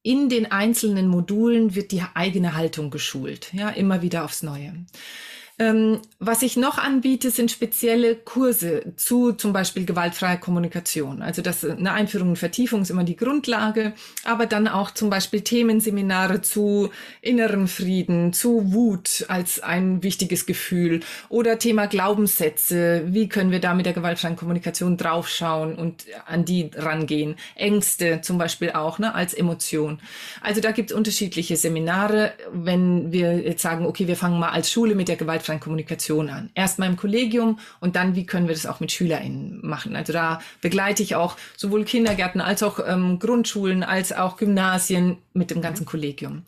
in 0.02 0.28
den 0.28 0.50
einzelnen 0.50 1.06
Modulen 1.06 1.74
wird 1.74 1.92
die 1.92 2.02
eigene 2.14 2.54
Haltung 2.54 2.90
geschult, 2.90 3.52
ja, 3.52 3.68
immer 3.70 4.02
wieder 4.02 4.24
aufs 4.24 4.42
Neue. 4.42 4.74
Ähm, 5.58 6.00
was 6.18 6.42
ich 6.42 6.56
noch 6.56 6.78
anbiete, 6.78 7.30
sind 7.30 7.50
spezielle 7.50 8.16
Kurse 8.16 8.94
zu 8.96 9.32
zum 9.32 9.52
Beispiel 9.52 9.84
gewaltfreier 9.84 10.38
Kommunikation. 10.38 11.20
Also 11.20 11.42
das 11.42 11.64
eine 11.64 11.92
Einführung 11.92 12.30
und 12.30 12.36
Vertiefung 12.36 12.82
ist 12.82 12.90
immer 12.90 13.04
die 13.04 13.16
Grundlage, 13.16 13.92
aber 14.24 14.46
dann 14.46 14.66
auch 14.66 14.92
zum 14.92 15.10
Beispiel 15.10 15.42
Themenseminare 15.42 16.40
zu 16.40 16.90
innerem 17.20 17.68
Frieden, 17.68 18.32
zu 18.32 18.72
Wut 18.72 19.26
als 19.28 19.60
ein 19.60 20.02
wichtiges 20.02 20.46
Gefühl 20.46 21.00
oder 21.28 21.58
Thema 21.58 21.86
Glaubenssätze. 21.86 23.02
Wie 23.06 23.28
können 23.28 23.50
wir 23.50 23.60
da 23.60 23.74
mit 23.74 23.84
der 23.86 23.92
gewaltfreien 23.92 24.36
Kommunikation 24.36 24.96
draufschauen 24.96 25.74
und 25.74 26.06
an 26.24 26.44
die 26.44 26.70
rangehen? 26.74 27.36
Ängste 27.56 28.20
zum 28.22 28.38
Beispiel 28.38 28.70
auch 28.70 28.98
ne, 28.98 29.14
als 29.14 29.34
Emotion. 29.34 29.98
Also 30.40 30.60
da 30.60 30.70
gibt 30.70 30.90
es 30.90 30.96
unterschiedliche 30.96 31.56
Seminare. 31.56 32.32
Wenn 32.52 33.12
wir 33.12 33.40
jetzt 33.40 33.62
sagen, 33.62 33.86
okay, 33.86 34.06
wir 34.08 34.16
fangen 34.16 34.38
mal 34.38 34.50
als 34.50 34.70
Schule 34.70 34.94
mit 34.94 35.08
der 35.08 35.16
gewaltfreien 35.42 35.60
Kommunikation 35.60 36.30
an. 36.30 36.50
Erstmal 36.54 36.88
im 36.88 36.96
Kollegium 36.96 37.58
und 37.80 37.96
dann, 37.96 38.14
wie 38.14 38.26
können 38.26 38.48
wir 38.48 38.54
das 38.54 38.66
auch 38.66 38.80
mit 38.80 38.92
SchülerInnen 38.92 39.60
machen. 39.62 39.96
Also 39.96 40.12
da 40.12 40.40
begleite 40.60 41.02
ich 41.02 41.16
auch 41.16 41.36
sowohl 41.56 41.84
Kindergärten 41.84 42.40
als 42.40 42.62
auch 42.62 42.80
ähm, 42.86 43.18
Grundschulen 43.18 43.82
als 43.82 44.12
auch 44.12 44.36
Gymnasien 44.36 45.18
mit 45.34 45.50
dem 45.50 45.60
ganzen 45.60 45.84
Kollegium. 45.84 46.44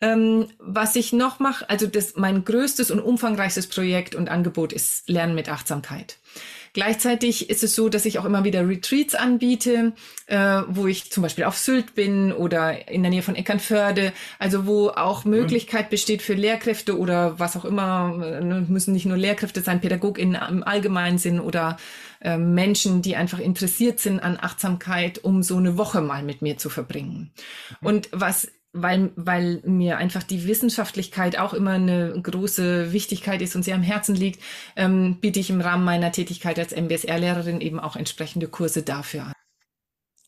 Ähm, 0.00 0.48
was 0.58 0.94
ich 0.94 1.12
noch 1.12 1.38
mache, 1.38 1.68
also 1.70 1.86
das, 1.86 2.16
mein 2.16 2.44
größtes 2.44 2.90
und 2.90 3.00
umfangreichstes 3.00 3.66
Projekt 3.66 4.14
und 4.14 4.28
Angebot 4.28 4.72
ist 4.72 5.08
Lernen 5.08 5.34
mit 5.34 5.48
Achtsamkeit. 5.48 6.18
Gleichzeitig 6.76 7.48
ist 7.48 7.64
es 7.64 7.74
so, 7.74 7.88
dass 7.88 8.04
ich 8.04 8.18
auch 8.18 8.26
immer 8.26 8.44
wieder 8.44 8.68
Retreats 8.68 9.14
anbiete, 9.14 9.94
äh, 10.26 10.60
wo 10.68 10.86
ich 10.86 11.10
zum 11.10 11.22
Beispiel 11.22 11.44
auf 11.44 11.56
Sylt 11.56 11.94
bin 11.94 12.34
oder 12.34 12.86
in 12.90 13.02
der 13.02 13.08
Nähe 13.08 13.22
von 13.22 13.34
Eckernförde, 13.34 14.12
also 14.38 14.66
wo 14.66 14.90
auch 14.90 15.24
Möglichkeit 15.24 15.88
besteht 15.88 16.20
für 16.20 16.34
Lehrkräfte 16.34 16.98
oder 16.98 17.38
was 17.38 17.56
auch 17.56 17.64
immer, 17.64 18.22
äh, 18.22 18.42
müssen 18.42 18.92
nicht 18.92 19.06
nur 19.06 19.16
Lehrkräfte 19.16 19.62
sein, 19.62 19.80
PädagogInnen 19.80 20.38
im 20.50 20.62
allgemeinen 20.64 21.16
Sinn 21.16 21.40
oder 21.40 21.78
äh, 22.20 22.36
Menschen, 22.36 23.00
die 23.00 23.16
einfach 23.16 23.38
interessiert 23.38 23.98
sind 23.98 24.20
an 24.20 24.36
Achtsamkeit, 24.38 25.24
um 25.24 25.42
so 25.42 25.56
eine 25.56 25.78
Woche 25.78 26.02
mal 26.02 26.22
mit 26.22 26.42
mir 26.42 26.58
zu 26.58 26.68
verbringen. 26.68 27.30
Mhm. 27.80 27.86
Und 27.86 28.08
was 28.12 28.48
weil, 28.72 29.12
weil 29.16 29.62
mir 29.64 29.98
einfach 29.98 30.22
die 30.22 30.46
Wissenschaftlichkeit 30.46 31.38
auch 31.38 31.54
immer 31.54 31.72
eine 31.72 32.20
große 32.20 32.92
Wichtigkeit 32.92 33.40
ist 33.42 33.56
und 33.56 33.62
sehr 33.62 33.74
am 33.74 33.82
Herzen 33.82 34.14
liegt, 34.14 34.42
ähm, 34.76 35.18
biete 35.20 35.40
ich 35.40 35.50
im 35.50 35.60
Rahmen 35.60 35.84
meiner 35.84 36.12
Tätigkeit 36.12 36.58
als 36.58 36.72
MBSR-Lehrerin 36.72 37.60
eben 37.60 37.80
auch 37.80 37.96
entsprechende 37.96 38.48
Kurse 38.48 38.82
dafür 38.82 39.24
an. 39.26 39.32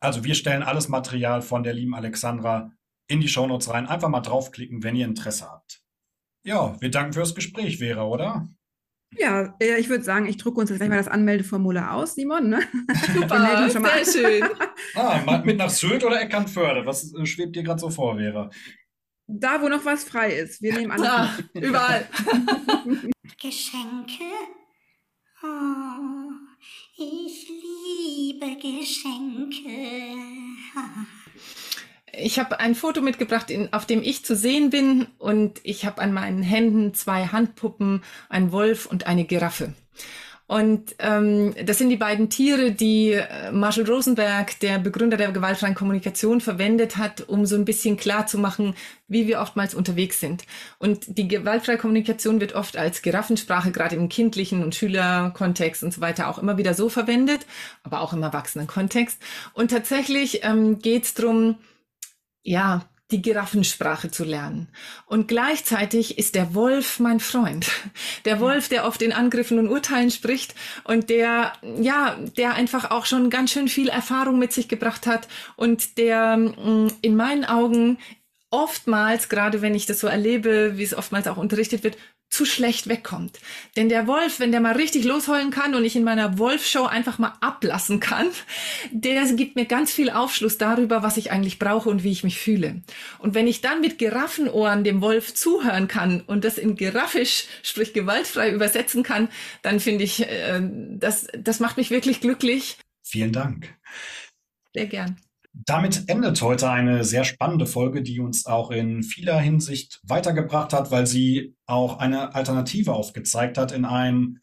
Also 0.00 0.24
wir 0.24 0.34
stellen 0.34 0.62
alles 0.62 0.88
Material 0.88 1.42
von 1.42 1.62
der 1.62 1.74
lieben 1.74 1.94
Alexandra 1.94 2.72
in 3.08 3.20
die 3.20 3.28
Shownotes 3.28 3.70
rein. 3.70 3.86
Einfach 3.86 4.08
mal 4.08 4.20
draufklicken, 4.20 4.82
wenn 4.82 4.96
ihr 4.96 5.06
Interesse 5.06 5.46
habt. 5.46 5.82
Ja, 6.44 6.80
wir 6.80 6.90
danken 6.90 7.14
fürs 7.14 7.34
Gespräch, 7.34 7.78
Vera, 7.78 8.04
oder? 8.04 8.48
Ja, 9.16 9.54
äh, 9.60 9.78
ich 9.78 9.88
würde 9.88 10.04
sagen, 10.04 10.26
ich 10.26 10.36
drucke 10.36 10.60
uns 10.60 10.70
jetzt 10.70 10.78
gleich 10.78 10.90
mal 10.90 10.98
das 10.98 11.08
Anmeldeformular 11.08 11.94
aus, 11.94 12.14
Simon. 12.14 12.50
Ne? 12.50 12.60
Super, 13.14 13.70
sehr 13.70 14.04
schön. 14.04 14.48
ah, 14.94 15.42
mit 15.44 15.56
nach 15.56 15.70
Sylt 15.70 16.04
oder 16.04 16.20
Eckernförde? 16.20 16.84
Was 16.84 17.14
äh, 17.14 17.24
schwebt 17.26 17.56
dir 17.56 17.62
gerade 17.62 17.80
so 17.80 17.90
vor, 17.90 18.16
Vera? 18.16 18.50
Da, 19.26 19.60
wo 19.60 19.68
noch 19.68 19.84
was 19.84 20.04
frei 20.04 20.32
ist. 20.32 20.62
Wir 20.62 20.74
nehmen 20.74 20.90
alles. 20.90 21.06
Ah, 21.06 21.38
überall. 21.54 22.08
Geschenke? 23.40 24.24
Oh, 25.42 26.30
ich 26.96 27.48
liebe 27.48 28.56
Geschenke. 28.56 29.68
Ich 32.20 32.38
habe 32.38 32.58
ein 32.60 32.74
Foto 32.74 33.00
mitgebracht, 33.00 33.50
in, 33.50 33.72
auf 33.72 33.86
dem 33.86 34.02
ich 34.02 34.24
zu 34.24 34.34
sehen 34.34 34.70
bin 34.70 35.06
und 35.18 35.60
ich 35.62 35.86
habe 35.86 36.02
an 36.02 36.12
meinen 36.12 36.42
Händen 36.42 36.94
zwei 36.94 37.26
Handpuppen, 37.26 38.02
einen 38.28 38.52
Wolf 38.52 38.86
und 38.86 39.06
eine 39.06 39.24
Giraffe. 39.24 39.72
Und 40.48 40.96
ähm, 40.98 41.54
das 41.62 41.76
sind 41.76 41.90
die 41.90 41.98
beiden 41.98 42.30
Tiere, 42.30 42.72
die 42.72 43.12
äh, 43.12 43.52
Marshall 43.52 43.84
Rosenberg, 43.84 44.58
der 44.60 44.78
Begründer 44.78 45.18
der 45.18 45.30
gewaltfreien 45.30 45.74
Kommunikation, 45.74 46.40
verwendet 46.40 46.96
hat, 46.96 47.28
um 47.28 47.44
so 47.44 47.54
ein 47.54 47.66
bisschen 47.66 47.98
klar 47.98 48.26
zu 48.26 48.38
machen, 48.38 48.74
wie 49.08 49.26
wir 49.26 49.42
oftmals 49.42 49.74
unterwegs 49.74 50.20
sind. 50.20 50.44
Und 50.78 51.18
die 51.18 51.28
gewaltfreie 51.28 51.76
Kommunikation 51.76 52.40
wird 52.40 52.54
oft 52.54 52.78
als 52.78 53.02
Giraffensprache, 53.02 53.72
gerade 53.72 53.96
im 53.96 54.08
kindlichen 54.08 54.64
und 54.64 54.74
Schülerkontext 54.74 55.82
und 55.82 55.92
so 55.92 56.00
weiter, 56.00 56.28
auch 56.28 56.38
immer 56.38 56.56
wieder 56.56 56.72
so 56.72 56.88
verwendet, 56.88 57.44
aber 57.82 58.00
auch 58.00 58.14
im 58.14 58.22
Erwachsenenkontext. 58.22 59.18
Und 59.52 59.70
tatsächlich 59.70 60.44
ähm, 60.44 60.78
geht 60.78 61.04
es 61.04 61.12
darum, 61.12 61.56
ja, 62.42 62.88
die 63.10 63.22
Giraffensprache 63.22 64.10
zu 64.10 64.24
lernen. 64.24 64.68
Und 65.06 65.28
gleichzeitig 65.28 66.18
ist 66.18 66.34
der 66.34 66.54
Wolf 66.54 67.00
mein 67.00 67.20
Freund. 67.20 67.70
Der 68.24 68.40
Wolf, 68.40 68.68
der 68.68 68.84
oft 68.84 69.00
in 69.00 69.12
Angriffen 69.12 69.58
und 69.58 69.68
Urteilen 69.68 70.10
spricht 70.10 70.54
und 70.84 71.08
der, 71.08 71.52
ja, 71.80 72.18
der 72.36 72.54
einfach 72.54 72.90
auch 72.90 73.06
schon 73.06 73.30
ganz 73.30 73.52
schön 73.52 73.68
viel 73.68 73.88
Erfahrung 73.88 74.38
mit 74.38 74.52
sich 74.52 74.68
gebracht 74.68 75.06
hat 75.06 75.28
und 75.56 75.96
der 75.96 76.36
mm, 76.36 76.88
in 77.00 77.16
meinen 77.16 77.46
Augen 77.46 77.98
oftmals, 78.50 79.28
gerade 79.28 79.62
wenn 79.62 79.74
ich 79.74 79.86
das 79.86 80.00
so 80.00 80.06
erlebe, 80.06 80.76
wie 80.76 80.82
es 80.82 80.94
oftmals 80.94 81.26
auch 81.26 81.36
unterrichtet 81.38 81.84
wird, 81.84 81.96
zu 82.30 82.44
schlecht 82.44 82.88
wegkommt. 82.88 83.38
Denn 83.76 83.88
der 83.88 84.06
Wolf, 84.06 84.38
wenn 84.38 84.52
der 84.52 84.60
mal 84.60 84.76
richtig 84.76 85.04
losheulen 85.04 85.50
kann 85.50 85.74
und 85.74 85.84
ich 85.84 85.96
in 85.96 86.04
meiner 86.04 86.38
Wolf-Show 86.38 86.84
einfach 86.84 87.18
mal 87.18 87.32
ablassen 87.40 88.00
kann, 88.00 88.28
der 88.90 89.24
gibt 89.32 89.56
mir 89.56 89.64
ganz 89.64 89.92
viel 89.92 90.10
Aufschluss 90.10 90.58
darüber, 90.58 91.02
was 91.02 91.16
ich 91.16 91.30
eigentlich 91.30 91.58
brauche 91.58 91.88
und 91.88 92.04
wie 92.04 92.12
ich 92.12 92.24
mich 92.24 92.38
fühle. 92.38 92.82
Und 93.18 93.34
wenn 93.34 93.46
ich 93.46 93.60
dann 93.60 93.80
mit 93.80 93.98
Giraffenohren 93.98 94.84
dem 94.84 95.00
Wolf 95.00 95.34
zuhören 95.34 95.88
kann 95.88 96.20
und 96.20 96.44
das 96.44 96.58
in 96.58 96.76
Giraffisch, 96.76 97.46
sprich 97.62 97.92
gewaltfrei 97.92 98.52
übersetzen 98.52 99.02
kann, 99.02 99.28
dann 99.62 99.80
finde 99.80 100.04
ich, 100.04 100.22
äh, 100.22 100.60
das, 100.62 101.28
das 101.36 101.60
macht 101.60 101.76
mich 101.76 101.90
wirklich 101.90 102.20
glücklich. 102.20 102.76
Vielen 103.02 103.32
Dank. 103.32 103.74
Sehr 104.74 104.86
gern. 104.86 105.16
Damit 105.66 106.08
endet 106.08 106.40
heute 106.40 106.70
eine 106.70 107.04
sehr 107.04 107.24
spannende 107.24 107.66
Folge, 107.66 108.02
die 108.02 108.20
uns 108.20 108.46
auch 108.46 108.70
in 108.70 109.02
vieler 109.02 109.40
Hinsicht 109.40 110.00
weitergebracht 110.04 110.72
hat, 110.72 110.92
weil 110.92 111.06
sie 111.06 111.56
auch 111.66 111.98
eine 111.98 112.34
Alternative 112.34 112.92
aufgezeigt 112.92 113.58
hat, 113.58 113.72
in 113.72 113.84
einem 113.84 114.38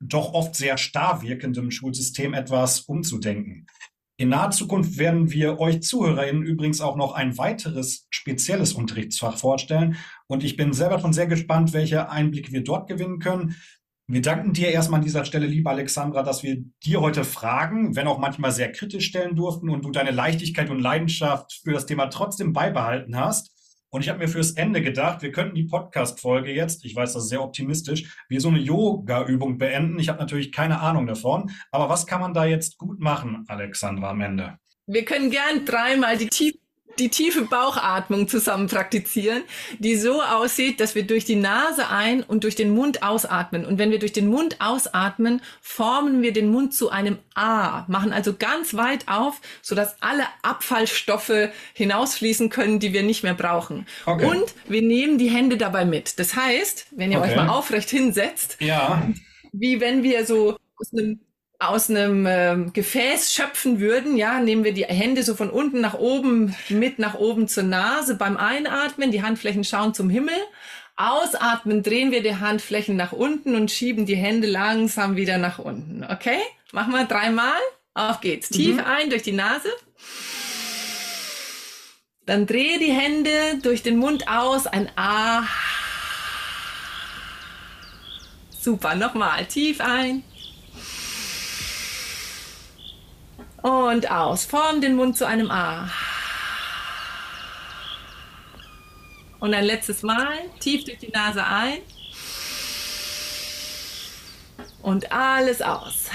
doch 0.00 0.32
oft 0.32 0.54
sehr 0.54 0.78
starr 0.78 1.22
wirkenden 1.22 1.70
Schulsystem 1.70 2.34
etwas 2.34 2.80
umzudenken. 2.80 3.66
In 4.16 4.28
naher 4.28 4.50
Zukunft 4.50 4.96
werden 4.96 5.32
wir 5.32 5.58
euch 5.58 5.82
ZuhörerInnen 5.82 6.44
übrigens 6.44 6.80
auch 6.80 6.94
noch 6.94 7.14
ein 7.14 7.36
weiteres 7.36 8.06
spezielles 8.10 8.74
Unterrichtsfach 8.74 9.36
vorstellen. 9.36 9.96
Und 10.28 10.44
ich 10.44 10.56
bin 10.56 10.72
selber 10.72 11.00
schon 11.00 11.12
sehr 11.12 11.26
gespannt, 11.26 11.72
welche 11.72 12.10
Einblicke 12.10 12.52
wir 12.52 12.62
dort 12.62 12.86
gewinnen 12.86 13.18
können. 13.18 13.56
Wir 14.06 14.20
danken 14.20 14.52
dir 14.52 14.68
erstmal 14.68 15.00
an 15.00 15.04
dieser 15.04 15.24
Stelle, 15.24 15.46
liebe 15.46 15.70
Alexandra, 15.70 16.22
dass 16.22 16.42
wir 16.42 16.62
dir 16.84 17.00
heute 17.00 17.24
Fragen, 17.24 17.96
wenn 17.96 18.06
auch 18.06 18.18
manchmal 18.18 18.52
sehr 18.52 18.70
kritisch 18.70 19.06
stellen 19.06 19.34
durften 19.34 19.70
und 19.70 19.82
du 19.82 19.90
deine 19.92 20.10
Leichtigkeit 20.10 20.68
und 20.68 20.78
Leidenschaft 20.78 21.60
für 21.64 21.72
das 21.72 21.86
Thema 21.86 22.08
trotzdem 22.08 22.52
beibehalten 22.52 23.16
hast. 23.16 23.54
Und 23.88 24.02
ich 24.02 24.10
habe 24.10 24.18
mir 24.18 24.28
fürs 24.28 24.50
Ende 24.50 24.82
gedacht, 24.82 25.22
wir 25.22 25.32
könnten 25.32 25.54
die 25.54 25.64
Podcast-Folge 25.64 26.52
jetzt, 26.52 26.84
ich 26.84 26.94
weiß, 26.94 27.14
das 27.14 27.22
ist 27.22 27.28
sehr 27.30 27.42
optimistisch, 27.42 28.14
wie 28.28 28.40
so 28.40 28.48
eine 28.48 28.58
Yoga-Übung 28.58 29.56
beenden. 29.56 29.98
Ich 29.98 30.10
habe 30.10 30.18
natürlich 30.18 30.52
keine 30.52 30.80
Ahnung 30.80 31.06
davon. 31.06 31.50
Aber 31.70 31.88
was 31.88 32.06
kann 32.06 32.20
man 32.20 32.34
da 32.34 32.44
jetzt 32.44 32.76
gut 32.76 33.00
machen, 33.00 33.46
Alexandra, 33.48 34.10
am 34.10 34.20
Ende? 34.20 34.58
Wir 34.86 35.06
können 35.06 35.30
gern 35.30 35.64
dreimal 35.64 36.18
die 36.18 36.28
tiefe 36.28 36.58
die 36.98 37.08
tiefe 37.08 37.42
Bauchatmung 37.42 38.28
zusammen 38.28 38.68
praktizieren, 38.68 39.42
die 39.78 39.96
so 39.96 40.22
aussieht, 40.22 40.80
dass 40.80 40.94
wir 40.94 41.04
durch 41.04 41.24
die 41.24 41.36
Nase 41.36 41.88
ein 41.88 42.22
und 42.22 42.44
durch 42.44 42.54
den 42.54 42.70
Mund 42.74 43.02
ausatmen. 43.02 43.64
Und 43.64 43.78
wenn 43.78 43.90
wir 43.90 43.98
durch 43.98 44.12
den 44.12 44.28
Mund 44.28 44.60
ausatmen, 44.60 45.42
formen 45.60 46.22
wir 46.22 46.32
den 46.32 46.48
Mund 46.48 46.74
zu 46.74 46.90
einem 46.90 47.18
A, 47.34 47.84
machen 47.88 48.12
also 48.12 48.34
ganz 48.34 48.74
weit 48.74 49.08
auf, 49.08 49.40
sodass 49.62 49.96
alle 50.00 50.24
Abfallstoffe 50.42 51.50
hinausfließen 51.72 52.50
können, 52.50 52.78
die 52.78 52.92
wir 52.92 53.02
nicht 53.02 53.22
mehr 53.22 53.34
brauchen. 53.34 53.86
Okay. 54.06 54.26
Und 54.26 54.54
wir 54.68 54.82
nehmen 54.82 55.18
die 55.18 55.30
Hände 55.30 55.56
dabei 55.56 55.84
mit. 55.84 56.18
Das 56.18 56.36
heißt, 56.36 56.86
wenn 56.92 57.12
ihr 57.12 57.18
okay. 57.18 57.30
euch 57.30 57.36
mal 57.36 57.48
aufrecht 57.48 57.90
hinsetzt, 57.90 58.56
ja. 58.60 59.06
wie 59.52 59.80
wenn 59.80 60.02
wir 60.02 60.24
so 60.26 60.56
aus 60.76 60.92
einem 60.92 61.20
aus 61.58 61.88
einem 61.88 62.26
äh, 62.26 62.70
Gefäß 62.72 63.32
schöpfen 63.32 63.80
würden, 63.80 64.16
ja, 64.16 64.40
nehmen 64.40 64.64
wir 64.64 64.74
die 64.74 64.84
Hände 64.84 65.22
so 65.22 65.34
von 65.34 65.50
unten 65.50 65.80
nach 65.80 65.94
oben 65.94 66.54
mit 66.68 66.98
nach 66.98 67.14
oben 67.14 67.48
zur 67.48 67.62
Nase 67.62 68.16
beim 68.16 68.36
Einatmen, 68.36 69.10
die 69.10 69.22
Handflächen 69.22 69.64
schauen 69.64 69.94
zum 69.94 70.10
Himmel. 70.10 70.34
Ausatmen 70.96 71.82
drehen 71.82 72.12
wir 72.12 72.22
die 72.22 72.36
Handflächen 72.36 72.96
nach 72.96 73.12
unten 73.12 73.56
und 73.56 73.70
schieben 73.70 74.06
die 74.06 74.14
Hände 74.14 74.46
langsam 74.46 75.16
wieder 75.16 75.38
nach 75.38 75.58
unten. 75.58 76.04
Okay? 76.04 76.38
Machen 76.72 76.92
wir 76.92 77.04
dreimal. 77.04 77.58
Auf 77.94 78.20
geht's. 78.20 78.50
Mhm. 78.50 78.54
Tief 78.54 78.84
ein 78.84 79.10
durch 79.10 79.22
die 79.22 79.32
Nase. 79.32 79.68
Dann 82.26 82.46
drehe 82.46 82.78
die 82.78 82.92
Hände 82.92 83.30
durch 83.62 83.82
den 83.82 83.98
Mund 83.98 84.28
aus. 84.28 84.66
Ein 84.66 84.90
A. 84.96 85.42
Super. 88.60 88.94
Nochmal. 88.94 89.44
Tief 89.46 89.80
ein. 89.80 90.22
Und 93.64 94.10
aus. 94.10 94.44
Form 94.44 94.82
den 94.82 94.94
Mund 94.94 95.16
zu 95.16 95.26
einem 95.26 95.50
A. 95.50 95.88
Und 99.40 99.54
ein 99.54 99.64
letztes 99.64 100.02
Mal. 100.02 100.34
Tief 100.60 100.84
durch 100.84 100.98
die 100.98 101.08
Nase 101.08 101.42
ein. 101.42 101.78
Und 104.82 105.10
alles 105.10 105.62
aus. 105.62 106.10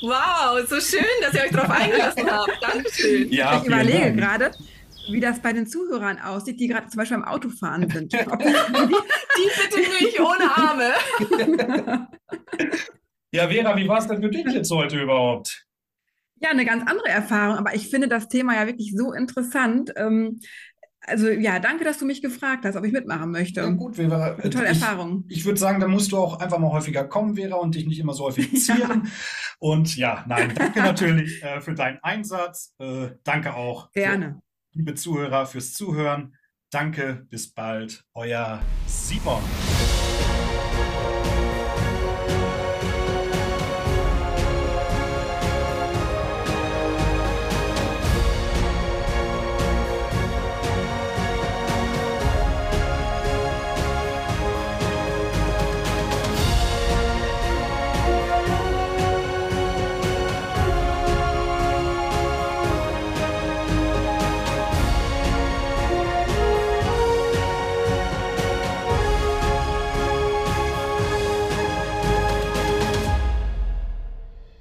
Wow, 0.00 0.64
so 0.68 0.80
schön, 0.80 1.04
dass 1.22 1.34
ihr 1.34 1.40
euch 1.42 1.50
darauf 1.50 1.70
eingelassen 1.70 2.30
habt. 2.30 2.58
Dankeschön. 2.60 3.32
Ja, 3.32 3.58
ich 3.58 3.66
überlege 3.66 4.14
gerade, 4.14 4.52
wie 5.10 5.18
das 5.18 5.42
bei 5.42 5.52
den 5.52 5.66
Zuhörern 5.66 6.20
aussieht, 6.20 6.60
die 6.60 6.68
gerade 6.68 6.86
zum 6.86 6.98
Beispiel 6.98 7.16
am 7.16 7.24
Autofahren 7.24 7.90
sind. 7.90 8.12
die, 8.12 8.18
die 8.18 9.50
bitte 9.60 10.04
nicht 10.04 10.20
ohne 10.20 10.56
Arme. 10.56 10.92
Ja, 13.36 13.48
Vera, 13.48 13.76
wie 13.76 13.86
war 13.86 13.98
es 13.98 14.06
denn 14.06 14.22
für 14.22 14.30
dich 14.30 14.46
jetzt 14.46 14.70
heute 14.70 14.98
überhaupt? 14.98 15.66
Ja, 16.40 16.50
eine 16.50 16.64
ganz 16.64 16.88
andere 16.90 17.08
Erfahrung, 17.08 17.58
aber 17.58 17.74
ich 17.74 17.90
finde 17.90 18.08
das 18.08 18.28
Thema 18.28 18.54
ja 18.54 18.66
wirklich 18.66 18.94
so 18.96 19.12
interessant. 19.12 19.92
Ähm, 19.96 20.40
also 21.00 21.28
ja, 21.28 21.58
danke, 21.58 21.84
dass 21.84 21.98
du 21.98 22.06
mich 22.06 22.22
gefragt 22.22 22.64
hast, 22.64 22.76
ob 22.76 22.84
ich 22.86 22.92
mitmachen 22.92 23.30
möchte. 23.30 23.60
Ja, 23.60 23.68
gut, 23.68 23.96
Vera. 23.96 24.36
Eine 24.36 24.50
tolle 24.50 24.64
ich, 24.64 24.80
Erfahrung. 24.80 25.24
Ich 25.28 25.44
würde 25.44 25.60
sagen, 25.60 25.80
da 25.80 25.86
musst 25.86 26.12
du 26.12 26.16
auch 26.16 26.40
einfach 26.40 26.58
mal 26.58 26.72
häufiger 26.72 27.04
kommen, 27.04 27.36
Vera, 27.36 27.56
und 27.56 27.74
dich 27.74 27.86
nicht 27.86 27.98
immer 27.98 28.14
so 28.14 28.24
häufig 28.24 28.56
zieren. 28.64 29.02
ja. 29.04 29.10
Und 29.58 29.94
ja, 29.96 30.24
nein, 30.26 30.54
danke 30.54 30.80
natürlich 30.80 31.42
äh, 31.42 31.60
für 31.60 31.74
deinen 31.74 31.98
Einsatz. 32.02 32.74
Äh, 32.78 33.10
danke 33.22 33.54
auch, 33.54 33.92
Gerne. 33.92 34.40
Für, 34.72 34.78
liebe 34.78 34.94
Zuhörer, 34.94 35.44
fürs 35.44 35.74
Zuhören. 35.74 36.34
Danke, 36.70 37.26
bis 37.28 37.52
bald. 37.52 38.02
Euer 38.14 38.62
Simon. 38.86 39.42